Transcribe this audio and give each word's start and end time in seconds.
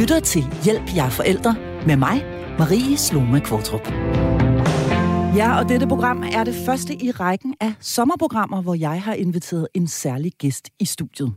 lytter 0.00 0.20
til 0.20 0.44
Hjælp 0.64 0.96
jer 0.96 1.10
forældre 1.10 1.56
med 1.86 1.96
mig, 1.96 2.24
Marie 2.58 2.96
Sloma 2.96 3.38
Kvartrup. 3.38 3.88
Ja, 5.36 5.58
og 5.58 5.68
dette 5.68 5.86
program 5.86 6.22
er 6.32 6.44
det 6.44 6.54
første 6.66 6.94
i 7.04 7.10
rækken 7.10 7.54
af 7.60 7.72
sommerprogrammer, 7.80 8.62
hvor 8.62 8.74
jeg 8.74 9.02
har 9.02 9.14
inviteret 9.14 9.68
en 9.74 9.86
særlig 9.88 10.32
gæst 10.38 10.70
i 10.78 10.84
studiet. 10.84 11.32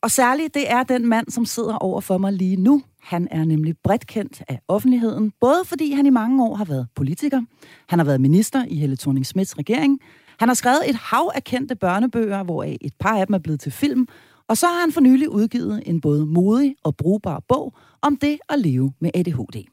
Og 0.00 0.10
særligt, 0.10 0.54
det 0.54 0.70
er 0.70 0.82
den 0.82 1.06
mand, 1.06 1.30
som 1.30 1.44
sidder 1.44 1.74
over 1.74 2.00
for 2.00 2.18
mig 2.18 2.32
lige 2.32 2.56
nu. 2.56 2.82
Han 3.02 3.28
er 3.30 3.44
nemlig 3.44 3.74
bredt 3.84 4.06
kendt 4.06 4.42
af 4.48 4.60
offentligheden, 4.68 5.32
både 5.40 5.62
fordi 5.64 5.92
han 5.92 6.06
i 6.06 6.10
mange 6.10 6.44
år 6.44 6.54
har 6.54 6.64
været 6.64 6.86
politiker, 6.96 7.42
han 7.88 7.98
har 7.98 8.06
været 8.06 8.20
minister 8.20 8.64
i 8.68 8.76
Helle 8.76 8.96
thorning 8.96 9.26
Smiths 9.26 9.58
regering, 9.58 10.00
han 10.38 10.48
har 10.48 10.54
skrevet 10.54 10.80
et 10.88 10.96
hav 10.96 11.30
af 11.34 11.44
kendte 11.44 11.74
børnebøger, 11.74 12.42
hvoraf 12.42 12.76
et 12.80 12.92
par 13.00 13.18
af 13.18 13.26
dem 13.26 13.34
er 13.34 13.38
blevet 13.38 13.60
til 13.60 13.72
film, 13.72 14.08
og 14.48 14.56
så 14.56 14.66
har 14.66 14.80
han 14.80 14.92
for 14.92 15.00
nylig 15.00 15.28
udgivet 15.28 15.82
en 15.86 16.00
både 16.00 16.26
modig 16.26 16.76
og 16.84 16.96
brugbar 16.96 17.42
bog 17.48 17.74
om 18.02 18.16
det 18.16 18.38
at 18.48 18.58
leve 18.58 18.92
med 19.00 19.10
ADHD. 19.14 19.64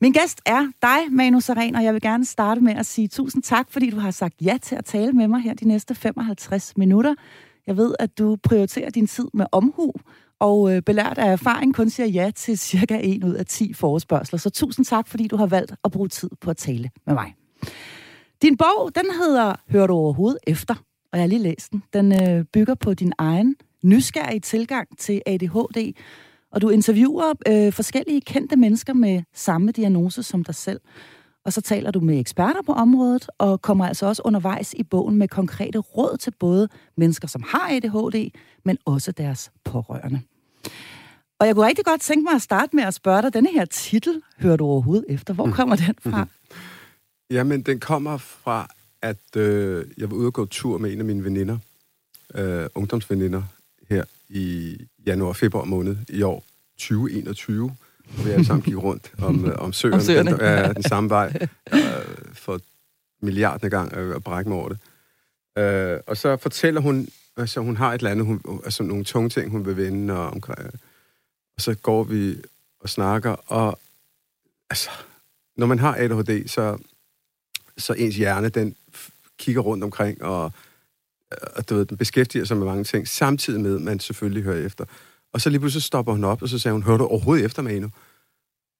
Min 0.00 0.12
gæst 0.12 0.40
er 0.46 0.66
dig, 0.82 1.12
Manu 1.12 1.40
Saren, 1.40 1.74
og 1.74 1.84
jeg 1.84 1.94
vil 1.94 2.02
gerne 2.02 2.24
starte 2.24 2.60
med 2.60 2.74
at 2.74 2.86
sige 2.86 3.08
tusind 3.08 3.42
tak, 3.42 3.70
fordi 3.70 3.90
du 3.90 3.98
har 3.98 4.10
sagt 4.10 4.34
ja 4.42 4.58
til 4.62 4.76
at 4.76 4.84
tale 4.84 5.12
med 5.12 5.28
mig 5.28 5.40
her 5.40 5.54
de 5.54 5.68
næste 5.68 5.94
55 5.94 6.76
minutter. 6.76 7.14
Jeg 7.66 7.76
ved, 7.76 7.94
at 7.98 8.18
du 8.18 8.36
prioriterer 8.42 8.90
din 8.90 9.06
tid 9.06 9.28
med 9.34 9.46
omhu, 9.52 9.92
og 10.40 10.74
øh, 10.74 10.82
belært 10.82 11.18
af 11.18 11.32
erfaring 11.32 11.74
kun 11.74 11.90
siger 11.90 12.06
ja 12.06 12.30
til 12.36 12.58
cirka 12.58 13.00
en 13.02 13.24
ud 13.24 13.34
af 13.34 13.46
10 13.46 13.72
forespørgseler. 13.72 14.38
Så 14.38 14.50
tusind 14.50 14.86
tak, 14.86 15.08
fordi 15.08 15.28
du 15.28 15.36
har 15.36 15.46
valgt 15.46 15.74
at 15.84 15.92
bruge 15.92 16.08
tid 16.08 16.30
på 16.40 16.50
at 16.50 16.56
tale 16.56 16.90
med 17.06 17.14
mig. 17.14 17.34
Din 18.42 18.56
bog, 18.56 18.94
den 18.94 19.04
hedder 19.20 19.54
Hører 19.68 19.86
du 19.86 19.94
overhovedet 19.94 20.38
efter? 20.46 20.74
Og 21.12 21.18
jeg 21.18 21.22
har 21.22 21.28
lige 21.28 21.42
læst 21.42 21.72
den. 21.72 21.82
Den 21.92 22.12
øh, 22.22 22.44
bygger 22.44 22.74
på 22.74 22.94
din 22.94 23.12
egen 23.18 23.56
nysgerrige 23.84 24.40
tilgang 24.40 24.98
til 24.98 25.22
ADHD, 25.26 25.92
og 26.52 26.60
du 26.60 26.68
interviewer 26.68 27.34
øh, 27.48 27.72
forskellige 27.72 28.20
kendte 28.20 28.56
mennesker 28.56 28.92
med 28.92 29.22
samme 29.34 29.72
diagnose 29.72 30.22
som 30.22 30.44
dig 30.44 30.54
selv. 30.54 30.80
Og 31.44 31.52
så 31.52 31.60
taler 31.60 31.90
du 31.90 32.00
med 32.00 32.20
eksperter 32.20 32.62
på 32.66 32.72
området, 32.72 33.26
og 33.38 33.62
kommer 33.62 33.86
altså 33.86 34.06
også 34.06 34.22
undervejs 34.24 34.74
i 34.74 34.82
bogen 34.82 35.16
med 35.16 35.28
konkrete 35.28 35.78
råd 35.78 36.16
til 36.16 36.32
både 36.38 36.68
mennesker, 36.96 37.28
som 37.28 37.42
har 37.48 37.68
ADHD, 37.70 38.30
men 38.64 38.78
også 38.84 39.12
deres 39.12 39.50
pårørende. 39.64 40.20
Og 41.38 41.46
jeg 41.46 41.54
kunne 41.54 41.66
rigtig 41.66 41.84
godt 41.84 42.00
tænke 42.00 42.24
mig 42.24 42.34
at 42.34 42.42
starte 42.42 42.76
med 42.76 42.84
at 42.84 42.94
spørge 42.94 43.22
dig, 43.22 43.34
denne 43.34 43.50
her 43.50 43.64
titel, 43.64 44.22
hører 44.38 44.56
du 44.56 44.64
overhovedet 44.64 45.04
efter? 45.08 45.34
Hvor 45.34 45.50
kommer 45.50 45.76
den 45.76 45.94
fra? 46.00 46.26
Jamen, 47.30 47.62
den 47.62 47.80
kommer 47.80 48.16
fra, 48.16 48.68
at 49.02 49.36
øh, 49.36 49.86
jeg 49.98 50.10
var 50.10 50.16
ude 50.16 50.26
og 50.26 50.32
gå 50.32 50.46
tur 50.46 50.78
med 50.78 50.92
en 50.92 50.98
af 50.98 51.04
mine 51.04 51.24
veninder, 51.24 51.58
øh, 52.34 52.66
ungdomsveninder, 52.74 53.42
her 53.90 54.04
i 54.28 54.76
januar-februar 55.06 55.64
måned 55.64 55.96
i 56.08 56.22
år, 56.22 56.44
2021, 56.78 57.76
hvor 58.14 58.24
vi 58.24 58.30
alle 58.30 58.44
sammen 58.44 58.62
gik 58.62 58.76
rundt 58.76 59.12
om, 59.18 59.44
øh, 59.44 59.58
om 59.64 59.72
søerne, 59.72 59.96
om 59.96 60.00
søerne. 60.00 60.30
Den, 60.30 60.40
øh, 60.40 60.74
den 60.74 60.82
samme 60.82 61.10
vej, 61.10 61.32
øh, 61.72 61.80
for 62.32 62.60
milliarderne 63.22 63.70
gang 63.70 63.92
at 63.92 64.24
brække 64.24 64.50
mig 64.50 64.58
over 64.58 64.68
det. 64.68 64.78
Øh, 65.58 66.00
og 66.06 66.16
så 66.16 66.36
fortæller 66.36 66.80
hun, 66.80 67.08
altså 67.36 67.60
hun 67.60 67.76
har 67.76 67.92
et 67.92 67.98
eller 67.98 68.10
andet, 68.10 68.26
hun, 68.26 68.60
altså 68.64 68.82
nogle 68.82 69.04
tunge 69.04 69.30
ting, 69.30 69.50
hun 69.50 69.66
vil 69.66 69.76
vende, 69.76 70.14
og, 70.14 70.30
omkring, 70.30 70.58
og 71.56 71.62
så 71.62 71.74
går 71.74 72.04
vi 72.04 72.36
og 72.80 72.88
snakker, 72.88 73.30
og 73.30 73.78
altså, 74.70 74.90
når 75.56 75.66
man 75.66 75.78
har 75.78 75.96
ADHD, 75.98 76.48
så, 76.48 76.78
så 77.78 77.92
ens 77.92 78.16
hjerne, 78.16 78.48
den 78.48 78.76
kigger 79.38 79.60
rundt 79.60 79.84
omkring, 79.84 80.22
og 80.22 80.52
og 81.56 81.68
du 81.68 81.74
ved, 81.74 81.84
den 81.84 81.96
beskæftiger 81.96 82.44
sig 82.44 82.56
med 82.56 82.66
mange 82.66 82.84
ting, 82.84 83.08
samtidig 83.08 83.60
med, 83.60 83.74
at 83.74 83.82
man 83.82 84.00
selvfølgelig 84.00 84.42
hører 84.42 84.66
efter. 84.66 84.84
Og 85.32 85.40
så 85.40 85.50
lige 85.50 85.60
pludselig 85.60 85.82
stopper 85.82 86.12
hun 86.12 86.24
op, 86.24 86.42
og 86.42 86.48
så 86.48 86.58
siger 86.58 86.72
hun, 86.72 86.82
hører 86.82 86.98
du 86.98 87.06
overhovedet 87.06 87.44
efter 87.44 87.62
mig 87.62 87.72
endnu? 87.76 87.90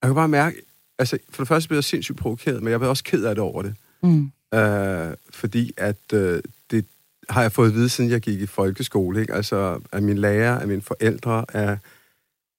Jeg 0.03 0.09
kan 0.09 0.15
bare 0.15 0.29
mærke, 0.29 0.57
altså 0.99 1.19
for 1.31 1.43
det 1.43 1.49
første 1.49 1.69
bliver 1.69 1.79
jeg 1.79 1.85
sindssygt 1.85 2.19
provokeret, 2.19 2.63
men 2.63 2.71
jeg 2.71 2.81
bliver 2.81 2.91
også 2.91 3.05
ked 3.05 3.25
af 3.25 3.35
det 3.35 3.45
over 3.45 3.63
det. 3.63 3.75
Mm. 4.03 4.33
Øh, 4.55 5.15
fordi 5.31 5.73
at 5.77 6.13
øh, 6.15 6.43
det 6.71 6.85
har 7.29 7.43
jeg 7.43 7.53
fået 7.53 7.69
at 7.69 7.75
vide, 7.75 7.89
siden 7.89 8.11
jeg 8.11 8.21
gik 8.21 8.41
i 8.41 8.47
folkeskole. 8.47 9.21
Ikke? 9.21 9.35
Altså 9.35 9.81
af 9.93 10.03
mine 10.03 10.21
lærer, 10.21 10.59
af 10.59 10.69
mine 10.69 10.83
forældre, 10.83 11.45
af 11.55 11.79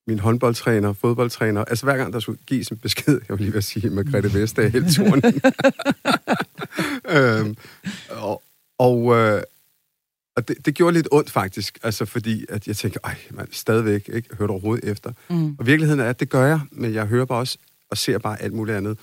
min 0.07 0.19
håndboldtræner, 0.19 0.93
fodboldtræner. 0.93 1.65
Altså 1.65 1.85
hver 1.85 1.97
gang 1.97 2.13
der 2.13 2.19
skulle 2.19 2.39
gives 2.47 2.67
en 2.67 2.77
besked, 2.77 3.21
jeg 3.29 3.37
vil 3.37 3.39
lige 3.39 3.53
vil 3.53 3.63
sige, 3.63 3.89
med 3.89 4.11
Grete 4.11 4.33
Vestager 4.33 4.69
hele 4.69 4.91
turen. 4.91 5.23
øhm, 7.17 7.55
og, 8.09 8.41
og, 8.77 9.15
øh, 9.15 9.41
og 10.35 10.47
det, 10.47 10.65
det 10.65 10.75
gjorde 10.75 10.93
lidt 10.93 11.07
ondt 11.11 11.31
faktisk, 11.31 11.79
altså 11.83 12.05
fordi 12.05 12.45
at 12.49 12.67
jeg 12.67 12.75
tænker, 12.75 12.99
ej, 13.03 13.15
man, 13.31 13.47
stadigvæk 13.51 14.09
ikke 14.13 14.35
hørt 14.35 14.49
overhovedet 14.49 14.89
efter. 14.89 15.11
Mm. 15.29 15.55
Og 15.59 15.65
virkeligheden 15.65 15.99
er, 15.99 16.09
at 16.09 16.19
det 16.19 16.29
gør 16.29 16.45
jeg, 16.45 16.59
men 16.71 16.93
jeg 16.93 17.05
hører 17.05 17.25
bare 17.25 17.39
også 17.39 17.57
og 17.89 17.97
ser 17.97 18.17
bare 18.17 18.41
alt 18.41 18.53
muligt 18.53 18.77
andet. 18.77 18.97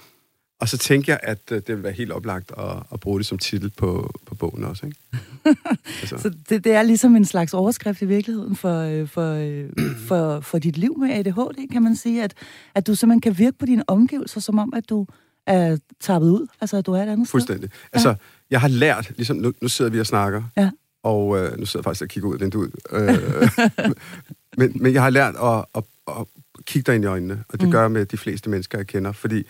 Og 0.60 0.68
så 0.68 0.78
tænker 0.78 1.12
jeg, 1.12 1.20
at 1.22 1.38
uh, 1.52 1.56
det 1.56 1.68
vil 1.68 1.82
være 1.82 1.92
helt 1.92 2.12
oplagt 2.12 2.52
at, 2.58 2.82
at 2.92 3.00
bruge 3.00 3.18
det 3.18 3.26
som 3.26 3.38
titel 3.38 3.70
på, 3.70 4.10
på 4.26 4.34
bogen 4.34 4.64
også. 4.64 4.86
Ikke? 4.86 4.98
altså. 6.00 6.18
Så 6.18 6.30
det, 6.48 6.64
det 6.64 6.72
er 6.72 6.82
ligesom 6.82 7.16
en 7.16 7.24
slags 7.24 7.54
overskrift 7.54 8.02
i 8.02 8.04
virkeligheden 8.04 8.56
for, 8.56 8.80
øh, 8.80 9.08
for, 9.08 9.32
øh, 9.32 9.70
for, 10.08 10.40
for 10.40 10.58
dit 10.58 10.76
liv 10.76 10.98
med 10.98 11.10
ADHD, 11.10 11.68
kan 11.72 11.82
man 11.82 11.96
sige, 11.96 12.24
at, 12.24 12.34
at 12.74 12.86
du 12.86 12.94
simpelthen 12.94 13.20
kan 13.20 13.38
virke 13.38 13.58
på 13.58 13.66
dine 13.66 13.90
omgivelser, 13.90 14.40
som 14.40 14.58
om, 14.58 14.72
at 14.74 14.88
du 14.88 15.06
er 15.46 15.76
tappet 16.00 16.30
ud, 16.30 16.46
altså 16.60 16.76
at 16.76 16.86
du 16.86 16.92
er 16.92 17.02
et 17.02 17.08
andet 17.08 17.28
Fuldstændig. 17.28 17.70
sted. 17.70 17.88
Altså, 17.92 18.14
jeg 18.50 18.60
har 18.60 18.68
lært, 18.68 19.12
ligesom 19.16 19.36
nu, 19.36 19.52
nu 19.62 19.68
sidder 19.68 19.90
vi 19.90 20.00
og 20.00 20.06
snakker, 20.06 20.42
ja 20.56 20.70
og 21.02 21.38
øh, 21.38 21.58
nu 21.58 21.66
sidder 21.66 21.78
jeg 21.78 21.84
faktisk 21.84 22.02
og 22.02 22.08
kigger 22.08 22.28
ud 22.28 22.34
af 22.34 22.40
vinduet. 22.40 22.74
Øh, 22.92 23.48
men, 24.58 24.72
men 24.74 24.94
jeg 24.94 25.02
har 25.02 25.10
lært 25.10 25.34
at, 25.42 25.64
at, 25.74 25.84
at 26.08 26.26
kigge 26.64 26.86
dig 26.86 26.94
ind 26.94 27.04
i 27.04 27.06
øjnene, 27.06 27.44
og 27.48 27.60
det 27.60 27.68
mm. 27.68 27.72
gør 27.72 27.80
jeg 27.80 27.90
med 27.90 28.06
de 28.06 28.16
fleste 28.16 28.50
mennesker, 28.50 28.78
jeg 28.78 28.86
kender, 28.86 29.12
fordi 29.12 29.46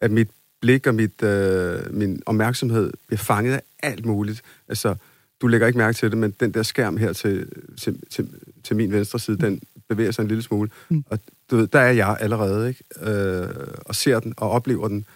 at 0.00 0.10
mit 0.10 0.28
blik 0.60 0.86
og 0.86 0.94
mit, 0.94 1.22
øh, 1.22 1.94
min 1.94 2.22
opmærksomhed 2.26 2.92
bliver 3.06 3.18
fanget 3.18 3.52
af 3.52 3.62
alt 3.82 4.06
muligt. 4.06 4.42
Altså, 4.68 4.94
du 5.40 5.46
lægger 5.46 5.66
ikke 5.66 5.78
mærke 5.78 5.96
til 5.96 6.10
det, 6.10 6.18
men 6.18 6.34
den 6.40 6.54
der 6.54 6.62
skærm 6.62 6.96
her 6.96 7.12
til, 7.12 7.48
til, 7.80 8.00
til, 8.10 8.28
til 8.64 8.76
min 8.76 8.92
venstre 8.92 9.18
side, 9.18 9.38
den 9.38 9.60
bevæger 9.88 10.10
sig 10.10 10.22
en 10.22 10.28
lille 10.28 10.42
smule. 10.42 10.70
Mm. 10.88 11.04
Og 11.10 11.18
du 11.50 11.56
ved, 11.56 11.66
der 11.66 11.80
er 11.80 11.92
jeg 11.92 12.16
allerede, 12.20 12.68
ikke? 12.68 12.84
Øh, 13.00 13.48
og 13.84 13.94
ser 13.94 14.20
den 14.20 14.34
og 14.36 14.50
oplever 14.50 14.88
den. 14.88 15.06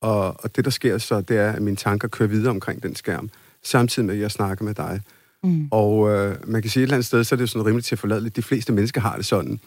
Og, 0.00 0.44
og 0.44 0.56
det, 0.56 0.64
der 0.64 0.70
sker 0.70 0.98
så, 0.98 1.20
det 1.20 1.36
er, 1.38 1.52
at 1.52 1.62
mine 1.62 1.76
tanker 1.76 2.08
kører 2.08 2.28
videre 2.28 2.50
omkring 2.50 2.82
den 2.82 2.94
skærm, 2.94 3.30
samtidig 3.62 4.06
med, 4.06 4.14
at 4.14 4.20
jeg 4.20 4.30
snakker 4.30 4.64
med 4.64 4.74
dig. 4.74 5.00
Mm. 5.44 5.68
Og 5.70 6.10
øh, 6.10 6.36
man 6.46 6.62
kan 6.62 6.70
sige 6.70 6.80
et 6.80 6.84
eller 6.84 6.94
andet 6.94 7.06
sted, 7.06 7.24
så 7.24 7.34
er 7.34 7.36
det 7.36 7.42
jo 7.42 7.46
sådan 7.46 7.66
rimelig 7.66 7.84
til 7.84 7.94
at 7.94 7.98
forlade 7.98 8.20
lidt. 8.20 8.36
De 8.36 8.42
fleste 8.42 8.72
mennesker 8.72 9.00
har 9.00 9.16
det 9.16 9.26
sådan. 9.26 9.60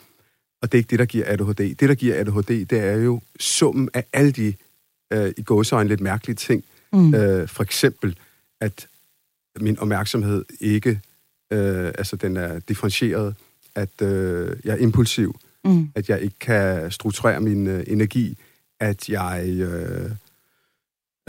Og 0.61 0.71
det 0.71 0.77
er 0.77 0.79
ikke 0.79 0.89
det, 0.89 0.99
der 0.99 1.05
giver 1.05 1.25
ADHD. 1.27 1.75
Det, 1.75 1.89
der 1.89 1.95
giver 1.95 2.19
ADHD, 2.19 2.65
det 2.65 2.79
er 2.79 2.95
jo 2.95 3.21
summen 3.39 3.89
af 3.93 4.05
alle 4.13 4.31
de 4.31 4.53
øh, 5.13 5.33
i 5.37 5.43
gåsøjne 5.43 5.89
lidt 5.89 6.01
mærkelige 6.01 6.35
ting. 6.35 6.63
Mm. 6.93 7.13
Øh, 7.13 7.47
for 7.47 7.63
eksempel, 7.63 8.17
at 8.61 8.87
min 9.59 9.79
opmærksomhed 9.79 10.45
ikke, 10.59 11.01
øh, 11.51 11.87
altså 11.97 12.15
den 12.15 12.37
er 12.37 12.59
differentieret, 12.59 13.35
at 13.75 14.01
øh, 14.01 14.57
jeg 14.63 14.73
er 14.73 14.77
impulsiv, 14.77 15.39
mm. 15.65 15.89
at 15.95 16.09
jeg 16.09 16.21
ikke 16.21 16.39
kan 16.39 16.91
strukturere 16.91 17.41
min 17.41 17.67
øh, 17.67 17.83
energi, 17.87 18.37
at 18.79 19.09
jeg 19.09 19.45
øh, 19.47 20.11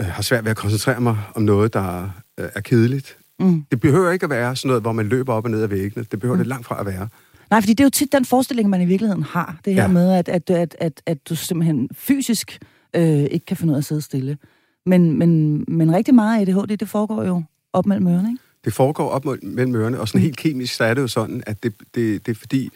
øh, 0.01 0.07
har 0.07 0.21
svært 0.21 0.43
ved 0.43 0.51
at 0.51 0.57
koncentrere 0.57 1.01
mig 1.01 1.17
om 1.35 1.41
noget, 1.41 1.73
der 1.73 2.09
øh, 2.37 2.49
er 2.55 2.61
kedeligt, 2.61 3.16
Mm. 3.39 3.63
Det 3.71 3.79
behøver 3.79 4.11
ikke 4.11 4.23
at 4.23 4.29
være 4.29 4.55
sådan 4.55 4.67
noget, 4.67 4.83
hvor 4.83 4.91
man 4.91 5.07
løber 5.07 5.33
op 5.33 5.45
og 5.45 5.51
ned 5.51 5.61
ad 5.61 5.67
væggene. 5.67 6.05
Det 6.11 6.19
behøver 6.19 6.35
mm. 6.35 6.39
det 6.39 6.47
langt 6.47 6.65
fra 6.65 6.79
at 6.79 6.85
være. 6.85 7.07
Nej, 7.49 7.61
fordi 7.61 7.73
det 7.73 7.79
er 7.79 7.85
jo 7.85 7.89
tit 7.89 8.11
den 8.11 8.25
forestilling, 8.25 8.69
man 8.69 8.81
i 8.81 8.85
virkeligheden 8.85 9.23
har. 9.23 9.59
Det 9.65 9.73
her 9.73 9.81
ja. 9.81 9.87
med, 9.87 10.11
at, 10.11 10.29
at, 10.29 10.49
at, 10.49 10.75
at, 10.79 11.01
at 11.05 11.29
du 11.29 11.35
simpelthen 11.35 11.89
fysisk 11.93 12.59
øh, 12.93 13.03
ikke 13.03 13.45
kan 13.45 13.57
finde 13.57 13.71
ud 13.71 13.75
af 13.75 13.81
at 13.81 13.85
sidde 13.85 14.01
stille. 14.01 14.37
Men, 14.85 15.19
men, 15.19 15.63
men 15.67 15.93
rigtig 15.93 16.15
meget 16.15 16.37
af 16.37 16.41
ADHD, 16.41 16.77
det 16.77 16.89
foregår 16.89 17.23
jo 17.23 17.43
op 17.73 17.85
mellem 17.85 18.07
ørerne, 18.07 18.29
ikke? 18.29 18.43
Det 18.65 18.73
foregår 18.73 19.09
op 19.09 19.25
mellem 19.43 19.75
ørerne, 19.75 19.99
og 19.99 20.07
sådan 20.07 20.19
mm. 20.19 20.23
helt 20.23 20.37
kemisk, 20.37 20.75
så 20.75 20.83
er 20.83 20.93
det 20.93 21.01
jo 21.01 21.07
sådan, 21.07 21.43
at 21.45 21.63
det, 21.63 21.73
det, 21.95 22.25
det 22.25 22.31
er 22.31 22.35
fordi, 22.35 22.69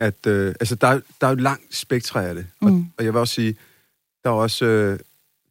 at 0.00 0.26
øh, 0.26 0.54
altså, 0.60 0.74
der, 0.74 1.00
der 1.20 1.26
er 1.26 1.30
jo 1.30 1.36
langt 1.36 1.76
spektre 1.76 2.28
af 2.28 2.34
det. 2.34 2.46
Mm. 2.62 2.66
Og, 2.66 2.84
og 2.98 3.04
jeg 3.04 3.12
vil 3.12 3.20
også 3.20 3.34
sige, 3.34 3.56
der 4.24 4.30
er 4.30 4.34
også 4.34 4.64
øh, 4.64 4.98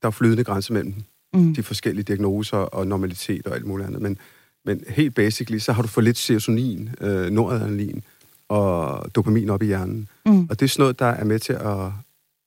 der 0.02 0.08
er 0.08 0.12
flydende 0.12 0.44
grænser 0.44 0.74
mellem 0.74 0.94
mm. 1.34 1.56
de 1.56 1.64
forskellige 1.64 2.04
diagnoser 2.04 2.58
og 2.58 2.88
normalitet 2.88 3.48
og 3.48 3.56
alt 3.56 3.66
muligt 3.66 3.88
andet. 3.88 4.02
Men, 4.02 4.18
men 4.66 4.84
helt 4.88 5.16
basically, 5.16 5.60
så 5.60 5.74
har 5.74 5.82
du 5.82 5.88
for 5.88 6.02
lidt 6.02 6.18
serotonin, 6.18 6.90
øh, 7.02 7.30
noradrenalin 7.30 8.04
og 8.50 9.16
dopamin 9.16 9.50
op 9.50 9.62
i 9.62 9.66
hjernen. 9.66 10.10
Mm. 10.26 10.48
Og 10.50 10.60
det 10.60 10.66
er 10.66 10.70
sådan 10.70 10.84
noget, 10.84 11.00
der 11.00 11.06
er 11.06 11.24
med 11.24 11.40
til 11.40 11.54
at, 11.54 11.92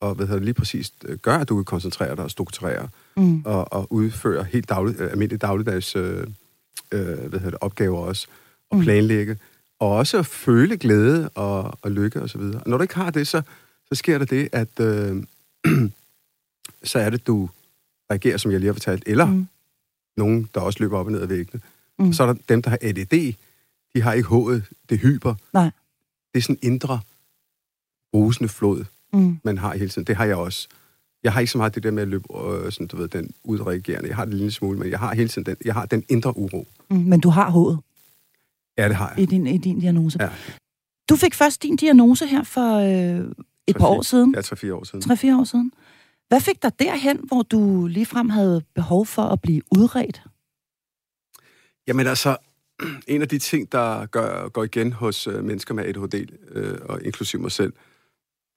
og, 0.00 0.14
hvad 0.14 0.26
hedder 0.26 0.42
lige 0.42 0.54
præcis 0.54 0.92
øh, 1.04 1.18
gøre, 1.18 1.40
at 1.40 1.48
du 1.48 1.56
kan 1.56 1.64
koncentrere 1.64 2.16
dig 2.16 2.24
og 2.24 2.30
strukturere 2.30 2.88
mm. 3.16 3.42
og, 3.44 3.72
og 3.72 3.92
udføre 3.92 4.44
helt 4.44 4.68
daglig, 4.68 5.00
øh, 5.00 5.10
almindelige 5.10 5.38
dagligdags 5.38 5.96
øh, 5.96 6.26
øh, 6.92 7.06
hvad 7.06 7.40
hedder 7.40 7.50
det, 7.50 7.58
opgaver 7.60 7.98
også, 7.98 8.26
og 8.70 8.76
mm. 8.76 8.82
planlægge, 8.82 9.38
og 9.78 9.90
også 9.90 10.18
at 10.18 10.26
føle 10.26 10.76
glæde 10.76 11.28
og, 11.28 11.78
og 11.82 11.90
lykke 11.90 12.22
osv. 12.22 12.40
Og, 12.40 12.54
og 12.54 12.62
når 12.66 12.76
du 12.76 12.82
ikke 12.82 12.94
har 12.94 13.10
det, 13.10 13.26
så, 13.26 13.42
så 13.88 13.94
sker 13.94 14.18
der 14.18 14.24
det, 14.24 14.48
at 14.52 14.80
øh, 14.80 15.22
så 16.90 16.98
er 16.98 17.10
det, 17.10 17.26
du 17.26 17.48
reagerer, 18.10 18.36
som 18.36 18.50
jeg 18.50 18.60
lige 18.60 18.68
har 18.68 18.74
fortalt, 18.74 19.02
eller 19.06 19.26
mm. 19.26 19.46
nogen, 20.16 20.48
der 20.54 20.60
også 20.60 20.78
løber 20.80 20.98
op 20.98 21.06
og 21.06 21.12
ned 21.12 21.20
ad 21.20 21.26
væggene. 21.26 21.60
Mm. 21.98 22.12
Så 22.12 22.22
er 22.22 22.26
der 22.26 22.34
dem, 22.48 22.62
der 22.62 22.70
har 22.70 22.78
ADD, 22.82 23.34
de 23.94 24.02
har 24.02 24.12
ikke 24.12 24.28
H'et, 24.28 24.62
det 24.88 24.98
hyper. 24.98 25.34
Nej. 25.52 25.70
Det 26.34 26.38
er 26.38 26.42
sådan 26.42 26.58
en 26.62 26.72
indre 26.72 27.00
brusende 28.12 28.48
flod, 28.48 28.84
mm. 29.12 29.38
man 29.44 29.58
har 29.58 29.76
hele 29.76 29.88
tiden. 29.88 30.06
Det 30.06 30.16
har 30.16 30.24
jeg 30.24 30.36
også. 30.36 30.68
Jeg 31.22 31.32
har 31.32 31.40
ikke 31.40 31.52
så 31.52 31.58
meget 31.58 31.74
det 31.74 31.82
der 31.82 31.90
med 31.90 32.02
at 32.02 32.08
løbe, 32.08 32.24
øh, 32.38 32.72
sådan, 32.72 32.86
du 32.86 32.96
ved, 32.96 33.08
den 33.08 33.30
udreagerende. 33.44 34.08
Jeg 34.08 34.16
har 34.16 34.24
det 34.24 34.32
en 34.32 34.38
lille 34.38 34.52
smule, 34.52 34.78
men 34.78 34.90
jeg 34.90 34.98
har 34.98 35.14
hele 35.14 35.28
tiden 35.28 35.46
den, 35.46 35.56
jeg 35.64 35.74
har 35.74 35.86
den 35.86 36.04
indre 36.08 36.36
uro. 36.36 36.66
Mm, 36.90 36.96
men 36.96 37.20
du 37.20 37.28
har 37.28 37.50
hovedet? 37.50 37.78
Ja, 38.78 38.88
det 38.88 38.96
har 38.96 39.10
jeg. 39.10 39.18
I 39.18 39.26
din, 39.26 39.46
i 39.46 39.58
din 39.58 39.80
diagnose? 39.80 40.22
Ja. 40.22 40.30
Du 41.08 41.16
fik 41.16 41.34
først 41.34 41.62
din 41.62 41.76
diagnose 41.76 42.26
her 42.26 42.42
for 42.42 42.74
øh, 42.74 43.30
et 43.66 43.76
par 43.76 43.86
år 43.86 44.02
siden? 44.02 44.34
Ja, 44.34 44.40
tre-fire 44.40 44.74
år 44.74 44.84
siden. 44.84 45.00
Tre-fire 45.00 45.38
år 45.38 45.44
siden. 45.44 45.72
Hvad 46.28 46.40
fik 46.40 46.62
dig 46.62 46.78
derhen, 46.78 47.20
hvor 47.22 47.42
du 47.42 47.86
ligefrem 47.86 48.28
havde 48.28 48.62
behov 48.74 49.06
for 49.06 49.22
at 49.22 49.40
blive 49.40 49.62
udredt? 49.78 50.22
Jamen 51.88 52.06
altså, 52.06 52.36
en 53.06 53.22
af 53.22 53.28
de 53.28 53.38
ting, 53.38 53.72
der 53.72 54.06
gør, 54.06 54.48
går 54.48 54.64
igen 54.64 54.92
hos 54.92 55.26
øh, 55.26 55.44
mennesker 55.44 55.74
med 55.74 55.84
ADHD, 55.84 56.26
øh, 56.50 56.78
og 56.82 57.02
inklusiv 57.02 57.40
mig 57.40 57.52
selv, 57.52 57.72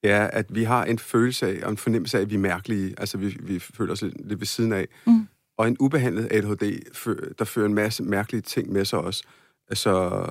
det 0.02 0.10
er, 0.10 0.26
at 0.26 0.54
vi 0.54 0.64
har 0.64 0.84
en 0.84 0.98
følelse 0.98 1.46
af, 1.46 1.64
og 1.64 1.70
en 1.70 1.76
fornemmelse 1.76 2.18
af, 2.18 2.22
at 2.22 2.30
vi 2.30 2.34
er 2.34 2.38
mærkelige. 2.38 2.94
Altså, 2.98 3.18
vi, 3.18 3.36
vi 3.40 3.58
føler 3.58 3.92
os 3.92 4.02
lidt, 4.02 4.28
lidt 4.28 4.40
ved 4.40 4.46
siden 4.46 4.72
af. 4.72 4.88
Mm. 5.06 5.28
Og 5.56 5.68
en 5.68 5.76
ubehandlet 5.80 6.32
ADHD, 6.32 7.34
der 7.38 7.44
fører 7.44 7.66
en 7.66 7.74
masse 7.74 8.02
mærkelige 8.02 8.42
ting 8.42 8.72
med 8.72 8.84
sig 8.84 8.98
også. 8.98 9.24
Altså, 9.68 10.24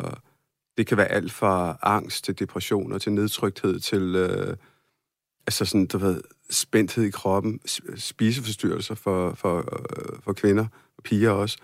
det 0.77 0.87
kan 0.87 0.97
være 0.97 1.07
alt 1.07 1.31
fra 1.31 1.77
angst 1.81 2.25
til 2.25 2.39
depression 2.39 2.91
og 2.91 3.01
til 3.01 3.11
nedtrykthed 3.11 3.79
til, 3.79 4.15
øh, 4.15 4.55
altså 5.47 5.65
sådan, 5.65 5.85
du 5.85 5.97
ved, 5.97 6.21
spændthed 6.49 7.03
i 7.03 7.09
kroppen, 7.09 7.59
spiseforstyrrelser 7.95 8.95
for, 8.95 9.33
for, 9.33 9.57
øh, 9.57 10.19
for 10.23 10.33
kvinder 10.33 10.65
og 10.97 11.03
piger 11.03 11.29
også. 11.29 11.57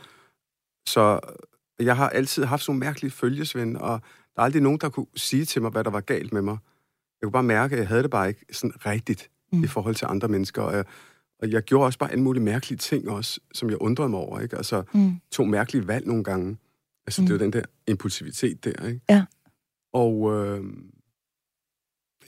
Så 0.88 1.20
jeg 1.80 1.98
har 1.98 2.10
altid 2.10 2.44
haft 2.44 2.64
sådan 2.64 2.72
nogle 2.72 2.86
mærkelige 2.86 3.12
følgesvend, 3.12 3.78
og 3.78 4.02
der 4.36 4.42
er 4.42 4.46
aldrig 4.46 4.62
nogen, 4.62 4.80
der 4.82 4.90
kunne 4.90 5.08
sige 5.16 5.46
til 5.46 5.62
mig, 5.62 5.72
hvad 5.72 5.84
der 5.84 5.90
var 5.90 6.02
galt 6.02 6.34
med 6.34 6.42
mig. 6.42 6.58
Jeg 7.22 7.26
kunne 7.26 7.32
bare 7.32 7.44
mærke, 7.44 7.74
at 7.74 7.80
jeg 7.80 7.88
havde 7.88 8.04
det 8.04 8.12
bare 8.12 8.28
ikke 8.28 8.46
sådan 8.52 8.86
rigtigt 8.86 9.30
mm. 9.54 9.64
i 9.64 9.68
forhold 9.68 9.96
til 9.96 10.06
andre 10.06 10.28
mennesker. 10.28 10.62
Og 10.62 10.76
jeg, 10.76 10.86
og 11.40 11.52
jeg 11.52 11.62
gjorde 11.62 11.86
også 11.86 12.00
bare 12.00 12.14
en 12.14 12.24
mulig 12.24 12.42
mærkelige 12.42 12.78
ting 12.78 13.10
også, 13.10 13.40
som 13.54 13.70
jeg 13.70 13.78
undrede 13.82 14.10
mig 14.10 14.20
over. 14.20 14.40
Ikke? 14.40 14.58
Altså, 14.58 14.84
mm. 14.94 15.16
to 15.32 15.44
mærkelige 15.44 15.88
valg 15.88 16.08
nogle 16.08 16.24
gange. 16.24 16.58
Altså, 17.08 17.22
mm. 17.22 17.28
det 17.28 17.34
var 17.34 17.40
den 17.40 17.54
der 17.54 17.64
impulsivitet 17.88 18.64
der, 18.64 18.88
ikke? 18.88 19.02
Ja. 19.10 19.26
Og 19.94 20.34
øh, 20.34 20.66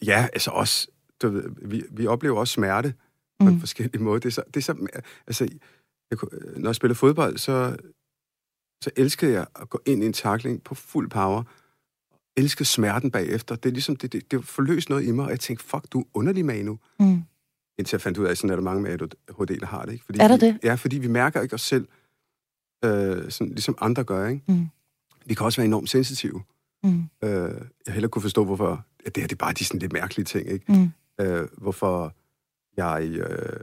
ja, 0.06 0.28
altså 0.34 0.52
også, 0.52 0.88
du 1.22 1.30
ved, 1.30 1.50
vi, 1.62 1.84
vi 1.92 2.08
oplever 2.08 2.40
også 2.40 2.54
smerte 2.54 2.94
på 3.40 3.46
mm. 3.46 3.48
en 3.48 3.60
forskellig 3.60 4.02
måde. 4.02 4.20
Det 4.20 4.28
er 4.28 4.32
så, 4.32 4.44
det 4.48 4.58
er 4.58 4.62
så 4.62 4.88
altså, 5.28 5.48
jeg, 6.12 6.18
når 6.58 6.70
jeg 6.70 6.76
spiller 6.76 6.96
fodbold, 6.96 7.38
så, 7.38 7.78
så 8.84 8.92
elskede 8.96 9.34
jeg 9.34 9.48
at 9.62 9.70
gå 9.70 9.82
ind 9.86 10.04
i 10.04 10.06
en 10.06 10.14
takling 10.14 10.64
på 10.64 10.76
fuld 10.76 11.10
power, 11.10 11.44
elskede 12.38 12.66
smerten 12.66 13.12
bagefter. 13.12 13.56
Det 13.56 13.70
er 13.70 13.74
ligesom, 13.74 13.96
det, 13.96 14.14
det, 14.14 14.32
det 14.32 14.46
forløst 14.46 14.90
noget 14.90 15.04
i 15.04 15.12
mig, 15.12 15.26
og 15.26 15.32
jeg 15.32 15.40
tænkte, 15.40 15.66
fuck, 15.66 15.86
du 15.92 16.00
er 16.00 16.06
underlig, 16.14 16.46
Manu. 16.46 16.80
Mm. 17.00 17.24
Indtil 17.80 17.96
jeg 17.96 18.02
fandt 18.02 18.18
ud 18.18 18.26
af, 18.26 18.32
at 18.32 18.38
sådan 18.38 18.50
er 18.50 18.56
der 18.56 18.64
mange 18.64 18.82
med 18.82 18.92
ADHD, 18.92 19.60
der 19.60 19.66
har 19.66 19.86
det. 19.86 19.94
Ikke? 19.94 20.06
Fordi 20.06 20.20
er 20.20 20.28
der 20.28 20.38
vi, 20.38 20.46
det? 20.46 20.60
Ja, 20.64 20.76
fordi 20.76 20.98
vi 20.98 21.08
mærker 21.08 21.42
ikke 21.42 21.56
os 21.56 21.62
selv, 21.62 21.88
øh, 22.86 23.32
sådan, 23.32 23.50
ligesom 23.50 23.78
andre 23.82 24.04
gør, 24.04 24.28
ikke? 24.28 24.44
Mm. 24.48 24.68
Vi 25.26 25.34
kan 25.34 25.46
også 25.46 25.62
være 25.62 25.66
enormt 25.66 25.90
sensitive. 25.90 26.44
Mm. 26.84 27.04
Øh, 27.24 27.62
jeg 27.86 27.94
heller 27.94 28.08
kunne 28.08 28.22
forstå, 28.22 28.46
hvorfor... 28.46 28.86
Ja, 29.06 29.10
det 29.10 29.24
her 29.24 29.28
det 29.28 29.36
er 29.36 29.46
bare 29.46 29.54
de 29.54 29.66
sådan 29.66 29.80
lidt 29.80 29.94
mærkelige 29.94 30.26
ting, 30.26 30.50
ikke? 30.50 30.74
Mm. 30.74 30.92
Øh, 31.26 31.48
hvorfor 31.58 32.14
jeg... 32.78 33.10
Øh, 33.10 33.60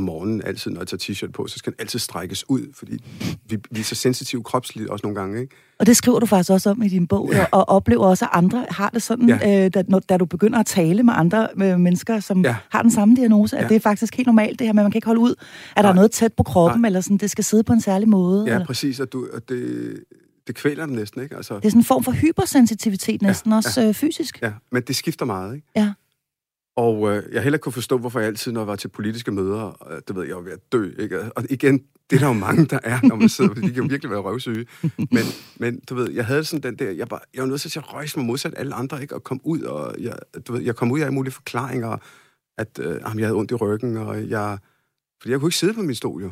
om 0.00 0.04
morgenen, 0.04 0.42
altid 0.44 0.70
når 0.70 0.80
jeg 0.80 0.88
tager 0.88 1.26
t-shirt 1.26 1.32
på, 1.32 1.46
så 1.46 1.58
skal 1.58 1.72
den 1.72 1.80
altid 1.80 1.98
strækkes 1.98 2.50
ud, 2.50 2.74
fordi 2.74 3.04
vi, 3.48 3.58
vi 3.70 3.80
er 3.80 3.84
så 3.84 3.94
sensitive 3.94 4.42
kropsligt 4.42 4.88
også 4.88 5.06
nogle 5.06 5.20
gange. 5.20 5.40
Ikke? 5.40 5.54
Og 5.78 5.86
det 5.86 5.96
skriver 5.96 6.18
du 6.20 6.26
faktisk 6.26 6.50
også 6.50 6.70
om 6.70 6.82
i 6.82 6.88
din 6.88 7.06
bog, 7.06 7.30
ja. 7.32 7.46
og 7.52 7.68
oplever 7.68 8.06
også, 8.06 8.24
at 8.24 8.30
andre 8.32 8.66
har 8.70 8.90
det 8.90 9.02
sådan, 9.02 9.28
ja. 9.28 9.64
øh, 9.64 9.70
da, 9.74 9.82
når, 9.88 9.98
da 9.98 10.16
du 10.16 10.24
begynder 10.24 10.58
at 10.58 10.66
tale 10.66 11.02
med 11.02 11.14
andre 11.16 11.48
med 11.56 11.78
mennesker, 11.78 12.20
som 12.20 12.44
ja. 12.44 12.56
har 12.70 12.82
den 12.82 12.90
samme 12.90 13.16
diagnose, 13.16 13.56
at 13.56 13.62
ja. 13.62 13.68
det 13.68 13.76
er 13.76 13.80
faktisk 13.80 14.16
helt 14.16 14.26
normalt 14.26 14.58
det 14.58 14.66
her, 14.66 14.72
men 14.72 14.82
man 14.82 14.90
kan 14.90 14.98
ikke 14.98 15.06
holde 15.06 15.20
ud, 15.20 15.34
at 15.76 15.84
der 15.84 15.90
er 15.90 15.94
noget 15.94 16.10
tæt 16.10 16.32
på 16.32 16.42
kroppen, 16.42 16.80
Nej. 16.80 16.88
eller 16.88 17.00
sådan, 17.00 17.16
det 17.16 17.30
skal 17.30 17.44
sidde 17.44 17.62
på 17.62 17.72
en 17.72 17.80
særlig 17.80 18.08
måde. 18.08 18.44
Ja, 18.46 18.54
eller? 18.54 18.66
præcis, 18.66 19.00
og, 19.00 19.12
du, 19.12 19.28
og 19.32 19.48
det, 19.48 20.04
det 20.46 20.54
kvæler 20.54 20.86
den 20.86 20.94
næsten, 20.94 21.22
ikke? 21.22 21.36
Altså, 21.36 21.54
det 21.54 21.64
er 21.64 21.68
sådan 21.68 21.80
en 21.80 21.84
form 21.84 22.04
for 22.04 22.12
hypersensitivitet 22.12 23.22
næsten, 23.22 23.50
ja. 23.50 23.56
også 23.56 23.80
ja. 23.80 23.88
Øh, 23.88 23.94
fysisk. 23.94 24.42
Ja, 24.42 24.52
men 24.72 24.82
det 24.82 24.96
skifter 24.96 25.24
meget, 25.24 25.54
ikke? 25.54 25.66
Ja. 25.76 25.92
Og 27.00 27.16
øh, 27.16 27.22
jeg 27.32 27.42
heller 27.42 27.58
kunne 27.58 27.72
forstå, 27.72 27.98
hvorfor 27.98 28.20
jeg 28.20 28.26
altid, 28.26 28.52
når 28.52 28.60
jeg 28.60 28.66
var 28.66 28.76
til 28.76 28.88
politiske 28.88 29.30
møder, 29.30 29.90
øh, 29.90 30.00
det 30.08 30.16
ved 30.16 30.22
jeg, 30.22 30.28
jeg 30.28 30.36
var 30.36 30.42
ved 30.42 30.52
at 30.52 30.72
dø, 30.72 30.90
ikke? 30.98 31.32
Og 31.32 31.44
igen, 31.50 31.78
det 32.10 32.16
er 32.16 32.20
der 32.20 32.26
jo 32.26 32.32
mange, 32.32 32.66
der 32.66 32.78
er, 32.84 33.00
når 33.02 33.16
man 33.16 33.28
sidder, 33.28 33.54
fordi 33.54 33.66
de 33.66 33.72
kan 33.72 33.82
jo 33.82 33.88
virkelig 33.90 34.10
være 34.10 34.20
røvsyge. 34.20 34.66
Men, 34.96 35.24
men 35.58 35.80
du 35.80 35.94
ved, 35.94 36.10
jeg 36.10 36.26
havde 36.26 36.44
sådan 36.44 36.62
den 36.62 36.78
der, 36.78 36.90
jeg, 36.90 37.08
bare, 37.08 37.20
jeg 37.34 37.42
var 37.42 37.48
nødt 37.48 37.60
til 37.60 37.78
at 37.78 37.94
røjse 37.94 38.18
mig 38.18 38.26
modsat 38.26 38.54
alle 38.56 38.74
andre, 38.74 39.02
ikke? 39.02 39.14
Og 39.14 39.24
kom 39.24 39.40
ud, 39.44 39.60
og 39.60 39.94
jeg, 40.00 40.18
du 40.46 40.52
ved, 40.52 40.62
jeg 40.62 40.76
kom 40.76 40.92
ud 40.92 41.00
af 41.00 41.04
alle 41.04 41.14
mulige 41.14 41.32
forklaringer, 41.32 41.96
at 42.58 42.78
øh, 42.82 43.00
jeg 43.02 43.26
havde 43.26 43.34
ondt 43.34 43.50
i 43.50 43.54
ryggen, 43.54 43.96
og 43.96 44.28
jeg... 44.28 44.58
Fordi 45.20 45.32
jeg 45.32 45.40
kunne 45.40 45.48
ikke 45.48 45.56
sidde 45.56 45.74
på 45.74 45.82
min 45.82 45.94
stol, 45.94 46.22
jo. 46.22 46.30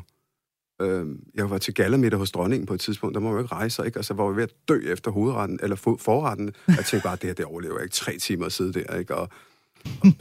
Øh, 0.82 1.06
jeg 1.34 1.50
var 1.50 1.58
til 1.58 1.74
gallermiddag 1.74 2.18
hos 2.18 2.30
dronningen 2.30 2.66
på 2.66 2.74
et 2.74 2.80
tidspunkt, 2.80 3.14
der 3.14 3.20
må 3.20 3.28
jeg 3.28 3.34
jo 3.34 3.38
ikke 3.38 3.54
rejse, 3.54 3.86
ikke? 3.86 3.98
Altså, 3.98 4.14
var 4.14 4.26
jeg 4.26 4.36
ved 4.36 4.42
at 4.42 4.52
dø 4.68 4.92
efter 4.92 5.10
hovedretten, 5.10 5.58
eller 5.62 5.76
forretten. 5.76 6.54
Jeg 6.68 6.84
tænkte 6.84 7.00
bare, 7.08 7.16
det 7.16 7.24
her, 7.24 7.34
det 7.34 7.44
overlever 7.44 7.74
jeg 7.74 7.82
ikke. 7.82 7.94
Tre 7.94 8.18
timer 8.18 8.46
at 8.46 8.52
sidde 8.52 8.72
der, 8.72 8.98
ikke? 8.98 9.14
Og, 9.14 9.28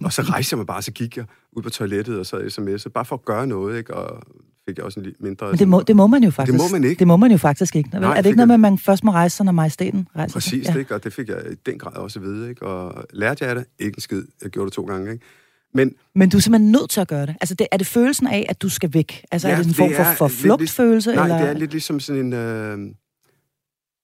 og, 0.03 0.13
så 0.13 0.21
rejste 0.21 0.53
jeg 0.53 0.57
mig 0.57 0.67
bare, 0.67 0.81
så 0.81 0.91
gik 0.91 1.17
jeg 1.17 1.25
ud 1.51 1.61
på 1.61 1.69
toilettet 1.69 2.19
og 2.19 2.25
så 2.25 2.37
sms'ede, 2.37 2.89
bare 2.89 3.05
for 3.05 3.15
at 3.15 3.25
gøre 3.25 3.47
noget, 3.47 3.77
ikke? 3.77 3.93
Og 3.93 4.23
fik 4.67 4.77
jeg 4.77 4.85
også 4.85 4.99
en 4.99 5.05
lidt 5.05 5.21
mindre... 5.21 5.49
Men 5.49 5.59
det 5.59 5.67
må, 5.67 5.81
det 5.81 5.95
må 5.95 6.07
man 6.07 6.23
jo 6.23 6.31
faktisk. 6.31 6.53
Det 6.53 6.61
må 6.61 6.77
man 6.77 6.83
ikke. 6.89 6.99
Det 6.99 7.07
må 7.07 7.17
man 7.17 7.31
jo 7.31 7.37
faktisk 7.37 7.75
ikke. 7.75 7.89
Nej, 7.89 8.17
er 8.17 8.21
det 8.21 8.25
ikke 8.25 8.37
noget 8.37 8.47
med, 8.47 8.53
at 8.53 8.59
man 8.59 8.77
først 8.77 9.03
må 9.03 9.11
rejse 9.11 9.37
sig, 9.37 9.45
når 9.45 9.51
majestæten 9.51 10.07
rejser 10.15 10.33
Præcis, 10.33 10.65
sig? 10.65 10.73
Ja. 10.73 10.79
ikke? 10.79 10.95
Og 10.95 11.03
det 11.03 11.13
fik 11.13 11.29
jeg 11.29 11.41
i 11.51 11.55
den 11.65 11.79
grad 11.79 11.95
også 11.95 12.19
at 12.19 12.25
vide, 12.25 12.49
ikke? 12.49 12.65
Og 12.65 13.05
lærte 13.13 13.45
jeg 13.45 13.55
det? 13.55 13.65
Ikke 13.79 13.97
en 13.97 14.01
skid. 14.01 14.23
Jeg 14.43 14.51
gjorde 14.51 14.65
det 14.65 14.73
to 14.73 14.85
gange, 14.85 15.11
ikke? 15.11 15.25
Men, 15.73 15.93
men 16.15 16.29
du 16.29 16.37
er 16.37 16.41
simpelthen 16.41 16.71
nødt 16.71 16.89
til 16.89 17.01
at 17.01 17.07
gøre 17.07 17.25
det. 17.25 17.35
Altså, 17.41 17.55
det, 17.55 17.67
er 17.71 17.77
det 17.77 17.87
følelsen 17.87 18.27
af, 18.27 18.45
at 18.49 18.61
du 18.61 18.69
skal 18.69 18.93
væk? 18.93 19.25
Altså, 19.31 19.47
ja, 19.47 19.53
er 19.53 19.57
det 19.57 19.67
en 19.67 19.73
form 19.73 19.93
for, 19.95 20.03
for 20.17 20.27
flugtfølelse? 20.27 21.11
Nej, 21.15 21.23
eller? 21.23 21.37
det 21.37 21.49
er 21.49 21.53
lidt 21.53 21.71
ligesom 21.71 21.99
sådan 21.99 22.25
en... 22.25 22.33
Øh, 22.33 22.93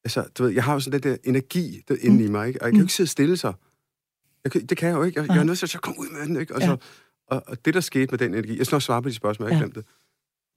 altså, 0.04 0.24
du 0.38 0.44
ved, 0.44 0.52
jeg 0.52 0.64
har 0.64 0.74
jo 0.74 0.80
sådan 0.80 1.02
den 1.02 1.12
der 1.12 1.18
energi 1.24 1.82
der 1.88 1.96
inde 2.02 2.18
mm. 2.18 2.26
i 2.26 2.28
mig, 2.28 2.48
ikke? 2.48 2.62
Og 2.62 2.66
jeg 2.66 2.72
kan 2.72 2.78
mm. 2.78 2.80
jo 2.80 2.84
ikke 2.84 2.94
sidde 2.94 3.10
stille 3.10 3.38
så. 3.38 3.54
Jeg 4.44 4.70
det 4.70 4.78
kan 4.78 4.90
jeg 4.90 4.96
jo 4.96 5.04
ikke. 5.04 5.22
Jeg, 5.22 5.30
jeg 5.30 5.38
er 5.38 5.44
nødt 5.44 5.60
til 5.60 5.78
at 5.78 5.82
komme 5.82 6.00
ud 6.00 6.10
med 6.10 6.22
den, 6.22 6.38
ikke? 6.38 6.56
Og, 6.56 6.62
så, 6.62 6.70
ja. 6.70 6.76
og, 7.28 7.44
og 7.48 7.66
det, 7.66 7.74
der 7.74 7.80
skete 7.80 8.08
med 8.12 8.20
den 8.20 8.34
energi... 8.34 8.58
Jeg 8.58 8.66
skal 8.66 8.76
nok 8.76 8.82
svare 8.82 9.02
på 9.02 9.10
de 9.10 9.14
spørgsmål, 9.14 9.50
jeg 9.50 9.56
ja. 9.56 9.60
glemte. 9.60 9.84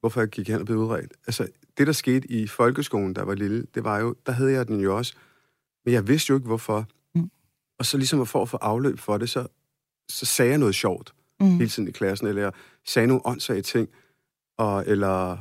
Hvorfor 0.01 0.21
jeg 0.21 0.29
gik 0.29 0.49
hen 0.49 0.61
og 0.61 0.67
blev 0.67 0.79
udredt. 0.79 1.13
Altså, 1.27 1.49
det, 1.79 1.87
der 1.87 1.93
skete 1.93 2.31
i 2.31 2.47
folkeskolen, 2.47 3.15
der 3.15 3.23
var 3.23 3.35
lille, 3.35 3.67
det 3.75 3.85
var 3.85 3.99
jo... 3.99 4.15
Der 4.27 4.33
havde 4.33 4.53
jeg 4.53 4.69
den 4.69 4.81
jo 4.81 4.97
også. 4.97 5.15
Men 5.85 5.95
jeg 5.95 6.09
vidste 6.09 6.31
jo 6.31 6.37
ikke, 6.37 6.47
hvorfor. 6.47 6.89
Mm. 7.15 7.31
Og 7.79 7.87
så 7.87 7.97
ligesom 7.97 8.27
for 8.27 8.43
at 8.43 8.49
få 8.49 8.57
afløb 8.57 8.99
for 8.99 9.19
det, 9.19 9.31
så, 9.31 9.47
så 10.09 10.27
sagde 10.27 10.51
jeg 10.51 10.59
noget 10.59 10.75
sjovt 10.75 11.15
mm. 11.41 11.57
hele 11.57 11.69
tiden 11.69 11.89
i 11.89 11.93
klassen, 11.93 12.27
eller 12.27 12.43
jeg 12.43 12.53
sagde 12.87 13.09
nogle 13.09 13.27
åndssvage 13.27 13.63
ting, 13.63 13.89
og, 14.59 14.85
eller 14.87 15.39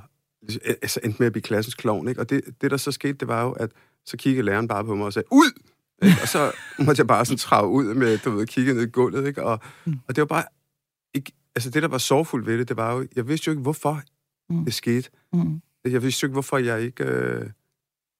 altså 0.82 1.00
endte 1.04 1.20
med 1.20 1.28
at 1.28 1.34
blive 1.34 1.44
klassens 1.44 1.76
klovn, 1.76 2.08
ikke? 2.08 2.22
Og 2.22 2.30
det, 2.30 2.42
det, 2.62 2.72
der 2.72 2.78
så 2.78 2.92
skete, 2.92 3.14
det 3.14 3.28
var 3.28 3.44
jo, 3.44 3.52
at 3.52 3.72
så 4.06 4.18
kiggede 4.18 4.46
læreren 4.46 4.68
bare 4.68 4.84
på 4.84 4.96
mig 4.96 5.06
og 5.06 5.14
sagde, 5.14 5.28
ud! 5.32 5.62
Ikke? 6.04 6.18
Og 6.22 6.28
så 6.28 6.52
måtte 6.80 7.00
jeg 7.00 7.08
bare 7.08 7.26
sådan 7.26 7.38
trave 7.38 7.70
ud 7.70 7.94
med, 7.94 8.18
du 8.18 8.32
ved, 8.32 8.48
kigge 8.48 8.74
ned 8.74 8.82
i 8.84 8.90
gulvet, 8.90 9.28
ikke? 9.28 9.44
Og, 9.44 9.60
mm. 9.86 10.00
og 10.08 10.16
det 10.16 10.22
var 10.22 10.26
bare... 10.26 10.44
Ikke, 11.14 11.32
altså 11.56 11.70
det, 11.70 11.84
der 11.84 11.88
var 11.88 11.98
sorgfuldt 11.98 12.48
ved 12.48 12.58
det, 12.58 12.70
det 12.70 12.78
var 12.78 12.94
jo... 12.94 13.08
Jeg 13.16 13.28
vidste 13.28 13.48
jo 13.48 13.52
ikke, 13.52 13.62
hvorfor 13.62 14.02
mm. 14.50 14.66
det 14.66 14.74
skete. 14.74 15.10
Mm. 15.34 15.62
Jeg 15.86 16.04
vidste 16.04 16.24
jo 16.24 16.28
ikke, 16.28 16.34
hvorfor 16.34 16.58
jeg 16.58 16.82
ikke... 16.82 17.04
Øh, 17.04 17.50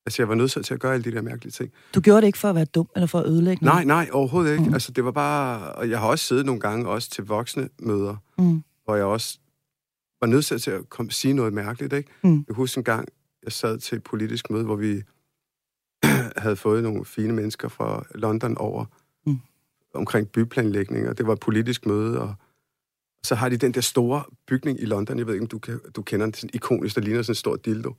altså, 0.06 0.22
jeg 0.22 0.30
var 0.30 0.36
nødt 0.36 0.52
til 0.52 0.74
at 0.74 0.80
gøre 0.80 0.94
alle 0.94 1.04
de 1.04 1.12
der 1.12 1.22
mærkelige 1.22 1.52
ting. 1.52 1.72
Du 1.96 2.02
gjorde 2.02 2.22
det 2.22 2.28
ikke 2.28 2.38
for 2.38 2.50
at 2.50 2.56
være 2.56 2.66
dum, 2.66 2.90
eller 2.96 3.08
for 3.08 3.20
at 3.20 3.28
ødelægge 3.28 3.66
noget? 3.66 3.88
Nej, 3.88 4.06
nej, 4.06 4.10
overhovedet 4.12 4.52
ikke. 4.52 4.66
Mm. 4.66 4.74
Altså, 4.74 4.92
det 4.92 5.06
var 5.06 5.12
bare... 5.12 5.72
Og 5.72 5.90
jeg 5.90 6.00
har 6.00 6.08
også 6.08 6.26
siddet 6.26 6.46
nogle 6.46 6.62
gange 6.62 6.88
også 6.88 7.10
til 7.10 7.24
voksne 7.24 7.70
møder, 7.80 8.16
mm. 8.38 8.64
hvor 8.86 8.96
jeg 8.96 9.06
også 9.06 9.40
var 10.22 10.28
nødt 10.28 10.46
til 10.46 10.72
at 10.72 10.90
komme, 10.90 11.12
sige 11.12 11.34
noget 11.34 11.54
mærkeligt, 11.54 11.94
ikke? 11.94 12.10
Mm. 12.24 12.46
Jeg 12.48 12.56
husker 12.56 12.78
en 12.78 12.84
gang, 12.84 13.08
jeg 13.44 13.52
sad 13.52 13.78
til 13.78 13.96
et 13.96 14.04
politisk 14.04 14.50
møde, 14.50 14.64
hvor 14.64 14.76
vi 14.76 15.02
havde 16.44 16.56
fået 16.56 16.84
nogle 16.84 17.06
fine 17.06 17.34
mennesker 17.34 17.68
fra 17.68 18.06
London 18.16 18.58
over 18.58 18.86
mm. 19.26 19.40
omkring 19.94 20.30
byplanlægning, 20.30 21.10
og 21.10 21.18
det 21.18 21.28
var 21.28 21.34
et 21.34 21.40
politisk 21.40 21.86
møde, 21.86 22.22
og 22.22 22.36
så 23.24 23.36
har 23.36 23.50
de 23.50 23.58
den 23.58 23.72
der 23.72 23.82
store 23.82 24.24
bygning 24.48 24.82
i 24.82 24.86
London, 24.86 25.18
jeg 25.18 25.28
ved 25.28 25.34
ikke, 25.34 25.44
om 25.44 25.48
du, 25.48 25.60
kan, 25.60 25.80
du 25.96 26.02
kender 26.02 26.26
den, 26.26 26.34
sådan 26.34 26.50
ikonisk, 26.54 26.96
der 26.96 27.02
ligner 27.02 27.22
sådan 27.22 27.32
en 27.32 27.36
stor 27.36 27.56
dildo. 27.56 27.96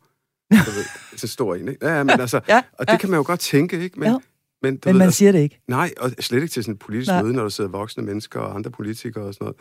Jeg 0.50 0.58
ved, 0.58 0.84
sådan 1.10 1.18
en 1.22 1.28
stor 1.28 1.54
en, 1.54 1.68
ikke? 1.68 1.86
Ja, 1.86 2.02
men 2.02 2.20
altså, 2.20 2.40
ja, 2.48 2.62
og 2.72 2.86
det 2.86 2.92
ja. 2.92 2.98
kan 2.98 3.10
man 3.10 3.16
jo 3.16 3.24
godt 3.26 3.40
tænke, 3.40 3.80
ikke? 3.80 4.00
Men, 4.00 4.08
ja. 4.08 4.18
men, 4.62 4.72
men 4.72 4.80
ved, 4.84 4.92
man 4.92 5.12
siger 5.12 5.32
det 5.32 5.38
ikke. 5.38 5.60
Nej, 5.68 5.90
og 6.00 6.10
slet 6.20 6.42
ikke 6.42 6.52
til 6.52 6.64
sådan 6.64 6.74
et 6.74 6.78
politisk 6.78 7.10
nej. 7.10 7.22
møde, 7.22 7.32
når 7.32 7.42
der 7.42 7.48
sidder 7.48 7.70
voksne 7.70 8.02
mennesker 8.02 8.40
og 8.40 8.54
andre 8.54 8.70
politikere 8.70 9.24
og 9.24 9.34
sådan 9.34 9.44
noget. 9.44 9.56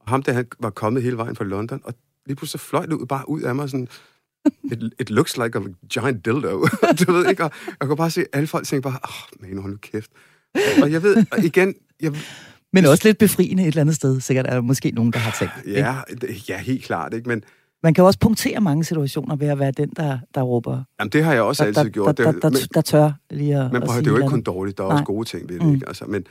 Og 0.00 0.08
ham 0.08 0.22
der, 0.22 0.32
han 0.32 0.46
var 0.60 0.70
kommet 0.70 1.02
hele 1.02 1.16
vejen 1.16 1.36
fra 1.36 1.44
London, 1.44 1.80
og 1.84 1.94
lige 2.26 2.36
pludselig 2.36 2.60
så 2.60 2.66
fløj 2.66 2.86
det 2.86 2.92
ud, 2.92 3.06
bare 3.06 3.28
ud 3.28 3.40
af 3.40 3.54
mig 3.54 3.70
sådan, 3.70 3.88
it, 4.72 4.94
it 5.00 5.10
looks 5.10 5.36
like 5.36 5.58
a 5.58 5.62
giant 5.88 6.24
dildo. 6.24 6.68
du 7.06 7.12
ved 7.12 7.28
ikke? 7.28 7.44
Og 7.44 7.50
jeg 7.80 7.88
kan 7.88 7.96
bare 7.96 8.10
se, 8.10 8.20
at 8.20 8.26
alle 8.32 8.46
folk 8.46 8.66
tænker 8.66 8.90
bare, 8.90 8.98
åh, 9.04 9.10
oh, 9.10 9.48
man, 9.48 9.62
hold 9.62 9.72
nu 9.72 9.78
kæft. 9.82 10.10
Og 10.82 10.92
jeg 10.92 11.02
ved, 11.02 11.24
og 11.32 11.44
igen... 11.44 11.74
Jeg, 12.00 12.12
men 12.72 12.86
også 12.86 13.08
lidt 13.08 13.18
befriende 13.18 13.62
et 13.62 13.66
eller 13.66 13.80
andet 13.80 13.96
sted. 13.96 14.20
Sikkert 14.20 14.46
er 14.46 14.54
der 14.54 14.60
måske 14.60 14.90
nogen, 14.90 15.12
der 15.12 15.18
har 15.18 15.36
tænkt. 15.38 15.76
Ja, 15.76 15.96
det, 16.20 16.48
ja 16.48 16.58
helt 16.58 16.84
klart. 16.84 17.14
Ikke? 17.14 17.28
Men, 17.28 17.44
man 17.82 17.94
kan 17.94 18.04
også 18.04 18.18
punktere 18.18 18.60
mange 18.60 18.84
situationer 18.84 19.36
ved 19.36 19.48
at 19.48 19.58
være 19.58 19.70
den, 19.70 19.90
der, 19.96 20.18
der 20.34 20.42
råber. 20.42 20.84
Jamen, 21.00 21.10
det 21.10 21.24
har 21.24 21.32
jeg 21.32 21.42
også 21.42 21.62
der, 21.62 21.68
altid 21.68 21.84
der, 21.84 21.90
gjort. 21.90 22.18
Der, 22.18 22.32
der, 22.32 22.40
der, 22.40 22.50
men, 22.50 22.58
der 22.74 22.80
tør 22.80 23.12
lige 23.30 23.56
at 23.56 23.72
Men 23.72 23.82
prøv, 23.82 23.98
det 23.98 24.06
er 24.06 24.10
jo 24.10 24.16
ikke 24.16 24.28
kun 24.28 24.42
dårligt, 24.42 24.78
der 24.78 24.84
er 24.84 24.88
Nej. 24.88 24.94
også 24.94 25.04
gode 25.04 25.28
ting 25.28 25.48
ved 25.48 25.58
det. 25.58 25.66
Mm. 25.66 25.74
Ikke? 25.74 25.88
Altså, 25.88 26.04
men 26.04 26.26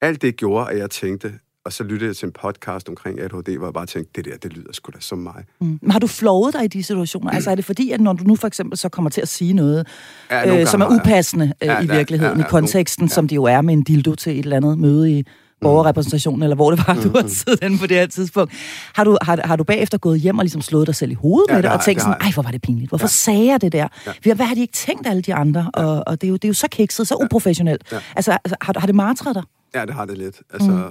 alt 0.00 0.22
det 0.22 0.36
gjorde, 0.36 0.70
at 0.70 0.78
jeg 0.78 0.90
tænkte, 0.90 1.32
og 1.64 1.72
så 1.72 1.84
lyttede 1.84 2.08
jeg 2.08 2.16
til 2.16 2.26
en 2.26 2.32
podcast 2.32 2.88
omkring 2.88 3.20
ADHD, 3.20 3.56
hvor 3.56 3.66
jeg 3.66 3.74
bare 3.74 3.86
tænkte, 3.86 4.22
det 4.22 4.24
der, 4.24 4.36
det 4.36 4.52
lyder 4.52 4.72
sgu 4.72 4.90
da 4.94 5.00
som 5.00 5.18
mig. 5.18 5.44
Mm. 5.60 5.78
Men 5.82 5.90
har 5.90 5.98
du 5.98 6.06
flovet 6.06 6.54
dig 6.54 6.64
i 6.64 6.68
de 6.68 6.82
situationer? 6.82 7.30
Mm. 7.30 7.34
Altså 7.34 7.50
er 7.50 7.54
det 7.54 7.64
fordi, 7.64 7.90
at 7.90 8.00
når 8.00 8.12
du 8.12 8.24
nu 8.24 8.36
for 8.36 8.46
eksempel 8.46 8.78
så 8.78 8.88
kommer 8.88 9.10
til 9.10 9.20
at 9.20 9.28
sige 9.28 9.52
noget, 9.52 9.86
ja, 10.30 10.60
øh, 10.60 10.66
som 10.66 10.80
er 10.80 10.86
upassende 10.86 11.52
øh, 11.62 11.66
ja, 11.66 11.80
i 11.80 11.86
virkeligheden, 11.86 12.36
ja, 12.36 12.42
ja, 12.42 12.46
i 12.46 12.50
konteksten, 12.50 13.04
ja. 13.04 13.14
som 13.14 13.28
det 13.28 13.36
jo 13.36 13.44
er 13.44 13.60
med 13.60 13.74
en 13.74 13.82
dildo 13.82 14.14
til 14.14 14.32
et 14.32 14.38
eller 14.38 14.56
andet 14.56 14.78
møde 14.78 15.18
i 15.18 15.24
borgerrepræsentationen, 15.60 16.42
eller 16.42 16.56
hvor 16.56 16.70
det 16.70 16.84
var, 16.86 16.94
du 16.94 17.10
har 17.14 17.22
mm. 17.22 17.28
siddet 17.28 17.62
inde 17.62 17.78
på 17.78 17.86
det 17.86 17.96
her 17.96 18.06
tidspunkt. 18.06 18.52
Har 18.94 19.04
du, 19.04 19.18
har, 19.22 19.40
har 19.44 19.56
du 19.56 19.64
bagefter 19.64 19.98
gået 19.98 20.20
hjem 20.20 20.38
og 20.38 20.44
ligesom 20.44 20.60
slået 20.60 20.86
dig 20.86 20.94
selv 20.94 21.10
i 21.10 21.14
hovedet 21.14 21.50
ja, 21.50 21.54
med 21.54 21.62
det, 21.62 21.70
og 21.70 21.84
tænkt 21.84 22.02
sådan, 22.02 22.16
ej, 22.20 22.30
hvor 22.34 22.42
var 22.42 22.50
det 22.50 22.62
pinligt. 22.62 22.88
Hvorfor 22.88 23.04
ja. 23.04 23.08
sagde 23.08 23.46
jeg 23.46 23.60
det 23.60 23.72
der? 23.72 23.88
Ja. 24.26 24.34
Hvad 24.34 24.46
har 24.46 24.54
de 24.54 24.60
ikke 24.60 24.72
tænkt, 24.72 25.06
alle 25.06 25.22
de 25.22 25.34
andre? 25.34 25.70
Ja. 25.76 25.84
Og, 25.84 26.02
og 26.06 26.20
det, 26.20 26.26
er 26.26 26.28
jo, 26.28 26.34
det 26.34 26.44
er 26.44 26.48
jo 26.48 26.54
så 26.54 26.68
kikset, 26.70 27.08
så 27.08 27.14
uprofessionelt. 27.24 27.82
Ja. 27.92 27.98
Altså, 28.16 28.32
altså 28.32 28.56
har, 28.60 28.74
har 28.78 28.86
det 28.86 28.94
martret 28.94 29.34
dig? 29.34 29.42
Ja, 29.74 29.86
det 29.86 29.94
har 29.94 30.04
det 30.04 30.18
lidt. 30.18 30.36
Altså, 30.52 30.70
mm. 30.70 30.82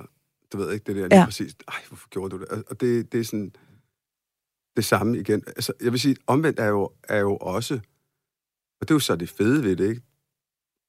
Du 0.53 0.57
ved 0.57 0.73
ikke, 0.73 0.83
det 0.83 0.95
der 0.95 1.07
lige 1.07 1.19
ja. 1.19 1.25
præcis. 1.25 1.55
Ej, 1.67 1.81
hvorfor 1.87 2.09
gjorde 2.09 2.37
du 2.37 2.39
det? 2.39 2.63
Og 2.67 2.81
det, 2.81 3.11
det 3.11 3.19
er 3.19 3.23
sådan 3.23 3.51
det 4.75 4.85
samme 4.85 5.19
igen. 5.19 5.43
Altså, 5.47 5.73
jeg 5.81 5.91
vil 5.91 5.99
sige, 5.99 6.15
omvendt 6.27 6.59
er 6.59 6.67
jo, 6.67 6.89
er 7.03 7.19
jo 7.19 7.37
også, 7.37 7.73
og 8.81 8.87
det 8.87 8.91
er 8.91 8.95
jo 8.95 8.99
så 8.99 9.15
det 9.15 9.29
fede 9.29 9.63
ved 9.63 9.75
det, 9.75 9.89
ikke? 9.89 10.01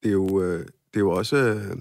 Det 0.02 0.08
er 0.08 0.12
jo, 0.12 0.42
øh, 0.42 0.60
det 0.60 0.96
er 0.96 1.00
jo 1.00 1.10
også... 1.10 1.36
Øh, 1.36 1.76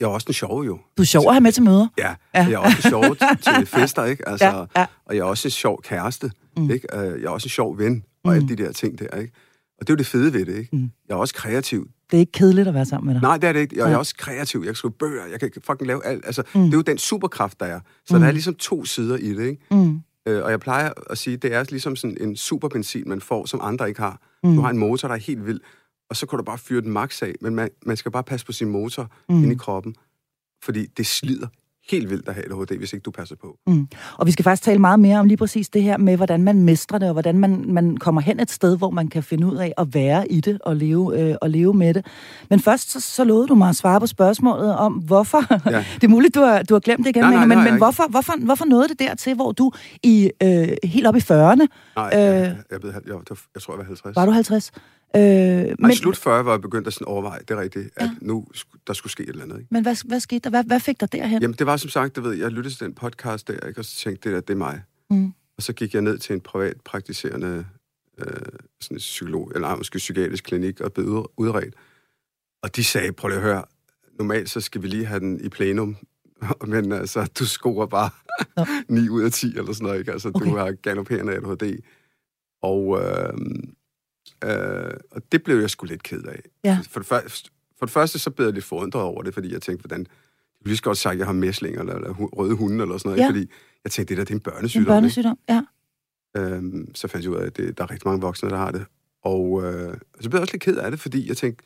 jeg 0.00 0.06
er 0.06 0.10
også 0.10 0.26
en 0.28 0.34
sjov, 0.34 0.64
jo. 0.64 0.78
Du 0.96 1.02
er 1.02 1.06
sjov 1.06 1.28
at 1.28 1.34
have 1.34 1.40
med 1.40 1.52
til 1.52 1.62
møder. 1.62 1.88
Ja, 1.98 2.14
ja. 2.34 2.44
jeg 2.44 2.52
er 2.52 2.58
også 2.58 2.76
en 2.76 2.90
sjov 2.90 3.16
til 3.16 3.66
fester, 3.78 4.04
ikke? 4.04 4.28
Altså, 4.28 4.46
ja, 4.46 4.80
ja. 4.80 4.86
Og 5.04 5.16
jeg 5.16 5.20
er 5.20 5.24
også 5.24 5.48
en 5.48 5.52
sjov 5.52 5.82
kæreste, 5.82 6.32
mm. 6.56 6.70
ikke? 6.70 6.88
Øh, 6.96 7.20
jeg 7.20 7.26
er 7.26 7.30
også 7.30 7.46
en 7.46 7.50
sjov 7.50 7.78
ven, 7.78 8.04
og 8.24 8.30
mm. 8.30 8.36
alle 8.36 8.48
de 8.48 8.56
der 8.56 8.72
ting 8.72 8.98
der, 8.98 9.16
ikke? 9.18 9.32
Og 9.78 9.86
det 9.86 9.90
er 9.90 9.94
jo 9.94 9.96
det 9.96 10.06
fede 10.06 10.32
ved 10.32 10.46
det, 10.46 10.56
ikke? 10.56 10.76
Mm. 10.76 10.90
Jeg 11.08 11.14
er 11.14 11.18
også 11.18 11.34
kreativ. 11.34 11.88
Det 12.10 12.16
er 12.16 12.20
ikke 12.20 12.32
kedeligt 12.32 12.68
at 12.68 12.74
være 12.74 12.84
sammen 12.84 13.06
med 13.06 13.14
dig. 13.14 13.22
Nej, 13.22 13.38
det 13.38 13.48
er 13.48 13.52
det 13.52 13.60
ikke. 13.60 13.76
Jeg, 13.78 13.86
ja. 13.86 13.92
er 13.92 13.96
også 13.96 14.14
kreativ. 14.18 14.60
Jeg 14.60 14.66
kan 14.66 14.74
skrive 14.74 14.92
bøger. 14.92 15.26
Jeg 15.26 15.40
kan 15.40 15.50
fucking 15.64 15.86
lave 15.86 16.06
alt. 16.06 16.26
Altså, 16.26 16.42
mm. 16.54 16.60
det 16.60 16.72
er 16.72 16.76
jo 16.76 16.82
den 16.82 16.98
superkraft, 16.98 17.60
der 17.60 17.66
er. 17.66 17.80
Så 18.06 18.14
mm. 18.14 18.20
der 18.20 18.28
er 18.28 18.32
ligesom 18.32 18.54
to 18.54 18.84
sider 18.84 19.16
i 19.16 19.34
det, 19.34 19.46
ikke? 19.46 19.66
Mm. 19.70 20.00
Øh, 20.26 20.44
og 20.44 20.50
jeg 20.50 20.60
plejer 20.60 20.90
at 21.10 21.18
sige, 21.18 21.36
det 21.36 21.54
er 21.54 21.64
ligesom 21.70 21.96
sådan 21.96 22.16
en 22.20 22.36
superbenzin, 22.36 23.08
man 23.08 23.20
får, 23.20 23.46
som 23.46 23.60
andre 23.62 23.88
ikke 23.88 24.00
har. 24.00 24.20
Mm. 24.44 24.54
Du 24.54 24.60
har 24.60 24.70
en 24.70 24.78
motor, 24.78 25.08
der 25.08 25.14
er 25.14 25.18
helt 25.18 25.46
vild, 25.46 25.60
og 26.10 26.16
så 26.16 26.26
kan 26.26 26.36
du 26.36 26.44
bare 26.44 26.58
fyre 26.58 26.80
den 26.80 26.90
max 26.90 27.22
af, 27.22 27.34
men 27.40 27.54
man, 27.54 27.68
man 27.86 27.96
skal 27.96 28.12
bare 28.12 28.22
passe 28.22 28.46
på 28.46 28.52
sin 28.52 28.68
motor 28.68 29.10
mm. 29.28 29.42
ind 29.42 29.52
i 29.52 29.54
kroppen, 29.54 29.94
fordi 30.62 30.86
det 30.86 31.06
slider 31.06 31.46
helt 31.90 32.10
vildt 32.10 32.28
at 32.28 32.34
have 32.34 32.44
ADHD, 32.44 32.78
hvis 32.78 32.92
ikke 32.92 33.04
du 33.04 33.10
passer 33.10 33.36
på. 33.36 33.58
Mm. 33.66 33.88
Og 34.18 34.26
vi 34.26 34.32
skal 34.32 34.42
faktisk 34.42 34.62
tale 34.62 34.78
meget 34.78 35.00
mere 35.00 35.18
om 35.18 35.26
lige 35.26 35.36
præcis 35.36 35.68
det 35.68 35.82
her 35.82 35.96
med, 35.96 36.16
hvordan 36.16 36.42
man 36.42 36.62
mestrer 36.62 36.98
det, 36.98 37.08
og 37.08 37.12
hvordan 37.12 37.38
man, 37.38 37.64
man 37.68 37.96
kommer 37.96 38.20
hen 38.20 38.40
et 38.40 38.50
sted, 38.50 38.78
hvor 38.78 38.90
man 38.90 39.08
kan 39.08 39.22
finde 39.22 39.46
ud 39.46 39.56
af 39.56 39.72
at 39.78 39.94
være 39.94 40.32
i 40.32 40.40
det 40.40 40.58
og 40.62 40.76
leve, 40.76 41.20
øh, 41.20 41.36
og 41.40 41.50
leve 41.50 41.74
med 41.74 41.94
det. 41.94 42.06
Men 42.50 42.60
først 42.60 42.90
så, 42.90 43.00
så 43.00 43.24
lovede 43.24 43.48
du 43.48 43.54
mig 43.54 43.68
at 43.68 43.76
svare 43.76 44.00
på 44.00 44.06
spørgsmålet 44.06 44.76
om, 44.76 44.92
hvorfor... 44.92 45.42
Ja. 45.66 45.84
det 45.94 46.04
er 46.04 46.08
muligt, 46.08 46.34
du 46.34 46.40
har, 46.40 46.62
du 46.62 46.74
har 46.74 46.80
glemt 46.80 47.04
det 47.04 47.10
igen, 47.10 47.22
nej, 47.22 47.34
nej, 47.34 47.46
men, 47.46 47.58
nej, 47.58 47.70
men 47.70 47.78
hvorfor, 47.78 48.10
hvorfor, 48.10 48.44
hvorfor 48.44 48.64
nåede 48.64 48.88
det 48.88 48.98
dertil, 48.98 49.34
hvor 49.34 49.52
du 49.52 49.72
i 50.02 50.30
øh, 50.42 50.68
helt 50.84 51.06
op 51.06 51.16
i 51.16 51.18
40'erne... 51.18 51.66
Nej, 51.96 52.10
øh, 52.14 52.20
jeg, 52.20 52.56
jeg, 52.70 52.84
jeg, 52.84 52.92
jeg, 53.06 53.36
jeg 53.54 53.62
tror, 53.62 53.74
jeg 53.74 53.78
var 53.78 53.84
50. 53.84 54.16
Var 54.16 54.26
du 54.26 54.32
50? 54.32 54.72
Øh, 55.16 55.22
Ej, 55.22 55.74
men, 55.78 55.94
slut 55.94 56.16
40 56.16 56.44
var 56.44 56.52
jeg 56.52 56.60
begyndt 56.60 56.86
at 56.86 56.92
sådan 56.92 57.06
overveje, 57.06 57.40
det 57.40 57.50
er 57.50 57.60
rigtigt, 57.60 57.90
at 57.96 58.04
ja. 58.04 58.10
nu 58.20 58.46
der 58.86 58.92
skulle 58.92 59.12
ske 59.12 59.22
et 59.22 59.28
eller 59.28 59.42
andet. 59.44 59.58
Ikke? 59.58 59.68
Men 59.70 59.82
hvad, 59.82 60.08
hvad 60.08 60.20
skete 60.20 60.38
der? 60.38 60.50
Hvad, 60.50 60.64
hvad 60.64 60.80
fik 60.80 61.00
der 61.00 61.06
derhen? 61.06 61.42
Jamen, 61.42 61.56
det 61.58 61.66
var 61.66 61.76
som 61.76 61.90
sagt, 61.90 62.16
du 62.16 62.20
ved, 62.20 62.32
jeg 62.32 62.50
lyttede 62.50 62.74
til 62.74 62.86
den 62.86 62.94
podcast 62.94 63.48
der, 63.48 63.66
ikke? 63.66 63.80
og 63.80 63.84
så 63.84 63.96
tænkte, 63.96 64.28
det 64.28 64.34
der, 64.34 64.40
det 64.40 64.50
er 64.50 64.58
mig. 64.58 64.82
Mm. 65.10 65.32
Og 65.56 65.62
så 65.62 65.72
gik 65.72 65.94
jeg 65.94 66.02
ned 66.02 66.18
til 66.18 66.34
en 66.34 66.40
privat 66.40 66.76
praktiserende 66.84 67.66
øh, 68.18 68.26
sådan 68.80 68.96
en 68.96 68.98
psykolog, 68.98 69.52
eller 69.54 69.76
måske 69.76 69.98
psykiatrisk 69.98 70.44
klinik, 70.44 70.80
og 70.80 70.92
blev 70.92 71.30
udredt. 71.36 71.74
Og 72.62 72.76
de 72.76 72.84
sagde, 72.84 73.12
prøv 73.12 73.28
lige 73.28 73.36
at 73.36 73.44
høre, 73.44 73.64
normalt 74.18 74.50
så 74.50 74.60
skal 74.60 74.82
vi 74.82 74.88
lige 74.88 75.06
have 75.06 75.20
den 75.20 75.40
i 75.40 75.48
plenum, 75.48 75.96
men 76.66 76.92
altså, 76.92 77.30
du 77.38 77.46
scorer 77.46 77.86
bare 77.86 78.10
9 78.88 79.08
ud 79.16 79.22
af 79.22 79.32
10 79.32 79.46
eller 79.46 79.72
sådan 79.72 79.84
noget, 79.84 79.98
ikke? 79.98 80.12
Altså, 80.12 80.28
okay. 80.34 80.50
du 80.50 80.56
har 80.56 80.72
galopperende 80.72 81.32
ADHD. 81.34 81.78
Og 82.62 83.02
øh, 83.02 83.38
Øh, 84.44 84.92
og 85.10 85.22
det 85.32 85.42
blev 85.42 85.60
jeg 85.60 85.70
sgu 85.70 85.86
lidt 85.86 86.02
ked 86.02 86.22
af. 86.22 86.40
Ja. 86.64 86.78
For, 86.90 87.00
det 87.00 87.06
første, 87.06 87.50
for 87.78 87.86
det 87.86 87.92
første, 87.92 88.18
så 88.18 88.30
blev 88.30 88.46
jeg 88.46 88.54
lidt 88.54 88.64
forundret 88.64 89.02
over 89.02 89.22
det, 89.22 89.34
fordi 89.34 89.52
jeg 89.52 89.62
tænkte, 89.62 89.82
hvordan... 89.82 90.06
Jeg 90.60 90.70
ville 90.70 90.80
godt 90.82 90.98
sagt, 90.98 91.12
at 91.12 91.18
jeg 91.18 91.26
har 91.26 91.32
mæslinger 91.32 91.80
eller, 91.80 91.94
eller 91.94 92.12
røde 92.12 92.54
hunde 92.54 92.82
eller 92.82 92.98
sådan 92.98 93.08
noget, 93.08 93.22
ja. 93.22 93.28
fordi 93.28 93.50
jeg 93.84 93.92
tænkte, 93.92 94.14
det 94.14 94.18
der 94.18 94.24
det 94.24 94.30
er 94.30 94.34
en 94.34 94.40
børnesygdom. 94.40 94.82
En 94.82 94.86
børnesygdom, 94.86 95.38
ja. 95.48 95.62
Øhm, 96.36 96.94
så 96.94 97.08
fandt 97.08 97.24
jeg 97.24 97.32
ud 97.32 97.36
af, 97.36 97.46
at 97.46 97.56
det, 97.56 97.78
der 97.78 97.84
er 97.84 97.90
rigtig 97.90 98.08
mange 98.08 98.20
voksne, 98.20 98.50
der 98.50 98.56
har 98.56 98.70
det. 98.70 98.84
Og 99.22 99.64
øh, 99.64 99.96
så 100.20 100.30
blev 100.30 100.38
jeg 100.38 100.40
også 100.40 100.54
lidt 100.54 100.62
ked 100.62 100.76
af 100.76 100.90
det, 100.90 101.00
fordi 101.00 101.28
jeg 101.28 101.36
tænkte, 101.36 101.64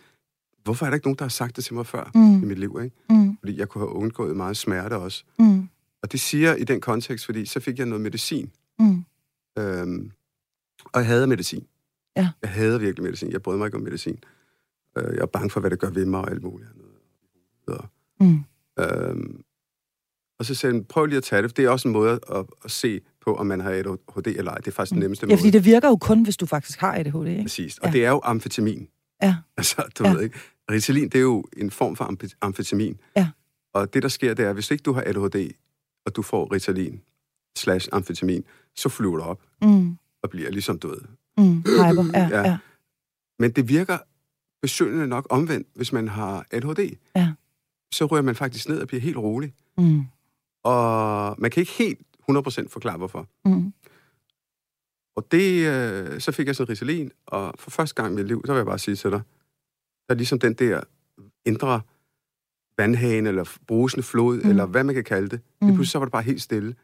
hvorfor 0.64 0.86
er 0.86 0.90
der 0.90 0.94
ikke 0.94 1.06
nogen, 1.06 1.18
der 1.18 1.24
har 1.24 1.28
sagt 1.30 1.56
det 1.56 1.64
til 1.64 1.74
mig 1.74 1.86
før 1.86 2.10
mm. 2.14 2.42
i 2.42 2.46
mit 2.46 2.58
liv? 2.58 2.80
Ikke? 2.84 2.96
Mm. 3.10 3.36
Fordi 3.40 3.58
jeg 3.58 3.68
kunne 3.68 3.82
have 3.82 3.92
undgået 3.92 4.36
meget 4.36 4.56
smerte 4.56 4.94
også. 4.94 5.24
Mm. 5.38 5.68
Og 6.02 6.12
det 6.12 6.20
siger 6.20 6.54
i 6.54 6.64
den 6.64 6.80
kontekst, 6.80 7.26
fordi 7.26 7.46
så 7.46 7.60
fik 7.60 7.78
jeg 7.78 7.86
noget 7.86 8.00
medicin. 8.00 8.50
Mm. 8.78 9.04
Øhm, 9.58 10.10
og 10.84 11.00
jeg 11.00 11.06
havde 11.06 11.26
medicin. 11.26 11.66
Ja. 12.20 12.30
Jeg 12.42 12.50
hader 12.50 12.78
virkelig 12.78 13.04
medicin. 13.04 13.32
Jeg 13.32 13.42
bryder 13.42 13.58
mig 13.58 13.66
ikke 13.66 13.76
om 13.76 13.82
medicin. 13.82 14.18
Øh, 14.98 15.14
jeg 15.14 15.22
er 15.22 15.26
bange 15.26 15.50
for, 15.50 15.60
hvad 15.60 15.70
det 15.70 15.78
gør 15.78 15.90
ved 15.90 16.06
mig 16.06 16.20
og 16.20 16.30
alt 16.30 16.42
muligt 16.42 16.70
andet. 16.70 16.90
Mm. 18.20 18.44
Øhm, 18.80 19.42
og 20.38 20.44
så 20.44 20.54
sagde 20.54 20.74
han, 20.74 20.84
prøv 20.84 21.06
lige 21.06 21.16
at 21.16 21.22
tage 21.22 21.42
det. 21.42 21.56
Det 21.56 21.64
er 21.64 21.70
også 21.70 21.88
en 21.88 21.92
måde 21.92 22.20
at, 22.32 22.46
at 22.64 22.70
se 22.70 23.00
på, 23.24 23.34
om 23.34 23.46
man 23.46 23.60
har 23.60 23.70
ADHD 23.70 24.26
eller 24.26 24.52
ej. 24.52 24.58
Det 24.58 24.66
er 24.66 24.70
faktisk 24.70 24.92
mm. 24.92 24.96
den 24.96 25.00
nemmeste 25.00 25.26
måde. 25.26 25.34
Ja, 25.34 25.40
fordi 25.40 25.50
det 25.50 25.64
virker 25.64 25.88
jo 25.88 25.96
kun, 25.96 26.22
hvis 26.22 26.36
du 26.36 26.46
faktisk 26.46 26.80
har 26.80 26.94
ADHD, 26.94 27.26
ikke? 27.26 27.42
Præcis. 27.42 27.78
Og 27.78 27.86
ja. 27.86 27.92
det 27.92 28.04
er 28.04 28.10
jo 28.10 28.20
amfetamin. 28.24 28.88
Ja. 29.22 29.36
Altså, 29.56 29.82
du 29.98 30.04
ja. 30.04 30.12
ved 30.12 30.22
ikke. 30.22 30.38
Ritalin, 30.70 31.08
det 31.08 31.14
er 31.14 31.22
jo 31.22 31.44
en 31.56 31.70
form 31.70 31.96
for 31.96 32.14
amfetamin. 32.40 33.00
Ja. 33.16 33.28
Og 33.74 33.94
det, 33.94 34.02
der 34.02 34.08
sker, 34.08 34.34
det 34.34 34.44
er, 34.44 34.52
hvis 34.52 34.70
ikke 34.70 34.82
du 34.82 34.92
har 34.92 35.02
ADHD, 35.06 35.50
og 36.06 36.16
du 36.16 36.22
får 36.22 36.52
Ritalin 36.54 37.00
slash 37.56 37.88
amfetamin, 37.92 38.44
så 38.76 38.88
flyver 38.88 39.16
du 39.16 39.22
op 39.22 39.42
mm. 39.62 39.96
og 40.22 40.30
bliver 40.30 40.50
ligesom, 40.50 40.78
du 40.78 40.88
ved, 40.88 41.00
Mm, 41.40 41.56
hyper, 41.56 42.10
ja, 42.14 42.28
ja. 42.28 42.48
ja. 42.48 42.58
Men 43.38 43.50
det 43.50 43.68
virker 43.68 43.98
besøgende 44.62 45.06
nok 45.06 45.26
omvendt, 45.30 45.68
hvis 45.74 45.92
man 45.92 46.08
har 46.08 46.46
ADHD. 46.50 46.96
Ja. 47.16 47.32
Så 47.92 48.06
ryger 48.06 48.22
man 48.22 48.34
faktisk 48.34 48.68
ned 48.68 48.80
og 48.80 48.88
bliver 48.88 49.00
helt 49.00 49.16
rolig. 49.16 49.54
Mm. 49.78 50.04
Og 50.62 51.34
man 51.38 51.50
kan 51.50 51.60
ikke 51.60 51.72
helt 51.72 51.98
100% 52.30 52.68
forklare, 52.68 52.96
hvorfor. 52.96 53.28
Mm. 53.44 53.72
Og 55.16 55.26
det, 55.30 55.66
øh, 55.66 56.20
så 56.20 56.32
fik 56.32 56.46
jeg 56.46 56.56
sådan 56.56 56.70
Ritalin, 56.70 57.10
og 57.26 57.54
for 57.58 57.70
første 57.70 58.02
gang 58.02 58.12
i 58.12 58.16
mit 58.16 58.26
liv, 58.26 58.42
så 58.46 58.52
vil 58.52 58.58
jeg 58.58 58.66
bare 58.66 58.78
sige 58.78 58.96
til 58.96 59.10
dig, 59.10 59.20
der 60.08 60.14
er 60.14 60.18
ligesom 60.18 60.38
den 60.38 60.54
der 60.54 60.80
indre 61.44 61.80
vandhane, 62.78 63.28
eller 63.28 63.56
brusende 63.66 64.02
flod, 64.02 64.42
mm. 64.42 64.50
eller 64.50 64.66
hvad 64.66 64.84
man 64.84 64.94
kan 64.94 65.04
kalde 65.04 65.28
det. 65.28 65.40
Mm. 65.60 65.66
Det 65.66 65.74
pludselig 65.74 65.92
så 65.92 65.98
var 65.98 66.06
det 66.06 66.12
bare 66.12 66.22
helt 66.22 66.42
stille. 66.42 66.74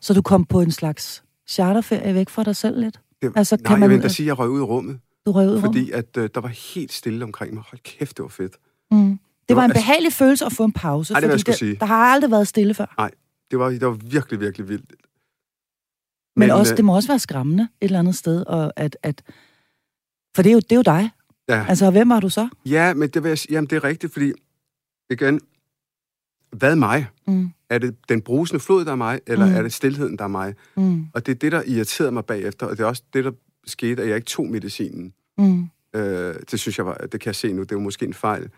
Så 0.00 0.14
du 0.14 0.22
kom 0.22 0.44
på 0.44 0.60
en 0.60 0.70
slags 0.70 1.24
charterferie 1.48 2.14
væk 2.14 2.28
fra 2.28 2.44
dig 2.44 2.56
selv 2.56 2.80
lidt? 2.80 3.00
Det, 3.22 3.32
altså, 3.36 3.56
nej, 3.56 3.62
kan 3.62 3.80
man, 3.80 3.90
jeg 3.90 3.96
vil 3.96 4.02
da 4.02 4.08
sige, 4.08 4.24
at 4.24 4.26
jeg 4.26 4.38
røg 4.38 4.50
ud 4.50 4.60
i 4.60 4.62
rummet. 4.62 5.00
Du 5.26 5.32
røg 5.32 5.48
ud 5.48 5.58
i 5.58 5.60
Fordi 5.60 5.90
at, 5.90 6.16
uh, 6.16 6.26
der 6.34 6.40
var 6.40 6.48
helt 6.48 6.92
stille 6.92 7.24
omkring 7.24 7.54
mig. 7.54 7.62
Hold 7.70 7.80
kæft, 7.82 8.16
det 8.16 8.22
var 8.22 8.28
fedt. 8.28 8.56
Mm. 8.90 8.98
Det, 8.98 9.18
det 9.48 9.56
var, 9.56 9.62
var 9.62 9.64
en 9.64 9.70
altså, 9.70 9.82
behagelig 9.82 10.12
følelse 10.12 10.44
at 10.44 10.52
få 10.52 10.64
en 10.64 10.72
pause. 10.72 11.12
Nej, 11.12 11.20
det 11.20 11.28
var, 11.28 11.32
jeg 11.32 11.40
skulle 11.40 11.56
sige. 11.56 11.76
Der 11.80 11.86
har 11.86 11.96
aldrig 11.96 12.30
været 12.30 12.48
stille 12.48 12.74
før. 12.74 12.94
Nej, 12.98 13.10
det 13.50 13.58
var, 13.58 13.70
det 13.70 13.86
var 13.86 13.98
virkelig, 14.04 14.40
virkelig 14.40 14.68
vildt. 14.68 14.92
Men, 16.36 16.48
Men 16.48 16.50
også, 16.50 16.72
øh, 16.72 16.76
det 16.76 16.84
må 16.84 16.94
også 16.94 17.08
være 17.08 17.18
skræmmende 17.18 17.62
et 17.62 17.68
eller 17.84 17.98
andet 17.98 18.14
sted, 18.14 18.46
og 18.46 18.72
at, 18.76 18.96
at 19.02 19.22
for 20.36 20.42
det 20.42 20.50
er 20.50 20.52
jo, 20.52 20.60
det 20.60 20.72
er 20.72 20.76
jo 20.76 20.82
dig. 20.82 21.10
Ja. 21.48 21.66
Altså, 21.68 21.90
hvem 21.90 22.08
var 22.08 22.20
du 22.20 22.28
så? 22.28 22.48
Ja, 22.66 22.94
men 22.94 23.08
det, 23.08 23.22
vil 23.22 23.28
jeg, 23.28 23.50
jamen, 23.50 23.70
det 23.70 23.76
er 23.76 23.84
rigtigt, 23.84 24.12
fordi 24.12 24.32
igen, 25.10 25.40
hvad 26.50 26.76
mig? 26.76 27.06
Mm. 27.26 27.50
Er 27.74 27.78
det 27.78 27.96
den 28.08 28.22
brusende 28.22 28.60
flod, 28.60 28.84
der 28.84 28.92
er 28.92 28.96
mig, 28.96 29.20
eller 29.26 29.46
mm. 29.46 29.54
er 29.54 29.62
det 29.62 29.72
stillheden, 29.72 30.18
der 30.18 30.24
er 30.24 30.28
mig? 30.28 30.54
Mm. 30.76 31.06
Og 31.14 31.26
det 31.26 31.32
er 31.32 31.36
det, 31.36 31.52
der 31.52 31.62
irriterede 31.66 32.12
mig 32.12 32.24
bagefter, 32.24 32.66
og 32.66 32.76
det 32.76 32.82
er 32.82 32.86
også 32.86 33.02
det, 33.12 33.24
der 33.24 33.32
skete, 33.66 34.02
at 34.02 34.08
jeg 34.08 34.16
ikke 34.16 34.26
tog 34.26 34.46
medicinen. 34.46 35.14
Mm. 35.38 35.68
Øh, 35.94 36.34
det 36.50 36.60
synes 36.60 36.78
jeg 36.78 36.86
var, 36.86 36.94
det 36.94 37.20
kan 37.20 37.26
jeg 37.26 37.34
se 37.34 37.52
nu, 37.52 37.62
det 37.62 37.74
var 37.74 37.82
måske 37.82 38.06
en 38.06 38.14
fejl. 38.14 38.50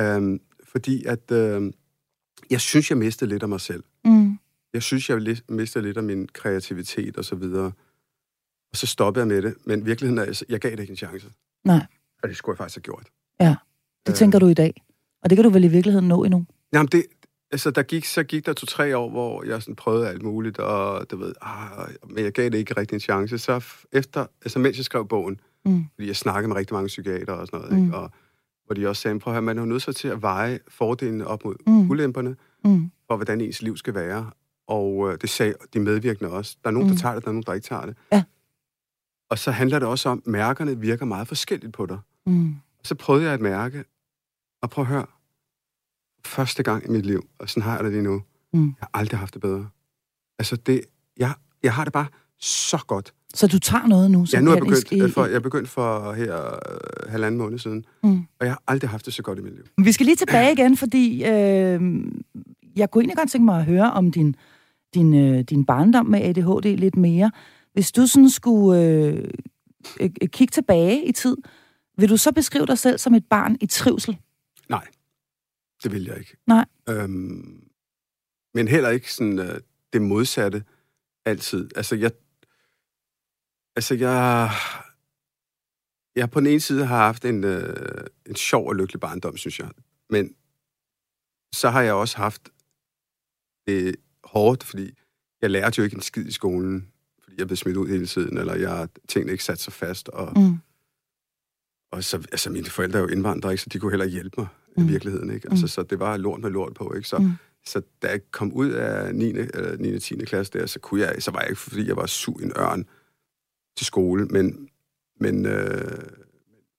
Um, 0.00 0.40
fordi 0.64 1.04
at, 1.04 1.30
øh, 1.32 1.72
jeg 2.50 2.60
synes, 2.60 2.90
jeg 2.90 2.98
mistede 2.98 3.30
lidt 3.30 3.42
af 3.42 3.48
mig 3.48 3.60
selv. 3.60 3.84
Mm. 4.04 4.38
Jeg 4.72 4.82
synes, 4.82 5.10
jeg 5.10 5.36
mistede 5.48 5.84
lidt 5.84 5.96
af 5.96 6.02
min 6.02 6.28
kreativitet 6.32 7.16
og 7.16 7.24
så 7.24 7.34
videre. 7.34 7.72
Og 8.72 8.76
så 8.76 8.86
stoppede 8.86 9.22
jeg 9.22 9.28
med 9.28 9.42
det, 9.42 9.54
men 9.64 9.86
virkeligheden 9.86 10.28
er, 10.28 10.42
jeg 10.48 10.60
gav 10.60 10.70
det 10.70 10.80
ikke 10.80 10.90
en 10.90 10.96
chance. 10.96 11.32
Nej. 11.64 11.86
Og 12.22 12.28
det 12.28 12.36
skulle 12.36 12.54
jeg 12.54 12.58
faktisk 12.58 12.76
have 12.76 12.82
gjort. 12.82 13.06
Ja, 13.40 13.54
det 14.06 14.12
øh, 14.12 14.16
tænker 14.16 14.38
du 14.38 14.46
i 14.46 14.54
dag. 14.54 14.82
Og 15.22 15.30
det 15.30 15.36
kan 15.36 15.44
du 15.44 15.50
vel 15.50 15.64
i 15.64 15.68
virkeligheden 15.68 16.08
nå 16.08 16.24
endnu? 16.24 16.46
Jamen, 16.72 16.86
det, 16.86 17.04
altså, 17.52 17.70
der 17.70 17.82
gik, 17.82 18.04
så 18.04 18.22
gik 18.22 18.46
der 18.46 18.52
to-tre 18.52 18.96
år, 18.96 19.10
hvor 19.10 19.44
jeg 19.44 19.62
sådan 19.62 19.76
prøvede 19.76 20.08
alt 20.08 20.22
muligt, 20.22 20.58
og 20.58 21.10
du 21.10 21.16
ved, 21.16 21.34
ah, 21.40 21.88
men 22.08 22.24
jeg 22.24 22.32
gav 22.32 22.44
det 22.44 22.58
ikke 22.58 22.76
rigtig 22.76 22.94
en 22.94 23.00
chance. 23.00 23.38
Så 23.38 23.64
efter, 23.92 24.26
altså 24.42 24.58
mens 24.58 24.76
jeg 24.76 24.84
skrev 24.84 25.08
bogen, 25.08 25.40
mm. 25.64 25.84
fordi 25.94 26.06
jeg 26.06 26.16
snakkede 26.16 26.48
med 26.48 26.56
rigtig 26.56 26.74
mange 26.74 26.86
psykiater 26.86 27.32
og 27.32 27.46
sådan 27.46 27.60
noget, 27.60 27.78
mm. 27.78 27.84
ikke? 27.84 27.96
og 27.96 28.10
hvor 28.66 28.74
de 28.74 28.88
også 28.88 29.02
sagde, 29.02 29.18
prøv 29.18 29.32
at 29.32 29.34
høre, 29.34 29.42
man 29.42 29.58
er 29.58 29.64
nødt 29.64 29.96
til 29.96 30.08
at 30.08 30.22
veje 30.22 30.58
fordelene 30.68 31.26
op 31.26 31.44
mod 31.44 31.54
mm. 31.66 31.90
ulemperne, 31.90 32.36
mm. 32.64 32.90
for 33.06 33.16
hvordan 33.16 33.40
ens 33.40 33.62
liv 33.62 33.76
skal 33.76 33.94
være. 33.94 34.30
Og 34.68 35.12
øh, 35.12 35.18
det 35.20 35.30
sagde 35.30 35.54
de 35.74 35.80
medvirkende 35.80 36.30
også. 36.30 36.56
Der 36.62 36.68
er 36.68 36.72
nogen, 36.72 36.88
mm. 36.88 36.94
der 36.94 37.00
tager 37.00 37.14
det, 37.14 37.24
der 37.24 37.28
er 37.28 37.32
nogen, 37.32 37.44
der 37.46 37.52
ikke 37.52 37.64
tager 37.64 37.86
det. 37.86 37.96
Ja. 38.12 38.22
Og 39.30 39.38
så 39.38 39.50
handler 39.50 39.78
det 39.78 39.88
også 39.88 40.08
om, 40.08 40.22
at 40.26 40.30
mærkerne 40.30 40.80
virker 40.80 41.04
meget 41.04 41.28
forskelligt 41.28 41.72
på 41.72 41.86
dig. 41.86 41.98
Mm. 42.26 42.54
Så 42.84 42.94
prøvede 42.94 43.24
jeg 43.24 43.34
at 43.34 43.40
mærke, 43.40 43.84
og 44.62 44.70
prøv 44.70 44.82
at 44.82 44.88
høre, 44.88 45.06
første 46.26 46.62
gang 46.62 46.84
i 46.84 46.88
mit 46.88 47.06
liv, 47.06 47.26
og 47.38 47.48
sådan 47.48 47.62
har 47.62 47.74
jeg 47.74 47.84
det 47.84 47.92
lige 47.92 48.02
nu. 48.02 48.22
Mm. 48.52 48.64
Jeg 48.64 48.74
har 48.80 48.90
aldrig 48.94 49.18
haft 49.18 49.34
det 49.34 49.42
bedre. 49.42 49.68
Altså, 50.38 50.56
det, 50.56 50.80
jeg, 51.18 51.34
jeg 51.62 51.74
har 51.74 51.84
det 51.84 51.92
bare 51.92 52.06
så 52.38 52.78
godt. 52.86 53.14
Så 53.34 53.46
du 53.46 53.58
tager 53.58 53.86
noget 53.86 54.10
nu? 54.10 54.26
ja, 54.32 54.40
nu 54.40 54.50
er 54.50 54.54
jeg 54.54 54.62
begyndt, 54.62 54.92
i, 54.92 55.10
for, 55.10 55.26
jeg 55.26 55.42
begyndt 55.42 55.68
for 55.68 56.12
her 56.12 56.36
uh, 56.36 57.10
halvanden 57.10 57.38
måned 57.38 57.58
siden, 57.58 57.84
mm. 58.02 58.18
og 58.40 58.46
jeg 58.46 58.50
har 58.50 58.62
aldrig 58.66 58.90
haft 58.90 59.06
det 59.06 59.14
så 59.14 59.22
godt 59.22 59.38
i 59.38 59.42
mit 59.42 59.54
liv. 59.54 59.64
Vi 59.84 59.92
skal 59.92 60.06
lige 60.06 60.16
tilbage 60.16 60.52
igen, 60.52 60.76
fordi 60.76 61.24
øh, 61.24 61.80
jeg 62.76 62.90
kunne 62.90 63.02
egentlig 63.02 63.16
godt 63.16 63.30
tænke 63.30 63.44
mig 63.44 63.58
at 63.58 63.64
høre 63.64 63.92
om 63.92 64.10
din, 64.10 64.36
din, 64.94 65.14
øh, 65.14 65.40
din 65.40 65.64
barndom 65.64 66.06
med 66.06 66.20
ADHD 66.20 66.76
lidt 66.76 66.96
mere. 66.96 67.30
Hvis 67.72 67.92
du 67.92 68.06
sådan 68.06 68.30
skulle 68.30 68.82
øh, 68.82 69.24
øh, 70.00 70.10
kigge 70.10 70.52
tilbage 70.52 71.04
i 71.04 71.12
tid, 71.12 71.36
vil 71.98 72.08
du 72.08 72.16
så 72.16 72.32
beskrive 72.32 72.66
dig 72.66 72.78
selv 72.78 72.98
som 72.98 73.14
et 73.14 73.24
barn 73.30 73.56
i 73.60 73.66
trivsel? 73.66 74.18
Det 75.84 75.92
vil 75.92 76.04
jeg 76.04 76.18
ikke. 76.18 76.36
Nej. 76.46 76.64
Øhm, 76.88 77.68
men 78.54 78.68
heller 78.68 78.90
ikke 78.90 79.12
sådan 79.12 79.38
øh, 79.38 79.60
det 79.92 80.02
modsatte 80.02 80.64
altid. 81.24 81.70
Altså, 81.76 81.96
jeg... 81.96 82.12
Altså, 83.76 83.94
jeg... 83.94 84.50
Jeg 86.16 86.30
på 86.30 86.40
den 86.40 86.46
ene 86.46 86.60
side 86.60 86.86
har 86.86 86.96
haft 86.96 87.24
en, 87.24 87.44
øh, 87.44 88.06
en 88.26 88.36
sjov 88.36 88.68
og 88.68 88.76
lykkelig 88.76 89.00
barndom, 89.00 89.36
synes 89.36 89.58
jeg. 89.58 89.70
Men 90.10 90.34
så 91.54 91.70
har 91.70 91.82
jeg 91.82 91.94
også 91.94 92.16
haft 92.16 92.48
det 93.66 93.96
hårdt, 94.24 94.64
fordi 94.64 94.98
jeg 95.42 95.50
lærte 95.50 95.78
jo 95.78 95.84
ikke 95.84 95.96
en 95.96 96.02
skid 96.02 96.26
i 96.26 96.32
skolen, 96.32 96.92
fordi 97.22 97.36
jeg 97.38 97.46
blev 97.46 97.56
smidt 97.56 97.76
ud 97.76 97.88
hele 97.88 98.06
tiden, 98.06 98.38
eller 98.38 98.54
jeg 98.54 98.88
tingene 99.08 99.32
ikke 99.32 99.44
sat 99.44 99.58
sig 99.58 99.72
fast. 99.72 100.08
Og, 100.08 100.40
mm. 100.40 100.58
og 101.92 102.04
så, 102.04 102.16
altså, 102.16 102.50
mine 102.50 102.66
forældre 102.66 102.98
er 102.98 103.02
jo 103.02 103.08
indvandrere, 103.08 103.52
ikke, 103.52 103.62
så 103.62 103.68
de 103.68 103.78
kunne 103.78 103.92
heller 103.92 104.06
hjælpe 104.06 104.40
mig 104.40 104.48
mm. 104.76 104.84
i 104.84 104.86
virkeligheden. 104.86 105.30
Ikke? 105.30 105.48
Altså, 105.50 105.64
mm. 105.64 105.68
Så 105.68 105.82
det 105.82 105.98
var 106.00 106.16
lort 106.16 106.40
med 106.40 106.50
lort 106.50 106.74
på. 106.74 106.92
Ikke? 106.94 107.08
Så, 107.08 107.18
mm. 107.18 107.30
så 107.66 107.82
da 108.02 108.08
jeg 108.08 108.20
kom 108.30 108.52
ud 108.52 108.70
af 108.70 109.14
9. 109.14 109.30
eller 109.30 109.76
9. 109.76 109.98
10. 109.98 110.16
klasse 110.16 110.52
der, 110.52 110.66
så, 110.66 110.80
kunne 110.80 111.00
jeg, 111.00 111.22
så 111.22 111.30
var 111.30 111.40
jeg 111.40 111.50
ikke, 111.50 111.60
fordi 111.60 111.88
jeg 111.88 111.96
var 111.96 112.06
su 112.06 112.32
en 112.32 112.52
ørn 112.58 112.84
til 113.76 113.86
skole, 113.86 114.26
men, 114.26 114.68
men 115.20 115.46
øh, 115.46 116.02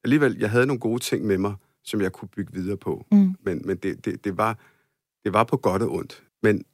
alligevel, 0.04 0.38
jeg 0.40 0.52
havde 0.52 0.66
nogle 0.66 0.80
gode 0.80 1.00
ting 1.00 1.26
med 1.26 1.38
mig, 1.38 1.56
som 1.84 2.02
jeg 2.02 2.12
kunne 2.12 2.30
bygge 2.30 2.54
videre 2.54 2.78
på. 2.78 3.06
Mm. 3.12 3.36
Men, 3.46 3.62
men 3.66 3.78
det, 3.78 4.06
det, 4.06 4.26
det, 4.26 4.38
var, 4.38 4.60
det 5.24 5.34
var 5.34 5.44
på 5.44 5.58
godt 5.58 5.82
og 5.82 5.92
ondt. 5.92 6.24
Men 6.44 6.66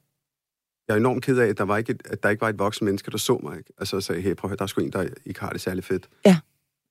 jeg 0.88 0.94
er 0.94 0.98
enormt 0.98 1.24
ked 1.24 1.38
af, 1.38 1.48
at 1.48 1.58
der, 1.58 1.64
var 1.64 1.78
ikke 1.78 1.92
et, 1.92 2.02
at 2.06 2.24
der 2.24 2.30
ikke 2.30 2.42
var 2.42 2.50
et 2.50 2.60
voksen 2.60 2.86
menneske, 2.86 3.12
der 3.12 3.18
så 3.18 3.40
mig. 3.44 3.58
Ikke? 3.58 3.74
Altså 3.78 4.02
sagde, 4.02 4.22
hey, 4.22 4.36
prøv 4.36 4.48
at 4.48 4.50
høre, 4.50 4.58
der 4.58 4.64
er 4.64 4.68
sgu 4.68 4.82
en, 4.82 4.92
der 4.92 5.08
ikke 5.26 5.40
har 5.40 5.50
det 5.50 5.62
særlig 5.62 5.84
fedt. 5.84 6.10
Ja. 6.26 6.40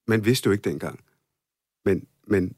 Man 0.06 0.24
vidste 0.24 0.46
jo 0.46 0.52
ikke 0.52 0.70
dengang. 0.70 1.00
Men, 1.84 2.06
men 2.26 2.54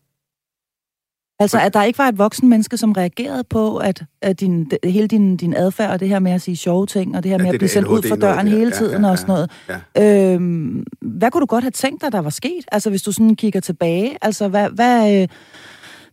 Altså, 1.40 1.60
at 1.60 1.74
der 1.74 1.82
ikke 1.82 1.98
var 1.98 2.08
et 2.08 2.18
voksen 2.18 2.48
menneske, 2.48 2.76
som 2.76 2.92
reagerede 2.92 3.44
på, 3.44 3.76
at, 3.76 4.02
at 4.22 4.40
din, 4.40 4.70
hele 4.84 5.06
din, 5.06 5.36
din 5.36 5.54
adfærd, 5.56 5.90
og 5.90 6.00
det 6.00 6.08
her 6.08 6.18
med 6.18 6.32
at 6.32 6.42
sige 6.42 6.56
sjove 6.56 6.86
ting, 6.86 7.16
og 7.16 7.22
det 7.22 7.30
her 7.30 7.38
med 7.38 7.44
ja, 7.44 7.48
det 7.48 7.54
at 7.54 7.60
blive 7.60 7.68
sendt 7.68 7.88
ud 7.88 8.02
for 8.08 8.16
døren 8.16 8.46
noget, 8.46 8.58
hele 8.58 8.70
tiden 8.70 8.92
ja, 8.92 8.98
ja, 9.00 9.06
ja, 9.06 9.12
og 9.12 9.18
sådan 9.18 9.32
noget. 9.32 9.50
Ja. 9.96 10.34
Øhm, 10.34 10.84
hvad 11.00 11.30
kunne 11.30 11.40
du 11.40 11.46
godt 11.46 11.64
have 11.64 11.70
tænkt 11.70 12.02
dig, 12.02 12.12
der 12.12 12.18
var 12.18 12.30
sket? 12.30 12.64
Altså, 12.72 12.90
hvis 12.90 13.02
du 13.02 13.12
sådan 13.12 13.36
kigger 13.36 13.60
tilbage, 13.60 14.16
altså, 14.22 14.48
hvad, 14.48 14.70
hvad, 14.70 15.22
øh, 15.22 15.28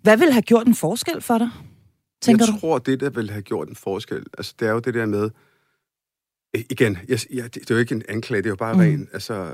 hvad 0.01 0.17
ville 0.17 0.33
have 0.33 0.41
gjort 0.41 0.67
en 0.67 0.75
forskel 0.75 1.21
for 1.21 1.37
dig? 1.37 1.49
Tænker 2.21 2.45
jeg 2.45 2.53
du? 2.53 2.59
tror, 2.59 2.77
det, 2.77 2.99
der 2.99 3.09
ville 3.09 3.31
have 3.31 3.41
gjort 3.41 3.69
en 3.69 3.75
forskel, 3.75 4.23
altså, 4.37 4.53
det 4.59 4.67
er 4.67 4.71
jo 4.71 4.79
det 4.79 4.93
der 4.93 5.05
med, 5.05 5.29
igen, 6.69 6.97
jeg, 7.07 7.19
jeg, 7.33 7.43
det, 7.43 7.53
det 7.53 7.71
er 7.71 7.75
jo 7.75 7.79
ikke 7.79 7.95
en 7.95 8.03
anklage, 8.09 8.41
det 8.41 8.47
er 8.47 8.51
jo 8.51 8.55
bare 8.55 8.73
mm. 8.73 8.79
ren, 8.79 9.07
altså, 9.13 9.51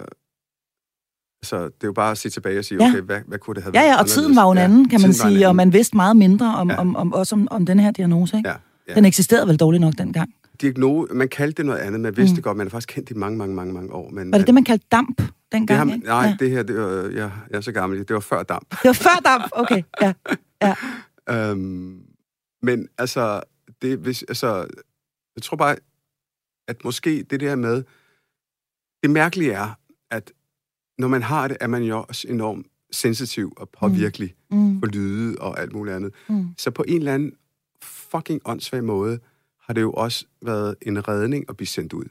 så 1.44 1.64
det 1.64 1.66
er 1.66 1.72
jo 1.88 1.94
bare 1.94 2.12
at 2.12 2.18
se 2.18 2.30
tilbage 2.30 2.60
og 2.60 2.66
sige, 2.66 2.82
okay, 2.82 3.02
hvad, 3.02 3.20
hvad 3.28 3.40
kunne 3.40 3.56
det 3.56 3.64
have 3.64 3.74
været? 3.74 3.84
Ja, 3.84 3.90
ja, 3.90 4.00
og 4.00 4.08
tiden 4.08 4.36
var 4.36 4.44
jo 4.44 4.52
en 4.52 4.58
anden, 4.58 4.84
ja, 4.84 4.90
kan 4.90 5.02
man 5.02 5.14
sige, 5.14 5.48
og 5.48 5.56
man 5.56 5.74
vidste 5.74 5.96
meget 5.96 6.18
mindre 6.18 6.56
om, 6.56 6.70
ja. 6.70 6.78
om, 6.78 6.96
om, 6.96 7.14
også 7.14 7.36
om, 7.36 7.48
om 7.52 7.66
den 7.66 7.80
her 7.80 7.92
diagnose, 7.92 8.38
ikke? 8.38 8.50
Ja, 8.50 8.56
ja. 8.88 8.94
Den 8.94 9.06
eksisterede 9.06 9.48
vel 9.48 9.58
dårligt 9.58 9.82
nok 9.82 9.94
dengang? 9.98 10.34
Diagnose, 10.62 11.14
man 11.14 11.30
kaldte 11.30 11.58
det 11.58 11.66
noget 11.66 11.80
andet, 11.80 12.02
man 12.02 12.18
vidste 12.18 12.34
mm. 12.34 12.36
det 12.36 12.44
godt, 12.44 12.58
man 12.58 12.68
har 12.68 12.70
faktisk 12.70 12.90
kendt 12.90 13.10
det 13.10 13.16
i 13.16 13.18
mange, 13.18 13.38
mange, 13.38 13.56
mange, 13.56 13.74
mange 13.74 13.94
år. 13.94 14.10
Men, 14.10 14.32
var 14.32 14.38
det 14.38 14.48
det, 14.48 14.54
man 14.54 14.64
kaldte 14.64 14.86
damp 14.92 15.22
dengang? 15.52 15.68
Det 15.68 15.90
har, 15.90 15.96
ikke? 15.96 16.08
Nej, 16.08 16.26
ja. 16.26 16.36
det 16.40 16.52
her, 16.52 16.64
det 16.64 16.76
var, 16.76 16.90
jeg, 16.90 17.32
jeg 17.50 17.58
er 17.58 17.62
så 17.62 17.72
gammel, 17.72 18.00
det 18.00 18.14
var 18.14 18.20
før 18.20 18.44
damp. 18.44 18.70
Det 18.70 18.86
var 18.86 18.94
før 18.94 19.22
damp, 19.26 19.44
okay, 19.52 19.84
ja. 20.02 20.14
ja. 20.62 20.76
øhm, 21.50 22.00
men 22.62 22.88
altså, 22.98 23.42
det, 23.82 23.98
hvis, 23.98 24.24
altså, 24.24 24.68
jeg 25.36 25.44
tror 25.44 25.58
bare, 25.58 25.76
at 26.68 26.84
måske 26.84 27.24
det 27.30 27.40
der 27.40 27.56
med, 27.56 27.84
det 29.04 29.10
mærkelige 29.10 29.52
er, 29.52 29.78
at 30.12 30.32
når 30.98 31.08
man 31.08 31.24
har 31.24 31.48
det, 31.48 31.58
er 31.62 31.68
man 31.68 31.84
jo 31.84 32.06
også 32.08 32.28
enormt 32.30 32.68
sensitiv 32.92 33.54
og 33.58 33.70
påvirkelig 33.80 34.34
mm. 34.52 34.58
mm. 34.58 34.80
for 34.80 34.88
lyde 34.88 35.36
og 35.40 35.62
alt 35.62 35.74
muligt 35.74 35.96
andet. 35.96 36.14
Mm. 36.30 36.48
Så 36.58 36.72
på 36.72 36.84
en 36.88 36.98
eller 36.98 37.14
anden 37.14 37.32
fucking 37.84 38.42
åndssvag 38.46 38.84
måde 38.84 39.20
har 39.66 39.74
det 39.74 39.82
jo 39.82 39.92
også 39.92 40.26
været 40.42 40.76
en 40.82 41.08
redning 41.08 41.46
at 41.50 41.58
blive 41.58 41.68
sendt 41.68 41.94
ud. 41.94 42.06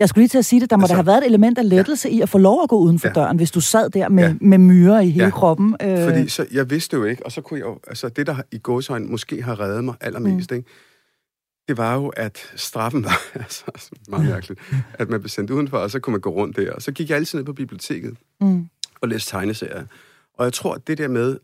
Jeg 0.00 0.08
skulle 0.08 0.22
lige 0.22 0.28
til 0.28 0.38
at 0.38 0.44
sige 0.44 0.60
det, 0.60 0.70
der 0.70 0.76
må 0.76 0.82
altså, 0.82 0.92
der 0.92 0.96
have 0.96 1.06
været 1.06 1.18
et 1.18 1.26
element 1.26 1.58
af 1.58 1.68
lettelse 1.68 2.08
ja. 2.08 2.14
i 2.14 2.20
at 2.20 2.28
få 2.28 2.38
lov 2.38 2.62
at 2.62 2.68
gå 2.68 2.78
uden 2.78 2.98
for 2.98 3.08
ja. 3.08 3.12
døren, 3.12 3.36
hvis 3.36 3.50
du 3.50 3.60
sad 3.60 3.90
der 3.90 4.08
med, 4.08 4.24
ja. 4.24 4.34
med 4.40 4.58
myrer 4.58 5.00
i 5.00 5.10
hele 5.10 5.24
ja. 5.24 5.30
kroppen. 5.30 5.76
Øh. 5.82 6.04
Fordi 6.04 6.28
så, 6.28 6.46
jeg 6.52 6.70
vidste 6.70 6.96
jo 6.96 7.04
ikke, 7.04 7.26
og 7.26 7.32
så 7.32 7.40
kunne 7.40 7.60
jeg 7.60 7.66
jo, 7.66 7.78
altså 7.86 8.08
det, 8.08 8.26
der 8.26 8.36
i 8.52 8.58
gåsøjne 8.58 9.06
måske 9.06 9.42
har 9.42 9.60
reddet 9.60 9.84
mig 9.84 9.94
allermest, 10.00 10.50
mm. 10.50 10.56
ikke? 10.56 10.68
Det 11.72 11.78
var 11.78 11.94
jo, 11.94 12.08
at 12.08 12.52
straffen 12.56 13.04
var 13.04 13.20
altså, 13.34 13.64
meget 14.08 14.24
mærkeligt, 14.24 14.60
at 14.94 15.08
man 15.08 15.20
blev 15.20 15.28
sendt 15.28 15.50
udenfor, 15.50 15.78
og 15.78 15.90
så 15.90 16.00
kunne 16.00 16.12
man 16.12 16.20
gå 16.20 16.30
rundt 16.30 16.56
der. 16.56 16.72
Og 16.72 16.82
så 16.82 16.92
gik 16.92 17.10
jeg 17.10 17.16
altid 17.16 17.38
ned 17.38 17.44
på 17.44 17.52
biblioteket 17.52 18.16
mm. 18.40 18.68
og 19.00 19.08
læste 19.08 19.30
tegneserier. 19.30 19.86
Og 20.34 20.44
jeg 20.44 20.52
tror, 20.52 20.74
at 20.74 20.86
det 20.86 20.98
der 20.98 21.08
med 21.08 21.38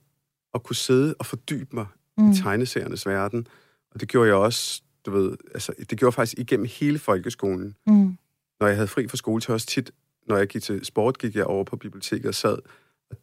at 0.55 0.63
kunne 0.63 0.77
sidde 0.77 1.15
og 1.19 1.27
fordybe 1.27 1.77
mig 1.77 1.87
mm. 2.19 2.31
i 2.31 2.35
tegneseriernes 2.35 3.07
verden, 3.07 3.47
og 3.91 4.01
det 4.01 4.09
gjorde 4.09 4.29
jeg 4.29 4.37
også, 4.37 4.83
du 5.07 5.11
ved, 5.11 5.37
altså, 5.55 5.73
det 5.79 5.99
gjorde 5.99 6.09
jeg 6.09 6.15
faktisk 6.15 6.39
igennem 6.39 6.67
hele 6.71 6.99
folkeskolen. 6.99 7.75
Mm. 7.87 8.19
Når 8.61 8.67
jeg 8.67 8.77
havde 8.77 8.89
fri 8.89 9.09
fra 9.09 9.17
skole 9.17 9.41
til 9.41 9.53
også 9.53 9.67
tit, 9.67 9.91
når 10.27 10.37
jeg 10.37 10.47
gik 10.47 10.63
til 10.63 10.85
sport, 10.85 11.19
gik 11.19 11.37
jeg 11.37 11.45
over 11.45 11.65
på 11.65 11.77
biblioteket 11.77 12.27
og 12.27 12.35
sad. 12.35 12.59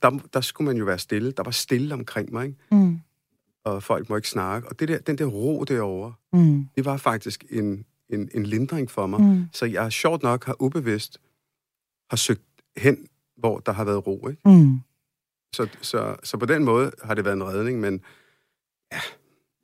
Der, 0.02 0.20
der 0.34 0.42
skulle 0.42 0.66
man 0.66 0.78
jo 0.78 0.86
være 0.86 1.00
stille. 1.00 1.32
Der 1.32 1.44
var 1.44 1.52
stille 1.52 1.94
omkring 1.94 2.34
mig, 2.34 2.46
ikke? 2.46 2.58
Mm 2.72 3.00
og 3.66 3.84
folk 3.84 4.10
må 4.10 4.16
ikke 4.16 4.30
snakke. 4.30 4.70
Og 4.70 4.80
det 4.80 4.88
der, 4.88 4.98
den 4.98 5.18
der 5.18 5.26
ro 5.26 5.64
derovre, 5.64 6.14
mm. 6.34 6.70
det 6.76 6.86
var 6.86 6.98
faktisk 6.98 7.46
en, 7.50 7.86
en, 8.10 8.30
en 8.34 8.46
lindring 8.46 8.92
for 8.92 9.08
mig. 9.08 9.22
Mm. 9.22 9.46
Så 9.54 9.66
jeg 9.66 9.92
sjovt 9.92 10.24
nok 10.24 10.46
har 10.46 10.62
ubevidst 10.62 11.22
har 12.10 12.18
søgt 12.18 12.42
hen, 12.78 13.08
hvor 13.38 13.60
der 13.60 13.72
har 13.72 13.84
været 13.84 14.08
ro. 14.08 14.28
Ikke? 14.28 14.42
Mm. 14.46 14.80
Så, 15.56 15.68
så, 15.82 16.16
så 16.24 16.38
på 16.38 16.46
den 16.46 16.64
måde 16.64 16.92
har 17.04 17.14
det 17.14 17.26
været 17.26 17.36
en 17.36 17.48
redning, 17.48 17.80
men 17.80 18.02
ja, 18.92 19.00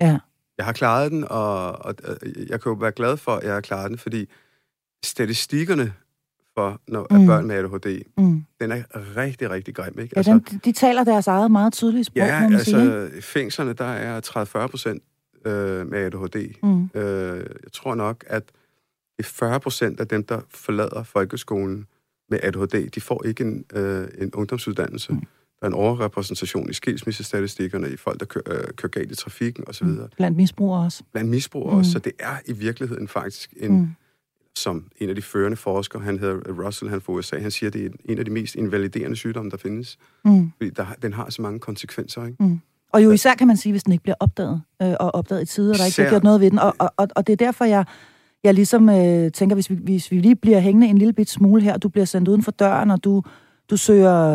ja. 0.02 0.20
jeg 0.58 0.66
har 0.66 0.74
klaret 0.74 1.12
den, 1.12 1.24
og, 1.24 1.86
og 1.86 1.96
jeg 2.50 2.62
kan 2.62 2.70
jo 2.72 2.74
være 2.74 2.92
glad 2.92 3.18
for, 3.18 3.32
at 3.32 3.44
jeg 3.44 3.54
har 3.54 3.62
klaret 3.62 3.90
den, 3.90 3.98
fordi 3.98 4.30
statistikkerne 5.04 5.94
for 6.58 6.82
når, 6.88 7.08
mm. 7.12 7.26
børn 7.26 7.48
med 7.48 7.56
ADHD, 7.56 8.02
mm. 8.18 8.46
den 8.62 8.72
er 8.72 8.84
rigtig, 9.18 9.50
rigtig 9.50 9.76
grim. 9.76 10.00
Ikke? 10.00 10.14
Ja, 10.16 10.20
altså, 10.20 10.32
den, 10.32 10.62
de 10.66 10.72
taler 10.72 11.04
deres 11.04 11.28
eget 11.28 11.52
meget 11.52 11.74
tydelige 11.74 12.04
sprog, 12.04 12.18
Ja, 12.18 12.50
altså 12.54 13.10
sige. 13.12 13.22
fængslerne, 13.22 13.74
der 13.74 13.86
er 13.86 14.66
30-40 14.66 14.68
procent 14.68 15.04
øh, 15.46 15.88
med 15.88 16.00
ADHD. 16.00 16.54
Mm. 16.64 16.90
Øh, 16.96 17.38
jeg 17.64 17.72
tror 17.74 17.96
nok, 17.96 18.24
at 18.28 18.44
det 19.18 19.26
40 19.26 19.60
procent 19.60 20.00
af 20.00 20.08
dem, 20.08 20.24
der 20.24 20.42
forlader 20.50 21.04
folkeskolen 21.04 21.86
med 22.30 22.40
ADHD, 22.44 22.90
de 22.90 23.02
får 23.02 23.26
ikke 23.26 23.44
en, 23.44 23.66
øh, 23.74 24.08
en 24.18 24.34
ungdomsuddannelse. 24.34 25.14
Mm. 25.14 25.20
Der 25.60 25.66
er 25.66 25.68
en 25.68 25.74
overrepræsentation 25.74 26.70
i 26.70 26.74
skilsmissestatistikkerne, 26.74 27.90
i 27.90 27.98
folk, 27.98 28.20
der 28.20 28.26
kører, 28.26 28.44
øh, 28.48 28.74
kører 28.76 28.90
galt 28.90 29.12
i 29.12 29.16
trafikken 29.16 29.64
osv. 29.68 29.88
Mm. 29.88 30.00
Blandt 30.18 30.38
misbrugere 30.38 30.86
også. 30.86 31.04
Blandt 31.12 31.30
misbrugere 31.30 31.74
mm. 31.74 31.80
også, 31.80 31.92
så 31.92 32.00
det 32.00 32.12
er 32.20 32.36
i 32.46 32.54
virkeligheden 32.54 33.08
faktisk 33.08 33.54
en... 33.58 33.72
Mm 33.72 33.90
som 34.58 34.88
en 34.98 35.10
af 35.10 35.16
de 35.16 35.22
førende 35.22 35.58
forskere, 35.58 36.02
han 36.02 36.20
hedder 36.20 36.66
Russell, 36.66 36.90
han 36.90 37.02
fra 37.02 37.14
USA, 37.14 37.40
han 37.40 37.52
siger, 37.52 37.70
at 37.70 37.74
det 37.74 37.86
er 37.86 37.90
en 38.06 38.20
af 38.20 38.26
de 38.26 38.32
mest 38.32 38.56
invaliderende 38.56 39.16
sygdomme, 39.16 39.52
der 39.52 39.58
findes. 39.58 39.98
Mm. 40.26 40.52
Fordi 40.58 40.70
der, 40.70 40.86
den 41.02 41.14
har 41.14 41.30
så 41.30 41.42
mange 41.42 41.60
konsekvenser, 41.60 42.26
ikke? 42.26 42.44
Mm. 42.44 42.60
Og 42.94 43.04
jo 43.04 43.12
især 43.12 43.36
kan 43.36 43.48
man 43.48 43.58
sige, 43.58 43.74
hvis 43.74 43.84
den 43.84 43.92
ikke 43.92 44.04
bliver 44.04 44.16
opdaget, 44.20 44.62
øh, 44.82 44.94
og 45.00 45.16
opdaget 45.16 45.42
i 45.42 45.46
tide, 45.46 45.72
og 45.72 45.78
der 45.78 45.86
ikke 45.86 45.96
bliver 45.96 46.10
gjort 46.10 46.24
noget 46.24 46.42
ved 46.42 46.52
den. 46.52 46.60
Og, 46.60 46.76
og, 46.80 46.90
og, 46.98 47.08
og 47.16 47.28
det 47.28 47.34
er 47.34 47.38
derfor, 47.38 47.66
jeg, 47.66 47.86
jeg 48.44 48.54
ligesom 48.54 48.90
øh, 48.90 49.32
tænker, 49.32 49.54
hvis 49.54 49.70
vi, 49.70 49.76
hvis 49.76 50.12
vi 50.12 50.20
lige 50.20 50.36
bliver 50.36 50.60
hængende 50.60 50.88
en 50.88 50.98
lille 50.98 51.14
bit 51.14 51.30
smule 51.30 51.62
her, 51.62 51.74
og 51.74 51.84
du 51.84 51.90
bliver 51.90 52.06
sendt 52.06 52.28
uden 52.28 52.44
for 52.44 52.52
døren, 52.52 52.92
og 52.92 53.04
du, 53.04 53.24
du 53.70 53.78
søger 53.78 54.34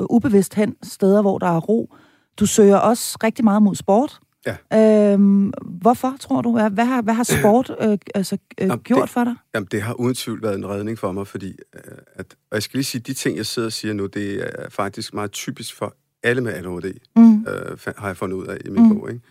øh, 0.00 0.06
ubevidst 0.10 0.54
hen 0.54 0.76
steder, 0.82 1.22
hvor 1.22 1.38
der 1.38 1.46
er 1.46 1.60
ro. 1.60 1.94
Du 2.38 2.46
søger 2.46 2.76
også 2.76 3.18
rigtig 3.22 3.44
meget 3.44 3.62
mod 3.62 3.74
sport. 3.74 4.20
Ja. 4.46 5.12
Øhm, 5.12 5.52
hvorfor, 5.64 6.16
tror 6.20 6.42
du? 6.42 6.68
Hvad 6.68 6.84
har, 6.84 7.02
hvad 7.02 7.14
har 7.14 7.24
sport 7.40 7.70
øh, 7.80 7.98
altså, 8.14 8.38
øh, 8.60 8.68
jamen, 8.68 8.78
gjort 8.78 9.02
det, 9.02 9.10
for 9.10 9.24
dig? 9.24 9.34
Jamen, 9.54 9.68
det 9.70 9.82
har 9.82 9.94
uden 9.94 10.14
tvivl 10.14 10.42
været 10.42 10.54
en 10.54 10.68
redning 10.68 10.98
for 10.98 11.12
mig, 11.12 11.26
fordi 11.26 11.56
øh, 11.74 11.92
at, 12.14 12.36
og 12.50 12.54
jeg 12.54 12.62
skal 12.62 12.78
lige 12.78 12.84
sige, 12.84 13.00
de 13.00 13.14
ting, 13.14 13.36
jeg 13.36 13.46
sidder 13.46 13.68
og 13.68 13.72
siger 13.72 13.94
nu, 13.94 14.06
det 14.06 14.40
er 14.40 14.70
faktisk 14.70 15.14
meget 15.14 15.32
typisk 15.32 15.74
for 15.74 15.96
alle 16.22 16.42
med 16.42 16.52
ADHD, 16.52 16.98
mm. 17.16 17.46
øh, 17.48 17.78
har 17.96 18.06
jeg 18.06 18.16
fundet 18.16 18.36
ud 18.36 18.46
af 18.46 18.58
i 18.64 18.70
min 18.70 18.82
mm. 18.82 18.98
bog. 18.98 19.10
Ikke? 19.10 19.22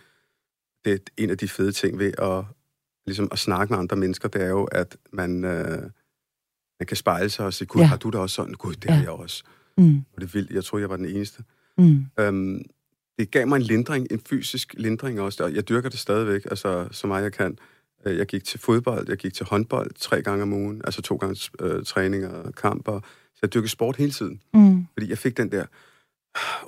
Det 0.84 0.92
er 0.92 0.98
en 1.16 1.30
af 1.30 1.38
de 1.38 1.48
fede 1.48 1.72
ting 1.72 1.98
ved 1.98 2.12
at, 2.18 2.44
ligesom 3.06 3.28
at 3.32 3.38
snakke 3.38 3.72
med 3.72 3.78
andre 3.78 3.96
mennesker, 3.96 4.28
det 4.28 4.42
er 4.42 4.48
jo, 4.48 4.64
at 4.64 4.96
man, 5.12 5.44
øh, 5.44 5.82
man 6.80 6.86
kan 6.88 6.96
spejle 6.96 7.30
sig 7.30 7.46
og 7.46 7.54
sige, 7.54 7.68
gud, 7.68 7.80
ja. 7.80 7.86
har 7.86 7.96
du 7.96 8.10
det 8.10 8.20
også 8.20 8.34
sådan? 8.34 8.54
Gud, 8.54 8.74
det 8.74 8.84
ja. 8.84 8.92
har 8.92 9.02
jeg 9.02 9.10
også. 9.10 9.44
Mm. 9.78 10.04
Og 10.12 10.20
det 10.20 10.34
vildt, 10.34 10.50
jeg 10.50 10.64
tror, 10.64 10.78
jeg 10.78 10.90
var 10.90 10.96
den 10.96 11.06
eneste. 11.06 11.42
Mm. 11.78 12.06
Øhm, 12.20 12.62
det 13.18 13.30
gav 13.30 13.46
mig 13.46 13.56
en 13.56 13.62
lindring, 13.62 14.06
en 14.10 14.20
fysisk 14.20 14.74
lindring 14.78 15.20
også, 15.20 15.44
og 15.44 15.54
jeg 15.54 15.68
dyrker 15.68 15.88
det 15.88 15.98
stadigvæk, 15.98 16.44
altså 16.44 16.88
så 16.90 17.06
meget 17.06 17.22
jeg 17.22 17.32
kan. 17.32 17.58
Øh, 18.06 18.18
jeg 18.18 18.26
gik 18.26 18.44
til 18.44 18.60
fodbold, 18.60 19.08
jeg 19.08 19.16
gik 19.16 19.34
til 19.34 19.46
håndbold 19.46 19.90
tre 19.98 20.22
gange 20.22 20.42
om 20.42 20.52
ugen, 20.52 20.80
altså 20.84 21.02
to 21.02 21.16
gange 21.16 21.50
øh, 21.60 21.84
træninger 21.84 22.28
og 22.28 22.54
kamper. 22.54 23.00
Så 23.34 23.38
jeg 23.42 23.54
dyrkede 23.54 23.70
sport 23.70 23.96
hele 23.96 24.10
tiden, 24.10 24.40
mm. 24.54 24.86
fordi 24.92 25.10
jeg 25.10 25.18
fik 25.18 25.36
den 25.36 25.52
der 25.52 25.64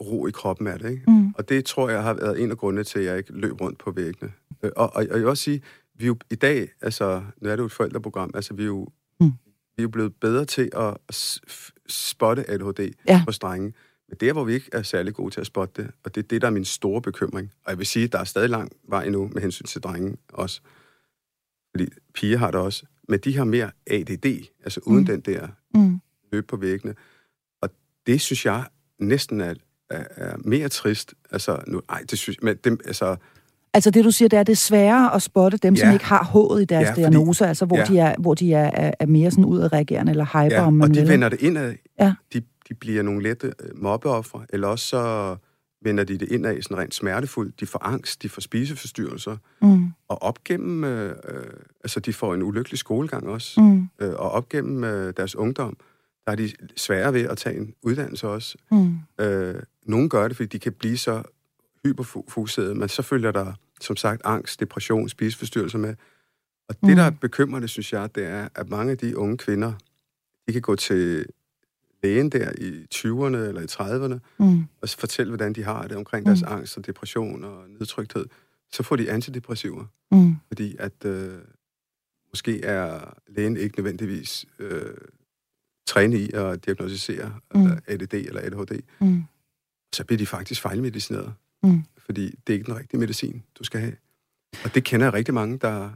ro 0.01 0.27
i 0.27 0.31
kroppen 0.31 0.67
af 0.67 0.79
det. 0.79 0.91
Ikke? 0.91 1.11
Mm. 1.11 1.35
Og 1.39 1.49
det 1.49 1.65
tror 1.65 1.89
jeg 1.89 2.03
har 2.03 2.15
været 2.15 2.43
en 2.43 2.51
af 2.51 2.57
grundene 2.57 2.85
til, 2.85 2.99
at 2.99 3.05
jeg 3.05 3.19
ikke 3.19 3.33
løb 3.33 3.61
rundt 3.61 3.79
på 3.79 3.91
væggene. 3.91 4.33
Øh, 4.63 4.71
og, 4.77 4.87
og, 4.87 4.93
og 4.95 5.07
jeg 5.07 5.19
vil 5.19 5.27
også 5.27 5.43
sige, 5.43 5.63
vi 5.95 6.07
jo 6.07 6.17
i 6.31 6.35
dag, 6.35 6.69
altså, 6.81 7.23
nu 7.41 7.49
er 7.49 7.57
det 7.57 7.61
jo 7.61 7.67
et 7.67 7.73
forældreprogram, 7.73 8.31
altså 8.35 8.55
vi 8.55 8.63
er 8.63 8.67
jo, 8.67 8.89
mm. 9.21 9.33
vi 9.77 9.79
er 9.79 9.83
jo 9.83 9.89
blevet 9.89 10.15
bedre 10.21 10.45
til 10.45 10.71
at 10.77 10.97
spotte 11.89 12.51
ADHD 12.51 12.93
ja. 13.09 13.23
hos 13.27 13.39
drenge. 13.39 13.73
Men 14.11 14.17
der, 14.21 14.33
hvor 14.33 14.45
vi 14.45 14.55
ikke 14.55 14.71
er 14.73 14.83
særlig 14.83 15.15
gode 15.15 15.35
til 15.35 15.41
at 15.41 15.47
spotte 15.47 15.83
det, 15.83 15.91
og 16.05 16.15
det 16.15 16.25
er 16.25 16.29
det, 16.29 16.43
der 16.43 16.49
er 16.49 16.53
min 16.53 16.65
store 16.65 17.03
bekymring. 17.03 17.53
Og 17.65 17.71
jeg 17.71 17.79
vil 17.79 17.87
sige, 17.87 18.05
at 18.05 18.13
der 18.13 18.19
er 18.19 18.25
stadig 18.25 18.51
lang 18.51 18.73
vej 18.89 19.05
endnu 19.05 19.31
med 19.33 19.43
hensyn 19.43 19.67
til 19.67 19.81
drenge 19.81 20.17
også. 20.33 20.61
Fordi 21.71 21.87
piger 22.15 22.39
har 22.39 22.51
det 22.51 22.61
også. 22.61 22.87
Men 23.09 23.19
de 23.19 23.37
har 23.37 23.45
mere 23.45 23.71
ADD, 23.87 24.27
altså 24.65 24.81
uden 24.87 25.01
mm. 25.01 25.07
den 25.07 25.21
der 25.21 25.49
mm. 25.75 26.01
løb 26.33 26.47
på 26.47 26.57
væggene. 26.57 26.95
Og 27.63 27.71
det 28.07 28.21
synes 28.21 28.47
jeg 28.47 28.65
næsten 28.99 29.41
er, 29.41 29.55
er, 29.91 30.05
er 30.17 30.37
mere 30.39 30.69
trist. 30.69 31.15
Altså, 31.31 31.63
nu, 31.67 31.83
ej, 31.89 32.05
det 32.11 32.19
synes 32.19 32.43
men 32.43 32.57
det, 32.57 32.81
altså, 32.85 33.17
Altså 33.73 33.91
det, 33.91 34.05
du 34.05 34.11
siger, 34.11 34.29
det 34.29 34.39
er, 34.39 34.43
det 34.43 34.53
er 34.53 34.57
sværere 34.57 35.15
at 35.15 35.23
spotte 35.23 35.59
dem, 35.59 35.75
ja. 35.75 35.81
som 35.81 35.93
ikke 35.93 36.05
har 36.05 36.25
H'et 36.25 36.61
i 36.63 36.65
deres 36.65 36.89
ja, 36.89 36.95
diagnose, 36.95 37.47
altså 37.47 37.65
hvor 37.65 37.77
ja. 37.77 37.85
de, 37.85 37.99
er, 37.99 38.15
hvor 38.19 38.35
de 38.35 38.55
er, 38.55 38.71
er, 38.75 38.93
er 39.01 39.07
mere 39.07 39.31
sådan 39.31 39.45
udadreagerende 39.45 40.11
eller 40.11 40.25
hyper, 40.25 40.57
ja, 40.57 40.67
om 40.67 40.73
man 40.73 40.89
og 40.89 40.95
de 40.95 41.01
vil. 41.01 41.09
vender 41.09 41.29
det 41.29 41.43
indad. 41.43 41.75
Ja. 42.01 42.15
De, 42.33 42.43
de 42.69 42.75
bliver 42.75 43.03
nogle 43.03 43.23
lette 43.23 43.55
øh, 43.61 43.83
mobbeoffre, 43.83 44.47
eller 44.49 44.69
også 44.69 44.87
så 44.87 45.37
vender 45.83 46.05
de 46.05 46.19
det 46.19 46.33
indad 46.33 46.63
sådan 46.63 46.79
rent 46.79 46.95
smertefuldt. 46.95 47.61
De 47.61 47.67
får 47.67 47.85
angst, 47.85 48.23
de 48.23 48.29
får 48.29 48.41
spiseforstyrrelser, 48.41 49.37
mm. 49.63 49.93
og 50.09 50.23
op 50.23 50.45
gennem, 50.45 50.85
øh, 50.85 51.17
øh, 51.29 51.45
altså 51.85 52.01
de 52.01 52.13
får 52.13 52.35
en 52.35 52.43
ulykkelig 52.43 52.79
skolegang 52.79 53.29
også, 53.29 53.61
mm. 53.61 53.89
øh, 53.99 54.13
og 54.13 54.31
op 54.31 54.49
gennem 54.49 54.85
øh, 54.85 55.13
deres 55.17 55.37
ungdom, 55.37 55.77
der 56.27 56.33
er 56.33 56.37
de 56.37 56.53
svære 56.77 57.13
ved 57.13 57.21
at 57.21 57.39
tage 57.39 57.57
en 57.57 57.75
uddannelse 57.83 58.29
også. 58.29 58.59
Mm. 58.71 58.99
Øh, 59.21 59.63
nogle 59.87 60.09
gør 60.09 60.29
det, 60.29 60.37
fordi 60.37 60.49
de 60.49 60.59
kan 60.59 60.73
blive 60.73 60.99
så 60.99 61.23
hyperfokuseret, 61.85 62.77
men 62.77 62.89
så 62.89 63.03
følger 63.03 63.33
der, 63.33 63.53
som 63.81 63.97
sagt, 63.97 64.23
angst, 64.25 64.61
depression, 64.61 65.09
spiseforstyrrelser 65.09 65.79
med. 65.79 65.95
Og 66.69 66.75
det, 66.81 66.89
mm. 66.89 66.97
der 66.97 67.03
er 67.03 67.11
bekymrende, 67.11 67.69
synes 67.69 67.93
jeg, 67.93 68.15
det 68.15 68.27
er, 68.27 68.49
at 68.55 68.69
mange 68.69 68.93
af 68.93 68.99
de 68.99 69.17
unge 69.17 69.37
kvinder, 69.37 69.73
de 70.47 70.53
kan 70.53 70.63
gå 70.63 70.77
til 70.77 71.27
lægen 72.03 72.31
der 72.31 72.53
i 72.59 72.87
20'erne 72.95 73.37
eller 73.37 73.61
i 73.61 73.65
30'erne, 73.65 74.19
mm. 74.39 74.65
og 74.83 74.89
fortælle, 74.89 75.31
hvordan 75.31 75.53
de 75.53 75.63
har 75.63 75.87
det 75.87 75.97
omkring 75.97 76.27
deres 76.27 76.43
mm. 76.43 76.53
angst 76.53 76.79
og 76.79 76.87
depression 76.87 77.45
og 77.45 77.65
nedtrykthed. 77.69 78.27
Så 78.73 78.83
får 78.83 78.97
de 78.97 79.11
antidepressiver, 79.11 79.85
mm. 80.13 80.37
fordi 80.49 80.77
at 80.79 81.05
øh, 81.05 81.39
måske 82.33 82.65
er 82.65 83.15
lægen 83.29 83.57
ikke 83.57 83.79
nødvendigvis 83.79 84.47
øh, 84.59 84.95
trænet 85.87 86.19
i 86.19 86.33
at 86.33 86.65
diagnostisere 86.67 87.35
mm. 87.55 87.67
ADD 87.87 88.15
eller 88.15 88.41
ADHD. 88.41 88.83
Mm. 89.01 89.23
Så 89.93 90.05
bliver 90.05 90.19
de 90.19 90.27
faktisk 90.27 90.63
fejlmedicineret. 90.63 91.35
Mm. 91.63 91.85
Fordi 91.99 92.35
det 92.47 92.53
er 92.53 92.59
ikke 92.59 92.67
den 92.67 92.77
rigtige 92.77 93.01
medicin, 93.01 93.43
du 93.59 93.65
skal 93.65 93.81
have. 93.81 93.97
Og 94.65 94.75
det 94.75 94.85
kender 94.85 95.07
jeg 95.07 95.15
rigtig 95.15 95.35
mange, 95.35 95.59
der 95.59 95.91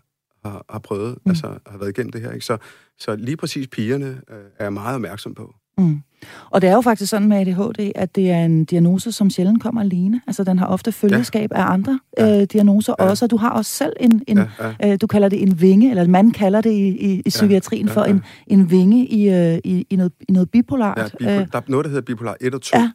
har, 0.45 0.65
har 0.71 0.79
prøvet, 0.79 1.19
mm. 1.25 1.31
altså 1.31 1.59
har 1.67 1.79
været 1.79 1.91
igennem 1.91 2.13
det 2.13 2.21
her. 2.21 2.33
Ikke? 2.33 2.47
Så, 2.47 2.59
så 2.99 3.17
lige 3.17 3.37
præcis 3.37 3.69
pigerne 3.69 4.23
øh, 4.31 4.45
er 4.57 4.65
jeg 4.65 4.73
meget 4.73 4.95
opmærksom 4.95 5.35
på. 5.35 5.55
Mm. 5.79 6.03
Og 6.51 6.63
det 6.63 6.71
er 6.71 6.75
jo 6.75 6.81
faktisk 6.81 7.11
sådan 7.11 7.29
med 7.29 7.37
ADHD, 7.37 7.93
at 7.95 8.17
det 8.17 8.31
er 8.31 8.45
en 8.45 8.65
diagnose, 8.65 9.13
som 9.13 9.31
sjældent 9.31 9.63
kommer 9.63 9.81
alene. 9.81 10.21
Altså, 10.27 10.45
den 10.45 10.59
har 10.59 10.67
ofte 10.67 10.93
følgeskab 10.93 11.51
ja. 11.53 11.59
af 11.59 11.73
andre 11.73 12.01
ja. 12.19 12.41
øh, 12.41 12.47
diagnoser 12.53 12.95
ja. 12.99 13.05
også, 13.05 13.25
og 13.25 13.31
du 13.31 13.37
har 13.37 13.51
også 13.51 13.71
selv 13.71 13.93
en, 14.01 14.23
en 14.29 14.39
ja, 14.39 14.75
ja. 14.81 14.93
Øh, 14.93 14.99
du 15.01 15.07
kalder 15.07 15.29
det 15.29 15.43
en 15.43 15.61
vinge, 15.61 15.91
eller 15.91 16.07
man 16.07 16.31
kalder 16.31 16.61
det 16.61 16.71
i, 16.71 16.89
i, 16.89 17.23
i 17.27 17.29
psykiatrien 17.29 17.87
ja, 17.87 17.93
ja, 17.93 18.01
ja. 18.01 18.07
for 18.07 18.11
en, 18.11 18.23
en 18.47 18.71
vinge 18.71 19.07
i, 19.07 19.31
øh, 19.31 19.59
i, 19.65 19.87
i, 19.91 19.97
noget, 19.97 20.13
i 20.29 20.33
noget 20.33 20.51
bipolart. 20.51 20.99
Ja, 20.99 21.07
bipol- 21.07 21.31
øh. 21.31 21.47
der 21.53 21.59
er 21.59 21.63
noget, 21.69 21.85
der 21.85 21.89
hedder 21.89 22.03
bipolar 22.03 22.37
1 22.41 22.55
og 22.55 22.63
2. 22.63 22.79
Ja. 22.79 22.91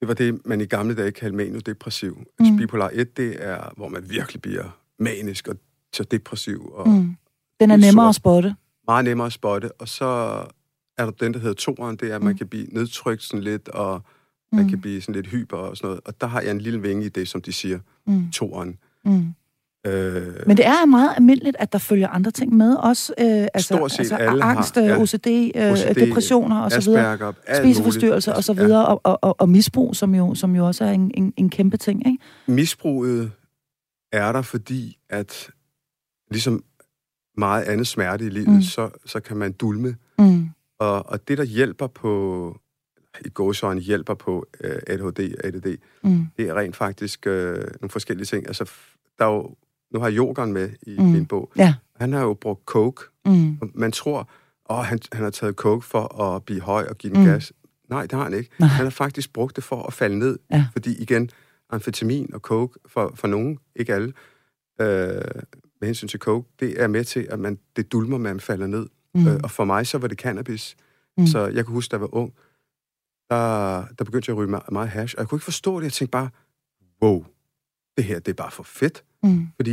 Det 0.00 0.08
var 0.08 0.14
det, 0.14 0.40
man 0.44 0.60
i 0.60 0.64
gamle 0.64 0.94
dage 0.94 1.12
kaldte 1.12 1.36
maniodepressiv. 1.36 2.18
Altså, 2.38 2.52
mm. 2.52 2.58
bipolar 2.58 2.90
1, 2.92 3.16
det 3.16 3.36
er, 3.38 3.72
hvor 3.76 3.88
man 3.88 4.02
virkelig 4.08 4.42
bliver 4.42 4.78
manisk 4.98 5.48
og 5.48 5.56
så 5.92 6.04
depressiv. 6.04 6.72
Og 6.74 6.88
mm. 6.88 7.16
Den 7.60 7.70
er 7.70 7.76
nemmere 7.76 8.08
at 8.08 8.14
spotte. 8.14 8.54
Meget 8.86 9.04
nemmere 9.04 9.26
at 9.26 9.32
spotte. 9.32 9.72
Og 9.72 9.88
så 9.88 10.40
er 10.98 11.04
der 11.04 11.12
den, 11.12 11.34
der 11.34 11.38
hedder 11.38 11.54
toren, 11.54 11.96
det 11.96 12.10
er, 12.10 12.16
at 12.16 12.22
man 12.22 12.32
mm. 12.32 12.38
kan 12.38 12.48
blive 12.48 12.66
nedtrykt 12.66 13.22
sådan 13.22 13.42
lidt, 13.42 13.68
og 13.68 14.02
man 14.52 14.62
mm. 14.62 14.70
kan 14.70 14.80
blive 14.80 15.00
sådan 15.00 15.14
lidt 15.14 15.26
hyper 15.26 15.56
og 15.56 15.76
sådan 15.76 15.88
noget. 15.88 16.00
Og 16.04 16.20
der 16.20 16.26
har 16.26 16.40
jeg 16.40 16.50
en 16.50 16.60
lille 16.60 16.82
vinge 16.82 17.06
i 17.06 17.08
det, 17.08 17.28
som 17.28 17.42
de 17.42 17.52
siger, 17.52 17.78
mm. 18.06 18.30
toren. 18.30 18.78
Mm. 19.04 19.34
Øh, 19.86 20.46
Men 20.46 20.56
det 20.56 20.66
er 20.66 20.86
meget 20.86 21.10
almindeligt, 21.16 21.56
at 21.58 21.72
der 21.72 21.78
følger 21.78 22.08
andre 22.08 22.30
ting 22.30 22.56
med 22.56 22.74
også. 22.74 23.14
Øh, 23.20 23.26
altså, 23.26 23.74
Stort 23.74 23.90
set 23.90 23.98
altså, 23.98 24.16
alle 24.16 24.44
angst, 24.44 24.74
har, 24.74 24.82
ja, 24.82 25.00
OCD, 25.00 25.26
øh, 25.54 25.72
OCD, 25.72 26.00
depressioner 26.06 26.60
og 26.60 26.72
så 26.72 26.90
videre. 26.90 27.34
Spiseforstyrrelser 27.56 28.32
og 28.32 28.44
så 28.44 28.52
videre, 28.52 28.80
ja. 28.80 28.86
og, 28.86 29.00
og, 29.04 29.18
og, 29.22 29.40
og 29.40 29.48
misbrug, 29.48 29.96
som 29.96 30.14
jo, 30.14 30.34
som 30.34 30.56
jo 30.56 30.66
også 30.66 30.84
er 30.84 30.90
en, 30.90 31.10
en, 31.14 31.32
en 31.36 31.50
kæmpe 31.50 31.76
ting. 31.76 32.06
Ikke? 32.06 32.18
Misbruget 32.46 33.30
er 34.12 34.32
der, 34.32 34.42
fordi 34.42 34.98
at 35.10 35.50
ligesom 36.30 36.64
meget 37.36 37.62
andet 37.62 37.86
smerte 37.86 38.26
i 38.26 38.28
livet, 38.28 38.48
mm. 38.48 38.62
så, 38.62 38.90
så 39.06 39.20
kan 39.20 39.36
man 39.36 39.52
dulme. 39.52 39.96
Mm. 40.18 40.48
Og, 40.78 41.08
og 41.08 41.28
det, 41.28 41.38
der 41.38 41.44
hjælper 41.44 41.86
på, 41.86 42.60
i 43.24 43.28
gåsøjne 43.28 43.80
hjælper 43.80 44.14
på 44.14 44.46
uh, 44.64 44.70
ADHD 44.86 45.34
og 45.38 45.44
ADD, 45.44 45.76
mm. 46.02 46.26
det 46.36 46.48
er 46.48 46.54
rent 46.54 46.76
faktisk 46.76 47.26
uh, 47.26 47.32
nogle 47.32 47.90
forskellige 47.90 48.26
ting. 48.26 48.46
Altså, 48.46 48.70
der 49.18 49.24
er 49.24 49.34
jo 49.34 49.54
nu 49.90 50.00
har 50.00 50.08
Jokeren 50.08 50.52
med 50.52 50.70
i 50.82 50.96
mm. 50.98 51.04
min 51.04 51.26
bog. 51.26 51.52
Ja. 51.56 51.74
Han 51.96 52.12
har 52.12 52.22
jo 52.22 52.34
brugt 52.34 52.64
coke. 52.64 53.02
Mm. 53.26 53.58
Man 53.74 53.92
tror, 53.92 54.30
at 54.70 54.86
han, 54.86 54.98
han 55.12 55.22
har 55.22 55.30
taget 55.30 55.54
coke 55.54 55.86
for 55.86 56.22
at 56.22 56.44
blive 56.44 56.60
høj 56.60 56.86
og 56.90 56.98
give 56.98 57.14
den 57.14 57.20
mm. 57.20 57.26
gas. 57.26 57.52
Nej, 57.88 58.02
det 58.02 58.12
har 58.12 58.22
han 58.22 58.34
ikke. 58.34 58.50
Nej. 58.58 58.68
Han 58.68 58.86
har 58.86 58.90
faktisk 58.90 59.32
brugt 59.32 59.56
det 59.56 59.64
for 59.64 59.82
at 59.82 59.92
falde 59.92 60.18
ned. 60.18 60.38
Ja. 60.50 60.66
Fordi 60.72 61.02
igen, 61.02 61.30
amfetamin 61.70 62.34
og 62.34 62.40
coke, 62.40 62.78
for, 62.86 63.12
for 63.14 63.26
nogen, 63.26 63.58
ikke 63.76 63.94
alle, 63.94 64.12
øh, 64.80 64.86
med 65.80 65.86
hensyn 65.86 66.08
til 66.08 66.20
coke, 66.20 66.48
det 66.60 66.82
er 66.82 66.86
med 66.86 67.04
til, 67.04 67.26
at 67.30 67.38
man, 67.38 67.58
det 67.76 67.92
dulmer, 67.92 68.18
man 68.18 68.40
falder 68.40 68.66
ned. 68.66 68.86
Mm. 69.16 69.28
Øh, 69.28 69.40
og 69.42 69.50
for 69.50 69.64
mig, 69.64 69.86
så 69.86 69.98
var 69.98 70.08
det 70.08 70.18
cannabis. 70.18 70.76
Mm. 71.18 71.26
Så 71.26 71.46
jeg 71.46 71.64
kan 71.64 71.74
huske, 71.74 71.90
da 71.90 71.94
jeg 71.94 72.00
var 72.00 72.14
ung, 72.14 72.32
der, 73.30 73.84
der 73.98 74.04
begyndte 74.04 74.30
jeg 74.30 74.34
at 74.34 74.38
ryge 74.38 74.50
meget, 74.50 74.72
meget 74.72 74.88
hash, 74.88 75.14
og 75.18 75.20
jeg 75.20 75.28
kunne 75.28 75.36
ikke 75.36 75.44
forstå 75.44 75.76
det. 75.76 75.84
Jeg 75.84 75.92
tænkte 75.92 76.10
bare, 76.10 76.28
wow, 77.02 77.24
det 77.96 78.04
her, 78.04 78.18
det 78.18 78.28
er 78.28 78.34
bare 78.34 78.50
for 78.50 78.62
fedt. 78.62 79.04
Mm. 79.22 79.48
Fordi 79.56 79.72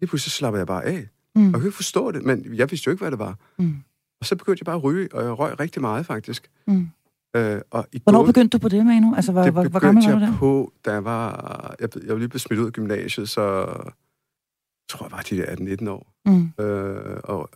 lige 0.00 0.08
pludselig 0.08 0.32
slapper 0.32 0.58
jeg 0.58 0.66
bare 0.66 0.84
af. 0.84 1.08
Mm. 1.34 1.40
Og 1.40 1.44
jeg 1.44 1.52
kunne 1.52 1.66
ikke 1.68 1.76
forstå 1.76 2.12
det, 2.12 2.22
men 2.22 2.54
jeg 2.54 2.70
vidste 2.70 2.86
jo 2.86 2.90
ikke, 2.90 3.02
hvad 3.02 3.10
det 3.10 3.18
var. 3.18 3.36
Mm. 3.58 3.76
Og 4.20 4.26
så 4.26 4.36
begyndte 4.36 4.60
jeg 4.60 4.66
bare 4.66 4.76
at 4.76 4.84
ryge, 4.84 5.08
og 5.12 5.24
jeg 5.24 5.38
røg 5.38 5.60
rigtig 5.60 5.82
meget, 5.82 6.06
faktisk. 6.06 6.50
Mm. 6.66 6.88
Øh, 7.36 7.60
og 7.70 7.86
i 7.92 8.00
Hvornår 8.04 8.18
går, 8.18 8.26
begyndte 8.26 8.58
du 8.58 8.62
på 8.62 8.68
det, 8.68 8.86
Manu? 8.86 9.14
Altså, 9.14 9.32
hvor, 9.32 9.42
det 9.42 9.52
hvor, 9.52 9.68
hvor 9.68 9.80
gammel 9.80 10.04
var 10.04 10.14
du 10.14 10.20
der? 10.20 10.36
på, 10.38 10.72
da 10.84 10.92
jeg 10.92 11.04
var... 11.04 11.74
Jeg, 11.80 11.88
jeg 11.96 12.08
var 12.08 12.18
lige 12.18 12.28
blevet 12.28 12.40
smidt 12.40 12.60
ud 12.60 12.66
af 12.66 12.72
gymnasiet, 12.72 13.28
så 13.28 13.66
tror 14.88 15.06
jeg 15.06 15.12
var 15.12 15.20
de 15.30 15.36
der 15.36 15.76
18-19 15.84 15.90
år. 15.90 16.12
Mm. 16.26 16.64
Øh, 16.64 17.20
og 17.24 17.50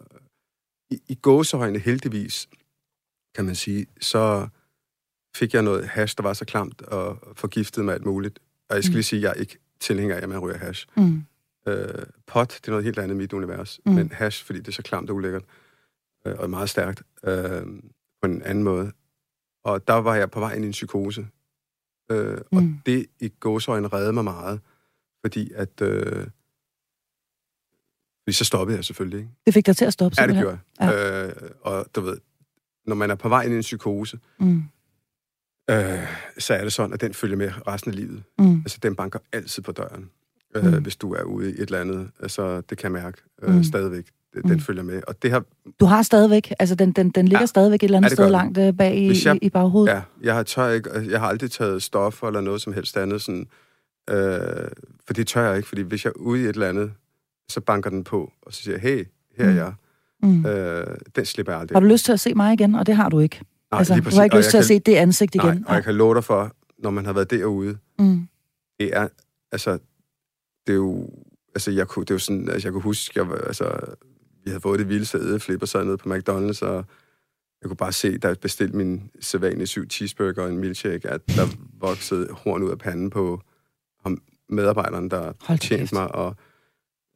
i, 0.93 1.03
i 1.09 1.15
gåsehøjne 1.15 1.79
heldigvis, 1.79 2.49
kan 3.35 3.45
man 3.45 3.55
sige, 3.55 3.87
så 4.01 4.49
fik 5.37 5.55
jeg 5.55 5.63
noget 5.63 5.89
hash, 5.89 6.17
der 6.17 6.23
var 6.23 6.33
så 6.33 6.45
klamt 6.45 6.83
og 6.83 7.19
forgiftede 7.37 7.85
mig 7.85 7.95
alt 7.95 8.07
muligt. 8.07 8.39
Og 8.69 8.77
jeg 8.77 8.85
skal 8.85 8.93
mm. 8.93 8.97
lige 8.97 9.05
sige, 9.05 9.19
at 9.19 9.23
jeg 9.23 9.31
er 9.31 9.41
ikke 9.41 9.59
tilhænger 9.81 10.17
af, 10.17 10.21
at 10.23 10.29
man 10.29 10.39
ryger 10.39 10.57
hash. 10.57 10.87
Mm. 10.97 11.25
Øh, 11.69 12.07
pot, 12.27 12.49
det 12.49 12.69
er 12.69 12.71
noget 12.71 12.85
helt 12.85 12.99
andet 12.99 13.15
i 13.15 13.19
mit 13.19 13.33
univers. 13.33 13.81
Mm. 13.87 13.93
Men 13.93 14.13
hash, 14.13 14.45
fordi 14.45 14.59
det 14.59 14.69
er 14.69 14.73
så 14.73 14.83
klamt 14.83 15.11
og 15.11 15.17
ulækkert, 15.17 15.45
øh, 16.27 16.35
og 16.39 16.51
meget 16.51 16.71
stærkt, 16.71 17.03
øh, 17.25 17.67
på 18.23 18.27
en 18.27 18.43
anden 18.43 18.65
måde. 18.65 18.93
Og 19.65 19.89
der 19.89 19.95
var 19.95 20.15
jeg 20.15 20.31
på 20.31 20.41
vej 20.41 20.55
ind 20.55 20.65
i 20.65 20.67
en 20.67 20.73
psykose. 20.73 21.27
Øh, 22.11 22.39
mm. 22.53 22.59
Og 22.59 22.63
det 22.87 23.07
i 23.21 23.29
gåsøjne 23.29 23.89
redde 23.89 24.13
mig 24.13 24.25
meget, 24.25 24.61
fordi 25.25 25.53
at... 25.53 25.83
Øh, 25.83 26.27
fordi 28.25 28.33
så 28.33 28.45
stoppede 28.45 28.77
jeg 28.77 28.85
selvfølgelig, 28.85 29.19
ikke? 29.19 29.31
Det 29.47 29.55
fik 29.55 29.67
dig 29.67 29.77
til 29.77 29.85
at 29.85 29.93
stoppe, 29.93 30.17
Ja, 30.21 30.27
det 30.27 30.37
gjorde 30.37 30.59
jeg. 30.81 30.89
Ja. 30.93 31.27
Øh, 31.27 31.33
og 31.63 31.87
du 31.95 32.01
ved, 32.01 32.17
når 32.87 32.95
man 32.95 33.11
er 33.11 33.15
på 33.15 33.29
vej 33.29 33.43
ind 33.43 33.53
i 33.53 33.57
en 33.57 33.63
psykose, 33.63 34.19
mm 34.41 34.63
øh, 35.71 36.07
så 36.39 36.55
er 36.55 36.63
det 36.63 36.73
sådan, 36.73 36.93
at 36.93 37.01
den 37.01 37.15
følger 37.15 37.37
med 37.37 37.51
resten 37.67 37.91
af 37.91 37.97
livet. 37.97 38.23
Mm. 38.39 38.57
Altså, 38.57 38.79
den 38.83 38.97
banker 38.97 39.19
altid 39.33 39.63
på 39.63 39.73
døren, 39.73 40.11
øh, 40.55 40.65
mm. 40.65 40.83
hvis 40.83 40.97
du 40.97 41.15
er 41.15 41.23
ude 41.23 41.51
i 41.51 41.55
et 41.55 41.61
eller 41.61 41.81
andet. 41.81 42.09
Altså, 42.21 42.61
det 42.61 42.79
kan 42.79 42.93
jeg 42.95 43.03
mærke 43.03 43.19
øh, 43.43 43.55
mm. 43.55 43.65
stadigvæk. 43.65 44.05
Den 44.35 44.53
mm. 44.53 44.61
følger 44.61 44.83
med. 44.83 45.03
Og 45.07 45.23
det 45.23 45.31
har... 45.31 45.45
Du 45.81 45.85
har 45.85 46.03
stadigvæk, 46.03 46.53
altså 46.59 46.75
den, 46.75 46.93
den, 46.93 47.11
den 47.11 47.29
ligger 47.29 47.43
ja. 47.43 47.47
stadigvæk 47.47 47.83
et 47.83 47.85
eller 47.85 47.99
andet 47.99 48.11
ja, 48.11 48.15
sted 48.15 48.31
langt 48.31 48.59
øh, 48.59 48.73
bag 48.73 48.97
i, 48.97 49.13
jeg, 49.25 49.39
i 49.43 49.51
baghovedet? 49.51 49.93
Ja, 49.93 50.03
jeg 50.23 50.35
har, 50.35 50.43
tør 50.43 50.69
ikke, 50.69 50.91
jeg 51.11 51.21
har 51.21 51.27
aldrig 51.27 51.51
taget 51.51 51.83
stoffer 51.83 52.27
eller 52.27 52.41
noget 52.41 52.63
som 52.63 52.73
helst 52.73 52.97
andet, 52.97 53.23
sådan, 53.23 53.47
øh, 54.11 54.69
for 55.07 55.15
det 55.15 55.27
tør 55.27 55.49
jeg 55.49 55.57
ikke, 55.57 55.69
fordi 55.69 55.83
hvis 55.83 56.05
jeg 56.05 56.11
er 56.11 56.21
ude 56.21 56.41
i 56.41 56.45
et 56.45 56.49
eller 56.49 56.69
andet, 56.69 56.93
så 57.49 57.61
banker 57.61 57.91
den 57.91 58.05
på, 58.05 58.33
og 58.43 58.53
så 58.53 58.63
siger 58.63 58.79
hey, 58.79 59.05
her 59.39 59.45
er 59.45 59.51
jeg. 59.51 59.75
Mm. 60.23 60.47
Øh, 60.47 60.87
den 61.17 61.25
slipper 61.25 61.53
jeg 61.53 61.61
aldrig. 61.61 61.77
Har 61.77 61.81
du 61.81 61.87
lyst 61.87 62.05
til 62.05 62.13
at 62.13 62.21
se 62.21 62.35
mig 62.35 62.53
igen? 62.53 62.75
Og 62.75 62.87
det 62.87 62.97
har 62.97 63.09
du 63.09 63.19
ikke. 63.19 63.41
Nej, 63.71 63.79
altså, 63.79 63.95
du 63.95 64.17
har 64.17 64.25
ikke 64.25 64.37
lyst 64.37 64.51
til 64.51 64.57
at 64.57 64.63
kan, 64.63 64.69
se 64.69 64.79
det 64.79 64.95
ansigt 64.95 65.35
igen. 65.35 65.47
Nej, 65.47 65.63
og 65.67 65.75
jeg 65.75 65.85
kan 65.85 65.95
love 65.95 66.15
dig 66.15 66.25
for, 66.25 66.53
når 66.79 66.91
man 66.91 67.07
har 67.07 67.13
været 67.13 67.31
derude, 67.31 67.79
mm. 67.99 68.29
det 68.81 68.97
er, 68.97 69.09
altså, 69.53 69.73
det 70.67 70.73
er 70.73 70.77
jo, 70.77 71.11
altså, 71.55 71.71
jeg 71.71 71.89
kunne, 71.89 72.05
det 72.05 72.11
er 72.11 72.15
jo 72.15 72.19
sådan, 72.19 72.49
altså, 72.49 72.69
jeg 72.69 72.73
kunne 72.73 72.83
huske, 72.83 73.21
jeg, 73.21 73.27
altså, 73.47 73.79
vi 74.45 74.51
havde 74.51 74.61
fået 74.61 74.79
det 74.79 74.89
vildeste 74.89 75.19
ædeflip 75.19 75.63
og 75.63 75.69
sad 75.69 75.85
nede 75.85 75.97
på 75.97 76.15
McDonald's, 76.15 76.65
og 76.65 76.85
jeg 77.63 77.69
kunne 77.69 77.77
bare 77.77 77.93
se, 77.93 78.19
da 78.19 78.29
jeg 78.29 78.39
bestilte 78.39 78.77
min 78.77 79.11
sædvanlige 79.21 79.67
syv 79.67 79.91
cheeseburger 79.91 80.43
og 80.43 80.51
en 80.51 80.59
milkshake, 80.59 81.09
at 81.09 81.21
der 81.29 81.47
voksede 81.81 82.29
horn 82.31 82.63
ud 82.63 82.71
af 82.71 82.79
panden 82.79 83.11
på 83.11 83.41
ham, 84.03 84.23
medarbejderen, 84.49 85.11
der 85.11 85.33
tjente 85.61 85.95
mig, 85.95 86.15
og 86.15 86.37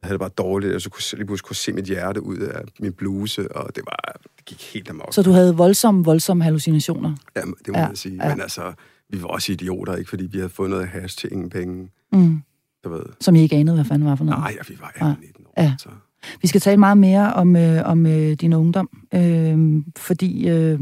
havde 0.03 0.13
det 0.13 0.19
bare 0.19 0.29
dårligt, 0.37 0.75
og 0.75 0.81
så 0.81 0.89
kunne 0.89 1.01
jeg 1.11 1.17
lige 1.17 1.27
pludselig 1.27 1.47
kunne 1.47 1.55
se 1.55 1.73
mit 1.73 1.85
hjerte 1.85 2.21
ud 2.21 2.37
af 2.37 2.61
min 2.79 2.93
bluse, 2.93 3.51
og 3.51 3.75
det 3.75 3.83
var, 3.85 4.19
det 4.37 4.45
gik 4.45 4.73
helt 4.73 4.89
amok. 4.89 5.13
Så 5.13 5.21
du 5.21 5.31
havde 5.31 5.55
voldsomme, 5.55 6.03
voldsomme 6.03 6.43
hallucinationer? 6.43 7.15
Ja, 7.35 7.41
det 7.41 7.67
må 7.67 7.77
ja, 7.77 7.87
jeg 7.87 7.97
sige. 7.97 8.23
Ja. 8.23 8.29
Men 8.29 8.41
altså, 8.41 8.73
vi 9.09 9.21
var 9.21 9.27
også 9.27 9.51
idioter, 9.51 9.95
ikke? 9.95 10.09
Fordi 10.09 10.25
vi 10.25 10.37
havde 10.37 10.49
fået 10.49 10.69
noget 10.69 10.87
hash 10.87 11.17
til 11.17 11.31
ingen 11.31 11.49
penge. 11.49 11.89
Mm. 12.13 12.41
Du 12.83 12.89
ved. 12.89 13.03
Som 13.19 13.35
I 13.35 13.41
ikke 13.41 13.55
anede, 13.55 13.75
hvad 13.75 13.85
fanden 13.85 14.07
var 14.07 14.15
for 14.15 14.23
noget? 14.23 14.39
Nej, 14.39 14.55
ja, 14.57 14.73
vi 14.73 14.79
var 14.79 14.91
18 14.95 15.23
19 15.25 15.45
år. 15.45 15.61
Ja. 15.61 15.75
Så. 15.79 15.89
Vi 16.41 16.47
skal 16.47 16.61
tale 16.61 16.77
meget 16.77 16.97
mere 16.97 17.33
om, 17.33 17.55
øh, 17.55 17.81
om 17.85 18.05
øh, 18.05 18.33
din 18.33 18.53
ungdom, 18.53 18.89
øh, 19.13 19.83
fordi 19.97 20.49
øh, 20.49 20.79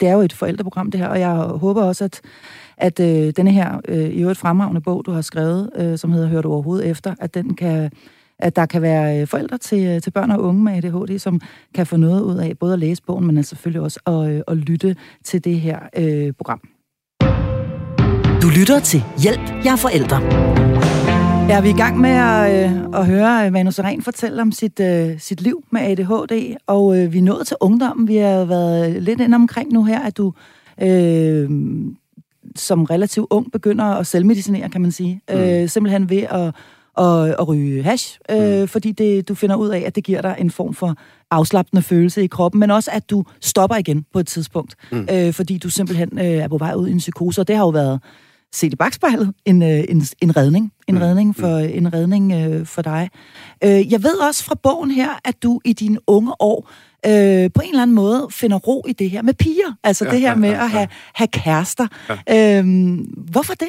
det 0.00 0.08
er 0.08 0.12
jo 0.12 0.20
et 0.20 0.32
forældreprogram, 0.32 0.90
det 0.90 1.00
her, 1.00 1.08
og 1.08 1.20
jeg 1.20 1.34
håber 1.34 1.82
også, 1.82 2.04
at, 2.04 2.20
at 2.76 3.00
øh, 3.00 3.32
denne 3.36 3.50
her 3.50 3.80
øh, 3.88 4.10
i 4.10 4.20
øvrigt 4.20 4.38
fremragende 4.38 4.80
bog, 4.80 5.06
du 5.06 5.10
har 5.10 5.20
skrevet, 5.20 5.70
øh, 5.76 5.98
som 5.98 6.12
hedder 6.12 6.28
Hør 6.28 6.42
du 6.42 6.52
overhovedet 6.52 6.90
efter, 6.90 7.14
at 7.20 7.34
den 7.34 7.54
kan 7.54 7.90
at 8.42 8.56
der 8.56 8.66
kan 8.66 8.82
være 8.82 9.20
øh, 9.20 9.26
forældre 9.26 9.58
til, 9.58 9.86
øh, 9.86 10.02
til 10.02 10.10
børn 10.10 10.30
og 10.30 10.40
unge 10.40 10.62
med 10.64 10.72
ADHD, 10.72 11.18
som 11.18 11.40
kan 11.74 11.86
få 11.86 11.96
noget 11.96 12.22
ud 12.22 12.36
af 12.36 12.58
både 12.58 12.72
at 12.72 12.78
læse 12.78 13.02
bogen, 13.02 13.26
men 13.26 13.44
selvfølgelig 13.44 13.80
også 13.80 14.00
at, 14.06 14.30
øh, 14.30 14.40
at 14.48 14.56
lytte 14.56 14.96
til 15.24 15.44
det 15.44 15.60
her 15.60 15.78
øh, 15.96 16.32
program. 16.32 16.60
Du 18.42 18.48
lytter 18.58 18.80
til 18.80 19.02
Hjælp, 19.22 19.64
jeg 19.64 19.72
er 19.72 19.76
forældre. 19.76 20.22
Ja, 21.48 21.60
vi 21.60 21.68
er 21.68 21.74
i 21.74 21.76
gang 21.76 22.00
med 22.00 22.10
at, 22.10 22.70
øh, 22.70 23.00
at 23.00 23.06
høre 23.06 23.50
Manu 23.50 23.70
Seren 23.70 24.02
fortælle 24.02 24.42
om 24.42 24.52
sit, 24.52 24.80
øh, 24.80 25.20
sit 25.20 25.40
liv 25.40 25.64
med 25.70 25.80
ADHD, 25.80 26.56
og 26.66 26.98
øh, 26.98 27.12
vi 27.12 27.18
er 27.18 27.22
nået 27.22 27.46
til 27.46 27.56
ungdommen. 27.60 28.08
Vi 28.08 28.16
har 28.16 28.44
været 28.44 29.02
lidt 29.02 29.20
ind 29.20 29.34
omkring 29.34 29.72
nu 29.72 29.84
her, 29.84 30.00
at 30.00 30.16
du 30.16 30.32
øh, 30.82 31.50
som 32.56 32.84
relativt 32.84 33.26
ung 33.30 33.52
begynder 33.52 33.84
at 33.84 34.06
selvmedicinere, 34.06 34.68
kan 34.68 34.80
man 34.80 34.92
sige. 34.92 35.20
Mm. 35.30 35.36
Øh, 35.36 35.68
simpelthen 35.68 36.10
ved 36.10 36.22
at, 36.30 36.54
at, 36.98 37.28
at 37.40 37.48
ryge 37.48 37.82
hash, 37.82 38.18
øh, 38.30 38.60
mm. 38.60 38.68
fordi 38.68 38.92
det, 38.92 39.28
du 39.28 39.34
finder 39.34 39.56
ud 39.56 39.68
af, 39.68 39.82
at 39.86 39.94
det 39.94 40.04
giver 40.04 40.22
dig 40.22 40.36
en 40.38 40.50
form 40.50 40.74
for 40.74 40.96
afslappende 41.30 41.82
følelse 41.82 42.24
i 42.24 42.26
kroppen, 42.26 42.60
men 42.60 42.70
også 42.70 42.90
at 42.90 43.10
du 43.10 43.24
stopper 43.40 43.76
igen 43.76 44.06
på 44.12 44.18
et 44.18 44.26
tidspunkt, 44.26 44.74
mm. 44.92 45.08
øh, 45.12 45.32
fordi 45.32 45.58
du 45.58 45.70
simpelthen 45.70 46.18
øh, 46.18 46.24
er 46.24 46.48
på 46.48 46.58
vej 46.58 46.74
ud 46.74 46.88
i 46.88 46.92
en 46.92 46.98
psykose, 46.98 47.40
og 47.40 47.48
det 47.48 47.56
har 47.56 47.62
jo 47.64 47.68
været 47.68 48.00
set 48.52 48.72
i 48.72 48.76
bagspejlet, 48.76 49.34
en, 49.44 49.62
øh, 49.62 49.84
en, 49.88 50.02
en 50.20 50.36
redning. 50.36 50.72
En 50.88 50.94
mm. 50.94 51.00
redning 51.00 51.36
for, 51.36 51.58
mm. 51.58 51.70
en 51.74 51.94
redning 51.94 52.32
øh, 52.32 52.66
for 52.66 52.82
dig. 52.82 53.10
Øh, 53.64 53.92
jeg 53.92 54.02
ved 54.02 54.16
også 54.28 54.44
fra 54.44 54.54
bogen 54.62 54.90
her, 54.90 55.10
at 55.24 55.42
du 55.42 55.60
i 55.64 55.72
dine 55.72 55.98
unge 56.06 56.32
år 56.40 56.70
øh, 57.06 57.50
på 57.54 57.60
en 57.60 57.68
eller 57.68 57.82
anden 57.82 57.94
måde 57.94 58.26
finder 58.30 58.56
ro 58.56 58.84
i 58.88 58.92
det 58.92 59.10
her 59.10 59.22
med 59.22 59.34
piger. 59.34 59.76
Altså 59.84 60.04
ja, 60.04 60.10
det 60.10 60.20
her 60.20 60.28
ja, 60.28 60.34
med 60.34 60.48
ja, 60.48 60.56
ja. 60.56 60.64
at 60.64 60.70
have, 60.70 60.88
have 61.14 61.28
kærester. 61.28 61.86
Ja. 62.28 62.58
Øh, 62.58 62.98
hvorfor 63.16 63.54
det? 63.54 63.68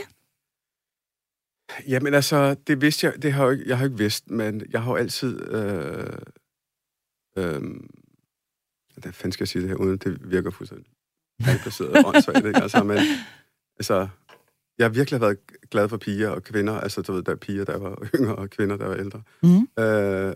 Jamen 1.88 2.13
altså, 2.13 2.56
det 2.67 2.82
vidste 2.82 3.08
jeg, 3.08 3.21
det 3.21 3.34
har 3.34 3.49
jeg, 3.49 3.60
jeg 3.65 3.78
har 3.78 3.86
ikke 3.86 3.97
vidst, 3.97 4.30
men 4.30 4.62
jeg 4.71 4.84
har 4.84 4.91
jo 4.91 4.95
altid... 4.95 5.41
Øh, 5.49 6.17
øh, 7.38 7.62
hvad 8.97 9.13
fanden 9.13 9.32
skal 9.32 9.43
jeg 9.43 9.47
sige 9.47 9.62
det 9.62 9.69
her, 9.69 9.76
uden 9.76 9.97
det 9.97 10.32
virker 10.32 10.52
fuldstændig 10.52 10.93
baseret 11.39 12.06
åndssvagt, 12.06 12.45
ikke? 12.45 12.62
Altså, 12.62 12.84
men, 12.84 12.97
altså, 13.80 14.08
jeg 14.78 14.86
har 14.86 14.89
virkelig 14.89 15.21
været 15.21 15.38
glad 15.71 15.89
for 15.89 15.97
piger 15.97 16.30
og 16.30 16.43
kvinder. 16.43 16.73
Altså, 16.73 17.02
du 17.02 17.13
ved, 17.13 17.23
der 17.23 17.32
er 17.32 17.36
piger, 17.36 17.65
der 17.65 17.78
var 17.78 18.10
yngre, 18.15 18.36
og 18.36 18.49
kvinder, 18.49 18.78
der 18.78 18.88
var 18.88 18.95
ældre. 18.95 19.21
Mm. 19.43 19.84
Øh, 19.84 20.36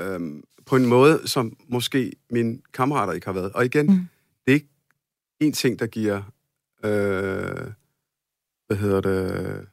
øh, 0.00 0.42
på 0.66 0.76
en 0.76 0.86
måde, 0.86 1.28
som 1.28 1.56
måske 1.68 2.12
mine 2.30 2.58
kammerater 2.72 3.12
ikke 3.12 3.26
har 3.26 3.32
været. 3.32 3.52
Og 3.52 3.64
igen, 3.64 3.86
mm. 3.86 4.08
det 4.46 4.50
er 4.50 4.54
ikke 4.54 4.68
en 5.40 5.52
ting, 5.52 5.78
der 5.78 5.86
giver... 5.86 6.22
Øh, 6.84 7.72
hvad 8.66 8.76
hedder 8.76 9.00
det? 9.00 9.66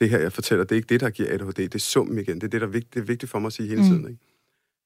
Det 0.00 0.10
her, 0.10 0.18
jeg 0.18 0.32
fortæller, 0.32 0.64
det 0.64 0.72
er 0.72 0.76
ikke 0.76 0.88
det, 0.88 1.00
der 1.00 1.10
giver 1.10 1.34
ADHD. 1.34 1.56
Det 1.56 1.74
er 1.74 1.78
summen 1.78 2.18
igen. 2.18 2.34
Det 2.34 2.44
er 2.44 2.48
det, 2.48 2.60
der 2.60 2.66
er 2.66 2.70
vigtigt, 2.70 2.94
det 2.94 3.00
er 3.00 3.04
vigtigt 3.04 3.30
for 3.30 3.38
mig 3.38 3.46
at 3.46 3.52
sige 3.52 3.68
hele 3.68 3.82
mm. 3.82 3.88
tiden. 3.88 4.08
Ikke? 4.08 4.20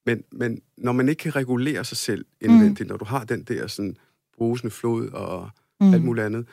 Men, 0.07 0.25
men 0.33 0.63
når 0.77 0.93
man 0.93 1.09
ikke 1.09 1.21
kan 1.21 1.37
regulere 1.37 1.85
sig 1.85 1.97
selv 1.97 2.25
indvendigt, 2.41 2.89
mm. 2.89 2.93
når 2.93 2.97
du 2.97 3.05
har 3.05 3.25
den 3.25 3.43
der 3.43 3.67
sådan 3.67 3.97
brusende 4.37 4.71
flod 4.71 5.09
og 5.09 5.51
mm. 5.81 5.95
alt 5.95 6.05
muligt 6.05 6.27
andet, 6.27 6.47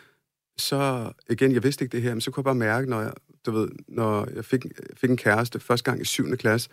så, 0.58 1.12
igen, 1.30 1.52
jeg 1.52 1.64
vidste 1.64 1.86
ikke 1.86 1.92
det 1.92 2.02
her, 2.02 2.14
men 2.14 2.22
så 2.22 2.32
kunne 2.32 2.42
jeg 2.42 2.46
bare 2.46 2.56
mærke, 2.56 2.90
når 2.90 3.02
jeg, 3.02 3.14
du 3.46 3.52
ved, 3.52 3.70
når 3.88 4.28
jeg 4.36 4.46
fik, 4.46 4.66
fik 4.94 5.10
en 5.10 5.18
kæreste 5.18 5.60
første 5.60 5.92
gang 5.92 6.02
i 6.02 6.06
7. 6.06 6.38
klasse, 6.38 6.70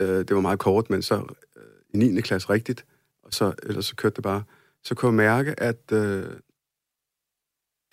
øh, 0.00 0.08
det 0.08 0.34
var 0.34 0.40
meget 0.40 0.58
kort, 0.58 0.90
men 0.90 1.02
så 1.02 1.34
øh, 1.56 1.62
i 1.94 1.96
9. 1.96 2.20
klasse 2.20 2.50
rigtigt, 2.50 2.84
og 3.22 3.34
så, 3.34 3.54
ellers 3.62 3.86
så 3.86 3.96
kørte 3.96 4.16
det 4.16 4.22
bare, 4.22 4.42
så 4.84 4.94
kunne 4.94 5.08
jeg 5.08 5.30
mærke, 5.30 5.60
at 5.60 5.92
øh, 5.92 6.26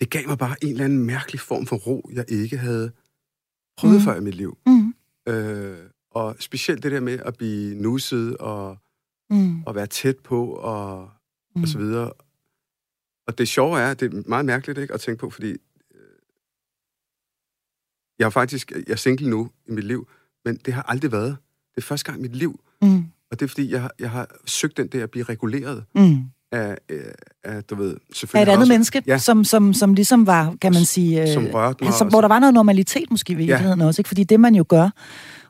det 0.00 0.10
gav 0.10 0.28
mig 0.28 0.38
bare 0.38 0.64
en 0.64 0.70
eller 0.70 0.84
anden 0.84 0.98
mærkelig 0.98 1.40
form 1.40 1.66
for 1.66 1.76
ro, 1.76 2.10
jeg 2.12 2.24
ikke 2.28 2.58
havde 2.58 2.92
prøvet 3.76 3.96
mm. 3.96 4.02
før 4.02 4.16
i 4.16 4.20
mit 4.20 4.34
liv. 4.34 4.58
Mm. 4.66 4.94
Øh, 5.28 5.78
og 6.10 6.36
specielt 6.40 6.82
det 6.82 6.92
der 6.92 7.00
med 7.00 7.18
at 7.18 7.36
blive 7.36 7.74
nusset 7.74 8.36
og, 8.36 8.78
mm. 9.30 9.62
og 9.62 9.74
være 9.74 9.86
tæt 9.86 10.18
på 10.18 10.46
og, 10.46 11.10
mm. 11.56 11.62
og 11.62 11.68
så 11.68 11.78
videre. 11.78 12.12
Og 13.26 13.38
det 13.38 13.48
sjove 13.48 13.80
er, 13.80 13.94
det 13.94 14.14
er 14.14 14.22
meget 14.26 14.44
mærkeligt 14.44 14.78
ikke, 14.78 14.94
at 14.94 15.00
tænke 15.00 15.20
på, 15.20 15.30
fordi 15.30 15.50
øh, 15.50 16.00
jeg 18.18 18.26
er 18.26 18.30
faktisk, 18.30 18.70
jeg 18.70 18.92
er 18.92 18.96
single 18.96 19.30
nu 19.30 19.50
i 19.66 19.70
mit 19.70 19.84
liv, 19.84 20.08
men 20.44 20.56
det 20.56 20.74
har 20.74 20.82
aldrig 20.82 21.12
været. 21.12 21.36
Det 21.74 21.82
er 21.82 21.86
første 21.86 22.12
gang 22.12 22.18
i 22.18 22.22
mit 22.22 22.36
liv. 22.36 22.60
Mm. 22.82 23.04
Og 23.30 23.40
det 23.40 23.42
er 23.42 23.48
fordi, 23.48 23.72
jeg, 23.72 23.90
jeg 23.98 24.10
har 24.10 24.36
søgt 24.44 24.76
den 24.76 24.88
der 24.88 25.02
at 25.02 25.10
blive 25.10 25.24
reguleret. 25.24 25.84
Mm. 25.94 26.30
Af, 26.52 26.76
øh, 26.88 26.98
af, 27.44 27.64
du 27.64 27.74
ved, 27.74 27.96
selvfølgelig... 28.14 28.48
Af 28.48 28.52
et 28.52 28.52
andet 28.52 28.62
også, 28.62 28.72
menneske, 28.72 29.02
ja. 29.06 29.18
som, 29.18 29.44
som, 29.44 29.72
som 29.74 29.94
ligesom 29.94 30.26
var, 30.26 30.54
kan 30.60 30.72
man 30.72 30.84
sige... 30.84 31.22
Øh, 31.22 31.28
som 31.28 31.46
rørte 31.46 31.84
mig. 31.84 31.92
Som, 31.92 32.08
hvor 32.08 32.20
der 32.20 32.28
var 32.28 32.38
noget 32.38 32.54
normalitet 32.54 33.10
måske 33.10 33.32
i 33.32 33.36
virkeligheden 33.36 33.80
ja. 33.80 33.86
også, 33.86 34.00
ikke? 34.00 34.08
Fordi 34.08 34.24
det 34.24 34.40
man 34.40 34.54
jo 34.54 34.64
gør, 34.68 34.90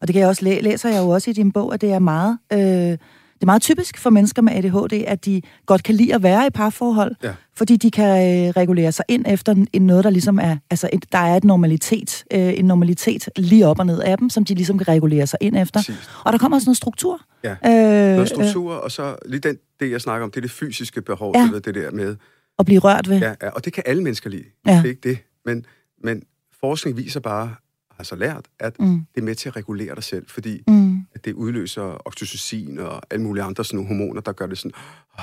og 0.00 0.09
det 0.09 0.12
kan 0.12 0.20
jeg 0.20 0.28
også 0.28 0.44
læ- 0.44 0.61
læser 0.61 0.88
jeg 0.88 1.02
jo 1.02 1.09
også 1.09 1.30
i 1.30 1.32
din 1.32 1.52
bog, 1.52 1.74
at 1.74 1.80
det 1.80 1.92
er 1.92 1.98
meget... 1.98 2.38
Øh, 2.52 2.98
det 3.37 3.42
er 3.42 3.46
meget 3.46 3.62
typisk 3.62 3.98
for 3.98 4.11
mennesker 4.11 4.42
med 4.42 4.52
ADHD, 4.52 5.04
at 5.06 5.24
de 5.24 5.42
godt 5.66 5.82
kan 5.82 5.94
lide 5.94 6.14
at 6.14 6.22
være 6.22 6.46
i 6.46 6.50
parforhold, 6.50 7.14
ja. 7.22 7.32
fordi 7.56 7.76
de 7.76 7.90
kan 7.90 8.46
øh, 8.46 8.50
regulere 8.50 8.92
sig 8.92 9.04
ind 9.09 9.24
efter 9.28 9.64
en, 9.72 9.82
noget, 9.82 10.04
der 10.04 10.11
ligesom 10.11 10.38
er, 10.38 10.56
altså 10.70 10.90
et, 10.92 11.12
der 11.12 11.18
er 11.18 11.37
et 11.37 11.44
normalitet, 11.44 12.24
øh, 12.32 12.59
en 12.59 12.64
normalitet 12.64 13.28
lige 13.37 13.66
op 13.66 13.78
og 13.78 13.87
ned 13.87 14.00
af 14.00 14.18
dem, 14.18 14.30
som 14.30 14.44
de 14.44 14.54
ligesom 14.54 14.78
kan 14.78 14.88
regulere 14.88 15.26
sig 15.26 15.38
ind 15.40 15.56
efter. 15.56 15.80
Præcis. 15.80 16.11
Og 16.24 16.32
der 16.32 16.38
kommer 16.38 16.56
også 16.56 16.66
noget 16.66 16.76
struktur. 16.76 17.20
Ja, 17.44 17.50
øh, 17.50 18.14
noget 18.14 18.28
struktur, 18.28 18.72
øh, 18.72 18.80
og 18.82 18.90
så 18.90 19.16
lige 19.26 19.40
den, 19.40 19.56
det, 19.81 19.91
jeg 19.91 20.01
snakker 20.01 20.25
om, 20.25 20.31
det 20.31 20.37
er 20.37 20.43
det 20.43 20.51
fysiske 20.51 21.03
behov, 21.03 21.33
ja. 21.37 21.51
det, 21.55 21.65
det 21.65 21.75
der 21.75 21.91
med... 21.91 22.17
At 22.59 22.67
blive 22.67 22.81
rørt 22.81 23.09
ved. 23.09 23.19
Ja, 23.19 23.35
ja, 23.43 23.51
og 23.51 23.65
det 23.65 23.73
kan 23.73 23.83
alle 23.87 24.03
mennesker 24.03 24.31
lide. 24.31 24.45
Ja. 24.67 24.77
Det 24.77 24.85
er 24.85 24.89
ikke 24.89 25.09
det. 25.09 25.19
Men, 25.45 25.67
men 26.05 26.23
forskning 26.61 26.97
viser 26.97 27.21
bare, 27.21 27.55
har 27.97 28.05
så 28.05 28.17
lært, 28.17 28.45
at 28.59 28.81
mm. 28.81 29.07
det 29.15 29.21
er 29.21 29.25
med 29.25 29.35
til 29.35 29.49
at 29.49 29.57
regulere 29.57 29.95
dig 29.95 30.05
selv, 30.05 30.27
fordi 30.29 30.62
mm. 30.69 31.01
at 31.15 31.25
det 31.25 31.33
udløser 31.33 32.07
oxytocin 32.07 32.79
og 32.79 33.03
alle 33.11 33.25
mulige 33.25 33.45
andre 33.45 33.65
sådan 33.65 33.77
nogle 33.77 33.89
hormoner, 33.89 34.21
der 34.21 34.33
gør 34.33 34.47
det 34.47 34.59
sådan 34.59 34.73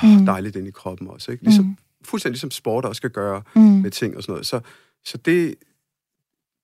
oh, 0.04 0.10
mm. 0.20 0.26
dejligt 0.26 0.56
ind 0.56 0.68
i 0.68 0.72
kroppen 0.72 1.08
også. 1.08 1.32
Ikke? 1.32 1.44
Ligesom, 1.44 1.66
mm. 1.66 1.78
Fuldstændig 2.04 2.34
ligesom 2.34 2.52
sport 2.52 2.86
også 2.86 2.98
skal 2.98 3.10
gøre 3.10 3.42
mm. 3.56 3.62
med 3.62 3.92
ting 3.92 4.18
og 4.18 4.24
sådan 4.24 4.34
noget. 4.34 4.46
Så, 4.46 4.60
så 5.06 5.18
det, 5.18 5.56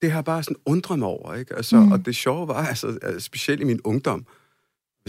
det 0.02 0.12
har 0.12 0.22
bare 0.22 0.44
sådan 0.44 0.58
undret 0.66 1.00
mig 1.00 1.08
over. 1.08 1.36
Ikke? 1.36 1.56
Altså, 1.56 1.80
mm. 1.80 1.92
Og 1.92 2.06
det 2.06 2.16
sjove 2.16 2.48
var, 2.48 2.66
altså, 2.66 3.16
specielt 3.20 3.62
i 3.62 3.64
min 3.64 3.82
ungdom, 3.84 4.26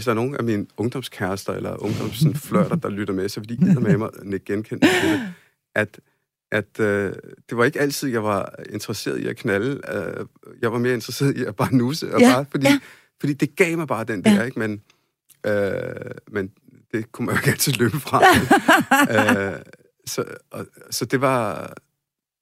hvis 0.01 0.05
der 0.05 0.11
er 0.11 0.15
nogen 0.15 0.35
af 0.35 0.43
mine 0.43 0.65
ungdomskærester 0.77 1.53
eller 1.53 1.83
ungdomsflørter, 1.83 2.75
der 2.75 2.89
lytter 2.89 3.13
med, 3.13 3.29
så 3.29 3.39
vil 3.39 3.49
de 3.49 3.79
med 3.79 3.97
mig 3.97 4.09
genkende 4.45 4.87
det, 4.87 5.33
at 5.75 5.99
at 6.51 6.79
øh, 6.79 7.13
det 7.49 7.57
var 7.57 7.65
ikke 7.65 7.79
altid, 7.79 8.09
jeg 8.09 8.23
var 8.23 8.55
interesseret 8.69 9.19
i 9.19 9.27
at 9.27 9.37
knalde. 9.37 9.81
Øh, 9.93 10.25
jeg 10.61 10.71
var 10.71 10.77
mere 10.79 10.93
interesseret 10.93 11.37
i 11.37 11.43
at 11.43 11.55
bare 11.55 11.75
nusse. 11.75 12.13
Og 12.13 12.21
ja, 12.21 12.33
bare, 12.33 12.45
fordi, 12.51 12.67
ja. 12.67 12.79
fordi 13.19 13.33
det 13.33 13.55
gav 13.55 13.77
mig 13.77 13.87
bare 13.87 14.03
den 14.03 14.23
der, 14.23 14.33
ja. 14.33 14.43
ikke? 14.43 14.59
Men, 14.59 14.81
øh, 15.45 16.11
men 16.31 16.51
det 16.91 17.11
kunne 17.11 17.25
man 17.25 17.35
jo 17.35 17.39
ikke 17.39 17.49
altid 17.49 17.73
løbe 17.73 17.99
fra. 17.99 18.21
øh, 19.53 19.59
så, 20.05 20.25
og, 20.51 20.65
så 20.91 21.05
det 21.05 21.21
var... 21.21 21.73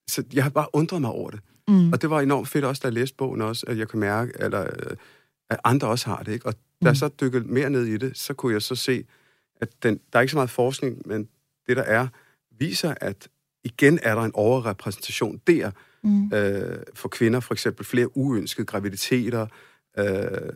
Så 0.10 0.24
jeg 0.34 0.44
har 0.44 0.50
bare 0.50 0.68
undret 0.74 1.02
mig 1.02 1.10
over 1.10 1.30
det. 1.30 1.40
Mm. 1.68 1.94
Og 1.94 2.02
det 2.02 2.10
var 2.10 2.22
enormt 2.22 2.48
fedt 2.48 2.66
også, 2.66 2.80
da 2.84 2.88
jeg 2.88 2.94
læste 2.94 3.18
bogen 3.18 3.42
også, 3.42 3.66
at 3.68 3.78
jeg 3.78 3.88
kunne 3.88 4.00
mærke, 4.00 4.32
eller, 4.40 4.62
øh, 4.62 4.96
at 5.50 5.60
andre 5.64 5.88
også 5.88 6.10
har 6.10 6.24
det. 6.24 6.32
Ikke? 6.32 6.46
Og 6.46 6.54
da 6.82 6.86
jeg 6.86 6.92
mm. 6.92 6.96
så 6.96 7.10
dykkede 7.22 7.44
mere 7.44 7.70
ned 7.70 7.86
i 7.86 7.98
det, 7.98 8.18
så 8.18 8.34
kunne 8.34 8.54
jeg 8.54 8.62
så 8.62 8.76
se, 8.76 9.04
at 9.62 9.70
den, 9.84 10.00
der 10.14 10.20
er 10.20 10.22
ikke 10.22 10.32
så 10.32 10.38
meget 10.38 10.50
forskning, 10.50 11.02
men 11.06 11.28
det 11.68 11.78
der 11.78 11.84
er, 11.84 12.08
viser, 12.60 12.94
at 13.02 13.28
igen 13.64 14.00
er 14.04 14.16
der 14.16 14.22
en 14.22 14.32
overrepræsentation 14.34 15.42
der 15.48 15.72
mm. 16.04 16.32
øh, 16.34 16.78
for 16.94 17.10
kvinder, 17.10 17.40
for 17.40 17.54
eksempel 17.54 17.86
flere 17.86 18.18
uønskede 18.18 18.66
graviditeter, 18.66 19.48
øh, 20.00 20.06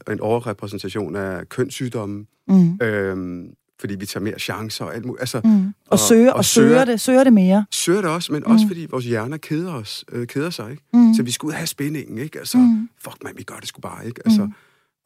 og 0.08 0.14
en 0.14 0.20
overrepræsentation 0.20 1.16
af 1.16 1.50
kønssygdomme, 1.50 2.26
mm. 2.48 2.80
øh, 2.82 3.46
fordi 3.80 3.96
vi 3.96 4.06
tager 4.06 4.24
mere 4.24 4.40
chancer 4.40 4.86
og 4.86 4.96
alt 4.96 5.06
muligt. 5.06 5.22
Altså, 5.22 5.42
mm. 5.44 5.66
og, 5.66 5.74
og, 5.88 6.00
søger, 6.00 6.32
og, 6.32 6.38
og 6.38 6.46
søger, 6.46 6.70
søger 6.70 6.86
det, 6.86 7.02
søger 7.02 7.24
det 7.24 7.34
mere. 7.34 7.66
Søger 7.72 8.02
det 8.02 8.10
også, 8.10 8.34
men 8.34 8.44
mm. 8.46 8.52
også 8.52 8.68
fordi 8.68 8.88
vores 8.90 9.06
hjerner 9.06 9.38
keder, 9.38 9.74
os, 9.74 10.06
øh, 10.12 10.28
keder 10.28 10.50
sig, 10.50 10.72
ikke? 10.72 10.84
Mm. 10.94 11.14
Så 11.14 11.24
vi 11.24 11.32
skal 11.32 11.48
ud 11.48 11.52
have 11.52 11.68
spændingen, 11.68 12.18
ikke? 12.18 12.40
Altså, 12.40 12.58
mm. 12.58 12.90
fuck 12.98 13.24
man, 13.24 13.34
vi 13.38 13.44
gør 13.44 13.56
det 13.56 13.68
sgu 13.68 13.82
bare, 13.82 14.08
ikke? 14.08 14.22
Altså, 14.26 14.46
mm. 14.46 14.54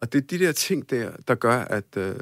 Og 0.01 0.13
det 0.13 0.23
er 0.23 0.27
de 0.27 0.45
der 0.45 0.51
ting 0.51 0.89
der, 0.89 1.11
der 1.27 1.35
gør, 1.35 1.59
at 1.59 1.97
øh, 1.97 2.15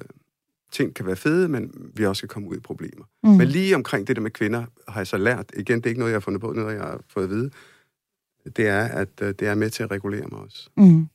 ting 0.72 0.96
kan 0.96 1.06
være 1.06 1.16
fede, 1.16 1.48
men 1.48 1.92
vi 1.96 2.06
også 2.06 2.22
kan 2.22 2.30
komme 2.30 2.50
ud 2.50 2.56
i 2.56 2.60
problemer. 2.60 3.06
Mm. 3.24 3.30
Men 3.30 3.48
lige 3.48 3.76
omkring 3.76 4.08
det 4.08 4.16
der 4.16 4.22
med 4.22 4.32
kvinder, 4.32 4.66
har 4.88 5.00
jeg 5.00 5.08
så 5.08 5.18
lært, 5.18 5.52
igen, 5.58 5.78
det 5.78 5.86
er 5.86 5.90
ikke 5.90 6.00
noget, 6.00 6.12
jeg 6.12 6.16
har 6.16 6.22
fundet 6.22 6.42
på, 6.42 6.54
noget 6.54 6.74
jeg 6.74 6.82
har 6.82 7.00
fået 7.14 7.24
at 7.24 7.30
vide, 7.30 7.50
det 8.58 8.68
er, 8.68 8.84
at 8.84 9.10
øh, 9.22 9.34
det 9.40 9.48
er 9.48 9.56
med 9.56 9.70
til 9.70 9.84
at 9.84 9.92
regulere 9.92 10.28
mig 10.32 10.40
også. 10.40 10.70
Mm. 10.78 11.08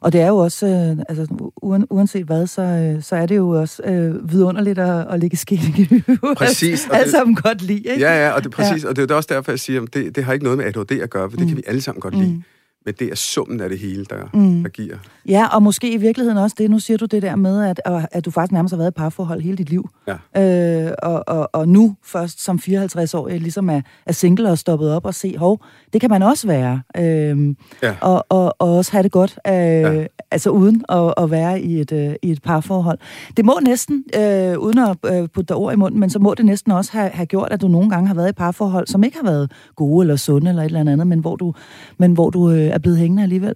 Og 0.00 0.12
det 0.12 0.20
er 0.20 0.28
jo 0.28 0.36
også, 0.36 0.66
øh, 0.66 1.04
altså 1.08 1.50
uanset 1.90 2.24
hvad, 2.24 2.46
så, 2.46 2.62
øh, 2.62 3.02
så 3.02 3.16
er 3.16 3.26
det 3.26 3.36
jo 3.36 3.50
også 3.50 3.82
øh, 3.82 4.32
vidunderligt 4.32 4.78
at, 4.78 5.06
at 5.10 5.20
lægge 5.20 5.36
skilling 5.36 6.04
Præcis. 6.36 6.88
Alle 6.92 7.10
sammen 7.10 7.36
godt 7.36 7.62
lide, 7.62 7.88
ikke? 7.88 8.00
Ja, 8.00 8.26
ja, 8.26 8.32
og 8.32 8.44
det 8.44 8.50
præcis, 8.52 8.84
ja. 8.84 8.88
og 8.88 8.96
det 8.96 9.10
er 9.10 9.14
også 9.14 9.34
derfor, 9.34 9.52
jeg 9.52 9.60
siger, 9.60 9.82
at 9.82 9.94
det, 9.94 10.16
det 10.16 10.24
har 10.24 10.32
ikke 10.32 10.44
noget 10.44 10.58
med 10.58 10.66
ADHD 10.66 10.92
at 11.02 11.10
gøre, 11.10 11.30
for 11.30 11.36
det 11.36 11.46
mm. 11.46 11.48
kan 11.48 11.56
vi 11.56 11.62
alle 11.66 11.80
sammen 11.80 12.00
godt 12.00 12.14
lide. 12.14 12.32
Mm. 12.32 12.42
Men 12.84 12.94
det 12.98 13.10
er 13.10 13.14
summen 13.14 13.60
af 13.60 13.68
det 13.68 13.78
hele, 13.78 14.04
der, 14.04 14.30
mm. 14.34 14.62
der 14.62 14.68
giver. 14.68 14.96
Ja, 15.28 15.46
og 15.46 15.62
måske 15.62 15.92
i 15.92 15.96
virkeligheden 15.96 16.38
også 16.38 16.56
det, 16.58 16.70
nu 16.70 16.78
siger 16.78 16.98
du 16.98 17.04
det 17.04 17.22
der 17.22 17.36
med, 17.36 17.64
at, 17.64 17.80
at 18.12 18.24
du 18.24 18.30
faktisk 18.30 18.52
nærmest 18.52 18.72
har 18.72 18.78
været 18.78 18.90
i 18.90 18.94
parforhold 18.96 19.40
hele 19.40 19.56
dit 19.56 19.70
liv. 19.70 19.88
Ja. 20.34 20.86
Øh, 20.86 20.92
og, 21.02 21.24
og, 21.26 21.50
og 21.52 21.68
nu 21.68 21.96
først 22.04 22.44
som 22.44 22.60
54-årig 22.68 23.40
ligesom 23.40 23.70
er, 23.70 23.80
er 24.06 24.12
single 24.12 24.50
og 24.50 24.58
stoppet 24.58 24.92
op 24.92 25.06
og 25.06 25.14
se, 25.14 25.38
hov, 25.38 25.64
det 25.92 26.00
kan 26.00 26.10
man 26.10 26.22
også 26.22 26.46
være. 26.46 26.82
Øh, 26.96 27.54
ja. 27.82 27.94
og, 28.00 28.26
og, 28.28 28.54
og 28.58 28.76
også 28.76 28.92
have 28.92 29.02
det 29.02 29.12
godt, 29.12 29.38
øh, 29.46 29.52
ja. 29.54 30.06
altså 30.30 30.50
uden 30.50 30.84
at, 30.88 31.14
at 31.16 31.30
være 31.30 31.60
i 31.60 31.80
et, 31.80 31.92
øh, 31.92 32.14
i 32.22 32.30
et 32.30 32.42
parforhold. 32.42 32.98
Det 33.36 33.44
må 33.44 33.58
næsten, 33.62 34.04
øh, 34.16 34.58
uden 34.58 34.78
at 34.78 34.96
øh, 35.06 35.28
putte 35.28 35.54
ord 35.54 35.72
i 35.72 35.76
munden, 35.76 36.00
men 36.00 36.10
så 36.10 36.18
må 36.18 36.34
det 36.34 36.44
næsten 36.44 36.72
også 36.72 36.92
have, 36.92 37.10
have 37.10 37.26
gjort, 37.26 37.48
at 37.52 37.60
du 37.60 37.68
nogle 37.68 37.90
gange 37.90 38.08
har 38.08 38.14
været 38.14 38.28
i 38.28 38.32
parforhold, 38.32 38.86
som 38.86 39.04
ikke 39.04 39.16
har 39.16 39.30
været 39.30 39.52
gode 39.76 40.04
eller 40.04 40.16
sunde 40.16 40.48
eller 40.48 40.62
et 40.62 40.66
eller 40.66 40.80
andet, 40.80 41.06
men 41.06 41.18
hvor 41.18 41.36
du, 41.36 41.54
men 41.98 42.12
hvor 42.12 42.30
du 42.30 42.50
øh, 42.50 42.69
er 42.70 42.78
blevet 42.78 42.98
hængende 42.98 43.22
alligevel? 43.22 43.54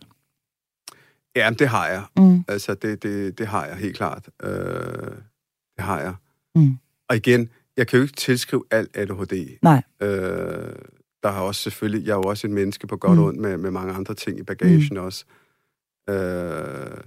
Ja, 1.37 1.51
det 1.59 1.69
har 1.69 1.89
jeg. 1.89 2.05
Mm. 2.17 2.45
Altså, 2.49 2.75
det, 2.75 3.03
det, 3.03 3.39
det 3.39 3.47
har 3.47 3.67
jeg 3.67 3.77
helt 3.77 3.97
klart. 3.97 4.31
Øh, 4.43 4.51
det 5.77 5.85
har 5.85 6.01
jeg. 6.01 6.15
Mm. 6.55 6.79
Og 7.09 7.17
igen, 7.17 7.49
jeg 7.77 7.87
kan 7.87 7.97
jo 7.97 8.03
ikke 8.03 8.17
tilskrive 8.17 8.65
alt 8.71 8.97
ADHD. 8.97 9.59
Nej. 9.63 9.83
Øh, 10.01 10.75
der 11.23 11.31
har 11.31 11.41
også 11.41 11.61
selvfølgelig, 11.61 12.07
jeg 12.07 12.13
er 12.13 12.17
jo 12.17 12.23
også 12.23 12.47
et 12.47 12.53
menneske 12.53 12.87
på 12.87 12.97
godt 12.97 13.19
mm. 13.19 13.25
ondt 13.25 13.41
med, 13.41 13.57
med 13.57 13.71
mange 13.71 13.93
andre 13.93 14.15
ting 14.15 14.39
i 14.39 14.43
bagagen 14.43 14.89
mm. 14.91 14.97
også. 14.97 15.25
Øh, 16.11 16.99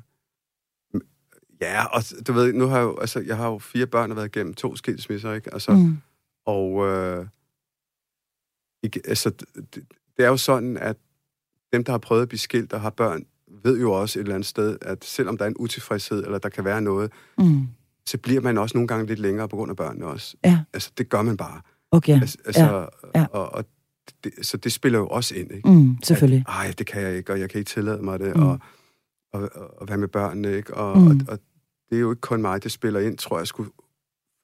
ja, 1.62 1.86
og 1.86 2.04
du 2.28 2.34
ved, 2.34 2.54
nu 2.54 2.65
har 2.65 2.78
jeg 2.78 2.84
jo, 2.84 2.98
altså, 2.98 3.20
jeg 3.20 3.38
har 3.38 3.48
jo 3.48 3.58
fire 3.58 3.88
børn 3.88 4.12
og 4.12 4.17
været 4.17 4.36
igennem 4.36 4.54
to 4.54 4.76
skilsmisser, 4.76 5.34
ikke? 5.34 5.54
Altså, 5.54 5.72
mm. 5.72 5.98
og 6.46 6.88
øh, 6.88 7.26
ikke, 8.84 9.02
altså, 9.06 9.30
det, 9.56 9.86
det 10.17 10.26
er 10.26 10.30
jo 10.30 10.38
sådan, 10.38 10.78
at 10.78 10.98
dem, 11.78 11.84
der 11.84 11.92
har 11.94 11.98
prøvet 11.98 12.22
at 12.22 12.28
blive 12.28 12.40
skilt 12.40 12.74
og 12.74 12.82
har 12.82 12.90
børn, 12.90 13.24
ved 13.63 13.80
jo 13.80 13.92
også 13.92 14.20
et 14.20 14.24
eller 14.24 14.36
andet 14.36 14.48
sted, 14.48 14.78
at 14.82 15.06
selvom 15.06 15.38
der 15.38 15.46
er 15.46 15.50
en 15.50 15.56
utilfredshed, 15.60 16.24
eller 16.24 16.38
der 16.38 16.50
kan 16.50 16.66
være 16.66 16.82
noget, 16.82 17.12
mm. 17.38 17.68
så 18.06 18.18
bliver 18.18 18.42
man 18.42 18.58
også 18.58 18.78
nogle 18.78 18.88
gange 18.88 19.06
lidt 19.06 19.20
længere 19.20 19.50
på 19.50 19.56
grund 19.56 19.70
af 19.70 19.76
børnene 19.76 20.06
også. 20.06 20.38
Ja. 20.46 20.60
Altså, 20.74 20.92
det 20.98 21.10
gør 21.10 21.22
man 21.22 21.38
bare. 21.38 21.62
Okay. 21.92 22.22
Altså, 22.22 22.38
altså 22.46 22.90
ja. 23.16 23.20
Ja. 23.20 23.26
Og, 23.32 23.54
og 23.54 23.66
det, 24.24 24.34
så 24.42 24.58
det 24.58 24.72
spiller 24.72 25.00
jo 25.00 25.08
også 25.08 25.36
ind, 25.36 25.52
ikke? 25.52 25.70
Mm, 25.70 25.98
selvfølgelig. 26.04 26.46
At, 26.48 26.54
Ej, 26.54 26.74
det 26.78 26.88
kan 26.88 27.02
jeg 27.02 27.18
ikke, 27.18 27.34
og 27.34 27.40
jeg 27.40 27.50
kan 27.50 27.60
ikke 27.60 27.70
tillade 27.70 28.02
mig 28.02 28.20
det, 28.20 28.36
mm. 28.36 28.44
og, 28.44 28.60
og, 29.34 29.50
og, 29.56 29.82
og 29.82 29.90
være 29.90 29.98
med 29.98 30.08
børnene, 30.08 30.58
ikke? 30.58 30.74
Og, 30.74 30.98
mm. 30.98 31.08
og, 31.08 31.16
og 31.28 31.40
det 31.90 31.96
er 31.96 32.00
jo 32.00 32.12
ikke 32.12 32.22
kun 32.22 32.42
mig, 32.42 32.63
det 32.63 32.72
spiller 32.72 33.00
ind, 33.00 33.18
tror 33.18 33.38
jeg, 33.38 33.48
skulle 33.48 33.72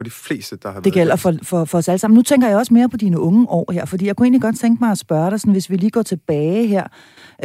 for 0.04 0.10
de 0.10 0.12
fleste, 0.12 0.56
der 0.56 0.72
har 0.72 0.80
Det 0.80 0.94
gælder 0.94 1.16
for, 1.16 1.34
for, 1.44 1.66
for 1.66 1.78
os 1.78 1.88
alle 1.88 2.00
sammen. 2.00 2.16
Nu 2.16 2.22
tænker 2.22 2.48
jeg 2.48 2.58
også 2.58 2.74
mere 2.74 2.89
på 2.89 2.98
dine 2.98 3.20
unge 3.20 3.50
år 3.50 3.72
her, 3.72 3.86
fordi 3.86 4.06
jeg 4.06 4.16
kunne 4.16 4.26
egentlig 4.26 4.42
godt 4.42 4.60
tænke 4.60 4.84
mig 4.84 4.92
at 4.92 4.98
spørge 4.98 5.32
dig, 5.32 5.39
sådan, 5.39 5.52
hvis 5.52 5.70
vi 5.70 5.78
lige 5.78 5.89
går 5.89 6.02
tilbage 6.02 6.68
her 6.68 6.88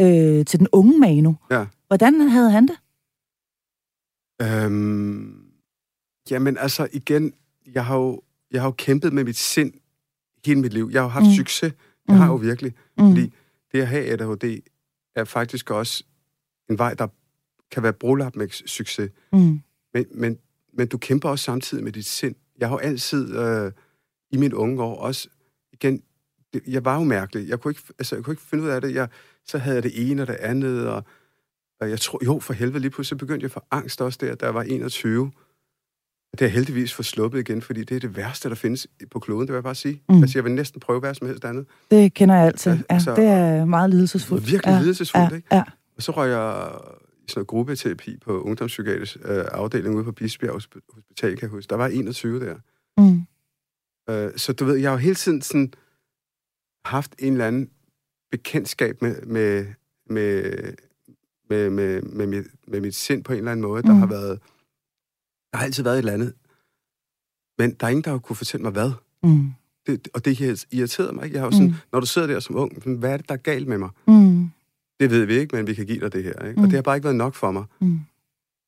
øh, 0.01 0.45
til 0.45 0.59
den 0.59 0.69
unge 0.73 0.99
Manu. 0.99 1.37
Ja. 1.51 1.67
Hvordan 1.87 2.21
havde 2.21 2.51
han 2.51 2.69
det? 2.69 2.77
Øhm, 4.43 5.45
jamen 6.31 6.57
altså 6.59 6.89
igen, 6.93 7.33
jeg 7.75 7.85
har, 7.85 7.97
jo, 7.97 8.21
jeg 8.51 8.61
har 8.61 8.69
jo 8.69 8.75
kæmpet 8.79 9.13
med 9.13 9.25
mit 9.25 9.37
sind 9.37 9.73
hele 10.47 10.61
mit 10.61 10.73
liv. 10.73 10.91
Jeg 10.93 11.03
har 11.03 11.09
haft 11.09 11.27
mm. 11.27 11.33
succes. 11.33 11.73
Det 11.73 12.09
mm. 12.09 12.15
har 12.15 12.25
jeg 12.25 12.31
jo 12.31 12.37
virkelig. 12.37 12.73
Mm. 12.99 13.09
Fordi 13.09 13.33
det 13.73 13.81
at 13.81 13.89
have 13.89 14.05
ADHD 14.13 14.61
er 15.17 15.25
faktisk 15.25 15.71
også 15.71 16.05
en 16.71 16.79
vej, 16.79 16.95
der 16.95 17.07
kan 17.71 17.83
være 17.83 17.93
brolagt 17.93 18.37
med 18.37 18.49
succes. 18.67 19.11
Mm. 19.33 19.61
Men, 19.95 20.07
men 20.15 20.39
men 20.79 20.89
du 20.89 20.99
kæmper 20.99 21.29
også 21.29 21.45
samtidig 21.45 21.85
med 21.85 21.93
dit 21.93 22.07
sind. 22.07 22.35
Jeg 22.59 22.69
har 22.69 22.77
altid 22.79 23.39
øh, 23.39 23.73
i 24.31 24.37
mine 24.37 24.57
unge 24.57 24.83
år 24.83 24.97
også, 24.97 25.29
igen, 25.73 26.03
det, 26.53 26.63
jeg 26.67 26.85
var 26.85 26.95
jo 26.99 27.05
mærkelig. 27.05 27.49
Jeg 27.49 27.61
kunne, 27.61 27.71
ikke, 27.71 27.83
altså, 27.99 28.17
jeg 28.17 28.25
kunne 28.25 28.33
ikke 28.33 28.43
finde 28.43 28.65
ud 28.65 28.69
af 28.69 28.81
det. 28.81 28.95
Jeg, 28.95 29.09
så 29.47 29.59
havde 29.59 29.75
jeg 29.75 29.83
det 29.83 30.11
ene 30.11 30.23
og 30.23 30.29
det 30.29 30.35
andet, 30.35 30.89
og, 30.89 31.05
og 31.81 31.91
jeg 31.91 32.01
tror, 32.01 32.21
jo, 32.25 32.39
for 32.39 32.53
helvede, 32.53 32.81
lige 32.81 32.91
pludselig 32.91 33.19
begyndte 33.19 33.45
jeg 33.45 33.49
at 33.49 33.53
få 33.53 33.61
angst 33.71 34.01
også 34.01 34.19
der, 34.21 34.35
da 34.35 34.47
jeg 34.47 34.55
var 34.55 34.63
21. 34.63 35.31
Det 36.39 36.45
er 36.45 36.49
heldigvis 36.49 36.95
for 36.95 37.03
sluppet 37.03 37.39
igen, 37.39 37.63
fordi 37.63 37.85
det 37.85 37.97
er 37.97 38.01
det 38.01 38.17
værste, 38.17 38.49
der 38.49 38.55
findes 38.55 38.87
på 39.11 39.19
kloden, 39.19 39.41
det 39.41 39.49
vil 39.49 39.57
jeg 39.57 39.63
bare 39.63 39.75
sige. 39.75 40.03
Mm. 40.09 40.23
Altså, 40.23 40.39
jeg 40.39 40.45
vil 40.45 40.53
næsten 40.53 40.81
prøve 40.81 41.01
hvad 41.01 41.15
som 41.15 41.27
helst 41.27 41.45
andet. 41.45 41.67
Det 41.91 42.15
kender 42.15 42.35
jeg 42.35 42.47
altid. 42.47 42.73
Ja, 42.73 42.81
altså, 42.89 43.15
det 43.15 43.25
er 43.25 43.65
meget 43.65 43.91
lidelsesfuldt. 43.91 44.51
Virkelig 44.51 44.73
ja, 44.73 44.81
lidelsesfuldt, 44.81 45.31
ja, 45.31 45.37
ikke? 45.37 45.49
Ja. 45.53 45.63
Og 45.97 46.03
så 46.03 46.13
røg 46.13 46.31
jeg 46.31 46.71
sådan 47.29 47.39
noget 47.39 47.49
gruppeterapi 47.49 48.17
på 48.17 48.43
ungdomspsykiatrisk 48.43 49.17
øh, 49.25 49.45
afdeling 49.53 49.95
ude 49.95 50.05
på 50.05 50.13
Bisbjerg 50.13 50.53
Hospital, 50.53 51.37
kan 51.37 51.43
jeg 51.43 51.49
huske. 51.49 51.71
Der 51.71 51.77
var 51.77 51.87
21 51.87 52.41
der. 52.41 52.57
Mm. 52.99 53.27
Øh, 54.11 54.33
så 54.37 54.53
du 54.53 54.65
ved, 54.65 54.77
jeg 54.77 54.91
har 54.91 54.97
jo 54.97 54.99
hele 54.99 55.15
tiden 55.15 55.43
sådan 55.43 55.73
haft 56.85 57.15
en 57.19 57.33
eller 57.33 57.47
anden 57.47 57.71
bekendtskab 58.31 59.03
med, 59.03 59.23
med, 59.23 59.67
med, 60.11 60.53
med, 61.51 61.71
med, 61.71 62.03
med, 62.03 62.27
mit, 62.27 62.47
med 62.67 62.81
mit 62.81 62.95
sind 62.95 63.25
på 63.25 63.33
en 63.33 63.39
eller 63.39 63.53
anden 63.53 63.67
måde. 63.67 63.83
Der 63.83 63.93
mm. 63.93 63.99
har 63.99 64.07
været... 64.07 64.41
Der 65.53 65.59
har 65.59 65.65
altid 65.65 65.83
været 65.83 65.95
et 65.95 65.99
eller 65.99 66.13
andet. 66.13 66.35
Men 67.59 67.75
der 67.75 67.87
er 67.87 67.91
ingen, 67.91 68.05
der 68.05 68.11
har 68.11 68.19
kunne 68.19 68.37
fortælle 68.37 68.63
mig, 68.63 68.73
hvad. 68.73 68.93
Mm. 69.23 69.53
Det, 69.87 70.09
og 70.15 70.25
det 70.25 70.39
har 70.39 70.65
irriteret 70.71 71.15
mig. 71.15 71.33
Jeg 71.33 71.41
har 71.41 71.47
jo 71.47 71.53
sådan, 71.53 71.67
mm. 71.67 71.75
når 71.93 72.01
du 72.01 72.07
sidder 72.07 72.29
der 72.29 72.41
som 72.41 72.57
ung, 72.57 72.99
hvad 72.99 73.13
er 73.13 73.17
det, 73.17 73.29
der 73.29 73.35
er 73.35 73.39
galt 73.39 73.69
med 73.69 73.79
mig? 73.79 73.91
Mm 74.07 74.51
det 75.01 75.11
ved 75.11 75.25
vi 75.25 75.39
ikke, 75.39 75.57
men 75.57 75.67
vi 75.67 75.75
kan 75.75 75.87
give 75.87 76.01
dig 76.01 76.13
det 76.13 76.25
her. 76.25 76.47
Ikke? 76.47 76.61
Mm. 76.61 76.65
Og 76.65 76.71
det 76.71 76.75
har 76.75 76.83
bare 76.83 76.97
ikke 76.97 77.05
været 77.05 77.17
nok 77.17 77.35
for 77.35 77.51
mig. 77.51 77.65
Mm. 77.81 78.01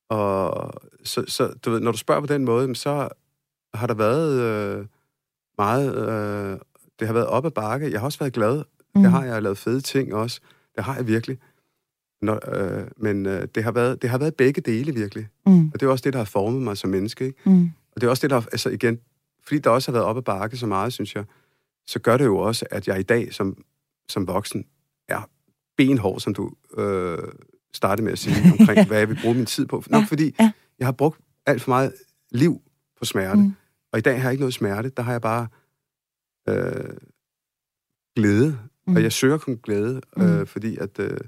Og 0.09 0.73
så, 1.05 1.25
så 1.29 1.53
du 1.65 1.71
ved, 1.71 1.81
når 1.81 1.93
du 1.93 1.99
spørger 1.99 2.21
på 2.21 2.27
den 2.27 2.45
måde, 2.45 2.75
så 2.75 3.09
har 3.75 3.87
der 3.87 3.95
været 3.95 4.41
øh, 4.41 4.87
meget... 5.59 6.09
Øh, 6.09 6.59
det 7.01 7.07
har 7.07 7.15
været 7.15 7.27
op 7.27 7.47
ad 7.47 7.51
bakke. 7.51 7.93
Jeg 7.93 8.01
har 8.01 8.05
også 8.05 8.19
været 8.19 8.33
glad. 8.33 8.63
Mm. 8.95 9.03
Det 9.03 9.11
har 9.11 9.25
jeg 9.25 9.43
lavet 9.43 9.59
fede 9.59 9.81
ting 9.81 10.15
også. 10.15 10.41
Det 10.77 10.85
har 10.85 10.97
jeg 10.97 11.07
virkelig. 11.07 11.39
Når, 12.23 12.41
øh, 12.55 12.87
men 12.97 13.27
øh, 13.27 13.49
det, 13.55 13.65
har 13.65 13.73
været, 13.73 14.03
det 14.03 14.11
har 14.11 14.19
været 14.19 14.35
begge 14.35 14.61
dele 14.61 14.95
virkelig. 14.95 15.29
Mm. 15.47 15.67
Og 15.67 15.81
det 15.81 15.83
er 15.87 15.91
også 15.91 16.03
det, 16.03 16.13
der 16.13 16.19
har 16.19 16.25
formet 16.25 16.63
mig 16.63 16.77
som 16.77 16.91
menneske. 16.91 17.25
Ikke? 17.25 17.51
Mm. 17.51 17.71
Og 17.95 18.01
det 18.01 18.07
er 18.07 18.11
også 18.11 18.23
det, 18.23 18.31
der... 18.31 18.37
Altså 18.37 18.71
igen, 18.71 18.99
fordi 19.45 19.59
der 19.59 19.71
også 19.71 19.91
har 19.91 19.99
været 19.99 20.07
op 20.07 20.17
ad 20.17 20.23
bakke 20.23 20.57
så 20.57 20.67
meget, 20.67 20.93
synes 20.93 21.15
jeg, 21.15 21.25
så 21.87 21.99
gør 21.99 22.17
det 22.17 22.25
jo 22.25 22.39
også, 22.39 22.67
at 22.71 22.89
jeg 22.89 23.01
i 23.01 23.03
dag 23.03 23.35
som, 23.35 23.65
som 24.09 24.27
voksen 24.27 24.65
er 25.09 25.29
benhård, 25.81 26.21
som 26.21 26.35
du 26.35 26.51
øh, 26.79 27.19
startede 27.75 28.05
med 28.05 28.13
at 28.13 28.19
sige, 28.19 28.37
omkring, 28.59 28.77
ja. 28.77 28.87
hvad 28.87 28.99
jeg 28.99 29.09
vil 29.09 29.19
bruge 29.23 29.35
min 29.35 29.47
tid 29.47 29.67
på. 29.67 29.83
Nok 29.91 30.01
ja. 30.01 30.07
fordi, 30.07 30.35
ja. 30.41 30.53
jeg 30.79 30.87
har 30.87 30.93
brugt 30.93 31.21
alt 31.47 31.63
for 31.63 31.71
meget 31.71 31.93
liv 32.31 32.61
på 32.99 33.05
smerte. 33.05 33.41
Mm. 33.41 33.53
Og 33.93 33.99
i 33.99 34.03
dag 34.03 34.17
har 34.21 34.29
jeg 34.29 34.33
ikke 34.33 34.43
noget 34.43 34.55
smerte. 34.55 34.93
Der 34.97 35.03
har 35.03 35.13
jeg 35.13 35.21
bare 35.21 35.47
øh, 36.49 36.97
glæde. 38.17 38.59
Mm. 38.87 38.97
Og 38.97 39.03
jeg 39.03 39.13
søger 39.13 39.39
kun 39.39 39.61
glæde, 39.63 40.01
øh, 40.17 40.39
mm. 40.39 40.47
fordi 40.47 40.77
at... 40.77 40.99
Øh, 40.99 41.19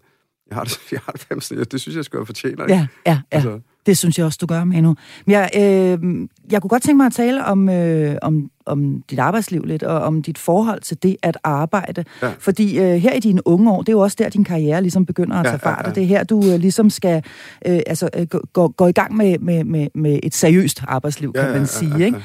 jeg 0.46 0.56
har 0.56 0.64
det, 0.64 0.78
jeg 0.92 1.00
har 1.00 1.12
det, 1.12 1.72
det 1.72 1.80
synes 1.80 1.96
jeg, 1.96 2.04
skal 2.04 2.16
være 2.18 2.26
fortjener. 2.26 2.64
Ikke? 2.64 2.74
Ja, 2.74 2.86
ja, 3.06 3.12
ja. 3.12 3.20
Altså. 3.30 3.60
Det 3.87 3.99
synes 3.99 4.18
jeg 4.18 4.27
også, 4.27 4.38
du 4.40 4.47
gør, 4.47 4.64
Manu. 4.64 4.95
Men 5.27 5.33
jeg, 5.33 5.51
øh, 5.57 6.29
jeg 6.51 6.62
kunne 6.62 6.68
godt 6.68 6.83
tænke 6.83 6.97
mig 6.97 7.07
at 7.07 7.12
tale 7.12 7.45
om, 7.45 7.68
øh, 7.68 8.16
om, 8.23 8.51
om 8.66 9.03
dit 9.11 9.18
arbejdsliv 9.18 9.64
lidt, 9.64 9.83
og 9.83 10.01
om 10.01 10.22
dit 10.22 10.39
forhold 10.39 10.80
til 10.80 11.03
det 11.03 11.16
at 11.22 11.39
arbejde. 11.45 12.05
Ja. 12.22 12.33
Fordi 12.39 12.78
øh, 12.78 12.95
her 12.95 13.12
i 13.12 13.20
dine 13.20 13.49
unge 13.49 13.70
år, 13.70 13.78
det 13.83 13.89
er 13.89 13.93
jo 13.93 14.01
også 14.01 14.16
der, 14.18 14.28
din 14.28 14.45
karriere 14.45 14.83
ligesom 14.83 15.07
begynder 15.07 15.37
at 15.37 15.45
tage 15.45 15.61
ja, 15.62 15.70
fart, 15.70 15.78
ja, 15.78 15.83
ja. 15.83 15.89
og 15.89 15.95
det 15.95 16.03
er 16.03 16.07
her, 16.07 16.24
du 16.24 16.43
øh, 16.53 16.61
ligesom 16.61 16.91
skal 16.91 17.22
øh, 17.66 17.80
altså, 17.87 18.09
øh, 18.16 18.26
gå, 18.53 18.68
gå 18.68 18.87
i 18.87 18.93
gang 18.93 19.16
med, 19.16 19.39
med, 19.39 19.64
med, 19.64 19.89
med 19.95 20.18
et 20.22 20.35
seriøst 20.35 20.83
arbejdsliv, 20.89 21.33
kan 21.33 21.45
ja, 21.45 21.53
man 21.53 21.66
sige. 21.66 21.91
Ja, 21.91 21.95
ja, 21.95 22.01
ja. 22.01 22.07
Ikke? 22.07 22.18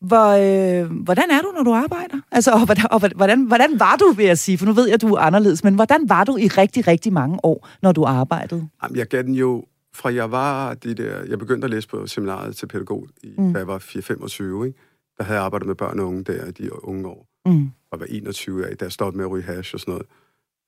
Hvor, 0.00 0.28
øh, 0.30 0.90
hvordan 0.92 1.24
er 1.30 1.40
du, 1.40 1.52
når 1.56 1.62
du 1.62 1.72
arbejder? 1.72 2.16
Altså, 2.32 2.50
og, 2.52 2.64
hvordan, 2.64 2.84
og 2.90 3.00
hvordan, 3.16 3.42
hvordan 3.42 3.80
var 3.80 3.96
du, 4.00 4.12
vil 4.16 4.26
jeg 4.26 4.38
sige? 4.38 4.58
For 4.58 4.66
nu 4.66 4.72
ved 4.72 4.86
jeg, 4.86 4.94
at 4.94 5.02
du 5.02 5.14
er 5.14 5.20
anderledes, 5.20 5.64
men 5.64 5.74
hvordan 5.74 6.08
var 6.08 6.24
du 6.24 6.36
i 6.36 6.46
rigtig, 6.48 6.88
rigtig 6.88 7.12
mange 7.12 7.38
år, 7.42 7.68
når 7.82 7.92
du 7.92 8.04
arbejdede? 8.04 8.68
Jamen, 8.82 8.96
jeg 8.96 9.06
gav 9.06 9.22
den 9.22 9.34
jo 9.34 9.64
fra 9.94 10.14
jeg 10.14 10.30
var 10.30 10.74
de 10.74 10.94
der... 10.94 11.24
Jeg 11.24 11.38
begyndte 11.38 11.64
at 11.64 11.70
læse 11.70 11.88
på 11.88 12.06
seminaret 12.06 12.56
til 12.56 12.66
pædagog, 12.66 13.08
i, 13.22 13.34
mm. 13.38 13.52
da 13.52 13.58
jeg 13.58 13.66
var 13.66 13.78
4-25, 13.78 14.64
ikke? 14.64 14.78
Der 15.18 15.24
havde 15.24 15.38
jeg 15.38 15.44
arbejdet 15.44 15.66
med 15.66 15.74
børn 15.74 15.98
og 15.98 16.06
unge 16.06 16.24
der 16.24 16.46
i 16.46 16.50
de 16.50 16.84
unge 16.84 17.08
år. 17.08 17.26
Mm. 17.46 17.70
Og 17.90 18.00
var 18.00 18.06
21 18.08 18.66
af, 18.66 18.76
da 18.76 18.84
jeg 18.84 18.92
stoppede 18.92 19.16
med 19.16 19.24
at 19.24 19.30
ryge 19.30 19.42
hash 19.42 19.74
og 19.74 19.80
sådan 19.80 19.92
noget. 19.92 20.06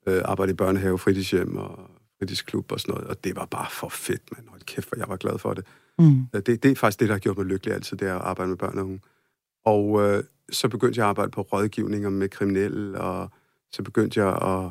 Øh, 0.07 0.23
arbejdede 0.25 0.55
i 0.55 0.57
børnehave, 0.57 0.99
fritidshjem 0.99 1.57
og 1.57 1.91
kritisk 2.19 2.47
klub 2.47 2.73
og 2.73 2.81
sådan 2.81 2.95
noget, 2.95 3.09
og 3.09 3.25
det 3.25 3.37
var 3.37 3.47
bare 3.47 3.71
for 3.71 3.89
fedt, 3.89 4.23
mand. 4.37 4.49
Hold 4.49 4.61
kæft, 4.61 4.89
for 4.89 4.97
jeg 4.97 5.09
var 5.09 5.17
glad 5.17 5.39
for 5.39 5.55
det. 5.55 5.67
Mm. 5.99 6.27
Det, 6.33 6.47
det 6.63 6.65
er 6.65 6.75
faktisk 6.75 7.01
det, 7.01 7.09
der 7.09 7.15
har 7.15 7.19
gjort 7.19 7.37
mig 7.37 7.47
lykkelig 7.47 7.75
altid, 7.75 7.97
det 7.97 8.09
er 8.09 8.15
at 8.15 8.21
arbejde 8.21 8.49
med 8.49 8.57
børn 8.57 8.79
og 8.79 8.85
unge. 8.85 9.01
Og 9.65 10.03
øh, 10.03 10.25
så 10.51 10.69
begyndte 10.69 10.99
jeg 10.99 11.07
at 11.07 11.09
arbejde 11.09 11.31
på 11.31 11.43
rådgivninger 11.43 12.11
med 12.11 12.29
kriminelle, 12.29 13.01
og 13.01 13.31
så 13.73 13.83
begyndte 13.83 14.21
jeg 14.21 14.29
at, 14.29 14.71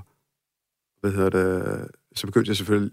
hvad 1.01 1.11
hedder 1.11 1.29
det, 1.29 1.87
så 2.15 2.27
begyndte 2.27 2.49
jeg 2.49 2.57
selvfølgelig, 2.57 2.91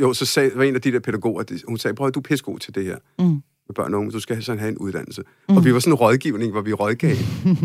jo, 0.00 0.14
så 0.14 0.26
sagde, 0.26 0.50
var 0.54 0.62
en 0.62 0.74
af 0.74 0.80
de 0.80 0.92
der 0.92 1.00
pædagoger, 1.00 1.62
hun 1.68 1.78
sagde, 1.78 1.94
prøv 1.94 2.06
at 2.06 2.14
du 2.14 2.20
er 2.20 2.22
pissegod 2.22 2.58
til 2.58 2.74
det 2.74 2.84
her. 2.84 2.96
Mm 3.18 3.42
med 3.68 3.74
børn 3.74 3.94
og 3.94 4.00
unge, 4.00 4.12
du 4.12 4.20
skal 4.20 4.42
sådan 4.42 4.58
have 4.58 4.68
en 4.68 4.78
uddannelse. 4.78 5.22
Mm. 5.48 5.56
Og 5.56 5.64
vi 5.64 5.74
var 5.74 5.80
sådan 5.80 5.92
en 5.92 5.94
rådgivning, 5.94 6.52
hvor 6.52 6.60
vi 6.60 6.72
rådgav 6.72 7.16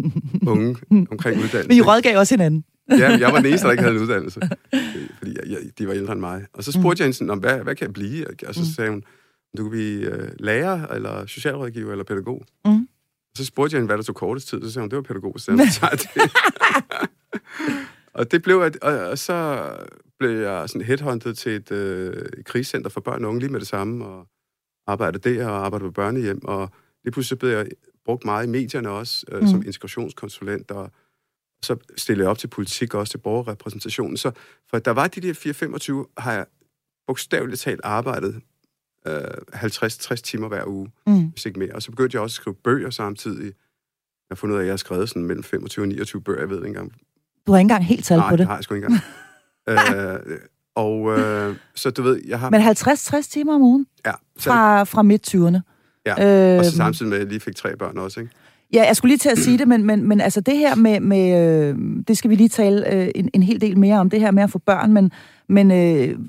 unge 0.52 0.78
omkring 1.12 1.38
uddannelse. 1.38 1.68
Men 1.68 1.78
I 1.78 1.82
rådgav 1.82 2.18
også 2.20 2.34
hinanden. 2.34 2.64
ja, 2.90 3.18
jeg 3.18 3.32
var 3.32 3.38
den 3.38 3.46
eneste, 3.46 3.66
der 3.66 3.72
ikke 3.72 3.84
havde 3.84 3.96
en 3.96 4.02
uddannelse, 4.06 4.40
fordi 5.18 5.32
jeg, 5.36 5.44
jeg, 5.48 5.60
de 5.78 5.88
var 5.88 5.94
ældre 5.94 6.14
end 6.14 6.20
mig. 6.20 6.46
Og 6.54 6.64
så 6.64 6.72
spurgte 6.72 6.96
mm. 6.96 7.00
jeg 7.00 7.06
hende 7.06 7.18
sådan, 7.18 7.40
hvad, 7.40 7.64
hvad 7.64 7.76
kan 7.76 7.86
jeg 7.86 7.94
blive? 7.94 8.26
Og 8.48 8.56
så 8.56 8.62
mm. 8.62 8.66
sagde 8.66 8.92
hun, 8.92 9.04
du 9.58 9.64
kan 9.64 9.72
blive 9.72 10.12
uh, 10.12 10.28
lærer, 10.40 10.88
eller 10.88 11.26
socialrådgiver, 11.26 11.92
eller 11.92 12.04
pædagog. 12.04 12.46
Mm. 12.66 12.88
Så 13.36 13.46
spurgte 13.46 13.74
jeg 13.74 13.80
hende, 13.80 13.88
hvad 13.88 13.98
der 13.98 14.04
tog 14.04 14.16
kortest 14.16 14.48
tid. 14.48 14.62
Så 14.62 14.72
sagde 14.72 14.84
hun, 14.84 14.90
det 14.90 14.96
var 14.96 15.02
pædagog. 15.02 15.36
Så 15.38 15.52
jeg, 15.52 15.92
det. 15.92 16.32
og 18.20 18.32
det 18.32 18.42
blev, 18.42 18.60
at, 18.60 18.78
og, 18.82 19.00
og 19.00 19.18
så 19.18 19.70
blev 20.20 20.40
jeg 20.40 20.70
sådan 20.70 20.86
headhunted 20.86 21.34
til 21.34 21.52
et 21.52 21.72
uh, 21.72 22.44
krigscenter 22.46 22.90
for 22.90 23.02
børn 23.02 23.24
og 23.24 23.30
unge 23.30 23.40
lige 23.40 23.52
med 23.52 23.60
det 23.60 23.68
samme, 23.68 24.06
og 24.06 24.28
arbejdede 24.88 25.30
der 25.30 25.48
og 25.48 25.66
arbejdede 25.66 25.90
på 25.90 25.94
børnehjem, 25.94 26.46
og 26.46 26.70
lige 27.04 27.12
pludselig 27.12 27.40
blev 27.40 27.52
jeg 27.52 27.68
brugt 28.06 28.26
meget 28.26 28.46
i 28.46 28.50
medierne 28.50 28.90
også, 28.90 29.26
øh, 29.32 29.42
mm. 29.42 29.48
som 29.48 29.64
integrationskonsulent, 29.66 30.72
og 30.72 30.92
så 31.64 31.78
stillede 31.98 32.24
jeg 32.24 32.32
op 32.32 32.38
til 32.38 32.48
politik 32.48 32.94
og 32.94 33.00
også 33.00 33.12
til 33.12 33.18
borgerrepræsentationen. 33.18 34.18
Så 34.18 34.32
for 34.70 34.80
der 34.80 34.92
var 34.92 35.08
de 35.08 35.22
der 35.22 36.04
4-25, 36.08 36.22
har 36.22 36.34
jeg 36.34 36.46
bogstaveligt 37.08 37.62
talt 37.62 37.82
arbejdet 37.84 38.42
øh, 39.08 39.22
50-60 39.54 40.16
timer 40.16 40.48
hver 40.48 40.66
uge, 40.66 40.92
mm. 41.08 41.28
hvis 41.28 41.46
ikke 41.46 41.60
mere. 41.60 41.72
Og 41.76 41.82
så 41.82 41.92
begyndte 41.92 42.16
jeg 42.16 42.22
også 42.22 42.34
at 42.34 42.42
skrive 42.42 42.56
bøger 42.56 42.90
samtidig. 42.90 43.46
Jeg 43.46 43.54
har 44.32 44.36
fundet 44.36 44.54
ud 44.54 44.60
af, 44.60 44.64
at 44.64 44.68
jeg 44.68 44.72
har 44.74 44.78
skrevet 44.78 45.10
sådan 45.10 45.26
mellem 45.26 45.44
25 45.44 45.84
og 45.84 45.88
29 45.88 46.22
bøger, 46.22 46.40
jeg 46.40 46.50
ved 46.50 46.58
ikke 46.58 46.68
engang. 46.68 46.92
Du 47.48 47.52
har 47.52 47.60
ikke 47.60 47.64
engang 47.64 47.86
helt 47.86 48.06
tal 48.06 48.18
Nej, 48.18 48.30
på 48.30 48.36
det? 48.36 48.40
Nej, 48.40 48.44
det 48.44 48.48
har 48.48 48.56
jeg 48.56 48.64
sgu 48.64 48.76
ikke 48.76 48.86
engang. 48.86 49.04
øh, 49.70 50.38
og 50.76 51.20
øh, 51.20 51.56
så 51.76 51.92
du 51.92 52.04
ved, 52.04 52.22
jeg 52.28 52.40
har... 52.40 52.50
Men 52.50 52.62
50-60 52.62 53.30
timer 53.32 53.56
om 53.56 53.62
ugen? 53.62 53.88
Ja. 54.06 54.12
Så... 54.38 54.50
Fra, 54.50 54.84
fra 54.84 55.04
midt-20'erne? 55.04 55.60
Ja, 56.06 56.54
øh, 56.54 56.60
og 56.60 56.66
så 56.66 56.72
samtidig 56.72 57.10
med, 57.10 57.18
at 57.18 57.22
jeg 57.22 57.30
lige 57.30 57.40
fik 57.40 57.56
tre 57.56 57.76
børn 57.76 57.98
også, 57.98 58.20
ikke? 58.20 58.32
Ja, 58.74 58.84
jeg 58.88 58.96
skulle 58.96 59.10
lige 59.10 59.20
til 59.20 59.30
at 59.30 59.38
sige 59.38 59.58
det, 59.58 59.68
men, 59.68 59.84
men, 59.84 60.08
men 60.08 60.22
altså 60.22 60.42
det 60.42 60.58
her 60.58 60.76
med, 60.76 61.00
med 61.00 61.42
øh, 61.42 61.76
det 62.08 62.18
skal 62.18 62.30
vi 62.30 62.36
lige 62.36 62.50
tale 62.50 62.94
øh, 62.94 63.12
en, 63.16 63.30
en 63.34 63.44
hel 63.44 63.62
del 63.62 63.78
mere 63.78 64.00
om, 64.00 64.10
det 64.10 64.20
her 64.20 64.32
med 64.32 64.44
at 64.44 64.50
få 64.50 64.60
børn, 64.60 64.94
men, 64.94 65.12
men 65.50 65.72
øh, 65.72 66.20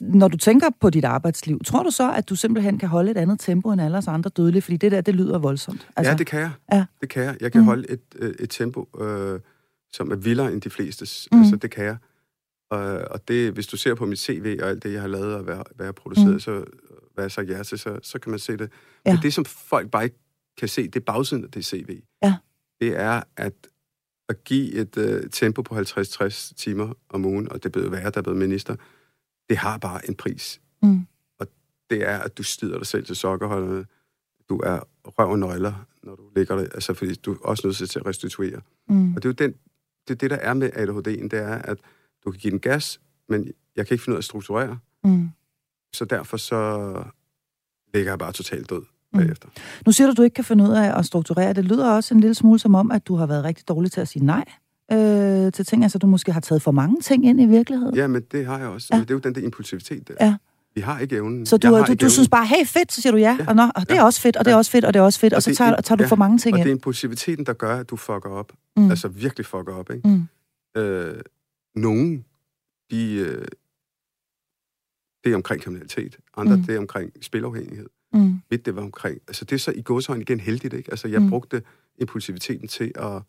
når 0.00 0.28
du 0.28 0.36
tænker 0.36 0.66
på 0.80 0.90
dit 0.90 1.04
arbejdsliv, 1.04 1.60
tror 1.64 1.82
du 1.82 1.90
så, 1.90 2.12
at 2.12 2.28
du 2.28 2.34
simpelthen 2.34 2.78
kan 2.78 2.88
holde 2.88 3.10
et 3.10 3.16
andet 3.16 3.40
tempo 3.40 3.72
end 3.72 3.80
alle 3.80 3.98
os 3.98 4.08
andre 4.08 4.30
dødelige? 4.36 4.62
Fordi 4.62 4.76
det 4.76 4.92
der, 4.92 5.00
det 5.00 5.14
lyder 5.14 5.38
voldsomt. 5.38 5.88
Altså, 5.96 6.10
ja, 6.10 6.16
det 6.16 6.26
kan 6.26 6.40
jeg. 6.40 6.50
Ja. 6.72 6.84
Det 7.00 7.08
kan 7.08 7.22
jeg. 7.22 7.36
Jeg 7.40 7.52
kan 7.52 7.60
mm. 7.60 7.66
holde 7.66 7.90
et, 7.90 8.00
øh, 8.18 8.34
et 8.40 8.50
tempo, 8.50 8.88
øh, 9.00 9.40
som 9.92 10.10
er 10.10 10.16
vildere 10.16 10.52
end 10.52 10.60
de 10.60 10.70
flestes. 10.70 11.28
Mm. 11.32 11.38
Altså, 11.38 11.56
det 11.56 11.70
kan 11.70 11.84
jeg. 11.84 11.96
Og, 12.70 12.80
og 13.10 13.28
det, 13.28 13.52
hvis 13.52 13.66
du 13.66 13.76
ser 13.76 13.94
på 13.94 14.06
mit 14.06 14.18
CV 14.18 14.58
og 14.62 14.68
alt 14.68 14.82
det, 14.82 14.92
jeg 14.92 15.00
har 15.00 15.08
lavet 15.08 15.34
og 15.34 15.42
hvad, 15.42 15.54
hvad 15.54 15.64
jeg 15.78 15.86
har 15.86 15.92
produceret, 15.92 16.32
mm. 16.32 16.40
så 16.40 16.64
hvad 17.14 17.24
jeg 17.24 17.30
sagt 17.32 17.50
ja 17.50 17.62
til, 17.62 17.78
så, 17.78 17.98
så 18.02 18.18
kan 18.18 18.30
man 18.30 18.38
se 18.38 18.56
det. 18.56 18.70
Ja. 19.06 19.12
Men 19.12 19.22
det, 19.22 19.34
som 19.34 19.44
folk 19.44 19.90
bare 19.90 20.04
ikke 20.04 20.18
kan 20.58 20.68
se, 20.68 20.82
det 20.82 20.96
er 20.96 21.04
bagsiden 21.04 21.44
af 21.44 21.50
det 21.50 21.64
CV. 21.64 22.00
Ja. 22.22 22.36
Det 22.80 22.96
er, 22.96 23.22
at 23.36 23.54
at 24.28 24.44
give 24.44 24.72
et 24.74 24.96
uh, 24.96 25.30
tempo 25.30 25.62
på 25.62 25.74
50-60 25.74 26.54
timer 26.56 26.92
om 27.08 27.24
ugen, 27.24 27.52
og 27.52 27.62
det 27.62 27.76
er 27.76 27.88
være, 27.88 28.10
der 28.10 28.18
er 28.18 28.22
blevet 28.22 28.38
minister, 28.38 28.76
det 29.48 29.56
har 29.56 29.78
bare 29.78 30.08
en 30.08 30.14
pris. 30.14 30.60
Mm. 30.82 31.06
Og 31.38 31.46
det 31.90 32.08
er, 32.08 32.18
at 32.18 32.38
du 32.38 32.42
stider 32.42 32.78
dig 32.78 32.86
selv 32.86 33.04
til 33.06 33.16
sokkerholderne. 33.16 33.86
Du 34.48 34.58
er 34.58 34.80
røv 35.04 35.30
og 35.30 35.38
nøgler, 35.38 35.86
når 36.02 36.16
du 36.16 36.22
ligger 36.36 36.56
der, 36.56 36.62
altså 36.62 36.94
fordi 36.94 37.14
du 37.14 37.32
er 37.32 37.38
også 37.38 37.66
nødt 37.66 37.90
til 37.90 37.98
at 37.98 38.06
restituere. 38.06 38.60
Mm. 38.88 39.14
Og 39.14 39.22
det 39.22 39.24
er 39.24 39.28
jo 39.28 39.48
den, 39.48 39.54
det, 40.08 40.14
er 40.14 40.18
det, 40.18 40.30
der 40.30 40.36
er 40.36 40.54
med 40.54 40.70
ADHD'en, 40.72 41.28
det 41.28 41.38
er, 41.38 41.54
at 41.54 41.78
du 42.24 42.30
kan 42.30 42.40
give 42.40 42.50
den 42.50 42.60
gas, 42.60 43.00
men 43.28 43.48
jeg 43.76 43.86
kan 43.86 43.94
ikke 43.94 44.04
finde 44.04 44.14
ud 44.14 44.16
af 44.16 44.20
at 44.20 44.24
strukturere. 44.24 44.78
Mm. 45.04 45.28
Så 45.92 46.04
derfor 46.04 46.36
så 46.36 46.92
ligger 47.94 48.10
jeg 48.10 48.18
bare 48.18 48.32
totalt 48.32 48.70
død 48.70 48.82
mm. 49.12 49.18
bagefter. 49.18 49.48
Nu 49.86 49.92
siger 49.92 50.06
du, 50.06 50.10
at 50.10 50.16
du 50.16 50.22
ikke 50.22 50.34
kan 50.34 50.44
finde 50.44 50.64
ud 50.64 50.70
af 50.70 50.98
at 50.98 51.06
strukturere. 51.06 51.52
Det 51.52 51.64
lyder 51.64 51.90
også 51.90 52.14
en 52.14 52.20
lille 52.20 52.34
smule 52.34 52.58
som 52.58 52.74
om, 52.74 52.90
at 52.90 53.06
du 53.06 53.16
har 53.16 53.26
været 53.26 53.44
rigtig 53.44 53.68
dårlig 53.68 53.92
til 53.92 54.00
at 54.00 54.08
sige 54.08 54.24
nej 54.24 54.44
øh, 54.92 55.52
til 55.52 55.66
ting. 55.66 55.82
Altså, 55.82 55.98
du 55.98 56.06
måske 56.06 56.32
har 56.32 56.40
taget 56.40 56.62
for 56.62 56.70
mange 56.70 57.00
ting 57.00 57.26
ind 57.26 57.40
i 57.40 57.46
virkeligheden. 57.46 57.94
Ja, 57.94 58.06
men 58.06 58.22
det 58.32 58.46
har 58.46 58.58
jeg 58.58 58.68
også. 58.68 58.88
Ja. 58.90 58.96
Men 58.96 59.04
det 59.04 59.10
er 59.10 59.14
jo 59.14 59.20
den 59.20 59.34
der 59.34 59.40
impulsivitet 59.40 60.08
der. 60.08 60.14
Ja. 60.20 60.36
Vi 60.74 60.80
har 60.80 60.98
ikke 60.98 61.16
evnen. 61.16 61.46
Så 61.46 61.56
du, 61.56 61.84
du, 61.86 61.94
du 61.94 62.10
synes 62.10 62.28
bare, 62.28 62.46
hey, 62.46 62.66
fedt, 62.66 62.92
så 62.92 63.02
siger 63.02 63.12
du 63.12 63.18
ja, 63.18 63.36
ja. 63.40 63.46
og, 63.48 63.56
nå, 63.56 63.62
og 63.74 63.80
det 63.80 63.94
ja. 63.94 64.00
er 64.00 64.02
også 64.02 64.20
fedt, 64.20 64.36
og 64.36 64.44
det 64.44 64.50
er 64.50 64.56
også 64.56 64.70
fedt, 64.70 64.84
og 64.84 64.94
det 64.94 65.00
er 65.00 65.04
også 65.04 65.18
fedt, 65.18 65.32
og, 65.32 65.36
og 65.36 65.42
så 65.42 65.54
tager, 65.54 65.80
tager 65.80 65.96
du 65.96 66.02
ja. 66.02 66.08
for 66.08 66.16
mange 66.16 66.38
ting 66.38 66.54
og 66.54 66.58
ind. 66.58 66.62
Og 66.62 66.64
det 66.64 66.70
er 66.70 66.74
impulsiviteten, 66.74 67.46
der 67.46 67.52
gør, 67.52 67.76
at 67.76 67.90
du 67.90 67.96
fucker 67.96 68.30
op. 68.30 68.52
Mm. 68.76 68.90
Altså 68.90 69.08
virkelig 69.08 69.46
fucker 69.46 69.74
op, 69.74 69.90
ikke? 69.90 70.08
Mm. 70.08 70.28
Øh, 70.80 71.14
nogen 71.74 72.24
de, 72.90 73.14
øh, 73.14 73.46
det 75.24 75.32
er 75.32 75.36
omkring 75.36 75.62
kriminalitet. 75.62 76.18
Andre, 76.36 76.56
mm. 76.56 76.62
det 76.62 76.74
er 76.74 76.78
omkring 76.78 77.24
spilafhængighed. 77.24 77.88
Mm. 78.12 78.40
Mit, 78.50 78.66
det 78.66 78.76
var 78.76 78.82
omkring... 78.82 79.20
Altså, 79.28 79.44
det 79.44 79.52
er 79.52 79.58
så 79.58 79.72
i 79.72 79.82
gåsøjne 79.82 80.22
igen 80.22 80.40
heldigt, 80.40 80.74
ikke? 80.74 80.90
Altså, 80.90 81.08
jeg 81.08 81.22
mm. 81.22 81.30
brugte 81.30 81.62
impulsiviteten 81.98 82.68
til 82.68 82.92
at 82.94 83.22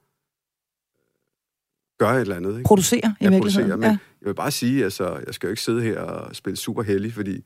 gøre 1.98 2.16
et 2.16 2.22
eller 2.22 2.36
andet. 2.36 2.58
Ikke? 2.58 2.68
Producere, 2.68 3.16
i 3.22 3.24
ja, 3.24 3.30
virkeligheden. 3.30 3.70
Men 3.70 3.82
ja. 3.82 3.98
jeg 4.22 4.28
vil 4.28 4.36
bare 4.36 4.52
sige, 4.52 4.84
altså, 4.84 5.24
jeg 5.26 5.34
skal 5.34 5.48
jo 5.48 5.52
ikke 5.52 5.62
sidde 5.62 5.82
her 5.82 6.00
og 6.00 6.36
spille 6.36 6.58
super 6.58 6.84
heldig, 6.84 7.14
fordi 7.14 7.44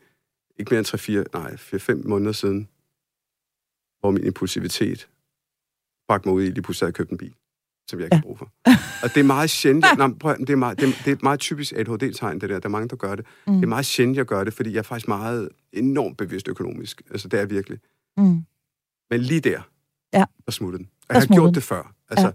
ikke 0.59 0.69
mere 0.71 0.79
end 0.79 1.25
3-4, 1.33 1.39
nej, 1.39 1.53
4-5 2.03 2.07
måneder 2.07 2.31
siden, 2.31 2.69
hvor 3.99 4.11
min 4.11 4.23
impulsivitet 4.23 5.09
bragte 6.07 6.27
mig 6.27 6.35
ud 6.35 6.43
i, 6.43 6.49
lige 6.49 6.61
pludselig 6.61 6.85
havde 6.85 6.93
købt 6.93 7.11
en 7.11 7.17
bil 7.17 7.33
som 7.89 7.99
jeg 7.99 8.05
ikke 8.05 8.15
ja. 8.15 8.17
har 8.17 8.23
brug 8.23 8.37
for. 8.37 8.51
Og 9.03 9.09
det 9.15 9.17
er 9.17 9.23
meget 9.23 9.49
sjældent, 9.49 9.85
nej, 9.97 10.07
prøv, 10.19 10.37
det, 10.37 10.49
er 10.49 10.55
meget, 10.55 10.79
det, 10.79 10.89
er, 10.89 10.93
det 11.05 11.11
er 11.11 11.17
meget 11.23 11.39
typisk 11.39 11.73
ADHD-tegn, 11.73 12.41
det 12.41 12.49
der. 12.49 12.59
Der 12.59 12.67
er 12.67 12.71
mange, 12.71 12.89
der 12.89 12.95
gør 12.95 13.15
det. 13.15 13.25
Mm. 13.47 13.53
Det 13.53 13.63
er 13.63 13.67
meget 13.67 13.85
sjældent, 13.85 14.17
jeg 14.17 14.25
gør 14.25 14.43
det, 14.43 14.53
fordi 14.53 14.71
jeg 14.71 14.79
er 14.79 14.83
faktisk 14.83 15.07
meget 15.07 15.49
enormt 15.73 16.17
bevidst 16.17 16.47
økonomisk. 16.47 17.01
Altså, 17.11 17.27
det 17.27 17.39
er 17.39 17.45
virkelig. 17.45 17.79
Mm. 18.17 18.45
Men 19.09 19.19
lige 19.19 19.39
der, 19.39 19.61
ja. 20.13 20.25
der 20.45 20.51
smuttede 20.51 20.83
den. 20.83 20.89
Og 21.09 21.15
jeg 21.15 21.21
har 21.21 21.35
gjort 21.35 21.55
det 21.55 21.63
før. 21.63 21.93
Altså, 22.09 22.25
ja. 22.25 22.31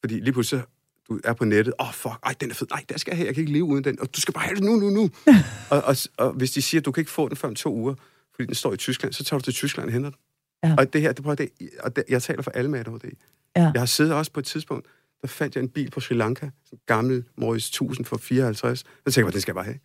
Fordi 0.00 0.20
lige 0.20 0.32
pludselig, 0.32 0.64
du 1.08 1.20
er 1.24 1.32
på 1.32 1.44
nettet, 1.44 1.74
åh, 1.80 1.88
oh, 1.88 1.94
fuck, 1.94 2.14
ej, 2.22 2.34
den 2.40 2.50
er 2.50 2.54
fed, 2.54 2.66
nej, 2.70 2.84
der 2.88 2.98
skal 2.98 3.10
jeg 3.10 3.16
have, 3.16 3.26
jeg 3.26 3.34
kan 3.34 3.42
ikke 3.42 3.52
leve 3.52 3.64
uden 3.64 3.84
den, 3.84 4.00
og 4.00 4.16
du 4.16 4.20
skal 4.20 4.34
bare 4.34 4.44
have 4.44 4.54
det 4.54 4.64
nu, 4.64 4.76
nu, 4.76 4.90
nu. 4.90 5.10
og, 5.70 5.82
og, 5.82 5.96
og, 6.16 6.32
hvis 6.32 6.50
de 6.50 6.62
siger, 6.62 6.80
at 6.80 6.84
du 6.84 6.92
kan 6.92 7.00
ikke 7.00 7.10
få 7.10 7.28
den 7.28 7.36
før 7.36 7.48
om 7.48 7.54
to 7.54 7.74
uger, 7.74 7.94
fordi 8.34 8.46
den 8.46 8.54
står 8.54 8.72
i 8.72 8.76
Tyskland, 8.76 9.12
så 9.12 9.24
tager 9.24 9.38
du 9.38 9.44
til 9.44 9.54
Tyskland 9.54 9.88
og 9.88 9.92
henter 9.92 10.10
den. 10.10 10.18
Ja. 10.64 10.74
Og 10.78 10.92
det 10.92 11.00
her, 11.00 11.12
det, 11.12 11.22
prøver, 11.22 11.34
det, 11.34 11.50
og 11.80 11.96
det, 11.96 12.04
jeg 12.08 12.22
taler 12.22 12.42
for 12.42 12.50
alle 12.50 12.70
med 12.70 12.80
ADHD. 12.80 13.10
Ja. 13.56 13.70
Jeg 13.74 13.80
har 13.80 13.86
siddet 13.86 14.14
også 14.14 14.32
på 14.32 14.40
et 14.40 14.46
tidspunkt, 14.46 14.86
der 15.22 15.28
fandt 15.28 15.54
jeg 15.54 15.62
en 15.62 15.68
bil 15.68 15.90
på 15.90 16.00
Sri 16.00 16.14
Lanka, 16.14 16.46
en 16.72 16.78
gammel 16.86 17.24
Morris 17.36 17.68
1000 17.68 18.06
for 18.06 18.16
54. 18.16 18.78
Så 18.78 18.84
tænkte 19.04 19.20
jeg, 19.20 19.32
den 19.32 19.40
skal 19.40 19.52
jeg 19.52 19.54
bare 19.54 19.64
have. 19.64 19.78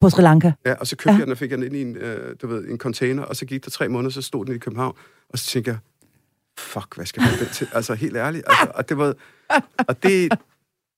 På 0.00 0.10
Sri 0.10 0.22
Lanka? 0.22 0.52
Ja, 0.66 0.74
og 0.74 0.86
så 0.86 0.96
købte 0.96 1.10
ja. 1.10 1.18
jeg 1.18 1.26
den, 1.26 1.32
og 1.32 1.38
fik 1.38 1.50
jeg 1.50 1.58
den 1.58 1.66
ind 1.66 1.76
i 1.76 1.82
en, 1.82 1.96
øh, 1.96 2.36
du 2.42 2.46
ved, 2.46 2.68
en 2.68 2.78
container, 2.78 3.22
og 3.22 3.36
så 3.36 3.46
gik 3.46 3.64
der 3.64 3.70
tre 3.70 3.88
måneder, 3.88 4.10
så 4.10 4.22
stod 4.22 4.46
den 4.46 4.54
i 4.54 4.58
København, 4.58 4.96
og 5.28 5.38
så 5.38 5.44
tænkte 5.44 5.70
jeg, 5.70 5.78
fuck, 6.58 6.96
hvad 6.96 7.06
skal 7.06 7.22
jeg 7.22 7.38
den 7.38 7.48
til? 7.48 7.68
Altså, 7.74 7.94
helt 7.94 8.16
ærligt. 8.16 8.44
Altså, 8.46 8.72
og 8.74 8.88
det 8.88 8.98
var... 8.98 9.14
Og 9.88 10.02
det, 10.02 10.32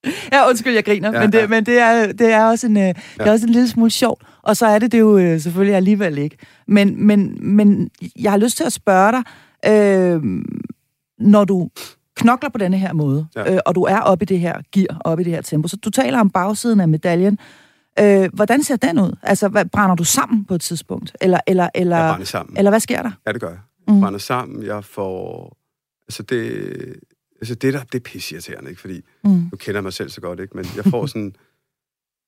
Ja, 0.32 0.48
undskyld, 0.48 0.74
jeg 0.74 0.84
griner, 0.84 1.12
ja, 1.12 1.20
men, 1.20 1.32
det, 1.32 1.38
ja. 1.38 1.46
men 1.46 1.66
det, 1.66 1.78
er, 1.78 2.12
det, 2.12 2.32
er 2.32 2.44
også 2.44 2.66
en, 2.66 2.76
øh, 2.76 2.82
ja. 2.82 2.92
det 3.18 3.26
er 3.26 3.30
også 3.30 3.46
en 3.46 3.52
lille 3.52 3.68
smule 3.68 3.90
sjovt. 3.90 4.22
Og 4.42 4.56
så 4.56 4.66
er 4.66 4.78
det 4.78 4.92
det 4.92 5.00
jo 5.00 5.18
øh, 5.18 5.40
selvfølgelig 5.40 5.76
alligevel 5.76 6.18
ikke. 6.18 6.36
Men, 6.68 7.06
men, 7.06 7.38
men 7.40 7.90
jeg 8.18 8.30
har 8.30 8.38
lyst 8.38 8.56
til 8.56 8.64
at 8.64 8.72
spørge 8.72 9.12
dig, 9.12 9.22
øh, 9.72 10.22
når 11.18 11.44
du 11.44 11.70
knokler 12.16 12.50
på 12.50 12.58
denne 12.58 12.78
her 12.78 12.92
måde, 12.92 13.26
ja. 13.36 13.54
øh, 13.54 13.60
og 13.66 13.74
du 13.74 13.82
er 13.82 14.00
oppe 14.00 14.22
i 14.22 14.26
det 14.26 14.40
her 14.40 14.60
gear, 14.72 15.00
oppe 15.04 15.22
i 15.22 15.24
det 15.24 15.32
her 15.32 15.42
tempo, 15.42 15.68
så 15.68 15.76
du 15.76 15.90
taler 15.90 16.20
om 16.20 16.30
bagsiden 16.30 16.80
af 16.80 16.88
medaljen. 16.88 17.38
Øh, 18.00 18.28
hvordan 18.32 18.62
ser 18.62 18.76
den 18.76 18.98
ud? 18.98 19.16
Altså, 19.22 19.48
hvad, 19.48 19.64
brænder 19.64 19.96
du 19.96 20.04
sammen 20.04 20.44
på 20.44 20.54
et 20.54 20.60
tidspunkt? 20.60 21.16
Eller, 21.20 21.40
eller, 21.46 21.68
eller, 21.74 21.96
jeg 21.96 22.10
brænder 22.10 22.26
sammen. 22.26 22.58
Eller 22.58 22.70
hvad 22.70 22.80
sker 22.80 23.02
der? 23.02 23.10
Ja, 23.26 23.32
det 23.32 23.40
gør 23.40 23.48
jeg. 23.48 23.58
Jeg 23.86 23.94
mm. 23.94 24.00
brænder 24.00 24.18
sammen. 24.18 24.62
Jeg 24.62 24.84
får... 24.84 25.56
Altså, 26.08 26.22
det, 26.22 26.66
altså 27.40 27.54
det 27.54 27.74
der, 27.74 27.82
det 27.82 27.94
er 27.94 28.02
pissirriterende, 28.04 28.70
ikke? 28.70 28.80
Fordi 28.80 29.00
mm. 29.24 29.50
du 29.50 29.56
kender 29.56 29.80
mig 29.80 29.92
selv 29.92 30.10
så 30.10 30.20
godt, 30.20 30.40
ikke? 30.40 30.56
Men 30.56 30.66
jeg 30.76 30.84
får 30.84 31.06
sådan... 31.06 31.34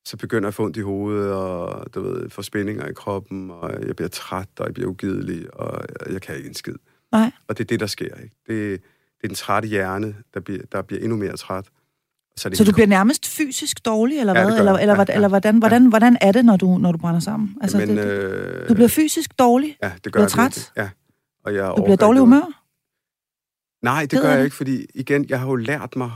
så 0.05 0.17
begynder 0.17 0.43
jeg 0.43 0.47
at 0.47 0.53
få 0.53 0.63
ondt 0.63 0.77
i 0.77 0.81
hovedet, 0.81 1.33
og 1.33 1.85
du 1.93 2.01
ved, 2.01 2.29
får 2.29 2.41
spændinger 2.41 2.87
i 2.87 2.93
kroppen, 2.93 3.51
og 3.51 3.87
jeg 3.87 3.95
bliver 3.95 4.09
træt, 4.09 4.49
og 4.59 4.65
jeg 4.65 4.73
bliver 4.73 4.89
ugidelig, 4.89 5.53
og 5.53 5.85
jeg, 5.89 6.13
jeg 6.13 6.21
kan 6.21 6.35
ikke 6.35 6.47
en 6.47 6.53
skid. 6.53 6.75
Nej. 7.11 7.31
Og 7.47 7.57
det 7.57 7.63
er 7.63 7.67
det, 7.67 7.79
der 7.79 7.87
sker, 7.87 8.15
ikke? 8.15 8.35
Det, 8.47 8.81
det 9.17 9.23
er 9.23 9.27
den 9.27 9.35
trætte 9.35 9.67
hjerne, 9.67 10.15
der 10.33 10.39
bliver, 10.39 10.63
der 10.71 10.81
bliver 10.81 11.01
endnu 11.01 11.17
mere 11.17 11.37
træt. 11.37 11.65
Så, 12.37 12.49
det 12.49 12.57
så 12.57 12.63
du 12.63 12.71
bliver 12.71 12.87
nærmest 12.87 13.27
fysisk 13.27 13.85
dårlig, 13.85 14.19
eller 14.19 14.33
hvad? 14.33 14.41
Ja, 14.41 14.47
eller, 14.47 14.73
eller, 14.73 14.95
ja, 14.95 15.05
ja, 15.07 15.13
eller 15.13 15.27
hvordan, 15.27 15.57
hvordan, 15.57 15.83
ja. 15.83 15.89
hvordan 15.89 16.17
er 16.21 16.31
det, 16.31 16.45
når 16.45 16.57
du, 16.57 16.77
når 16.77 16.91
du 16.91 16.97
brænder 16.97 17.19
sammen? 17.19 17.57
Altså, 17.61 17.79
Jamen, 17.79 17.97
det, 17.97 18.05
øh, 18.05 18.69
du 18.69 18.73
bliver 18.73 18.87
fysisk 18.87 19.39
dårlig? 19.39 19.77
Ja, 19.83 19.91
det 20.03 20.13
gør 20.13 20.19
jeg. 20.19 20.29
træt? 20.29 20.71
Ja. 20.77 20.89
Og 21.43 21.55
jeg 21.55 21.73
du 21.77 21.83
bliver 21.83 21.97
dårlig 21.97 22.19
humør? 22.19 22.63
Nej, 23.81 24.05
det 24.11 24.21
gør 24.21 24.31
jeg 24.31 24.43
ikke, 24.43 24.55
fordi 24.55 24.85
igen, 24.93 25.25
jeg 25.29 25.39
har 25.39 25.47
jo 25.47 25.55
lært 25.55 25.95
mig 25.95 26.11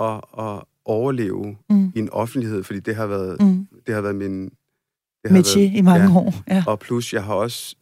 at, 0.00 0.20
at, 0.38 0.62
overleve 0.84 1.56
mm. 1.70 1.92
i 1.94 1.98
en 1.98 2.10
offentlighed, 2.10 2.64
fordi 2.64 2.80
det 2.80 2.96
har 2.96 3.06
været, 3.06 3.40
mm. 3.40 3.68
det 3.86 3.94
har 3.94 4.00
været 4.00 4.16
min... 4.16 4.44
Det 4.44 5.30
har 5.30 5.38
Métier 5.38 5.58
været, 5.58 5.72
i 5.74 5.80
mange 5.80 6.12
ja, 6.12 6.18
år. 6.18 6.34
Ja. 6.48 6.64
Og 6.66 6.78
plus, 6.78 7.12
jeg 7.12 7.24
har 7.24 7.34
også, 7.34 7.76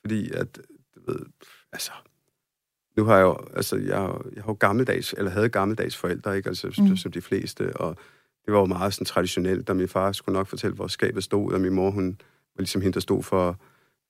fordi 0.00 0.30
at, 0.30 0.58
du 0.94 1.12
ved, 1.12 1.18
altså, 1.72 1.92
nu 2.96 3.04
har 3.04 3.16
jeg 3.16 3.22
jo, 3.22 3.38
altså, 3.56 3.76
jeg, 3.76 4.14
jeg 4.34 4.42
har 4.44 4.52
jo 4.52 4.56
gammeldags, 4.60 5.14
eller 5.18 5.30
havde 5.30 5.48
gammeldags 5.48 5.96
forældre, 5.96 6.36
ikke? 6.36 6.48
Altså, 6.48 6.66
mm. 6.78 6.96
som 6.96 7.12
de 7.12 7.20
fleste, 7.20 7.76
og 7.76 7.96
det 8.46 8.54
var 8.54 8.60
jo 8.60 8.66
meget 8.66 8.94
sådan 8.94 9.04
traditionelt, 9.04 9.70
og 9.70 9.76
min 9.76 9.88
far 9.88 10.12
skulle 10.12 10.38
nok 10.38 10.46
fortælle, 10.46 10.76
hvor 10.76 10.86
skabet 10.86 11.24
stod, 11.24 11.52
og 11.52 11.60
min 11.60 11.72
mor, 11.72 11.90
hun 11.90 12.06
var 12.56 12.60
ligesom 12.60 12.82
hende, 12.82 12.94
der 12.94 13.00
stod 13.00 13.22
for 13.22 13.60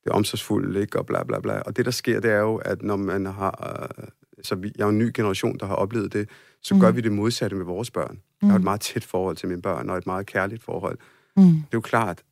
det 0.05 0.13
omsorgsfulde, 0.13 0.81
ikke? 0.81 0.99
Og 0.99 1.07
bla, 1.07 1.25
bla, 1.25 1.41
bla. 1.41 1.61
Og 1.61 1.77
det, 1.77 1.85
der 1.85 1.91
sker, 1.91 2.21
det 2.21 2.31
er 2.31 2.39
jo, 2.39 2.57
at 2.57 2.83
når 2.83 2.97
man 2.97 3.27
har... 3.27 3.89
Øh, 3.99 4.09
så 4.43 4.55
vi, 4.55 4.73
jeg 4.77 4.83
er 4.83 4.87
jo 4.87 4.91
en 4.91 4.99
ny 4.99 5.11
generation, 5.15 5.59
der 5.59 5.67
har 5.67 5.75
oplevet 5.75 6.13
det, 6.13 6.29
så 6.63 6.75
mm. 6.75 6.81
gør 6.81 6.91
vi 6.91 7.01
det 7.01 7.13
modsatte 7.13 7.57
med 7.57 7.65
vores 7.65 7.91
børn. 7.91 8.13
Mm. 8.13 8.49
Jeg 8.49 8.51
har 8.51 8.59
et 8.59 8.65
meget 8.65 8.81
tæt 8.81 9.05
forhold 9.05 9.37
til 9.37 9.49
mine 9.49 9.63
børn, 9.63 9.91
og 9.91 9.99
et 9.99 10.07
meget 10.07 10.27
kærligt 10.27 10.63
forhold. 10.63 10.99
Mm. 11.37 11.43
Det 11.43 11.63
er 11.63 11.75
jo 11.75 11.81
klart, 11.81 12.23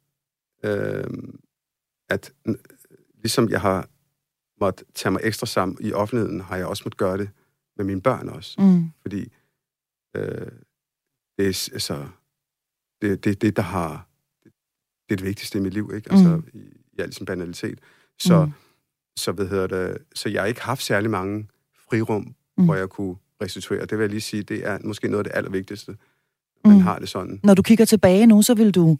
øh, 0.64 1.04
at 2.08 2.32
ligesom 3.22 3.48
jeg 3.48 3.60
har 3.60 3.88
måtte 4.60 4.84
tage 4.94 5.12
mig 5.12 5.20
ekstra 5.24 5.46
sammen 5.46 5.76
i 5.80 5.92
offentligheden, 5.92 6.40
har 6.40 6.56
jeg 6.56 6.66
også 6.66 6.82
måtte 6.86 6.98
gøre 6.98 7.18
det 7.18 7.30
med 7.76 7.84
mine 7.84 8.00
børn 8.00 8.28
også. 8.28 8.60
Mm. 8.60 8.90
Fordi 9.02 9.32
øh, 10.16 10.50
det 11.38 11.46
er 11.46 11.68
altså, 11.72 12.08
det, 13.02 13.24
det, 13.24 13.42
det, 13.42 13.56
der 13.56 13.62
har, 13.62 14.08
det, 14.44 14.52
det 15.08 15.14
er 15.14 15.16
det 15.16 15.26
vigtigste 15.26 15.58
i 15.58 15.60
mit 15.60 15.74
liv, 15.74 15.90
ikke? 15.94 16.12
Altså, 16.12 16.36
mm. 16.36 16.60
i, 16.60 16.62
i 16.92 17.00
al 17.00 17.12
sin 17.12 17.26
banalitet. 17.26 17.78
Så, 18.18 18.44
mm. 18.44 18.52
så, 19.16 19.32
hvad 19.32 19.46
hedder 19.46 19.66
det, 19.66 19.98
så 20.14 20.28
jeg 20.28 20.42
har 20.42 20.46
ikke 20.46 20.62
haft 20.62 20.82
særlig 20.82 21.10
mange 21.10 21.48
frirum, 21.88 22.34
mm. 22.58 22.64
hvor 22.64 22.74
jeg 22.74 22.88
kunne 22.88 23.16
restituere. 23.42 23.80
Det 23.80 23.98
vil 23.98 24.04
jeg 24.04 24.10
lige 24.10 24.20
sige, 24.20 24.42
det 24.42 24.66
er 24.66 24.78
måske 24.84 25.08
noget 25.08 25.26
af 25.26 25.32
det 25.32 25.38
allervigtigste, 25.38 25.96
man 26.64 26.74
mm. 26.74 26.80
har 26.80 26.98
det 26.98 27.08
sådan. 27.08 27.40
Når 27.42 27.54
du 27.54 27.62
kigger 27.62 27.84
tilbage 27.84 28.26
nu, 28.26 28.42
så 28.42 28.54
vil 28.54 28.74
du 28.74 28.98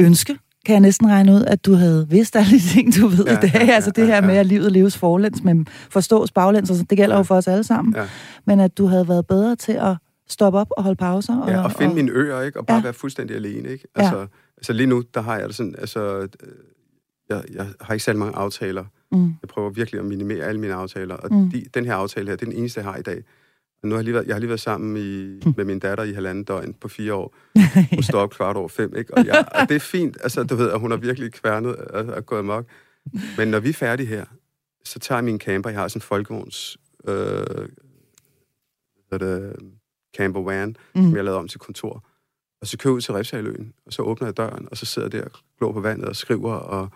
ønske, 0.00 0.38
kan 0.66 0.72
jeg 0.72 0.80
næsten 0.80 1.08
regne 1.08 1.32
ud, 1.32 1.44
at 1.46 1.66
du 1.66 1.74
havde 1.74 2.06
vidst 2.10 2.36
alle 2.36 2.50
de 2.50 2.60
ting, 2.60 2.94
du 2.96 3.06
ved 3.06 3.24
ja, 3.24 3.32
i 3.32 3.40
dag. 3.40 3.50
Ja, 3.54 3.64
ja, 3.64 3.72
altså 3.72 3.90
det 3.90 4.06
her 4.06 4.14
ja, 4.14 4.20
ja. 4.20 4.26
med, 4.26 4.36
at 4.36 4.46
livet 4.46 4.72
leves 4.72 4.98
forlæns, 4.98 5.42
men 5.44 5.66
forstås 5.90 6.32
baglæns, 6.32 6.70
altså 6.70 6.84
det 6.90 6.98
gælder 6.98 7.14
ja. 7.14 7.18
jo 7.18 7.22
for 7.22 7.34
os 7.34 7.48
alle 7.48 7.64
sammen. 7.64 7.94
Ja. 7.96 8.08
Men 8.44 8.60
at 8.60 8.78
du 8.78 8.86
havde 8.86 9.08
været 9.08 9.26
bedre 9.26 9.56
til 9.56 9.72
at 9.72 9.96
stoppe 10.28 10.58
op 10.58 10.68
og 10.76 10.82
holde 10.82 10.96
pauser. 10.96 11.40
Og, 11.40 11.50
ja, 11.50 11.64
og 11.64 11.72
finde 11.72 11.90
og, 11.90 11.94
mine 11.94 12.10
øer, 12.10 12.40
ikke? 12.40 12.60
Og 12.60 12.66
bare 12.66 12.76
ja. 12.76 12.82
være 12.82 12.92
fuldstændig 12.92 13.36
alene, 13.36 13.68
ikke? 13.68 13.88
Altså, 13.94 14.18
ja. 14.18 14.26
altså 14.56 14.72
lige 14.72 14.86
nu, 14.86 15.02
der 15.14 15.20
har 15.20 15.38
jeg 15.38 15.48
det 15.48 15.56
sådan, 15.56 15.74
altså, 15.78 16.18
øh, 16.18 16.28
jeg, 17.28 17.42
jeg 17.54 17.66
har 17.80 17.94
ikke 17.94 18.04
særlig 18.04 18.18
mange 18.18 18.36
aftaler. 18.36 18.84
Mm. 19.12 19.24
Jeg 19.24 19.48
prøver 19.48 19.70
virkelig 19.70 19.98
at 19.98 20.06
minimere 20.06 20.44
alle 20.44 20.60
mine 20.60 20.74
aftaler, 20.74 21.14
og 21.14 21.34
mm. 21.34 21.50
de, 21.50 21.64
den 21.74 21.84
her 21.84 21.94
aftale 21.94 22.28
her, 22.28 22.36
det 22.36 22.46
er 22.46 22.50
den 22.50 22.58
eneste, 22.58 22.80
jeg 22.80 22.84
har 22.90 22.96
i 22.96 23.02
dag. 23.02 23.22
Og 23.86 23.88
nu 23.88 23.94
har 23.94 23.98
jeg 23.98 24.04
lige 24.04 24.14
været, 24.14 24.26
jeg 24.26 24.34
har 24.34 24.40
lige 24.40 24.48
været 24.48 24.60
sammen 24.60 24.96
i, 24.96 25.40
mm. 25.46 25.54
med 25.56 25.64
min 25.64 25.78
datter 25.78 26.04
i 26.04 26.12
halvanden 26.12 26.44
døgn 26.44 26.74
på 26.74 26.88
fire 26.88 27.14
år. 27.14 27.34
Hun 27.94 28.02
står 28.02 28.20
op 28.20 28.30
kvart 28.30 28.56
over 28.56 28.68
fem, 28.68 28.96
ikke? 28.96 29.14
Og, 29.14 29.26
jeg, 29.26 29.44
og 29.54 29.68
det 29.68 29.74
er 29.74 29.80
fint, 29.80 30.16
altså 30.22 30.42
du 30.42 30.56
ved, 30.56 30.70
at 30.70 30.80
hun 30.80 30.90
har 30.90 30.98
virkelig 30.98 31.32
kværnet 31.32 31.76
og, 31.76 32.04
og 32.04 32.26
gået 32.26 32.44
mok. 32.44 32.66
Men 33.38 33.48
når 33.48 33.60
vi 33.60 33.68
er 33.68 33.72
færdige 33.72 34.06
her, 34.06 34.24
så 34.84 34.98
tager 34.98 35.16
jeg 35.16 35.24
min 35.24 35.40
camper, 35.40 35.70
jeg 35.70 35.78
har 35.78 35.88
sådan 35.88 35.98
en 35.98 36.02
folkevogns 36.02 36.76
øh, 37.08 37.44
det, 39.12 39.56
camper 40.16 40.42
van, 40.42 40.76
mm. 40.94 41.02
som 41.02 41.16
jeg 41.16 41.24
lavede 41.24 41.38
om 41.38 41.48
til 41.48 41.60
kontor. 41.60 42.04
Og 42.60 42.66
så 42.66 42.78
kører 42.78 42.92
jeg 42.92 42.96
ud 42.96 43.00
til 43.00 43.14
Refsaløen, 43.14 43.72
og 43.86 43.92
så 43.92 44.02
åbner 44.02 44.28
jeg 44.28 44.36
døren, 44.36 44.68
og 44.70 44.76
så 44.76 44.86
sidder 44.86 45.08
jeg 45.12 45.22
der 45.22 45.28
glor 45.58 45.72
på 45.72 45.80
vandet 45.80 46.08
og 46.08 46.16
skriver 46.16 46.52
og... 46.52 46.88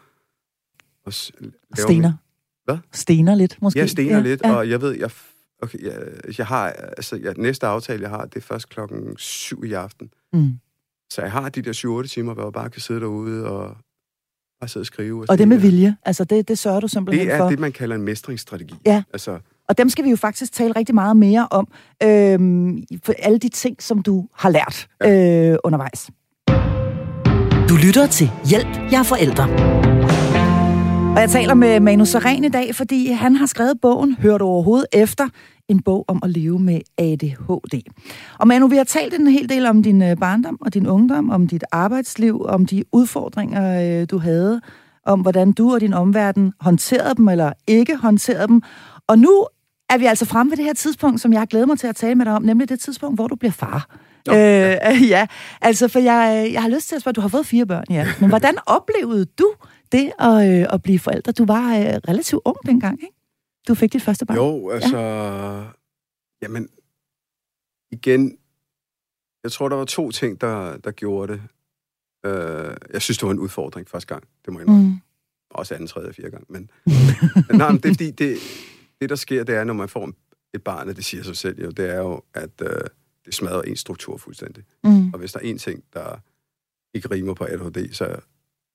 og 1.05 1.13
stener. 1.13 1.87
Min... 1.89 2.05
Hvad? 2.65 2.79
Stener 2.93 3.35
lidt, 3.35 3.63
måske. 3.63 3.81
Ja, 3.81 3.87
stener 3.87 4.17
ja, 4.17 4.23
lidt, 4.23 4.41
ja. 4.45 4.57
og 4.57 4.69
jeg 4.71 4.81
ved, 4.81 4.91
jeg, 4.91 5.11
okay, 5.63 5.83
jeg, 5.83 5.95
jeg 6.39 6.47
har, 6.47 6.69
altså, 6.71 7.17
jeg, 7.17 7.35
næste 7.37 7.67
aftale, 7.67 8.03
jeg 8.03 8.11
har, 8.11 8.25
det 8.25 8.37
er 8.37 8.41
først 8.41 8.69
klokken 8.69 9.17
syv 9.19 9.65
i 9.65 9.73
aften. 9.73 10.11
Mm. 10.33 10.53
Så 11.11 11.23
jeg 11.23 11.33
har 11.33 11.49
de 11.49 11.63
der 11.63 12.03
7-8 12.03 12.09
timer, 12.09 12.35
hvor 12.35 12.45
jeg 12.45 12.53
bare 12.53 12.71
kan 12.71 12.81
sidde 12.81 13.01
derude 13.01 13.47
og 13.47 13.77
bare 14.61 14.69
sidde 14.69 14.83
og 14.83 14.87
skrive. 14.87 15.21
Og, 15.21 15.27
og 15.29 15.39
det 15.39 15.49
med 15.49 15.59
vilje, 15.59 15.97
altså 16.05 16.25
det, 16.25 16.49
det 16.49 16.59
sørger 16.59 16.81
du 16.81 16.89
simpelthen 16.89 17.27
for. 17.27 17.33
Det 17.33 17.35
er 17.35 17.45
for. 17.45 17.51
det, 17.51 17.59
man 17.59 17.73
kalder 17.73 17.97
en 17.97 18.03
mestringsstrategi. 18.03 18.75
Ja. 18.87 19.03
Altså, 19.13 19.39
og 19.69 19.79
dem 19.79 19.89
skal 19.89 20.05
vi 20.05 20.11
jo 20.11 20.17
faktisk 20.17 20.53
tale 20.53 20.73
rigtig 20.77 20.95
meget 20.95 21.17
mere 21.17 21.49
om. 21.51 21.69
Øhm, 22.03 22.85
for 23.03 23.15
alle 23.19 23.39
de 23.39 23.49
ting, 23.49 23.83
som 23.83 24.03
du 24.03 24.29
har 24.35 24.51
lært 24.51 24.89
ja. 25.01 25.51
øh, 25.51 25.59
undervejs. 25.65 26.11
Du 27.69 27.77
lytter 27.87 28.07
til 28.07 28.31
Hjælp, 28.45 28.93
jeg 28.93 28.99
er 28.99 29.03
forældre. 29.03 29.70
Og 31.11 31.21
jeg 31.21 31.31
taler 31.31 31.55
med 31.55 31.81
Manu 31.81 32.05
Saren 32.05 32.45
i 32.45 32.49
dag, 32.49 32.75
fordi 32.75 33.11
han 33.11 33.37
har 33.37 33.47
skrevet 33.47 33.81
bogen 33.81 34.17
Hørt 34.21 34.43
overhovedet 34.43 34.87
efter, 34.93 35.29
en 35.69 35.83
bog 35.83 36.05
om 36.09 36.21
at 36.23 36.31
leve 36.31 36.59
med 36.59 36.81
ADHD. 36.99 37.81
Og 38.39 38.49
Manu, 38.49 38.69
vi 38.69 38.77
har 38.77 38.85
talt 38.85 39.15
en 39.15 39.27
hel 39.27 39.49
del 39.49 39.67
om 39.67 39.83
din 39.83 40.03
øh, 40.03 40.17
barndom 40.17 40.59
og 40.61 40.75
din 40.75 40.87
ungdom, 40.87 41.31
om 41.31 41.49
dit 41.49 41.65
arbejdsliv, 41.73 42.45
om 42.45 42.67
de 42.67 42.85
udfordringer, 42.93 44.01
øh, 44.01 44.07
du 44.11 44.19
havde, 44.19 44.61
om 45.07 45.21
hvordan 45.21 45.53
du 45.53 45.75
og 45.75 45.81
din 45.81 45.93
omverden 45.93 46.53
håndterede 46.61 47.15
dem 47.15 47.29
eller 47.29 47.53
ikke 47.67 47.97
håndterede 47.97 48.47
dem. 48.47 48.63
Og 49.07 49.19
nu 49.19 49.47
er 49.91 49.99
vi 49.99 50.05
altså 50.05 50.25
fremme 50.25 50.51
ved 50.51 50.57
det 50.57 50.65
her 50.65 50.75
tidspunkt, 50.75 51.21
som 51.21 51.33
jeg 51.33 51.41
har 51.41 51.47
glædet 51.47 51.69
mig 51.69 51.79
til 51.79 51.87
at 51.87 51.97
tale 51.97 52.15
med 52.15 52.25
dig 52.25 52.35
om, 52.35 52.43
nemlig 52.43 52.69
det 52.69 52.81
tidspunkt, 52.81 53.17
hvor 53.17 53.27
du 53.27 53.37
bliver 53.37 53.53
far. 53.53 53.97
Jo, 54.29 54.33
ja. 54.33 54.93
Øh, 54.93 55.09
ja, 55.15 55.27
altså 55.61 55.89
for 55.89 55.99
jeg, 55.99 56.51
jeg 56.53 56.63
har 56.63 56.69
lyst 56.69 56.89
til 56.89 56.95
at 56.95 57.01
spørge, 57.01 57.13
du 57.13 57.21
har 57.21 57.29
fået 57.29 57.47
fire 57.47 57.67
børn, 57.67 57.85
ja. 57.91 58.07
Men 58.21 58.29
hvordan 58.29 58.55
oplevede 58.67 59.27
du 59.39 59.53
det 59.93 60.13
at, 60.19 60.61
øh, 60.61 60.67
at 60.73 60.83
blive 60.83 60.99
forældre? 60.99 61.33
Du 61.33 61.45
var 61.45 61.77
øh, 61.77 61.85
relativt 62.09 62.43
ung 62.45 62.57
dengang, 62.67 63.03
ikke? 63.03 63.15
Du 63.69 63.75
fik 63.75 63.93
dit 63.93 64.03
første 64.03 64.27
barn. 64.27 64.37
Jo, 64.37 64.71
altså... 64.71 64.99
Ja. 64.99 65.65
Jamen, 66.43 66.69
igen, 67.91 68.39
jeg 69.43 69.53
tror, 69.53 69.69
der 69.69 69.77
var 69.77 69.85
to 69.85 70.11
ting, 70.11 70.41
der, 70.41 70.77
der 70.77 70.91
gjorde 70.91 71.33
det. 71.33 71.43
Uh, 72.27 72.75
jeg 72.93 73.03
synes, 73.03 73.19
det 73.19 73.27
var 73.27 73.33
en 73.33 73.39
udfordring 73.39 73.89
første 73.89 74.15
gang, 74.15 74.25
det 74.45 74.53
må 74.53 74.59
jeg 74.59 74.69
mm. 74.69 75.01
Også 75.51 75.75
anden, 75.75 75.87
tredje 75.87 76.09
og 76.09 76.15
fjerde 76.15 76.31
gang, 76.31 76.45
men... 76.53 76.71
nej, 77.59 77.71
men 77.73 77.81
det 77.81 77.89
er 77.89 77.95
fordi, 77.95 78.11
det, 78.11 78.39
det, 79.01 79.11
der 79.11 79.17
sker, 79.17 79.45
det 79.45 79.55
er, 79.55 79.65
når 79.65 79.75
man 79.75 79.89
får 79.89 80.11
et 80.55 80.65
barn, 80.65 80.89
og 80.89 80.97
det 80.97 81.05
siger 81.05 81.23
sig 81.23 81.37
selv 81.37 81.63
jo, 81.63 81.71
det 81.71 81.91
er 81.91 81.99
jo, 81.99 82.23
at 82.35 82.63
øh, 82.63 82.81
det 83.25 83.35
smadrer 83.35 83.63
en 83.63 83.77
struktur 83.77 84.17
fuldstændig. 84.17 84.65
Mm. 84.85 85.13
Og 85.13 85.19
hvis 85.19 85.33
der 85.33 85.41
er 85.41 85.45
en 85.45 85.59
ting, 85.59 85.85
der 85.93 86.19
ikke 86.95 87.11
rimer 87.11 87.35
på 87.35 87.45
ADHD, 87.45 87.93
så, 87.93 88.17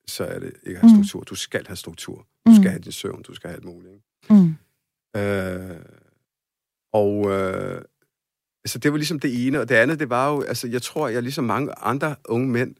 så 0.08 0.24
er 0.24 0.40
det 0.40 0.54
ikke 0.64 0.80
at 0.80 0.82
have 0.82 0.98
mm. 0.98 1.04
struktur. 1.04 1.24
Du 1.24 1.36
skal 1.36 1.68
have 1.68 1.76
struktur. 1.76 2.18
Du 2.46 2.52
mm. 2.52 2.56
skal 2.56 2.70
have 2.70 2.82
din 2.82 2.92
søvn, 2.92 3.24
du 3.24 3.34
skal 3.34 3.50
have 3.50 3.56
alt 3.56 3.66
muligt. 3.66 3.94
Mm. 4.30 4.56
Øh, 5.18 5.80
og 6.94 7.32
øh, 7.32 7.82
altså, 8.66 8.80
det 8.80 8.92
var 8.92 8.98
ligesom 8.98 9.20
det 9.20 9.48
ene, 9.48 9.60
og 9.60 9.70
det 9.70 9.76
andet, 9.76 10.00
det 10.00 10.10
var 10.10 10.32
jo, 10.32 10.42
altså, 10.42 10.68
jeg 10.68 10.82
tror, 10.82 11.08
jeg 11.08 11.24
ligesom 11.24 11.44
mange 11.44 11.74
andre 11.82 12.16
unge 12.26 12.48
mænd, 12.48 12.76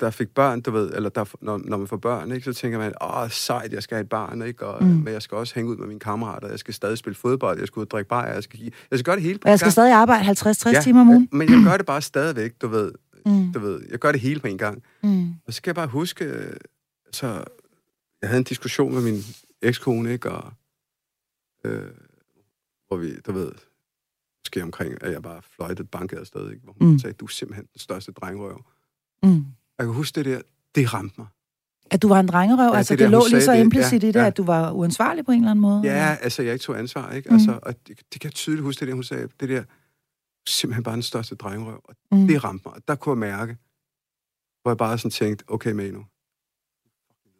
der 0.00 0.10
fik 0.10 0.28
børn, 0.28 0.60
du 0.60 0.70
ved, 0.70 0.90
eller 0.94 1.08
der, 1.08 1.24
når, 1.40 1.60
når 1.64 1.76
man 1.76 1.86
får 1.86 1.96
børn, 1.96 2.32
ikke, 2.32 2.44
så 2.44 2.60
tænker 2.60 2.78
man, 2.78 2.92
åh, 3.02 3.30
sejt, 3.30 3.72
jeg 3.72 3.82
skal 3.82 3.94
have 3.94 4.02
et 4.02 4.08
barn, 4.08 4.42
ikke? 4.42 4.66
Og, 4.66 4.84
mm. 4.84 4.90
men 4.90 5.12
jeg 5.12 5.22
skal 5.22 5.36
også 5.36 5.54
hænge 5.54 5.70
ud 5.70 5.76
med 5.76 5.86
mine 5.86 6.00
kammerater, 6.00 6.48
jeg 6.48 6.58
skal 6.58 6.74
stadig 6.74 6.98
spille 6.98 7.16
fodbold, 7.16 7.58
jeg 7.58 7.66
skal 7.66 7.80
ud 7.80 7.86
og 7.86 7.90
drikke 7.90 8.08
bajer, 8.08 8.34
jeg 8.34 8.42
skal, 8.42 8.60
jeg 8.62 8.98
skal 8.98 9.04
gøre 9.04 9.16
det 9.16 9.22
hele 9.22 9.38
på 9.38 9.48
Jeg 9.48 9.58
skal 9.58 9.72
stadig 9.72 9.92
arbejde 9.92 10.24
50-60 10.24 10.72
ja, 10.72 10.80
timer 10.80 11.00
om 11.00 11.08
ugen. 11.08 11.28
men 11.32 11.48
jeg 11.50 11.64
gør 11.64 11.76
det 11.76 11.86
bare 11.86 12.02
stadigvæk, 12.02 12.52
du 12.62 12.68
ved. 12.68 12.92
Mm. 13.28 13.52
Du 13.52 13.58
ved, 13.58 13.86
jeg 13.90 13.98
gør 13.98 14.12
det 14.12 14.20
hele 14.20 14.40
på 14.40 14.46
en 14.46 14.58
gang. 14.58 14.82
Mm. 15.02 15.34
Og 15.46 15.54
så 15.54 15.62
kan 15.62 15.68
jeg 15.68 15.74
bare 15.74 15.86
huske, 15.86 16.54
så 17.12 17.26
jeg 18.22 18.28
havde 18.28 18.38
en 18.38 18.44
diskussion 18.44 18.94
med 18.94 19.02
min 19.02 19.22
ekskone, 19.62 20.12
ikke? 20.12 20.30
Og, 20.30 20.52
øh, 21.64 21.82
hvor 22.88 22.96
vi, 22.96 23.16
du 23.26 23.32
ved, 23.32 23.52
måske 24.42 24.62
omkring, 24.62 25.02
at 25.02 25.12
jeg 25.12 25.22
bare 25.22 25.42
fløjtede 25.56 25.88
banket 25.88 26.16
afsted, 26.16 26.50
ikke? 26.50 26.62
Hvor 26.64 26.74
hun 26.80 26.90
mm. 26.92 26.98
sagde, 26.98 27.14
du 27.14 27.24
er 27.24 27.28
simpelthen 27.28 27.66
den 27.72 27.78
største 27.80 28.12
drengrøv. 28.12 28.64
Mm. 29.22 29.44
Jeg 29.78 29.86
kan 29.86 29.94
huske 29.94 30.14
det 30.14 30.24
der, 30.24 30.40
det 30.74 30.94
ramte 30.94 31.14
mig. 31.18 31.26
At 31.90 32.02
du 32.02 32.08
var 32.08 32.20
en 32.20 32.28
drengerøv? 32.28 32.70
Ja, 32.70 32.76
altså, 32.76 32.94
det, 32.94 32.98
det 32.98 33.10
lå 33.10 33.26
lige 33.30 33.42
så 33.42 33.52
implicit 33.52 34.02
ja, 34.02 34.08
i 34.08 34.12
det, 34.12 34.20
ja. 34.20 34.26
at 34.26 34.36
du 34.36 34.44
var 34.44 34.70
uansvarlig 34.70 35.24
på 35.24 35.32
en 35.32 35.38
eller 35.38 35.50
anden 35.50 35.62
måde? 35.62 35.80
Ja, 35.84 35.90
eller? 35.90 36.04
altså, 36.04 36.42
jeg 36.42 36.52
ikke 36.52 36.62
tog 36.62 36.78
ansvar, 36.78 37.12
ikke? 37.12 37.28
Mm. 37.28 37.34
Altså, 37.34 37.58
og 37.62 37.74
det, 37.88 37.98
det 38.12 38.20
kan 38.20 38.28
jeg 38.28 38.34
tydeligt 38.34 38.62
huske, 38.62 38.80
det 38.80 38.88
der, 38.88 38.94
hun 38.94 39.02
sagde, 39.02 39.28
det 39.40 39.48
der, 39.48 39.64
simpelthen 40.50 40.84
bare 40.84 40.94
den 40.94 41.02
største 41.02 41.34
drengerøv. 41.34 41.80
Og 41.84 41.94
mm. 42.12 42.26
det 42.26 42.44
ramte 42.44 42.62
mig. 42.66 42.74
Og 42.74 42.82
der 42.88 42.94
kunne 42.94 43.10
jeg 43.10 43.18
mærke, 43.18 43.56
hvor 44.62 44.70
jeg 44.70 44.76
bare 44.76 44.98
sådan 44.98 45.10
tænkte, 45.10 45.44
okay, 45.48 45.72
Manu, 45.72 46.04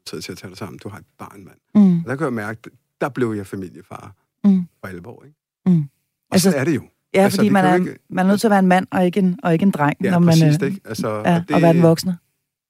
tid 0.07 0.23
til 0.23 0.33
at 0.33 0.39
tage 0.39 0.51
dig 0.51 0.59
sammen. 0.59 0.79
Du 0.79 0.89
har 0.89 0.99
et 0.99 1.05
barn, 1.19 1.45
mand. 1.45 1.59
Mm. 1.75 1.99
Og 1.99 2.05
der 2.07 2.17
kunne 2.17 2.25
jeg 2.25 2.33
mærke, 2.33 2.71
der 3.01 3.09
blev 3.09 3.33
jeg 3.33 3.47
familiefar 3.47 4.15
mm. 4.45 4.69
for 4.81 4.87
alvor, 4.87 5.25
ikke? 5.25 5.37
Mm. 5.67 5.81
Og 5.81 5.89
altså, 6.33 6.51
så 6.51 6.57
er 6.57 6.65
det 6.65 6.75
jo. 6.75 6.89
Ja, 7.15 7.23
altså, 7.23 7.37
fordi 7.37 7.49
man 7.49 7.65
er, 7.65 7.75
ikke, 7.75 7.99
man 8.11 8.27
er 8.27 8.31
nødt 8.31 8.41
til 8.41 8.47
at 8.47 8.51
være 8.51 8.59
en 8.59 8.67
mand 8.67 8.87
og 8.91 9.05
ikke 9.05 9.21
en, 9.21 9.41
og 9.43 9.53
ikke 9.53 9.63
en 9.63 9.71
dreng, 9.71 9.97
ja, 10.05 10.11
når 10.11 10.19
man 10.19 10.29
præcis, 10.29 10.63
ikke? 10.63 10.81
Altså, 10.85 11.09
ja, 11.09 11.37
og, 11.37 11.49
det, 11.49 11.57
og 11.57 11.63
være 11.63 11.73
den 11.73 11.83
voksne. 11.83 12.19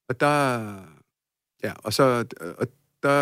Og 0.09 0.21
der... 0.21 0.75
Ja, 1.65 1.73
og 1.85 1.93
så... 1.93 2.25
Og 2.59 2.67
der, 3.03 3.19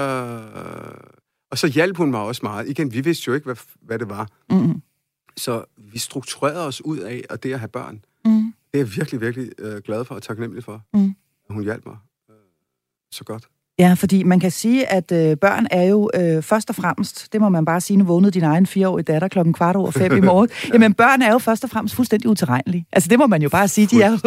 og 1.51 1.59
så 1.59 1.67
hjalp 1.67 1.97
hun 1.97 2.11
mig 2.11 2.21
også 2.21 2.41
meget. 2.43 2.69
Igen, 2.69 2.93
vi 2.93 3.01
vidste 3.01 3.25
jo 3.29 3.35
ikke, 3.35 3.45
hvad, 3.45 3.57
hvad 3.81 3.99
det 3.99 4.09
var. 4.09 4.29
Mm. 4.51 4.83
Så 5.37 5.64
vi 5.76 5.99
strukturerede 5.99 6.66
os 6.66 6.84
ud 6.84 6.99
af, 6.99 7.24
at 7.30 7.43
det 7.43 7.53
at 7.53 7.59
have 7.59 7.68
børn, 7.68 8.05
mm. 8.24 8.55
det 8.72 8.80
er 8.80 8.84
jeg 8.84 8.97
virkelig, 8.97 9.20
virkelig 9.20 9.53
øh, 9.59 9.82
glad 9.82 10.05
for 10.05 10.14
og 10.14 10.22
taknemmelig 10.22 10.64
for. 10.64 10.82
Mm. 10.95 11.14
Hun 11.51 11.62
hjalp 11.62 11.87
mig 11.87 11.97
øh, 12.30 12.37
så 13.11 13.24
godt. 13.24 13.49
Ja, 13.79 13.95
fordi 13.97 14.22
man 14.22 14.41
kan 14.41 14.51
sige, 14.51 14.93
at 14.93 15.12
øh, 15.12 15.37
børn 15.37 15.66
er 15.70 15.83
jo 15.83 16.11
øh, 16.14 16.43
først 16.43 16.70
og 16.70 16.77
fremmest, 16.77 17.33
det 17.33 17.41
må 17.41 17.49
man 17.49 17.64
bare 17.64 17.81
sige, 17.81 17.97
nu 17.97 18.05
vågnede 18.05 18.31
din 18.31 18.43
egen 18.43 18.66
fireårige 18.66 19.05
datter 19.05 19.29
klokken 19.29 19.55
kvart 19.55 19.77
over 19.77 19.91
fem 19.91 20.16
i 20.16 20.20
morgen. 20.20 20.49
ja. 20.64 20.68
Jamen, 20.72 20.95
børn 20.95 21.22
er 21.22 21.33
jo 21.33 21.39
først 21.39 21.64
og 21.64 21.70
fremmest 21.70 21.95
fuldstændig 21.95 22.31
utilregnelige. 22.31 22.87
Altså, 22.93 23.09
det 23.09 23.18
må 23.18 23.27
man 23.27 23.43
jo 23.43 23.49
bare 23.49 23.68
sige, 23.68 23.87
de 23.87 24.03
er 24.03 24.18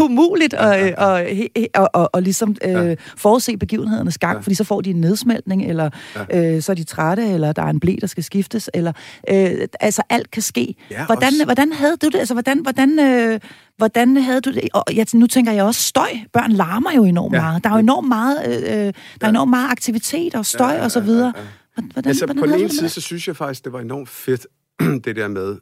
umuligt 0.00 0.54
at 0.54 0.94
og, 0.94 1.26
og, 1.74 1.90
og, 1.92 2.10
og 2.12 2.22
ligesom 2.22 2.56
øh, 2.64 2.96
forudse 3.16 3.56
begivenhedernes 3.56 4.18
gang, 4.18 4.36
ja. 4.36 4.40
fordi 4.40 4.54
så 4.54 4.64
får 4.64 4.80
de 4.80 4.90
en 4.90 5.00
nedsmeltning, 5.00 5.64
eller 5.64 5.90
ja. 6.30 6.54
øh, 6.54 6.62
så 6.62 6.72
er 6.72 6.76
de 6.76 6.84
trætte, 6.84 7.26
eller 7.28 7.52
der 7.52 7.62
er 7.62 7.70
en 7.70 7.80
blæ, 7.80 7.96
der 8.00 8.06
skal 8.06 8.24
skiftes, 8.24 8.70
eller 8.74 8.92
øh, 9.30 9.50
altså 9.80 10.02
alt 10.10 10.30
kan 10.30 10.42
ske. 10.42 10.74
Ja, 10.90 11.06
hvordan, 11.06 11.32
hvordan 11.44 11.72
havde 11.72 11.96
du 11.96 12.06
det? 12.06 12.18
Altså, 12.18 12.34
hvordan, 12.34 12.58
hvordan 12.58 12.98
øh, 12.98 13.40
Hvordan 13.76 14.16
havde 14.16 14.40
du 14.40 14.52
det? 14.52 14.68
Og 14.74 14.84
jeg, 14.94 15.06
nu 15.14 15.26
tænker 15.26 15.52
jeg 15.52 15.64
også 15.64 15.82
støj. 15.82 16.08
Børn 16.32 16.52
larmer 16.52 16.90
jo 16.96 17.04
enormt 17.04 17.34
ja. 17.34 17.40
meget. 17.40 17.64
Der 17.64 17.70
er 17.70 17.74
jo 17.74 17.80
enormt 17.80 18.08
meget, 18.08 18.38
øh, 18.46 18.86
øh 18.86 18.91
der 19.20 19.26
er 19.26 19.30
enormt 19.30 19.50
meget 19.50 19.70
aktivitet 19.70 20.34
og 20.34 20.46
støj 20.46 20.66
ja, 20.66 20.72
ja, 20.72 20.78
ja, 20.78 20.84
og 20.84 20.90
så 20.90 21.00
videre. 21.00 21.32
Hvordan, 21.74 22.08
altså, 22.08 22.26
hvordan 22.26 22.42
på 22.42 22.46
den 22.46 22.60
ene 22.60 22.68
side, 22.68 22.88
så 22.88 23.00
synes 23.00 23.28
jeg 23.28 23.36
faktisk, 23.36 23.64
det 23.64 23.72
var 23.72 23.80
enormt 23.80 24.08
fedt, 24.08 24.46
det 25.04 25.16
der 25.16 25.28
med, 25.28 25.58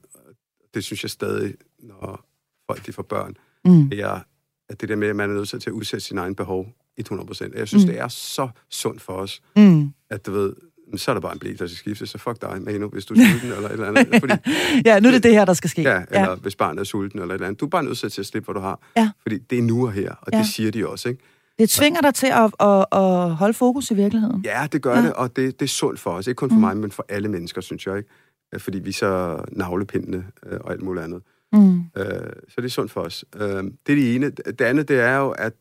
det 0.74 0.85
synes 0.85 1.03
jeg 1.03 1.11
stadig, 1.11 1.55
når 1.78 2.26
folk 2.66 2.87
de 2.87 2.93
får 2.93 3.03
børn, 3.03 3.37
mm. 3.64 3.91
er, 3.93 4.20
at 4.68 4.81
det 4.81 4.89
der 4.89 4.97
med, 4.97 5.09
at 5.09 5.16
man 5.16 5.31
er 5.31 5.35
nødt 5.35 5.49
til 5.49 5.57
at 5.66 5.68
udsætte 5.68 6.07
sin 6.07 6.18
egen 6.18 6.35
behov 6.35 6.66
100 6.97 7.26
procent. 7.26 7.55
Jeg 7.55 7.68
synes, 7.68 7.85
mm. 7.85 7.91
det 7.91 8.01
er 8.01 8.09
så 8.09 8.49
sundt 8.70 9.03
for 9.03 9.12
os, 9.12 9.43
mm. 9.57 9.93
at 10.11 10.26
du 10.26 10.33
ved, 10.33 10.53
så 10.97 11.11
er 11.11 11.14
der 11.14 11.20
bare 11.20 11.33
en 11.33 11.39
blæ, 11.39 11.53
der 11.59 11.66
skal 11.66 11.76
skifte, 11.76 12.07
så 12.07 12.18
fuck 12.18 12.43
dig, 12.43 12.62
Manu, 12.62 12.89
hvis 12.89 13.05
du 13.07 13.14
er 13.14 13.18
sulten 13.31 13.53
eller 13.53 13.68
et 13.68 13.72
eller 13.72 13.87
andet. 13.87 14.20
Fordi, 14.20 14.35
ja, 14.89 15.01
nu 15.01 15.09
er 15.09 15.12
det 15.12 15.22
det 15.22 15.33
her, 15.33 15.45
der 15.45 15.53
skal 15.53 15.70
ske. 15.70 15.83
Ja, 15.83 16.03
eller 16.11 16.31
ja. 16.31 16.35
hvis 16.35 16.57
barnet 16.57 16.81
er 16.81 16.85
sulten 16.85 17.18
eller 17.18 17.35
et 17.35 17.37
eller 17.37 17.47
andet. 17.47 17.61
Du 17.61 17.64
er 17.64 17.70
bare 17.70 17.83
nødt 17.83 17.99
til 17.99 18.07
at 18.07 18.26
slippe, 18.26 18.45
hvad 18.45 18.55
du 18.55 18.61
har. 18.61 18.81
Ja. 18.97 19.11
Fordi 19.22 19.39
det 19.39 19.59
er 19.59 19.62
nu 19.62 19.87
og 19.87 19.93
her, 19.93 20.11
og 20.11 20.28
ja. 20.33 20.39
det 20.39 20.47
siger 20.47 20.70
de 20.70 20.89
også, 20.89 21.09
ikke? 21.09 21.20
Det 21.61 21.70
tvinger 21.70 22.00
dig 22.00 22.14
til 22.14 22.26
at, 22.26 22.52
at, 22.61 22.86
at 22.92 23.34
holde 23.34 23.54
fokus 23.54 23.90
i 23.90 23.94
virkeligheden. 23.94 24.42
Ja, 24.44 24.66
det 24.72 24.82
gør 24.82 24.96
ja. 24.96 25.02
det, 25.02 25.12
og 25.12 25.36
det, 25.36 25.61
det 25.61 25.66
er 25.66 25.68
sundt 25.68 26.00
for 26.00 26.11
os. 26.11 26.26
Ikke 26.26 26.36
kun 26.36 26.50
for 26.50 26.54
mm. 26.54 26.61
mig, 26.61 26.76
men 26.76 26.90
for 26.90 27.04
alle 27.08 27.28
mennesker, 27.28 27.61
synes 27.61 27.86
jeg. 27.86 27.96
ikke. 27.96 28.11
Fordi 28.58 28.78
vi 28.78 28.88
er 28.88 28.92
så 28.92 29.44
navlepindende 29.52 30.24
øh, 30.46 30.58
og 30.61 30.72
alt 30.72 30.82
muligt 30.82 31.04
andet. 31.04 31.22
Mm. 31.52 31.78
Øh, 31.78 32.32
så 32.48 32.54
det 32.56 32.64
er 32.64 32.68
sundt 32.68 32.90
for 32.90 33.00
os. 33.00 33.24
Øh, 33.36 33.40
det 33.40 33.52
er 33.52 33.72
det 33.86 34.14
ene. 34.14 34.30
Det 34.30 34.61
andet, 34.61 34.88
det 34.88 35.00
er 35.00 35.16
jo, 35.16 35.30
at 35.30 35.54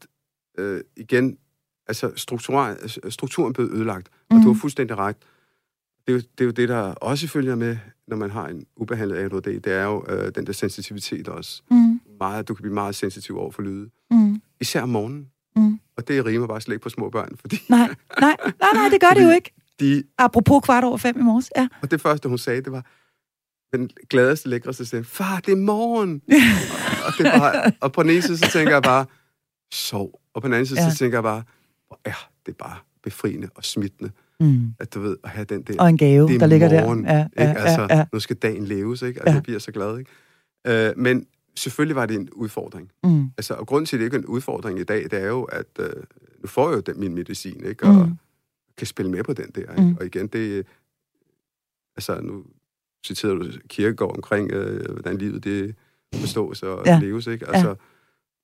øh, 0.57 0.81
igen, 0.97 1.37
altså 1.87 2.11
strukturen, 3.09 3.53
blev 3.53 3.69
ødelagt. 3.73 4.09
Og 4.29 4.35
mm. 4.35 4.41
du 4.41 4.53
har 4.53 4.59
fuldstændig 4.59 4.97
ret 4.97 5.15
det, 6.07 6.15
er 6.15 6.17
jo, 6.17 6.23
det 6.37 6.41
er 6.41 6.45
jo 6.45 6.51
det, 6.51 6.69
der 6.69 6.93
også 6.93 7.27
følger 7.27 7.55
med, 7.55 7.77
når 8.07 8.15
man 8.15 8.29
har 8.29 8.47
en 8.47 8.65
ubehandlet 8.75 9.17
ADHD, 9.17 9.59
det 9.59 9.73
er 9.73 9.83
jo 9.83 10.05
øh, 10.09 10.35
den 10.35 10.47
der 10.47 10.53
sensitivitet 10.53 11.27
også. 11.27 11.61
Mm. 11.71 11.99
Meget, 12.19 12.47
du 12.47 12.53
kan 12.53 12.61
blive 12.61 12.73
meget 12.73 12.95
sensitiv 12.95 13.37
over 13.37 13.51
for 13.51 13.61
lyde. 13.61 13.89
Mm. 14.11 14.41
Især 14.61 14.81
om 14.81 14.89
morgenen. 14.89 15.27
Og 15.99 16.07
det 16.07 16.25
rimer 16.25 16.47
bare 16.47 16.61
slet 16.61 16.73
ikke 16.73 16.83
på 16.83 16.89
små 16.89 17.09
børn, 17.09 17.37
fordi... 17.39 17.57
Nej, 17.69 17.79
nej, 18.19 18.35
nej, 18.59 18.69
nej 18.73 18.89
det 18.89 19.01
gør 19.01 19.09
det 19.09 19.23
jo 19.23 19.29
ikke. 19.29 19.53
De, 19.79 20.03
Apropos 20.17 20.61
kvart 20.63 20.83
over 20.83 20.97
fem 20.97 21.19
i 21.19 21.21
morges, 21.21 21.51
ja. 21.57 21.67
Og 21.81 21.91
det 21.91 22.01
første, 22.01 22.29
hun 22.29 22.37
sagde, 22.37 22.61
det 22.61 22.71
var 22.71 22.85
den 23.77 23.89
gladeste, 24.09 24.49
lækreste 24.49 24.85
stemme. 24.85 25.05
Far, 25.05 25.39
det 25.39 25.51
er 25.51 25.55
morgen! 25.55 26.21
og, 26.27 27.07
og, 27.07 27.13
det 27.17 27.25
bare, 27.25 27.71
og 27.81 27.91
på 27.91 28.03
den 28.03 28.11
ene 28.11 28.21
side, 28.21 28.37
så 28.37 28.51
tænker 28.51 28.73
jeg 28.73 28.83
bare, 28.83 29.05
sov. 29.71 30.19
Og 30.33 30.41
på 30.41 30.47
den 30.47 30.53
anden 30.53 30.65
side, 30.65 30.81
ja. 30.81 30.89
så 30.89 30.97
tænker 30.97 31.17
jeg 31.17 31.23
bare, 31.23 31.43
er 32.05 32.29
det 32.45 32.57
bare 32.57 32.77
befriende 33.03 33.49
og 33.55 33.65
smittende. 33.65 34.11
Mm. 34.39 34.73
At 34.79 34.93
du 34.93 34.99
ved, 34.99 35.17
at 35.23 35.29
have 35.29 35.45
den 35.45 35.61
der... 35.61 35.73
Og 35.79 35.89
en 35.89 35.97
gave, 35.97 36.39
der 36.39 36.45
ligger 36.45 36.81
morgen, 36.81 37.03
der. 37.03 37.13
Ja, 37.13 37.27
ja, 37.37 37.49
ikke? 37.49 37.61
Altså, 37.61 37.87
ja, 37.89 37.97
ja. 37.97 38.05
nu 38.13 38.19
skal 38.19 38.35
dagen 38.35 38.65
leves, 38.65 39.01
ikke? 39.01 39.19
Altså, 39.19 39.31
ja. 39.31 39.33
jeg 39.33 39.43
bliver 39.43 39.59
så 39.59 39.71
glad, 39.71 39.97
ikke? 39.97 40.11
Uh, 40.69 40.97
men 40.97 41.25
selvfølgelig 41.59 41.95
var 41.95 42.05
det 42.05 42.15
en 42.15 42.29
udfordring. 42.29 42.91
Mm. 43.03 43.31
Altså, 43.37 43.53
og 43.53 43.67
grunden 43.67 43.85
til, 43.85 43.95
at 43.95 43.99
det 43.99 44.05
ikke 44.05 44.15
er 44.15 44.19
en 44.19 44.25
udfordring 44.25 44.79
i 44.79 44.83
dag, 44.83 45.03
det 45.03 45.13
er 45.13 45.27
jo, 45.27 45.43
at 45.43 45.67
uh, 45.79 45.85
nu 46.41 46.47
får 46.47 46.69
jeg 46.69 46.75
jo 46.75 46.81
den, 46.81 46.99
min 46.99 47.15
medicin, 47.15 47.65
ikke? 47.65 47.85
Og 47.85 48.07
mm. 48.07 48.17
kan 48.77 48.87
spille 48.87 49.11
med 49.11 49.23
på 49.23 49.33
den 49.33 49.51
der, 49.55 49.61
ikke? 49.61 49.81
Mm. 49.81 49.97
Og 49.99 50.05
igen, 50.05 50.27
det... 50.27 50.65
Altså, 51.95 52.21
nu 52.21 52.43
citerer 53.05 53.33
du 53.33 53.45
Kirkegaard 53.67 54.15
omkring, 54.15 54.53
uh, 54.53 54.91
hvordan 54.91 55.17
livet 55.17 55.43
det 55.43 55.75
forstås 56.15 56.63
og 56.63 56.85
ja. 56.85 56.99
leves, 56.99 57.27
ikke? 57.27 57.47
Altså, 57.47 57.69
ja. 57.69 57.75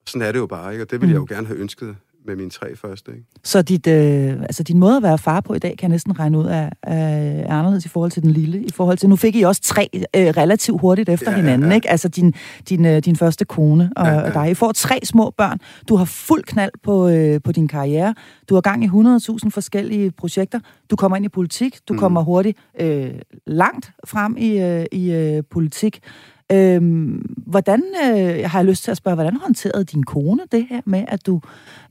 sådan 0.08 0.28
er 0.28 0.32
det 0.32 0.40
jo 0.40 0.48
bare, 0.48 0.72
ikke? 0.72 0.84
Og 0.84 0.92
det 0.92 1.02
ville 1.02 1.14
mm. 1.14 1.22
jeg 1.22 1.30
jo 1.30 1.36
gerne 1.36 1.48
have 1.48 1.60
ønsket 1.60 1.98
med 2.26 2.36
mine 2.36 2.50
tre 2.50 2.76
første. 2.76 3.12
Ikke? 3.12 3.24
Så 3.44 3.62
dit, 3.62 3.88
øh, 3.88 4.42
altså 4.42 4.64
din 4.64 4.80
måde 4.80 4.98
at 4.98 5.04
være 5.04 5.18
far 5.18 5.42
på 5.42 5.54
i 5.54 5.60
dag, 5.60 5.78
kan 5.78 5.82
jeg 5.82 5.90
næsten 5.90 6.20
regne 6.20 6.38
ud 6.38 6.46
af, 6.46 6.72
er 6.84 7.58
anderledes 7.58 7.86
i 7.86 7.90
forhold 7.90 8.12
til 8.12 8.24
den 8.24 8.32
lille. 8.32 8.64
I 8.64 8.72
forhold 8.72 8.98
til, 8.98 9.10
nu 9.10 9.16
fik 9.16 9.36
I 9.36 9.42
også 9.42 9.62
tre 9.62 9.90
øh, 9.94 10.04
relativt 10.28 10.82
hurtigt 10.82 11.10
efter 11.10 11.32
ja, 11.32 11.38
hinanden, 11.38 11.68
ja, 11.68 11.70
ja. 11.70 11.76
ikke? 11.76 11.90
Altså 11.90 12.08
din, 12.08 12.34
din, 12.70 12.86
øh, 12.86 13.00
din 13.00 13.16
første 13.16 13.46
kone 13.46 13.92
og, 13.96 14.06
ja, 14.06 14.14
ja. 14.14 14.22
og 14.22 14.34
dig. 14.34 14.52
I 14.52 14.54
får 14.54 14.72
tre 14.72 15.00
små 15.04 15.34
børn. 15.38 15.60
Du 15.90 15.96
har 15.96 16.06
fuld 16.06 16.44
knald 16.44 16.72
på, 16.84 17.10
øh, 17.10 17.42
på 17.44 17.52
din 17.52 17.68
karriere. 17.68 18.16
Du 18.50 18.54
har 18.54 18.62
gang 18.62 18.84
i 18.84 18.88
100.000 18.88 19.50
forskellige 19.50 20.12
projekter. 20.12 20.60
Du 20.90 20.96
kommer 20.96 21.16
ind 21.16 21.26
i 21.26 21.30
politik. 21.30 21.80
Du 21.88 21.94
mm. 21.94 22.00
kommer 22.00 22.22
hurtigt 22.22 22.58
øh, 22.80 23.12
langt 23.48 23.92
frem 24.06 24.38
i, 24.38 24.60
øh, 24.60 24.86
i 24.92 25.12
øh, 25.12 25.44
politik. 25.52 26.00
Øhm, 26.52 27.36
hvordan, 27.48 27.84
øh, 28.04 28.50
har 28.50 28.60
jeg 28.60 28.66
lyst 28.66 28.84
til 28.84 28.92
at 28.92 28.98
spørge, 28.98 29.16
hvordan 29.16 29.36
håndterede 29.36 29.84
din 29.84 30.04
kone 30.04 30.42
det 30.52 30.68
her 30.70 30.82
med, 30.86 31.06
at 31.08 31.26
du 31.26 31.42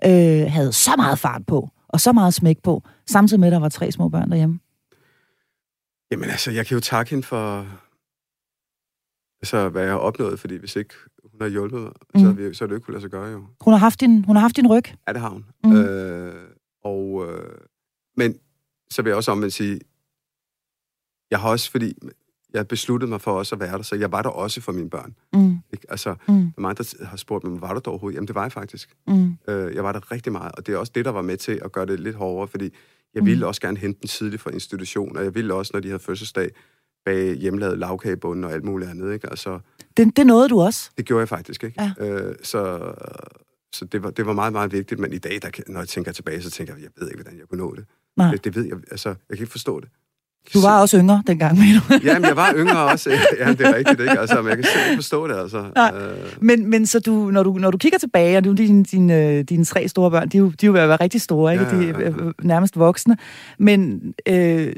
øh, 0.07 0.46
havde 0.52 0.72
så 0.72 0.90
meget 0.96 1.18
fart 1.18 1.46
på, 1.46 1.70
og 1.88 2.00
så 2.00 2.12
meget 2.12 2.34
smæk 2.34 2.62
på, 2.62 2.82
samtidig 3.07 3.40
med, 3.40 3.48
at 3.48 3.52
der 3.52 3.59
var 3.59 3.68
tre 3.68 3.92
små 3.92 4.09
børn 4.09 4.30
derhjemme? 4.30 4.61
Jamen 6.11 6.30
altså, 6.30 6.50
jeg 6.50 6.66
kan 6.66 6.74
jo 6.74 6.80
takke 6.80 7.11
hende 7.11 7.22
for, 7.22 7.66
altså, 9.42 9.68
hvad 9.68 9.82
jeg 9.82 9.92
har 9.92 9.98
opnået, 9.98 10.40
fordi 10.40 10.57
hvis 10.57 10.76
ikke 10.76 10.94
hun 11.24 11.40
har 11.40 11.48
hjulpet, 11.48 11.92
mm. 12.14 12.20
så, 12.20 12.32
vi, 12.32 12.55
så 12.55 12.64
er 12.64 12.68
det 12.68 12.74
ikke 12.74 12.84
kunne 12.84 12.92
lade 12.92 13.02
sig 13.02 13.11
gøre 13.11 13.30
jo. 13.30 13.44
Hun 13.61 13.72
har 13.72 13.78
haft 13.78 14.00
din, 14.00 14.24
hun 14.24 14.36
har 14.36 14.40
haft 14.40 14.57
din 14.57 14.66
ryg? 14.66 14.84
Ja, 15.09 15.12
det 15.12 15.20
har 15.20 15.28
hun. 15.28 15.44
Mm. 15.64 15.76
Øh, 15.76 16.48
og, 16.84 17.26
øh, 17.28 17.59
men 18.16 18.34
så 18.90 19.02
vil 19.02 19.11
jeg 19.11 19.16
også 19.16 19.30
omvendt 19.30 19.55
sige, 19.55 19.80
jeg 21.30 21.40
har 21.40 21.48
også, 21.48 21.70
fordi 21.70 21.94
jeg 22.55 22.68
besluttede 22.68 23.11
mig 23.11 23.20
for 23.20 23.32
også 23.32 23.55
at 23.55 23.61
være 23.61 23.76
der, 23.76 23.82
så 23.82 23.96
jeg 23.96 24.12
var 24.12 24.22
der 24.22 24.30
også 24.30 24.61
for 24.61 24.72
mine 24.72 24.90
børn. 24.90 25.14
Mm. 25.32 25.59
Ikke? 25.72 25.86
Altså, 25.88 26.14
mm. 26.28 26.52
mange, 26.59 26.74
der 26.74 27.05
har 27.05 27.16
spurgt 27.16 27.44
mig, 27.44 27.61
var 27.61 27.74
du 27.74 27.80
der 27.84 27.90
overhovedet? 27.90 28.16
Jamen, 28.16 28.28
det 28.28 28.34
var 28.34 28.42
jeg 28.42 28.52
faktisk. 28.52 28.96
Mm. 29.07 29.36
Øh, 29.48 29.74
jeg 29.74 29.84
var 29.84 29.92
der 29.92 30.12
rigtig 30.12 30.32
meget, 30.32 30.52
og 30.52 30.66
det 30.66 30.74
er 30.74 30.78
også 30.78 30.92
det, 30.94 31.05
der 31.05 31.11
var 31.11 31.22
med 31.22 31.36
til 31.36 31.61
at 31.64 31.72
gøre 31.72 31.86
det 31.86 32.00
lidt 32.00 32.16
hårdere, 32.16 32.48
fordi 32.48 32.70
jeg 33.14 33.22
mm. 33.22 33.26
ville 33.26 33.46
også 33.46 33.61
gerne 33.61 33.78
hente 33.78 34.00
den 34.00 34.09
tidligt 34.09 34.42
fra 34.42 34.50
institution, 34.50 35.16
og 35.16 35.24
jeg 35.24 35.34
ville 35.34 35.55
også, 35.55 35.70
når 35.74 35.80
de 35.80 35.88
havde 35.88 36.02
fødselsdag, 36.02 36.50
bag 37.05 37.34
hjemmelavet 37.34 37.78
lavkagebunden 37.78 38.44
og 38.44 38.52
alt 38.52 38.64
muligt 38.64 38.90
andet. 38.90 39.12
Ikke? 39.12 39.30
Altså, 39.30 39.59
det, 39.96 40.16
det 40.16 40.26
nåede 40.26 40.48
du 40.48 40.61
også? 40.61 40.90
Det 40.96 41.05
gjorde 41.05 41.20
jeg 41.20 41.28
faktisk, 41.28 41.64
ikke? 41.64 41.92
Ja. 42.00 42.07
Øh, 42.07 42.34
så 42.42 42.92
så 43.74 43.84
det, 43.84 44.02
var, 44.02 44.11
det 44.11 44.26
var 44.26 44.32
meget, 44.32 44.52
meget 44.52 44.72
vigtigt, 44.72 45.00
men 45.00 45.12
i 45.12 45.18
dag, 45.18 45.38
der, 45.42 45.50
når 45.66 45.80
jeg 45.80 45.88
tænker 45.88 46.12
tilbage, 46.12 46.42
så 46.42 46.50
tænker 46.50 46.74
jeg, 46.74 46.82
jeg 46.82 46.90
ved 46.96 47.09
ikke, 47.09 47.22
hvordan 47.22 47.38
jeg 47.38 47.48
kunne 47.48 47.59
nå 47.59 47.74
det. 47.74 47.84
Nej. 48.16 48.30
Det, 48.30 48.44
det 48.44 48.57
ved 48.57 48.64
jeg, 48.64 48.76
altså, 48.90 49.09
jeg 49.09 49.36
kan 49.36 49.38
ikke 49.38 49.50
forstå 49.50 49.80
det. 49.80 49.88
Du 50.55 50.61
var 50.61 50.80
også 50.80 50.99
yngre 50.99 51.22
dengang, 51.26 51.59
mener 51.59 51.80
du? 51.88 51.95
Jamen, 52.05 52.28
jeg 52.28 52.36
var 52.36 52.53
yngre 52.57 52.84
også. 52.84 53.11
Ja, 53.38 53.53
det 53.53 53.61
er 53.61 53.74
rigtigt, 53.74 54.01
ikke? 54.01 54.20
Altså, 54.20 54.42
men 54.42 54.49
jeg 54.49 54.57
kan 54.57 54.64
slet 54.64 54.84
ikke 54.84 54.97
forstå 54.97 55.28
det, 55.28 55.36
altså. 55.36 55.64
Nej. 55.74 55.92
Øh. 55.95 56.16
Men, 56.40 56.70
men 56.70 56.86
så 56.86 57.01
du, 57.01 57.30
når, 57.30 57.42
du, 57.42 57.53
når 57.53 57.70
du 57.70 57.78
kigger 57.78 57.99
tilbage, 57.99 58.38
og 58.38 58.45
dine, 58.45 58.84
dine, 58.84 59.42
dine 59.42 59.64
tre 59.64 59.88
store 59.88 60.11
børn, 60.11 60.28
de, 60.28 60.38
de 60.38 60.42
er 60.42 60.66
jo 60.66 60.72
ved 60.72 60.80
at 60.80 60.88
være 60.88 61.01
rigtig 61.01 61.20
store, 61.20 61.53
ikke? 61.53 61.64
Ja, 61.64 61.76
ja, 61.76 61.86
ja. 61.86 61.92
De 61.92 62.05
er 62.05 62.32
nærmest 62.42 62.78
voksne. 62.78 63.16
Men 63.59 64.01
øh, 64.28 64.72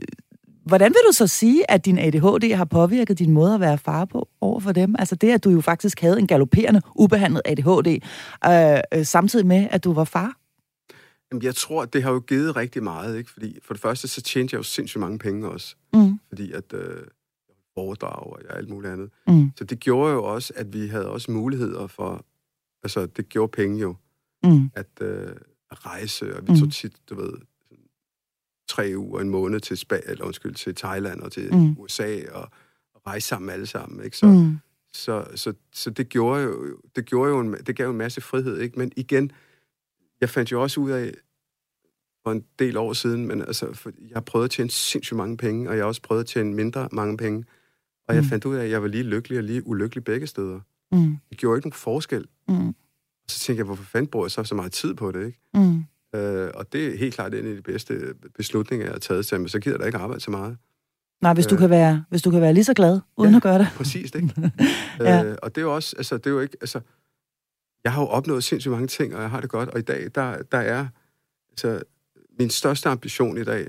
hvordan 0.67 0.91
vil 0.91 1.01
du 1.09 1.13
så 1.13 1.27
sige, 1.27 1.71
at 1.71 1.85
din 1.85 1.99
ADHD 1.99 2.55
har 2.55 2.65
påvirket 2.65 3.19
din 3.19 3.31
måde 3.31 3.55
at 3.55 3.61
være 3.61 3.79
far 3.79 4.05
på 4.05 4.29
over 4.41 4.61
for 4.61 4.73
dem? 4.73 4.95
Altså 4.99 5.15
det, 5.15 5.31
at 5.31 5.45
du 5.45 5.51
jo 5.51 5.61
faktisk 5.61 6.01
havde 6.01 6.19
en 6.19 6.27
galopperende, 6.27 6.81
ubehandlet 6.95 7.43
ADHD, 7.45 7.99
øh, 8.47 8.99
øh, 8.99 9.07
samtidig 9.07 9.47
med, 9.47 9.67
at 9.71 9.85
du 9.85 9.93
var 9.93 10.05
far? 10.05 10.33
Jeg 11.43 11.55
tror, 11.55 11.85
det 11.85 12.03
har 12.03 12.13
jo 12.13 12.19
givet 12.19 12.57
rigtig 12.57 12.83
meget, 12.83 13.19
ikke? 13.19 13.31
Fordi 13.31 13.59
for 13.63 13.75
det 13.75 13.81
første, 13.81 14.09
så 14.09 14.23
tjente 14.23 14.55
jeg 14.55 14.59
jo 14.59 14.63
sindssygt 14.63 15.01
mange 15.01 15.19
penge 15.19 15.49
også. 15.49 15.77
Mm. 15.93 16.21
Fordi 16.29 16.53
at 16.53 16.73
øh, 16.73 17.03
foredrag 17.75 18.33
og 18.33 18.57
alt 18.57 18.69
muligt 18.69 18.93
andet. 18.93 19.11
Mm. 19.29 19.53
Så 19.57 19.65
det 19.65 19.81
gjorde 19.81 20.13
jo 20.13 20.25
også, 20.25 20.53
at 20.57 20.73
vi 20.73 20.87
havde 20.87 21.09
også 21.09 21.31
muligheder 21.31 21.87
for... 21.87 22.25
Altså, 22.83 23.07
det 23.07 23.29
gjorde 23.29 23.51
penge 23.51 23.81
jo. 23.81 23.97
Mm. 24.45 24.71
At 24.75 24.89
øh, 25.01 25.33
rejse, 25.73 26.37
og 26.37 26.47
vi 26.47 26.53
mm. 26.53 26.59
tog 26.59 26.73
tit, 26.73 26.93
du 27.11 27.15
ved, 27.15 27.33
tre 28.69 28.93
uger, 28.97 29.21
en 29.21 29.31
måned 29.31 29.61
til, 29.61 29.77
Spa 29.77 30.01
eller 30.07 30.25
undskyld, 30.25 30.55
til 30.55 30.75
Thailand 30.75 31.21
og 31.21 31.33
til 31.33 31.55
mm. 31.55 31.79
USA, 31.79 32.21
og, 32.33 32.49
og 32.95 33.07
rejse 33.07 33.29
sammen 33.29 33.51
alle 33.51 33.67
sammen, 33.67 34.05
ikke? 34.05 34.17
Så, 34.17 34.27
mm. 34.27 34.59
så, 34.93 35.27
så, 35.35 35.53
så 35.73 35.91
det 35.91 36.09
gjorde 36.09 36.43
jo, 36.43 36.79
det 36.97 37.07
gjorde 37.07 37.31
jo 37.31 37.41
en, 37.41 37.55
det 37.67 37.77
gav 37.77 37.87
jo 37.87 37.93
en 37.93 37.99
masse 37.99 38.21
frihed, 38.21 38.59
ikke? 38.59 38.79
Men 38.79 38.93
igen, 38.97 39.33
jeg 40.21 40.31
fandt 40.31 40.53
jo 40.53 40.63
også 40.63 40.81
ud 40.81 40.91
af, 40.91 41.15
for 42.27 42.33
en 42.33 42.45
del 42.59 42.77
år 42.77 42.93
siden, 42.93 43.27
men 43.27 43.41
altså, 43.43 43.73
for 43.73 43.91
jeg 44.01 44.15
har 44.15 44.21
prøvet 44.21 44.45
at 44.45 44.51
tjene 44.51 44.71
sindssygt 44.71 45.17
mange 45.17 45.37
penge, 45.37 45.69
og 45.69 45.77
jeg 45.77 45.83
har 45.83 45.89
også 45.89 46.03
prøvet 46.03 46.21
at 46.21 46.27
tjene 46.27 46.55
mindre 46.55 46.89
mange 46.93 47.17
penge. 47.17 47.45
Og 48.09 48.15
mm. 48.15 48.17
jeg 48.17 48.25
fandt 48.25 48.45
ud 48.45 48.57
af, 48.57 48.65
at 48.65 48.71
jeg 48.71 48.83
var 48.83 48.89
lige 48.89 49.03
lykkelig 49.03 49.39
og 49.39 49.45
lige 49.45 49.67
ulykkelig 49.67 50.05
begge 50.05 50.27
steder. 50.27 50.61
Mm. 50.93 51.17
Det 51.31 51.39
gjorde 51.39 51.59
ikke 51.59 51.69
nogen 51.69 51.79
forskel. 51.79 52.27
Mm. 52.49 52.75
Så 53.29 53.39
tænkte 53.39 53.61
jeg, 53.61 53.65
hvorfor 53.65 53.85
fanden 53.85 54.11
bruger 54.11 54.27
jeg 54.27 54.31
så 54.31 54.45
så 54.45 54.55
meget 54.55 54.73
tid 54.73 54.95
på 54.95 55.13
det, 55.13 55.27
ikke? 55.27 55.41
Mm. 55.55 55.85
Øh, 56.19 56.51
og 56.55 56.73
det 56.73 56.87
er 56.87 56.99
helt 56.99 57.15
klart 57.15 57.35
en 57.35 57.47
af 57.47 57.55
de 57.55 57.63
bedste 57.63 58.15
beslutninger, 58.37 58.87
jeg 58.87 58.93
har 58.95 58.99
taget 58.99 59.27
til, 59.27 59.41
men 59.41 59.49
så 59.49 59.61
gider 59.61 59.79
der 59.79 59.87
ikke 59.87 59.99
arbejde 59.99 60.21
så 60.21 60.31
meget. 60.31 60.57
Nej, 61.23 61.35
hvis 61.35 61.47
du, 61.47 61.55
øh, 61.55 61.59
kan 61.59 61.71
være, 61.71 62.05
hvis 62.11 62.23
du 62.23 62.31
kan 62.31 62.41
være 62.41 62.55
lige 62.55 62.65
så 62.65 62.75
glad, 62.75 63.01
uden 63.17 63.31
ja, 63.31 63.37
at 63.37 63.43
gøre 63.43 63.59
det. 63.59 63.69
præcis, 63.77 64.15
ikke? 64.15 64.35
ja. 65.01 65.25
øh, 65.25 65.37
og 65.43 65.55
det 65.55 65.61
er 65.61 65.65
jo 65.65 65.75
også, 65.75 65.95
altså, 65.97 66.19
det 66.19 66.27
er 66.27 66.31
jo 66.31 66.41
ikke, 66.41 66.57
altså, 66.61 66.81
jeg 67.85 67.93
har 67.93 68.03
jo 68.03 68.09
opnået 68.09 68.45
sindssygt 68.45 68.73
mange 68.73 68.87
ting, 68.87 69.17
og 69.17 69.23
jeg 69.23 69.31
har 69.31 69.41
det 69.41 69.51
godt, 69.51 69.69
og 69.69 69.79
i 69.79 69.83
dag, 69.83 70.09
der, 70.15 70.43
der 70.43 70.59
er, 70.59 70.87
altså, 71.51 71.83
min 72.39 72.51
største 72.51 72.89
ambition 72.89 73.39
i 73.39 73.45
dag, 73.45 73.69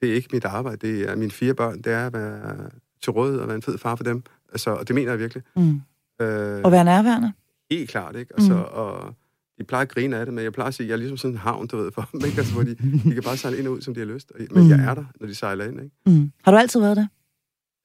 det 0.00 0.10
er 0.10 0.14
ikke 0.14 0.28
mit 0.32 0.44
arbejde, 0.44 0.86
det 0.86 1.10
er 1.10 1.16
mine 1.16 1.30
fire 1.30 1.54
børn, 1.54 1.82
det 1.82 1.92
er 1.92 2.06
at 2.06 2.12
være 2.12 2.70
til 3.02 3.12
råd 3.12 3.36
og 3.36 3.46
være 3.46 3.56
en 3.56 3.62
fed 3.62 3.78
far 3.78 3.96
for 3.96 4.04
dem. 4.04 4.22
Altså, 4.52 4.70
og 4.70 4.88
det 4.88 4.94
mener 4.94 5.12
jeg 5.12 5.18
virkelig. 5.18 5.42
Mm. 5.56 5.80
Øh, 6.20 6.60
og 6.64 6.72
være 6.72 6.84
nærværende? 6.84 7.32
Helt 7.70 7.90
klart, 7.90 8.16
ikke? 8.16 8.32
Altså, 8.34 8.54
mm. 8.54 8.60
og 8.60 9.14
de 9.58 9.64
plejer 9.64 9.82
at 9.82 9.88
grine 9.88 10.16
af 10.16 10.26
det, 10.26 10.34
men 10.34 10.44
jeg 10.44 10.52
plejer 10.52 10.68
at 10.68 10.74
sige, 10.74 10.84
at 10.84 10.88
jeg 10.88 10.94
er 10.94 10.98
ligesom 10.98 11.16
sådan 11.16 11.34
en 11.34 11.38
havn, 11.38 11.66
du 11.66 11.76
ved, 11.76 11.92
for 11.92 12.08
dem, 12.12 12.24
ikke? 12.26 12.38
Altså, 12.38 12.54
hvor 12.54 12.62
de, 12.62 12.74
de 13.04 13.14
kan 13.14 13.22
bare 13.22 13.36
sejle 13.36 13.58
ind 13.58 13.66
og 13.66 13.72
ud, 13.72 13.80
som 13.80 13.94
de 13.94 14.00
har 14.00 14.06
lyst. 14.06 14.32
Men 14.50 14.62
mm. 14.64 14.70
jeg 14.70 14.80
er 14.80 14.94
der, 14.94 15.04
når 15.20 15.26
de 15.26 15.34
sejler 15.34 15.64
ind, 15.64 15.82
ikke? 15.82 15.96
Mm. 16.06 16.32
Har 16.44 16.52
du 16.52 16.58
altid 16.58 16.80
været 16.80 16.96
det? 16.96 17.08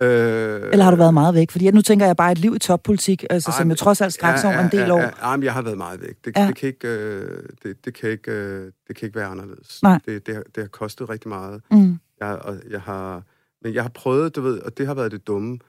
Øh, 0.02 0.70
Eller 0.72 0.84
har 0.84 0.92
du 0.92 0.98
været 0.98 1.14
meget 1.14 1.36
væk? 1.36 1.52
Fordi 1.52 1.72
nu 1.72 1.82
tænker 1.82 2.06
jeg 2.06 2.18
bare 2.18 2.32
et 2.32 2.38
liv 2.38 2.56
i 2.56 2.60
toppolitik, 2.60 3.26
altså, 3.30 3.52
ej, 3.52 3.58
som 3.58 3.70
jo 3.70 3.76
trods 3.76 4.02
alt 4.02 4.14
straks 4.14 4.44
over 4.44 4.60
en 4.60 4.72
del 4.72 4.92
år. 4.92 5.00
Ja, 5.00 5.32
ja, 5.32 5.42
jeg 5.42 5.54
har 5.54 5.62
været 5.62 5.78
meget 5.78 6.02
væk. 6.02 6.16
Det, 6.26 6.38
ja. 6.38 6.48
det, 6.48 6.56
kan, 6.56 6.68
ikke, 6.68 6.88
øh, 6.88 7.44
det, 7.64 7.86
det, 7.86 7.94
kan 7.94 8.10
ikke, 8.10 8.32
øh, 8.32 8.72
det 8.88 8.96
kan 8.96 9.06
ikke 9.06 9.20
være 9.20 9.28
anderledes. 9.28 9.84
Nej. 9.84 10.00
Det, 10.06 10.28
det, 10.28 10.36
har, 10.36 10.44
det 10.44 10.64
har 10.64 10.68
kostet 10.68 11.10
rigtig 11.10 11.30
meget. 11.30 11.62
Mm. 11.72 11.98
Jeg, 12.20 12.28
og 12.28 12.58
jeg 12.70 12.82
har, 12.82 13.24
men 13.64 13.74
jeg 13.74 13.84
har 13.84 13.90
prøvet, 13.90 14.36
du 14.36 14.42
ved, 14.42 14.60
og 14.60 14.78
det 14.78 14.88
har 14.88 14.94
været 14.94 15.12
det 15.12 15.28
dumme. 15.28 15.60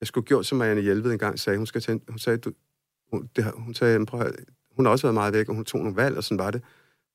Jeg 0.00 0.06
skulle 0.06 0.24
gjort, 0.26 0.46
som 0.46 0.58
Marianne 0.58 0.80
Hjelved 0.80 1.12
engang 1.12 1.38
sagde. 1.38 1.56
Hun, 1.56 1.66
skal 1.66 1.80
tage, 1.80 2.00
hun 2.08 2.18
sagde, 2.18 2.38
du, 2.38 2.52
hun, 3.12 3.28
det, 3.36 3.44
hun 3.56 3.74
sagde, 3.74 4.06
prøv 4.06 4.32
hun 4.76 4.86
har 4.86 4.92
også 4.92 5.06
været 5.06 5.14
meget 5.14 5.34
væk, 5.34 5.48
og 5.48 5.54
hun 5.54 5.64
tog 5.64 5.80
nogle 5.80 5.96
valg, 5.96 6.16
og 6.16 6.24
sådan 6.24 6.38
var 6.38 6.50
det. 6.50 6.62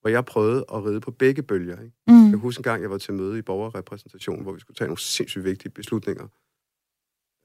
Hvor 0.02 0.10
jeg 0.10 0.26
prøvede 0.26 0.66
at 0.74 0.86
ride 0.86 1.00
på 1.00 1.12
begge 1.12 1.44
bølger. 1.44 1.82
Ikke? 1.82 1.96
Mm. 2.08 2.30
Jeg 2.30 2.38
husker 2.38 2.60
en 2.60 2.64
gang, 2.64 2.82
jeg 2.82 2.90
var 2.90 2.98
til 2.98 3.14
møde 3.14 3.40
i 3.40 3.42
borgerrepræsentation, 3.42 4.42
hvor 4.44 4.52
vi 4.52 4.60
skulle 4.60 4.76
tage 4.76 4.88
nogle 4.88 5.00
sindssygt 5.00 5.44
vigtige 5.44 5.72
beslutninger 5.72 6.28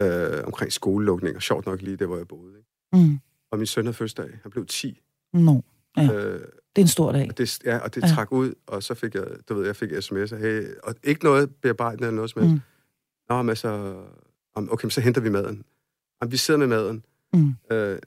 øh, 0.02 0.44
omkring 0.44 0.72
skolelukninger. 0.72 1.40
Sjovt 1.40 1.66
nok 1.66 1.82
lige 1.82 1.96
der, 1.96 2.06
hvor 2.06 2.16
jeg 2.16 2.28
boede. 2.28 2.54
Ikke? 2.56 3.06
Mm. 3.06 3.18
Og 3.50 3.58
min 3.58 3.66
søn 3.66 3.84
havde 3.84 3.94
fødselsdag. 3.94 4.38
Han 4.42 4.50
blev 4.50 4.66
10. 4.66 5.00
No. 5.32 5.60
Ja. 5.96 6.02
Øh, 6.02 6.40
det 6.76 6.82
er 6.82 6.84
en 6.84 6.88
stor 6.88 7.12
dag. 7.12 7.26
Og 7.28 7.38
det, 7.38 7.64
ja, 7.64 7.78
og 7.78 7.94
det 7.94 8.02
ja. 8.02 8.06
trak 8.06 8.32
ud, 8.32 8.54
og 8.66 8.82
så 8.82 8.94
fik 8.94 9.14
jeg, 9.14 9.24
du 9.48 9.54
ved, 9.54 9.66
jeg 9.66 9.76
fik 9.76 9.92
sms'er. 9.92 10.36
Hey, 10.36 10.66
og 10.82 10.94
ikke 11.02 11.24
noget 11.24 11.54
bearbejdende 11.54 12.06
eller 12.06 12.16
noget 12.16 12.30
som 12.30 12.42
helst. 12.42 12.54
Mm. 12.54 12.60
Nå, 13.28 13.42
men 13.42 13.56
så, 13.56 14.02
okay, 14.54 14.88
så 14.88 15.00
henter 15.00 15.20
vi 15.20 15.28
maden. 15.28 15.64
Jamen, 16.22 16.32
vi 16.32 16.36
sidder 16.36 16.58
med 16.58 16.66
maden. 16.66 17.04
Mm. 17.32 17.54
Øh, 17.70 17.98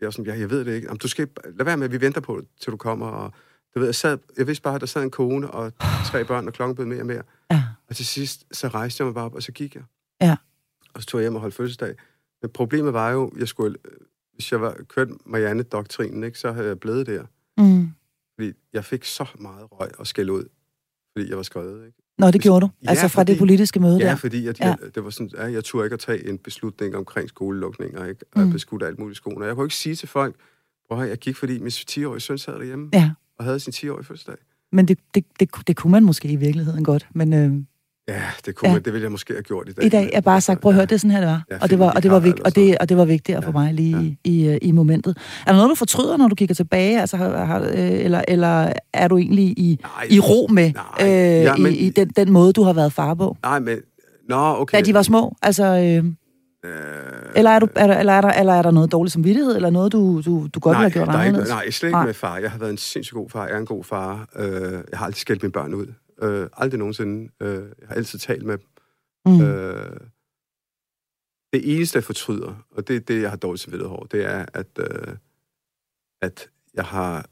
jeg 0.00 0.06
var 0.06 0.10
sådan, 0.10 0.26
ja, 0.26 0.38
jeg 0.38 0.50
ved 0.50 0.64
det 0.64 0.74
ikke. 0.74 0.86
Jamen, 0.86 0.98
du 0.98 1.08
skal 1.08 1.28
lad 1.44 1.64
være 1.64 1.76
med, 1.76 1.88
vi 1.88 2.00
venter 2.00 2.20
på 2.20 2.36
det, 2.36 2.48
til 2.60 2.72
du 2.72 2.76
kommer. 2.76 3.06
Og, 3.06 3.32
du 3.74 3.78
ved, 3.78 3.86
jeg, 3.86 3.94
sad, 3.94 4.18
jeg 4.36 4.46
vidste 4.46 4.62
bare, 4.62 4.74
at 4.74 4.80
der 4.80 4.86
sad 4.86 5.02
en 5.02 5.10
kone 5.10 5.50
og 5.50 5.72
tre 6.06 6.24
børn, 6.24 6.46
og 6.46 6.52
klokken 6.52 6.74
blev 6.74 6.86
mere 6.86 7.00
og 7.00 7.06
mere. 7.06 7.22
Ja. 7.50 7.64
Og 7.88 7.96
til 7.96 8.06
sidst, 8.06 8.46
så 8.52 8.68
rejste 8.68 9.00
jeg 9.00 9.06
mig 9.06 9.14
bare 9.14 9.24
op, 9.24 9.34
og 9.34 9.42
så 9.42 9.52
gik 9.52 9.74
jeg. 9.74 9.82
Ja. 10.20 10.36
Og 10.96 11.02
så 11.02 11.08
tog 11.08 11.20
jeg 11.20 11.24
hjem 11.24 11.34
og 11.34 11.40
holdt 11.40 11.54
fødselsdag. 11.54 11.94
Men 12.42 12.50
problemet 12.50 12.92
var 12.92 13.10
jo, 13.10 13.32
jeg 13.38 13.48
skulle, 13.48 13.76
hvis 14.34 14.52
jeg 14.52 14.60
var 14.60 14.76
kørt 14.88 15.08
Marianne-doktrinen, 15.26 16.24
ikke, 16.24 16.38
så 16.38 16.52
havde 16.52 16.68
jeg 16.68 16.80
blevet 16.80 17.06
der. 17.06 17.24
Mm. 17.58 17.88
Fordi 18.34 18.52
jeg 18.72 18.84
fik 18.84 19.04
så 19.04 19.26
meget 19.38 19.72
røg 19.72 19.90
og 19.98 20.06
skæld 20.06 20.30
ud, 20.30 20.44
fordi 21.16 21.28
jeg 21.28 21.36
var 21.36 21.42
skrevet. 21.42 21.86
Ikke? 21.86 21.98
Nå, 22.18 22.30
det 22.30 22.40
gjorde 22.40 22.60
du? 22.60 22.70
Ja, 22.84 22.90
altså 22.90 23.08
fra 23.08 23.20
fordi, 23.20 23.32
det 23.32 23.38
politiske 23.38 23.80
møde 23.80 23.96
ja, 23.96 24.04
der? 24.04 24.08
Ja, 24.10 24.14
fordi 24.14 24.46
at, 24.46 24.60
ja. 24.60 24.66
Jeg, 24.66 24.94
det 24.94 25.04
var 25.04 25.10
sådan, 25.10 25.30
ja, 25.34 25.44
jeg 25.44 25.64
turde 25.64 25.86
ikke 25.86 25.94
at 25.94 26.00
tage 26.00 26.28
en 26.28 26.38
beslutning 26.38 26.96
omkring 26.96 27.28
skolelukninger, 27.28 28.04
ikke? 28.04 28.24
og 28.32 28.40
mm. 28.40 28.52
jeg 28.80 28.88
alt 28.88 28.98
muligt 28.98 29.16
skolen. 29.16 29.42
Og 29.42 29.48
jeg 29.48 29.54
kunne 29.54 29.66
ikke 29.66 29.74
sige 29.74 29.94
til 29.94 30.08
folk, 30.08 30.36
hvor 30.86 31.02
jeg 31.02 31.18
gik, 31.18 31.36
fordi 31.36 31.58
min 31.58 31.68
10-årige 31.68 32.20
søn 32.20 32.38
sad 32.38 32.54
derhjemme 32.54 32.90
ja. 32.92 33.10
og 33.38 33.44
havde 33.44 33.60
sin 33.60 33.72
10-årige 33.72 34.04
fødselsdag. 34.04 34.36
Men 34.72 34.88
det, 34.88 34.98
det, 35.14 35.24
det, 35.40 35.50
det 35.66 35.76
kunne 35.76 35.90
man 35.90 36.04
måske 36.04 36.28
i 36.28 36.36
virkeligheden 36.36 36.84
godt, 36.84 37.08
men... 37.14 37.32
Øh... 37.32 37.62
Ja, 38.08 38.22
det 38.46 38.54
kunne 38.54 38.68
ja. 38.68 38.74
man, 38.74 38.82
det 38.82 38.92
ville 38.92 39.04
jeg 39.04 39.10
måske 39.10 39.32
have 39.32 39.42
gjort 39.42 39.68
i 39.68 39.72
dag. 39.72 39.84
I 39.84 39.88
dag 39.88 40.10
er 40.12 40.20
bare 40.20 40.40
sagt, 40.40 40.60
prøv 40.60 40.70
at 40.70 40.74
høre, 40.74 40.86
det 40.86 40.92
er 40.92 40.98
sådan 40.98 41.10
her, 41.10 41.20
det 41.20 41.28
var. 41.28 41.44
Ja, 41.50 41.58
og, 41.60 41.70
det 41.70 41.78
var 41.78 41.90
og, 41.90 42.02
det 42.02 42.10
var 42.10 42.18
vigt, 42.18 42.40
og, 42.40 42.54
det, 42.54 42.78
og 42.78 42.88
det 42.88 42.96
var 42.96 43.04
vigtigt 43.04 43.44
for 43.44 43.52
mig 43.52 43.74
lige 43.74 44.18
ja. 44.24 44.30
i, 44.30 44.52
i, 44.52 44.58
i 44.62 44.72
momentet. 44.72 45.16
Er 45.46 45.52
der 45.52 45.56
noget, 45.56 45.70
du 45.70 45.74
fortryder, 45.74 46.16
når 46.16 46.28
du 46.28 46.34
kigger 46.34 46.54
tilbage? 46.54 47.00
Altså, 47.00 47.16
har, 47.16 47.44
har, 47.44 47.60
øh, 47.60 47.70
eller, 47.76 48.22
eller 48.28 48.72
er 48.92 49.08
du 49.08 49.18
egentlig 49.18 49.58
i, 49.58 49.80
nej, 49.82 50.06
i 50.10 50.20
ro 50.20 50.46
med 50.52 50.72
nej, 50.72 51.08
øh, 51.08 51.42
ja, 51.42 51.56
men, 51.56 51.72
i, 51.72 51.76
i 51.76 51.90
den, 51.90 52.08
den 52.08 52.32
måde, 52.32 52.52
du 52.52 52.62
har 52.62 52.72
været 52.72 52.92
far 52.92 53.14
på? 53.14 53.36
Nej, 53.42 53.58
men... 53.58 53.78
Nå, 54.28 54.36
okay. 54.36 54.78
Da 54.78 54.82
de 54.82 54.94
var 54.94 55.02
små? 55.02 55.36
Altså... 55.42 55.64
Øh, 55.64 56.12
Øh, 56.64 56.72
eller, 57.34 57.50
er 57.50 57.58
du, 57.58 57.68
er 57.76 57.86
der, 57.86 57.98
eller, 57.98 58.12
er 58.12 58.20
der, 58.20 58.28
eller 58.28 58.52
er 58.52 58.62
der 58.62 58.70
noget 58.70 58.92
dårlig 58.92 59.12
samvittighed, 59.12 59.56
eller 59.56 59.70
noget, 59.70 59.92
du, 59.92 60.22
du, 60.26 60.48
du 60.54 60.60
godt 60.60 60.74
nej, 60.74 60.82
ville 60.82 60.92
have 60.92 61.04
gjort 61.04 61.16
anderledes? 61.16 61.48
Nej, 61.48 61.70
slet 61.70 61.88
ikke 61.88 61.96
nej. 61.96 62.06
med 62.06 62.14
far. 62.14 62.38
Jeg 62.38 62.50
har 62.50 62.58
været 62.58 62.70
en 62.70 62.78
sindssygt 62.78 63.14
god 63.14 63.30
far. 63.30 63.46
Jeg 63.46 63.54
er 63.54 63.58
en 63.58 63.66
god 63.66 63.84
far. 63.84 64.28
Øh, 64.36 64.72
jeg 64.90 64.98
har 64.98 65.06
altid 65.06 65.20
skældt 65.20 65.42
mine 65.42 65.52
børn 65.52 65.74
ud. 65.74 65.86
Øh, 66.22 66.48
aldrig 66.52 66.78
nogensinde. 66.78 67.32
Øh, 67.40 67.68
jeg 67.80 67.88
har 67.88 67.94
altid 67.94 68.18
talt 68.18 68.44
med 68.44 68.58
dem. 68.58 68.66
Mm. 69.26 69.40
Øh, 69.40 70.00
det 71.52 71.76
eneste, 71.76 71.96
jeg 71.96 72.04
fortryder, 72.04 72.66
og 72.70 72.88
det 72.88 72.96
er 72.96 73.00
det, 73.00 73.22
jeg 73.22 73.30
har 73.30 73.36
dårligt 73.36 73.62
samvittighed 73.62 73.96
over, 73.96 74.06
det 74.06 74.24
er, 74.24 74.46
at, 74.54 74.66
øh, 74.78 75.16
at 76.22 76.50
jeg 76.74 76.84
har 76.84 77.26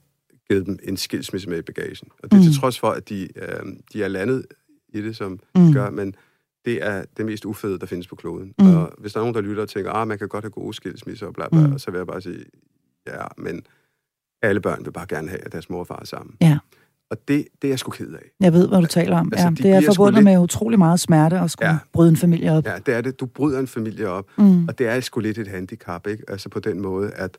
givet 0.49 0.67
dem 0.67 0.79
en 0.83 0.97
skilsmisse 0.97 1.49
med 1.49 1.59
i 1.59 1.63
bagagen. 1.63 2.09
Og 2.19 2.31
det 2.31 2.37
er 2.37 2.41
mm. 2.41 2.45
til 2.45 2.61
trods 2.61 2.81
for, 2.81 2.91
at 2.91 3.09
de, 3.09 3.29
øh, 3.37 3.77
de 3.93 4.03
er 4.03 4.09
landet 4.09 4.47
i 4.89 5.03
det, 5.03 5.17
som 5.17 5.41
mm. 5.55 5.67
de 5.67 5.73
gør, 5.73 5.91
men 5.91 6.15
det 6.65 6.85
er 6.85 7.05
det 7.17 7.27
mest 7.27 7.45
ufede, 7.45 7.79
der 7.79 7.87
findes 7.87 8.07
på 8.07 8.17
kloden. 8.17 8.55
Mm. 8.59 8.77
Og 8.77 8.95
hvis 8.99 9.13
der 9.13 9.21
er 9.21 9.23
nogen, 9.23 9.35
der 9.35 9.41
lytter 9.41 9.63
og 9.63 9.69
tænker, 9.69 9.93
at 9.93 10.09
man 10.09 10.19
kan 10.19 10.29
godt 10.29 10.45
have 10.45 10.51
gode 10.51 10.75
skilsmisser 10.75 11.27
og 11.27 11.35
bla 11.35 11.49
bla, 11.49 11.67
mm. 11.67 11.79
så 11.79 11.91
vil 11.91 11.99
jeg 11.99 12.07
bare 12.07 12.21
sige, 12.21 12.45
ja, 13.07 13.27
men 13.39 13.67
alle 14.43 14.61
børn 14.61 14.85
vil 14.85 14.93
bare 14.93 15.07
gerne 15.07 15.29
have, 15.29 15.41
at 15.41 15.53
deres 15.53 15.71
mor 15.71 15.81
og 15.81 15.87
far 15.87 16.01
er 16.01 16.05
sammen. 16.05 16.37
Ja. 16.41 16.59
Og 17.15 17.29
det, 17.29 17.47
det 17.63 17.69
er 17.69 17.73
jeg 17.73 17.79
sgu 17.79 17.91
ked 17.91 18.13
af. 18.13 18.31
Jeg 18.41 18.53
ved, 18.53 18.69
hvad 18.69 18.81
du 18.81 18.87
taler 18.87 19.19
om. 19.19 19.33
Altså, 19.33 19.47
ja, 19.47 19.69
det 19.69 19.77
er 19.77 19.81
forbundet 19.87 20.15
lidt... 20.15 20.25
med 20.25 20.39
utrolig 20.39 20.79
meget 20.79 21.01
smerte 21.01 21.39
at 21.39 21.51
skulle 21.51 21.71
ja. 21.71 21.77
bryde 21.93 22.11
en 22.11 22.17
familie 22.17 22.53
op. 22.53 22.67
Ja, 22.67 22.79
det 22.87 22.95
er 22.95 23.01
det. 23.01 23.21
Du 23.21 23.27
bryder 23.27 23.61
en 23.61 23.67
familie 23.67 24.09
op, 24.09 24.27
mm. 24.39 24.69
og 24.69 24.79
det 24.79 24.89
er 24.89 25.01
sgu 25.01 25.21
lidt 25.21 25.39
et 25.39 25.49
handicap, 25.49 26.07
ikke? 26.07 26.25
Altså 26.29 26.49
på 26.49 26.61
den 26.61 26.83
måde, 26.83 27.11
at 27.11 27.39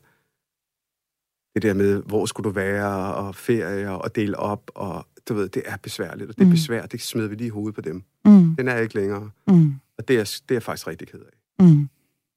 det 1.54 1.62
der 1.62 1.74
med, 1.74 2.02
hvor 2.06 2.26
skulle 2.26 2.44
du 2.44 2.54
være, 2.54 3.14
og 3.14 3.34
ferie, 3.34 3.90
og 3.90 4.16
dele 4.16 4.38
op, 4.38 4.70
og 4.74 5.06
du 5.28 5.34
ved, 5.34 5.48
det 5.48 5.62
er 5.66 5.76
besværligt, 5.82 6.30
og 6.30 6.36
det 6.36 6.42
er 6.42 6.46
mm. 6.46 6.50
besværligt, 6.50 6.92
det 6.92 7.00
smider 7.00 7.28
vi 7.28 7.34
lige 7.34 7.46
i 7.46 7.50
hovedet 7.50 7.74
på 7.74 7.80
dem. 7.80 8.02
Mm. 8.24 8.56
Den 8.56 8.68
er 8.68 8.76
ikke 8.76 8.94
længere. 8.94 9.30
Mm. 9.48 9.74
Og 9.98 10.08
det 10.08 10.16
er, 10.16 10.24
det 10.24 10.50
er 10.50 10.54
jeg 10.54 10.62
faktisk 10.62 10.86
rigtig 10.86 11.08
ked 11.08 11.20
af. 11.20 11.64
Mm. 11.64 11.88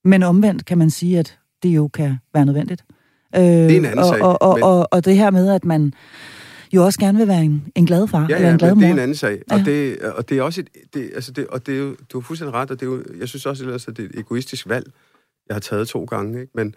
Men 0.04 0.24
omvendt 0.24 0.66
kan 0.66 0.78
man 0.78 0.90
sige, 0.90 1.20
at 1.20 1.40
det 1.64 1.70
jo 1.70 1.88
kan 1.88 2.18
være 2.34 2.46
nødvendigt. 2.46 2.86
Øh, 3.36 3.42
det 3.42 3.72
er 3.72 3.78
en 3.78 3.86
anden 3.86 4.00
og, 4.00 4.06
sag. 4.06 4.24
Og, 4.24 4.42
og, 4.42 4.56
men... 4.56 4.64
og, 4.64 4.88
og 4.92 5.06
det 5.06 5.18
her 5.18 5.32
med, 5.32 5.50
at 5.50 5.66
man 5.66 5.94
jo 6.74 6.86
også 6.86 6.99
gerne 6.99 7.17
vil 7.17 7.28
være 7.28 7.43
en, 7.43 7.63
en 7.76 7.86
glad 7.86 8.07
far, 8.07 8.26
ja, 8.30 8.36
eller 8.36 8.51
en 8.51 8.57
glad 8.57 8.76
mor. 8.76 8.82
det 8.82 8.88
er 8.88 8.93
en 8.93 8.99
anden 8.99 9.15
sag. 9.15 9.41
Ja. 9.51 9.55
Og, 9.55 9.65
det, 9.65 9.99
og 9.99 10.30
det 10.30 10.38
er 10.38 10.41
også 10.41 10.61
et, 10.61 10.70
det, 10.93 11.11
altså 11.15 11.32
det, 11.32 11.47
og 11.47 11.65
det 11.65 11.76
er 11.76 11.80
jo, 11.80 11.95
du 12.09 12.20
har 12.20 12.26
fuldstændig 12.26 12.53
ret, 12.53 12.72
og 12.72 12.80
det 12.80 12.86
er 12.86 12.91
jo, 12.91 13.03
jeg 13.20 13.28
synes 13.28 13.45
også, 13.45 13.86
at 13.89 13.97
det 13.97 14.05
er 14.05 14.09
et 14.09 14.20
egoistisk 14.20 14.70
valg, 14.70 14.91
jeg 15.47 15.55
har 15.55 15.59
taget 15.59 15.88
to 15.88 16.03
gange, 16.03 16.41
ikke? 16.41 16.51
Men, 16.55 16.76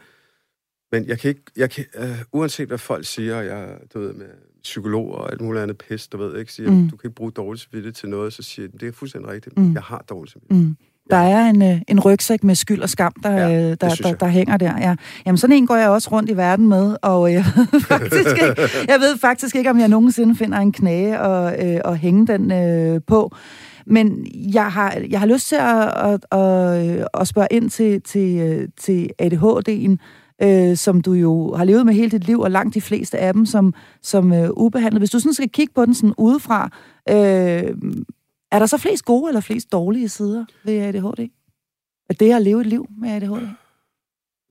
men 0.93 1.07
jeg 1.07 1.19
kan 1.19 1.29
ikke, 1.29 1.43
jeg 1.57 1.71
kan, 1.71 1.85
uh, 1.99 2.05
uanset 2.33 2.69
hvad 2.69 2.79
folk 2.79 3.07
siger, 3.07 3.41
jeg, 3.41 3.79
du 3.95 4.01
ved, 4.01 4.13
med 4.13 4.27
psykologer 4.63 5.15
og 5.15 5.33
alt 5.33 5.41
muligt 5.41 5.63
andet 5.63 5.79
pist, 5.79 6.13
du 6.13 6.19
ved, 6.19 6.39
ikke, 6.39 6.53
siger, 6.53 6.71
mm. 6.71 6.91
du 6.91 6.97
kan 6.97 7.09
ikke 7.09 7.15
bruge 7.15 7.33
dårligt 7.33 7.63
samvittighed 7.63 7.93
til 7.93 8.09
noget, 8.09 8.33
så 8.33 8.43
siger 8.43 8.69
jeg, 8.73 8.81
det 8.81 8.89
er 8.89 8.93
fuldstændig 8.93 9.31
rigtigt, 9.31 9.59
mm. 9.59 9.73
jeg 9.73 9.83
har 9.83 10.05
dårligt 10.09 10.33
samvittighed. 10.33 10.67
Mm. 10.67 10.77
Der 11.11 11.17
er 11.17 11.51
en, 11.51 11.63
øh, 11.63 11.81
en 11.89 12.01
rygsæk 12.01 12.45
med 12.45 12.55
skyld 12.55 12.83
og 12.83 12.89
skam, 12.89 13.13
der, 13.23 13.31
ja, 13.31 13.71
øh, 13.71 13.77
der, 13.81 13.95
der, 14.03 14.15
der 14.15 14.27
hænger 14.27 14.57
der. 14.57 14.79
Ja. 14.79 14.95
Jamen, 15.27 15.39
sådan 15.39 15.57
en 15.57 15.67
går 15.67 15.77
jeg 15.77 15.89
også 15.89 16.09
rundt 16.13 16.31
i 16.31 16.37
verden 16.37 16.69
med, 16.69 16.97
og 17.03 17.33
jeg 17.33 17.45
ved 17.57 17.81
faktisk 17.93 18.29
ikke, 18.29 18.69
jeg 18.89 19.01
ved 19.01 19.19
faktisk 19.19 19.57
ikke 19.57 19.71
om 19.71 19.79
jeg 19.79 19.89
nogensinde 19.89 20.37
finder 20.37 20.59
en 20.59 20.73
knage 20.73 21.21
og, 21.21 21.67
øh, 21.67 21.81
og 21.85 21.97
hænge 21.97 22.27
den 22.27 22.53
øh, 22.53 23.01
på. 23.07 23.37
Men 23.87 24.27
jeg 24.55 24.73
har, 24.73 24.97
jeg 25.11 25.21
har 25.21 25.27
lyst 25.27 25.49
til 25.49 25.57
at, 25.57 25.93
at, 25.97 26.39
at, 26.41 27.07
at 27.21 27.29
spørge 27.29 27.49
ind 27.51 27.71
til, 27.71 28.03
til, 28.03 28.67
til 28.81 29.11
ADHD'en, 29.23 29.97
øh, 30.43 30.77
som 30.77 31.01
du 31.01 31.13
jo 31.13 31.55
har 31.55 31.65
levet 31.65 31.87
med 31.87 31.95
hele 31.95 32.11
dit 32.11 32.27
liv, 32.27 32.41
og 32.41 32.51
langt 32.51 32.75
de 32.75 32.81
fleste 32.81 33.19
af 33.19 33.33
dem 33.33 33.47
som, 33.47 33.75
som 34.03 34.33
øh, 34.33 34.51
ubehandlet. 34.57 35.01
Hvis 35.01 35.11
du 35.11 35.19
sådan 35.19 35.35
skal 35.35 35.51
kigge 35.51 35.73
på 35.75 35.87
den 35.87 35.95
sådan 35.95 36.15
udefra, 36.19 36.71
øh, 37.11 37.63
er 38.53 38.59
der 38.59 38.67
så 38.67 38.79
flest 38.79 39.05
gode 39.05 39.29
eller 39.29 39.41
flest 39.41 39.73
dårlige 39.73 40.09
sider 40.09 40.45
ved 40.65 40.79
ADHD? 40.79 41.29
Er 42.09 42.15
det 42.15 42.33
at 42.33 42.43
leve 42.43 42.61
et 42.61 42.67
liv 42.67 42.87
med 42.99 43.11
ADHD? 43.11 43.49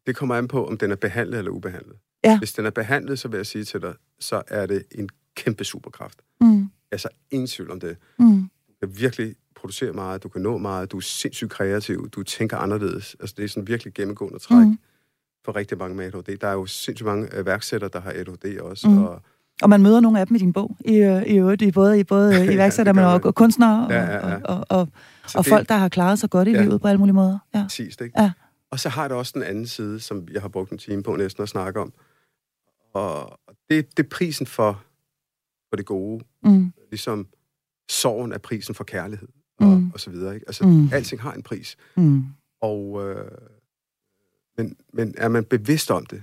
Det 0.07 0.15
kommer 0.15 0.35
an 0.35 0.47
på, 0.47 0.67
om 0.67 0.77
den 0.77 0.91
er 0.91 0.95
behandlet 0.95 1.37
eller 1.37 1.51
ubehandlet. 1.51 1.95
Ja. 2.23 2.37
Hvis 2.37 2.53
den 2.53 2.65
er 2.65 2.69
behandlet, 2.69 3.19
så 3.19 3.27
vil 3.27 3.37
jeg 3.37 3.45
sige 3.45 3.63
til 3.63 3.81
dig, 3.81 3.93
så 4.19 4.41
er 4.47 4.65
det 4.65 4.83
en 4.91 5.09
kæmpe 5.35 5.63
superkraft. 5.63 6.21
Mm. 6.41 6.69
Altså, 6.91 7.09
ingen 7.31 7.47
tvivl 7.47 7.71
om 7.71 7.79
det. 7.79 7.97
Mm. 8.19 8.49
Du 8.67 8.87
kan 8.87 8.97
virkelig 8.97 9.35
producere 9.55 9.93
meget, 9.93 10.23
du 10.23 10.29
kan 10.29 10.41
nå 10.41 10.57
meget, 10.57 10.91
du 10.91 10.97
er 10.97 11.01
sindssygt 11.01 11.51
kreativ, 11.51 12.09
du 12.09 12.23
tænker 12.23 12.57
anderledes. 12.57 13.15
Altså, 13.19 13.35
det 13.37 13.43
er 13.43 13.49
sådan 13.49 13.67
virkelig 13.67 13.93
gennemgående 13.93 14.39
træk 14.39 14.67
mm. 14.67 14.79
for 15.45 15.55
rigtig 15.55 15.77
mange 15.77 15.95
med 15.95 16.05
ADHD. 16.05 16.37
Der 16.37 16.47
er 16.47 16.53
jo 16.53 16.65
sindssygt 16.65 17.05
mange 17.05 17.35
øh, 17.35 17.45
værksættere, 17.45 17.89
der 17.93 17.99
har 17.99 18.11
ADHD 18.11 18.59
også, 18.59 18.89
mm. 18.89 19.03
og 19.03 19.21
og 19.61 19.69
man 19.69 19.81
møder 19.81 19.99
nogle 19.99 20.19
af 20.19 20.27
dem 20.27 20.35
i 20.35 20.39
din 20.39 20.53
bog, 20.53 20.77
i, 20.85 20.95
øh, 20.95 21.23
i 21.23 21.37
øvrigt, 21.37 21.61
i 21.61 21.71
både, 21.71 21.99
i 21.99 22.03
både 22.03 22.45
iværksættere, 22.53 23.01
ja, 23.01 23.13
men 23.13 23.23
og, 23.23 23.35
kunstnere 23.35 23.85
og, 23.85 23.91
ja, 23.91 24.03
ja, 24.03 24.27
ja. 24.27 24.35
og, 24.35 24.41
og, 24.43 24.65
og, 24.69 24.87
og 25.35 25.45
det, 25.45 25.49
folk, 25.49 25.69
der 25.69 25.75
har 25.75 25.89
klaret 25.89 26.19
sig 26.19 26.29
godt 26.29 26.47
i 26.47 26.51
ja, 26.51 26.61
livet 26.61 26.81
på 26.81 26.87
alle 26.87 26.97
mulige 26.97 27.13
måder. 27.13 27.39
Ja. 27.55 27.63
Præcis, 27.63 27.97
ikke? 28.01 28.21
Ja. 28.21 28.31
Og 28.71 28.79
så 28.79 28.89
har 28.89 29.07
det 29.07 29.17
også 29.17 29.31
den 29.35 29.43
anden 29.43 29.67
side, 29.67 29.99
som 29.99 30.27
jeg 30.31 30.41
har 30.41 30.49
brugt 30.49 30.71
en 30.71 30.77
time 30.77 31.03
på 31.03 31.15
næsten 31.15 31.43
at 31.43 31.49
snakke 31.49 31.79
om. 31.79 31.93
Og 32.93 33.39
det, 33.69 33.97
det 33.97 34.05
er 34.05 34.09
prisen 34.09 34.47
for, 34.47 34.83
for 35.69 35.75
det 35.75 35.85
gode. 35.85 36.23
Mm. 36.43 36.73
Ligesom 36.89 37.27
sorgen 37.89 38.31
er 38.31 38.37
prisen 38.37 38.75
for 38.75 38.83
kærlighed, 38.83 39.27
og, 39.59 39.67
mm. 39.67 39.91
og 39.93 39.99
så 39.99 40.09
videre. 40.09 40.33
Ikke? 40.33 40.47
Altså, 40.47 40.67
mm. 40.67 40.89
alting 40.93 41.21
har 41.21 41.33
en 41.33 41.43
pris. 41.43 41.77
Mm. 41.97 42.25
Og, 42.61 43.09
øh, 43.09 43.31
men, 44.57 44.75
men 44.93 45.15
er 45.17 45.27
man 45.27 45.45
bevidst 45.45 45.91
om 45.91 46.05
det, 46.05 46.21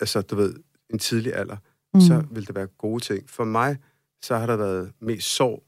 altså, 0.00 0.22
du 0.30 0.36
ved, 0.36 0.54
en 0.90 0.98
tidlig 0.98 1.34
alder, 1.34 1.56
mm. 1.56 1.60
Så 1.94 2.24
vil 2.30 2.46
det 2.46 2.54
være 2.54 2.66
gode 2.66 3.04
ting. 3.04 3.30
For 3.30 3.44
mig, 3.44 3.76
så 4.22 4.36
har 4.36 4.46
der 4.46 4.56
været 4.56 4.92
mest 5.00 5.28
sorg, 5.36 5.62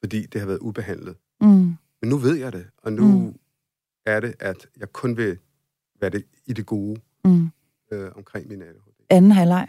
fordi 0.00 0.26
det 0.26 0.40
har 0.40 0.46
været 0.46 0.58
ubehandlet. 0.58 1.16
Mm. 1.40 1.76
Men 2.00 2.10
nu 2.10 2.16
ved 2.16 2.34
jeg 2.34 2.52
det, 2.52 2.66
og 2.82 2.92
nu 2.92 3.18
mm. 3.18 3.34
er 4.06 4.20
det, 4.20 4.34
at 4.40 4.66
jeg 4.76 4.92
kun 4.92 5.16
vil 5.16 5.38
være 6.00 6.10
det 6.10 6.24
i 6.46 6.52
det 6.52 6.66
gode 6.66 7.00
mm. 7.24 7.50
øh, 7.92 8.10
omkring 8.16 8.48
min 8.48 8.62
ADHD. 8.62 8.92
Anden 9.10 9.32
halvleg. 9.32 9.68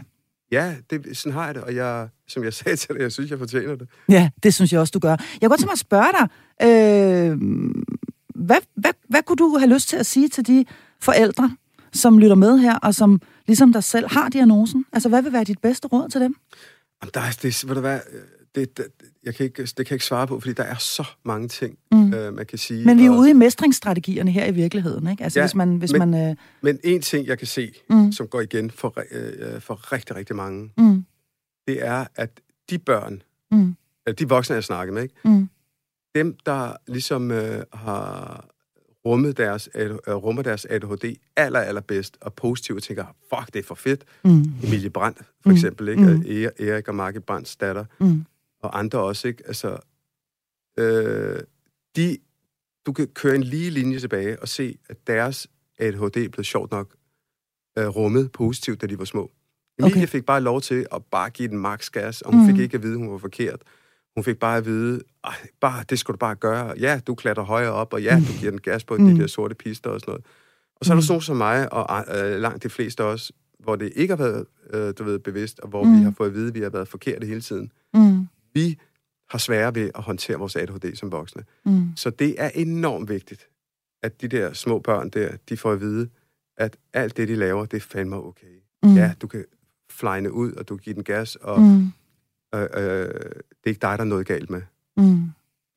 Ja, 0.52 0.76
det, 0.90 1.18
sådan 1.18 1.34
har 1.34 1.46
jeg 1.46 1.56
det, 1.56 1.64
og 1.64 1.76
jeg, 1.76 2.10
som 2.28 2.44
jeg 2.44 2.54
sagde 2.60 2.76
til 2.76 2.96
dig, 2.96 3.02
jeg 3.02 3.12
synes, 3.12 3.32
jeg 3.32 3.40
fortjener 3.40 3.76
det. 3.76 3.88
Ja, 4.10 4.30
det 4.44 4.54
synes 4.54 4.74
jeg 4.74 4.80
også, 4.80 4.92
du 4.92 5.00
gør. 5.00 5.10
Jeg 5.10 5.40
kan 5.40 5.50
godt 5.50 5.60
tænke 5.60 5.70
mig 5.70 5.74
at 5.74 5.80
spørge 5.80 6.12
dig, 6.20 6.28
øh, 6.68 7.38
hvad, 8.36 8.58
hvad, 8.76 8.92
hvad 9.10 9.24
kunne 9.24 9.38
du 9.38 9.58
have 9.58 9.74
lyst 9.74 9.90
til 9.90 9.98
at 9.98 10.06
sige 10.06 10.30
til 10.30 10.48
de 10.48 10.66
forældre, 11.00 11.56
som 11.94 12.20
lytter 12.20 12.36
med 12.36 12.58
her, 12.58 12.78
og 12.78 12.96
som 12.96 13.22
ligesom 13.48 13.74
dig 13.74 13.84
selv 13.84 14.08
har 14.10 14.30
diagnosen? 14.30 14.86
Altså, 14.94 15.10
hvad 15.10 15.22
vil 15.22 15.34
være 15.34 15.44
dit 15.44 15.60
bedste 15.60 15.88
råd 15.88 16.10
til 16.10 16.22
dem? 16.22 16.36
Jamen, 17.02 17.12
der 17.14 17.22
er, 17.22 17.38
det, 17.42 17.68
ved 17.68 17.76
du 17.76 17.82
hvad, 17.82 18.00
det, 18.56 18.78
det, 18.78 18.86
jeg 19.24 19.36
kan 19.36 19.44
ikke, 19.44 19.64
det 19.64 19.76
kan 19.76 19.86
jeg 19.86 19.92
ikke 19.92 20.06
svare 20.06 20.28
på, 20.28 20.40
fordi 20.40 20.54
der 20.54 20.64
er 20.64 20.76
så 20.76 21.08
mange 21.26 21.48
ting, 21.48 21.78
mm. 21.92 22.14
øh, 22.14 22.34
man 22.34 22.46
kan 22.46 22.58
sige. 22.58 22.86
Men 22.86 22.98
vi 22.98 23.06
er 23.06 23.12
og, 23.12 23.18
ude 23.18 23.30
i 23.30 23.34
mestringsstrategierne 23.34 24.32
her 24.32 24.46
i 24.46 24.52
virkeligheden, 24.52 25.08
ikke? 25.08 25.24
Altså, 25.24 25.40
ja, 25.40 25.46
hvis 25.46 25.56
man... 25.56 25.78
Hvis 25.78 25.92
men, 25.92 26.12
man 26.12 26.30
øh... 26.30 26.36
men 26.62 26.80
en 26.84 27.02
ting, 27.02 27.28
jeg 27.28 27.38
kan 27.38 27.48
se, 27.48 27.72
mm. 27.90 28.12
som 28.12 28.28
går 28.28 28.42
igen 28.42 28.72
for, 28.72 29.04
øh, 29.12 29.62
for 29.62 29.94
rigtig, 29.94 30.16
rigtig 30.16 30.36
mange, 30.36 30.72
mm. 30.78 31.06
det 31.68 31.86
er, 31.86 32.06
at 32.16 32.30
de 32.70 32.78
børn, 32.78 33.22
mm. 33.52 33.76
eller 34.06 34.16
de 34.16 34.30
voksne, 34.30 34.56
jeg 34.56 34.64
snakker 34.64 34.94
med, 34.94 35.04
ikke? 35.04 35.16
Mm. 35.26 35.50
dem, 36.16 36.38
der 36.46 36.74
ligesom 36.88 37.32
øh, 37.32 37.64
har 37.74 38.46
rummet 39.08 39.38
deres, 39.38 39.70
øh, 39.76 39.96
rummer 39.96 40.42
deres 40.42 40.66
ADHD 40.66 41.16
aller, 41.36 41.60
allerbedst 41.60 42.18
og 42.22 42.34
positivt 42.34 42.78
og 42.78 42.84
tænker, 42.84 43.06
fuck, 43.30 43.54
det 43.54 43.60
er 43.60 43.64
for 43.64 43.76
fedt. 43.76 44.04
Mm. 44.24 44.44
Emilie 44.64 44.90
Brandt, 44.90 45.18
for 45.18 45.50
mm. 45.50 45.56
eksempel, 45.56 45.88
ikke? 45.88 46.04
Mm. 46.04 46.66
Erik 46.68 46.88
og 46.88 46.96
Marke 46.96 47.22
Brandts 47.22 47.56
datter. 47.56 47.86
Mm 48.00 48.26
og 48.60 48.80
andre 48.80 49.00
også, 49.00 49.28
ikke? 49.28 49.44
Altså, 49.48 49.78
øh, 50.80 51.40
de, 51.96 52.18
du 52.86 52.94
kan 52.94 53.08
køre 53.08 53.36
en 53.36 53.44
lige 53.44 53.70
linje 53.70 54.00
tilbage 54.00 54.42
og 54.42 54.48
se, 54.48 54.78
at 54.90 55.08
deres 55.08 55.48
ADHD 55.80 56.30
blev 56.30 56.44
sjovt 56.44 56.72
nok 56.72 56.96
øh, 57.78 57.88
rummet 57.88 58.32
positivt, 58.32 58.82
da 58.82 58.88
de 58.88 59.00
var 59.00 59.06
små. 59.06 59.32
Emilie 59.80 59.98
okay. 59.98 60.08
fik 60.08 60.26
bare 60.26 60.42
lov 60.42 60.62
til 60.62 60.86
at 60.92 61.06
bare 61.06 61.30
give 61.30 61.48
den 61.48 61.58
max 61.58 61.90
gas, 61.90 62.22
og 62.22 62.34
hun 62.34 62.42
mm. 62.42 62.48
fik 62.48 62.60
ikke 62.60 62.76
at 62.76 62.84
vide, 62.84 62.94
at 62.94 63.00
hun 63.00 63.12
var 63.12 63.18
forkert. 63.18 63.62
Hun 64.18 64.24
fik 64.24 64.40
bare 64.40 64.58
at 64.58 64.66
vide, 64.66 65.02
bare, 65.62 65.84
det 65.90 66.00
skulle 66.00 66.16
du 66.16 66.20
bare 66.20 66.36
gøre. 66.36 66.74
Ja, 66.80 67.00
du 67.08 67.16
klatrer 67.16 67.44
højere 67.44 67.72
op, 67.72 67.94
og 67.94 68.04
ja, 68.04 68.22
du 68.28 68.40
giver 68.40 68.52
den 68.52 68.62
gas 68.62 68.84
på 68.84 68.98
mm. 68.98 69.06
de 69.06 69.22
der 69.22 69.28
sorte 69.28 69.56
pister 69.56 69.90
og 69.90 70.00
sådan 70.00 70.12
noget. 70.12 70.26
Og 70.76 70.86
så 70.86 70.94
er 70.94 70.96
der 70.96 71.02
mm. 71.02 71.06
sådan 71.06 71.22
som 71.22 71.38
mig, 71.38 71.74
og 71.74 72.06
øh, 72.16 72.42
langt 72.42 72.64
de 72.64 72.70
fleste 72.70 73.04
også, 73.04 73.34
hvor 73.60 73.76
det 73.76 73.94
ikke 73.96 74.12
har 74.12 74.24
været 74.24 74.46
øh, 74.74 74.94
du 74.98 75.04
ved, 75.04 75.20
bevidst, 75.20 75.60
og 75.60 75.70
hvor 75.70 75.84
mm. 75.84 76.00
vi 76.00 76.04
har 76.04 76.14
fået 76.18 76.28
at 76.28 76.34
vide, 76.34 76.48
at 76.48 76.54
vi 76.54 76.62
har 76.62 76.70
været 76.70 76.88
forkerte 76.88 77.28
hele 77.28 77.42
tiden. 77.42 77.72
Mm 77.94 78.28
vi 78.58 78.80
har 79.30 79.38
svære 79.38 79.76
ved 79.76 79.92
at 79.96 80.04
håndtere 80.04 80.38
vores 80.38 80.56
ADHD 80.56 80.96
som 80.96 81.12
voksne. 81.12 81.44
Mm. 81.66 81.92
Så 81.96 82.10
det 82.10 82.36
er 82.38 82.50
enormt 82.50 83.10
vigtigt, 83.10 83.50
at 84.04 84.22
de 84.22 84.28
der 84.28 84.54
små 84.54 84.80
børn 84.80 85.10
der, 85.10 85.38
de 85.50 85.58
får 85.58 85.72
at 85.72 85.82
vide, 85.82 86.10
at 86.58 86.78
alt 86.94 87.18
det, 87.18 87.28
de 87.28 87.36
laver, 87.36 87.66
det 87.66 87.78
er 87.78 87.82
fandme 87.82 88.16
okay. 88.16 88.56
Mm. 88.84 88.96
Ja, 88.96 89.14
du 89.22 89.28
kan 89.28 89.46
flyne 89.92 90.32
ud, 90.32 90.52
og 90.52 90.70
du 90.70 90.76
kan 90.76 90.84
give 90.84 90.96
den 90.96 91.04
gas, 91.04 91.36
og 91.36 91.62
mm. 91.62 91.92
øh, 92.56 92.68
øh, 92.74 93.10
er 93.70 93.72
ikke 93.72 93.82
dig, 93.82 93.98
der 93.98 94.04
er 94.04 94.08
noget 94.08 94.28
galt 94.28 94.50
med. 94.50 94.62
Mm. 94.98 95.22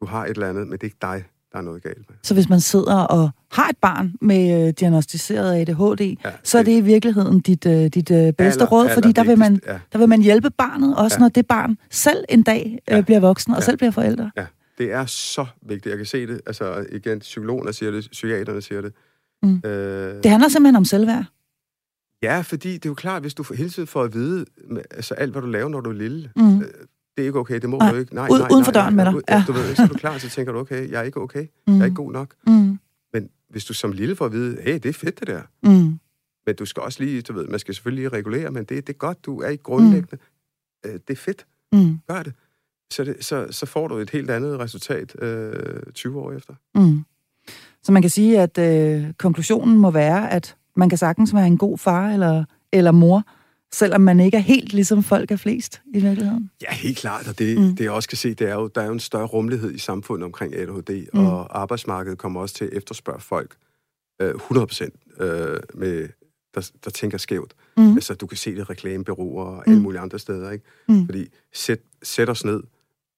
Du 0.01 0.07
har 0.07 0.24
et 0.24 0.30
eller 0.30 0.49
andet, 0.49 0.68
men 0.68 0.72
det 0.72 0.82
er 0.82 0.84
ikke 0.84 0.97
dig, 1.03 1.24
der 1.53 1.59
er 1.59 1.62
noget 1.62 1.82
galt 1.82 2.11
med. 2.11 2.16
Så 2.22 2.34
hvis 2.34 2.49
man 2.49 2.61
sidder 2.61 2.97
og 2.97 3.30
har 3.53 3.68
et 3.68 3.76
barn 3.76 4.14
med 4.20 4.66
øh, 4.66 4.74
diagnostiseret 4.80 5.61
ADHD, 5.61 6.16
ja, 6.24 6.30
så 6.45 6.59
er 6.59 6.62
det 6.62 6.72
i 6.72 6.80
virkeligheden 6.80 7.41
dit, 7.41 7.66
øh, 7.66 7.72
dit 7.72 8.11
øh, 8.11 8.32
bedste 8.32 8.45
aller, 8.45 8.66
råd, 8.66 8.88
fordi 8.88 9.12
der 9.12 9.24
vil, 9.24 9.38
man, 9.38 9.61
ja. 9.66 9.78
der 9.93 9.99
vil 9.99 10.09
man 10.09 10.22
hjælpe 10.22 10.51
barnet, 10.51 10.97
også 10.97 11.16
ja. 11.16 11.20
når 11.20 11.28
det 11.28 11.47
barn 11.47 11.78
selv 11.91 12.24
en 12.28 12.43
dag 12.43 12.78
øh, 12.91 12.97
ja. 12.97 13.01
bliver 13.01 13.20
voksen 13.20 13.53
og 13.53 13.61
ja. 13.61 13.64
selv 13.64 13.76
bliver 13.76 13.91
forældre. 13.91 14.30
Ja, 14.36 14.47
det 14.78 14.93
er 14.93 15.07
så 15.07 15.47
vigtigt. 15.62 15.86
Jeg 15.86 15.97
kan 15.97 16.07
se 16.07 16.26
det, 16.26 16.41
altså 16.47 16.86
igen, 16.93 17.18
psykologerne 17.18 17.72
siger 17.72 17.91
det, 17.91 18.09
psykiaterne 18.11 18.62
siger 18.62 18.80
det. 18.80 18.93
Mm. 19.43 19.62
Øh, 19.64 20.22
det 20.22 20.30
handler 20.30 20.49
simpelthen 20.49 20.76
om 20.76 20.84
selvværd. 20.84 21.24
Ja, 22.22 22.41
fordi 22.41 22.72
det 22.72 22.84
er 22.86 22.91
jo 22.91 22.95
klart, 22.95 23.22
hvis 23.22 23.34
du 23.34 23.45
hele 23.55 23.70
tiden 23.70 23.86
får 23.86 24.03
at 24.03 24.14
vide, 24.14 24.45
altså 24.91 25.14
alt, 25.14 25.32
hvad 25.32 25.43
du 25.43 25.49
laver, 25.49 25.68
når 25.68 25.80
du 25.80 25.91
er 25.91 25.95
lille, 25.95 26.30
mm. 26.36 26.61
øh, 26.61 26.68
det 27.21 27.25
er 27.25 27.29
ikke 27.29 27.39
okay, 27.39 27.61
det 27.61 27.71
må 27.71 27.79
nej, 27.79 27.93
du 27.93 27.97
ikke. 27.97 28.14
Nej, 28.14 28.29
ud, 28.31 28.39
nej, 28.39 28.49
uden 28.53 28.64
for 28.64 28.73
døren 28.73 28.95
nej, 28.95 29.05
med 29.05 29.12
dig. 29.12 29.23
Ja. 29.29 29.45
Du 29.47 29.53
ved, 29.53 29.75
så 29.75 29.83
er 29.83 29.87
du 29.87 29.95
klar, 29.95 30.18
så 30.18 30.29
tænker 30.29 30.53
du, 30.53 30.59
okay, 30.59 30.91
jeg 30.91 31.01
er 31.01 31.03
ikke 31.03 31.21
okay, 31.21 31.47
mm. 31.66 31.73
jeg 31.73 31.81
er 31.81 31.85
ikke 31.85 31.95
god 31.95 32.12
nok. 32.12 32.35
Mm. 32.47 32.79
Men 33.12 33.31
hvis 33.49 33.64
du 33.64 33.75
som 33.75 33.93
lille 33.93 34.16
får 34.16 34.27
at 34.27 34.33
vide, 34.33 34.62
hey, 34.62 34.75
det 34.75 34.87
er 34.87 34.93
fedt 34.93 35.21
det 35.21 35.29
der. 35.29 35.43
Mm. 35.62 35.99
Men 36.47 36.57
du 36.59 36.64
skal 36.64 36.83
også 36.83 37.05
lige, 37.05 37.23
du 37.23 37.33
ved, 37.33 37.47
man 37.47 37.59
skal 37.59 37.75
selvfølgelig 37.75 38.03
lige 38.03 38.18
regulere, 38.18 38.51
men 38.51 38.64
det, 38.64 38.87
det 38.87 38.93
er 38.93 38.99
godt, 38.99 39.27
du 39.27 39.41
er 39.41 39.49
i 39.49 39.57
grundlæggende. 39.57 40.16
Mm. 40.85 40.91
Øh, 40.91 40.95
det 41.09 41.11
er 41.11 41.16
fedt. 41.16 41.47
Mm. 41.73 41.99
Gør 42.09 42.23
det. 42.23 42.33
Så, 42.93 43.05
det, 43.05 43.25
så, 43.25 43.47
så 43.51 43.66
får 43.66 43.89
du 43.89 43.97
et 43.97 44.11
helt 44.11 44.31
andet 44.31 44.59
resultat 44.59 45.23
øh, 45.23 45.83
20 45.95 46.21
år 46.21 46.33
efter. 46.33 46.55
Mm. 46.75 47.05
Så 47.83 47.93
man 47.93 48.03
kan 48.03 48.11
sige, 48.11 48.41
at 48.41 48.59
øh, 48.59 49.12
konklusionen 49.18 49.79
må 49.79 49.91
være, 49.91 50.31
at 50.31 50.57
man 50.77 50.89
kan 50.89 50.99
sagtens 50.99 51.35
være 51.35 51.47
en 51.47 51.59
god 51.59 51.79
far 51.79 52.09
eller, 52.09 52.45
eller 52.73 52.93
mor, 52.93 53.23
selvom 53.73 54.01
man 54.01 54.21
ikke 54.21 54.37
er 54.37 54.41
helt 54.41 54.73
ligesom 54.73 55.03
folk 55.03 55.31
er 55.31 55.37
flest 55.37 55.81
i 55.95 56.01
virkeligheden. 56.01 56.51
Ja, 56.62 56.73
helt 56.73 56.99
klart, 56.99 57.29
og 57.29 57.39
det, 57.39 57.59
mm. 57.59 57.77
det 57.77 57.85
jeg 57.85 57.93
også 57.93 58.09
kan 58.09 58.18
se, 58.18 58.35
det 58.35 58.49
er 58.49 58.55
jo, 58.55 58.66
der 58.66 58.81
er 58.81 58.87
jo 58.87 58.93
en 58.93 59.01
større 59.01 59.27
rummelighed 59.27 59.75
i 59.75 59.79
samfundet 59.79 60.25
omkring 60.25 60.55
ADHD, 60.55 61.07
mm. 61.12 61.27
og 61.27 61.61
arbejdsmarkedet 61.61 62.18
kommer 62.18 62.41
også 62.41 62.55
til 62.55 62.64
at 62.64 62.73
efterspørge 62.73 63.21
folk 63.21 63.57
øh, 64.23 64.35
100% 64.35 65.23
øh, 65.25 65.59
med, 65.75 66.09
der, 66.55 66.71
der 66.85 66.91
tænker 66.91 67.18
skævt. 67.18 67.55
Mm. 67.77 67.93
Altså, 67.93 68.14
du 68.14 68.27
kan 68.27 68.39
se 68.39 68.51
det 68.51 68.59
i 68.59 68.62
reklamebyråer 68.62 69.45
og 69.45 69.62
alle 69.66 69.79
mm. 69.79 69.83
mulige 69.83 70.01
andre 70.01 70.18
steder, 70.18 70.51
ikke? 70.51 70.64
Mm. 70.89 71.07
Fordi 71.07 71.29
sæt, 71.53 71.79
sæt 72.03 72.29
os 72.29 72.45
ned, 72.45 72.62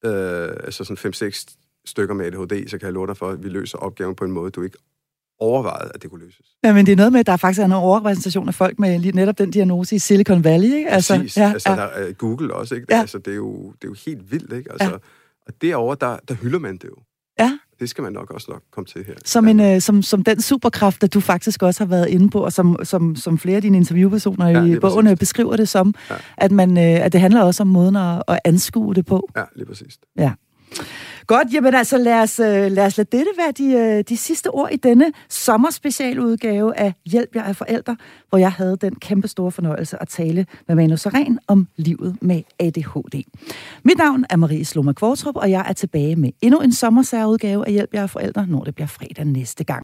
øh, 0.05 0.49
altså 0.65 0.85
sådan 0.85 1.13
5-6 1.15 1.57
stykker 1.85 2.15
med 2.15 2.27
ADHD, 2.27 2.69
så 2.69 2.79
kan 2.79 2.87
jeg 2.87 2.93
love 2.93 3.07
dig 3.07 3.17
for, 3.17 3.31
at 3.31 3.43
vi 3.43 3.49
løser 3.49 3.79
opgaven 3.79 4.15
på 4.15 4.25
en 4.25 4.33
måde, 4.33 4.51
du 4.51 4.63
ikke 4.63 4.79
overvejet, 5.43 5.91
at 5.95 6.03
det 6.03 6.11
kunne 6.11 6.25
løses. 6.25 6.47
Ja, 6.65 6.73
men 6.73 6.87
det 6.87 6.93
er 6.93 6.97
noget 6.97 7.13
med, 7.13 7.21
at 7.21 7.27
der 7.27 7.37
faktisk 7.37 7.61
er 7.61 7.65
en 7.65 7.73
overrepræsentation 7.73 8.49
af 8.49 8.55
folk 8.55 8.79
med 8.79 8.99
lige 8.99 9.13
netop 9.13 9.39
den 9.39 9.51
diagnose 9.51 9.97
i 9.97 9.99
Silicon 9.99 10.45
Valley, 10.45 10.75
ikke? 10.75 10.91
Altså, 10.91 11.17
Præcis. 11.17 11.37
Ja, 11.37 11.53
altså, 11.53 11.71
ja. 11.71 11.77
Der 11.77 11.83
er 11.83 12.13
Google 12.13 12.55
også, 12.55 12.75
ikke? 12.75 12.87
Ja. 12.91 13.01
Altså, 13.01 13.19
det 13.19 13.31
er, 13.31 13.37
jo, 13.37 13.73
det 13.73 13.85
er 13.85 13.89
jo 13.89 13.97
helt 14.07 14.33
vildt, 14.33 14.53
ikke? 14.53 14.73
Altså, 14.73 14.89
ja. 14.89 14.97
Og 15.47 15.53
derovre, 15.63 15.97
der, 16.01 16.17
der 16.29 16.35
hylder 16.35 16.59
man 16.59 16.73
det 16.73 16.85
jo. 16.85 16.97
Ja. 17.39 17.59
Det 17.81 17.91
skal 17.91 18.03
man 18.03 18.13
nok 18.13 18.31
også 18.31 18.47
nok 18.51 18.63
komme 18.73 18.87
til 18.87 19.05
her. 19.05 19.15
Som, 19.25 19.49
en, 19.49 19.61
øh, 19.61 19.81
som, 19.81 20.03
som 20.03 20.25
den 20.25 20.41
superkraft, 20.41 21.01
der 21.01 21.07
du 21.07 21.21
faktisk 21.21 21.63
også 21.63 21.85
har 21.85 21.89
været 21.89 22.09
inde 22.09 22.31
på, 22.31 22.45
og 22.45 22.53
som, 22.53 22.77
som, 22.85 23.17
som 23.17 23.39
flere 23.39 23.57
af 23.57 23.63
dine 23.63 23.77
interviewpersoner 23.77 24.49
ja, 24.49 24.65
i 24.65 24.79
bogen 24.79 25.07
præcis. 25.07 25.19
beskriver 25.19 25.57
det 25.57 25.69
som, 25.69 25.95
ja. 26.11 26.15
at, 26.37 26.53
man, 26.53 26.79
øh, 26.79 27.05
at 27.05 27.13
det 27.13 27.21
handler 27.21 27.43
også 27.43 27.63
om 27.63 27.67
måden 27.67 27.97
at, 27.97 28.23
at 28.29 28.41
anskue 28.45 28.95
det 28.95 29.07
på. 29.07 29.29
Ja, 29.37 29.45
lige 29.57 29.67
præcis. 29.67 29.99
Ja. 30.19 30.33
Godt, 31.27 31.55
jamen 31.55 31.75
altså 31.75 31.99
lad 31.99 32.23
os, 32.23 32.41
øh, 32.41 32.73
lad 32.73 32.87
os 32.87 32.99
lade 32.99 33.17
dette 33.17 33.31
være 33.39 33.53
de, 33.53 33.73
øh, 33.73 34.05
de 34.09 34.17
sidste 34.17 34.51
ord 34.51 34.69
i 34.73 34.77
denne 34.77 35.13
sommerspecialudgave 35.29 36.79
af 36.79 36.95
Hjælp, 37.07 37.35
jeg 37.35 37.49
er 37.49 37.53
forældre, 37.53 37.97
hvor 38.29 38.39
jeg 38.39 38.53
havde 38.53 38.77
den 38.81 38.95
kæmpe 38.95 39.29
store 39.29 39.51
fornøjelse 39.51 40.03
at 40.03 40.09
tale 40.09 40.47
med 40.69 40.77
Manu 40.77 40.97
Saren 40.97 41.39
om 41.47 41.69
livet 41.77 42.17
med 42.23 42.43
ADHD. 42.59 43.23
Mit 43.85 43.99
navn 43.99 44.25
er 44.31 44.37
Marie 44.37 44.65
Sloma 44.65 44.93
Kvartrup, 44.93 45.37
og 45.37 45.51
jeg 45.51 45.65
er 45.69 45.73
tilbage 45.73 46.17
med 46.17 46.31
endnu 46.43 46.61
en 46.61 46.73
sommersærudgave 46.73 47.67
af 47.67 47.73
Hjælp, 47.73 47.95
jeg 47.95 48.03
er 48.03 48.07
forældre, 48.07 48.47
når 48.47 48.65
det 48.65 48.75
bliver 48.75 48.89
fredag 48.89 49.25
næste 49.25 49.65
gang. 49.65 49.81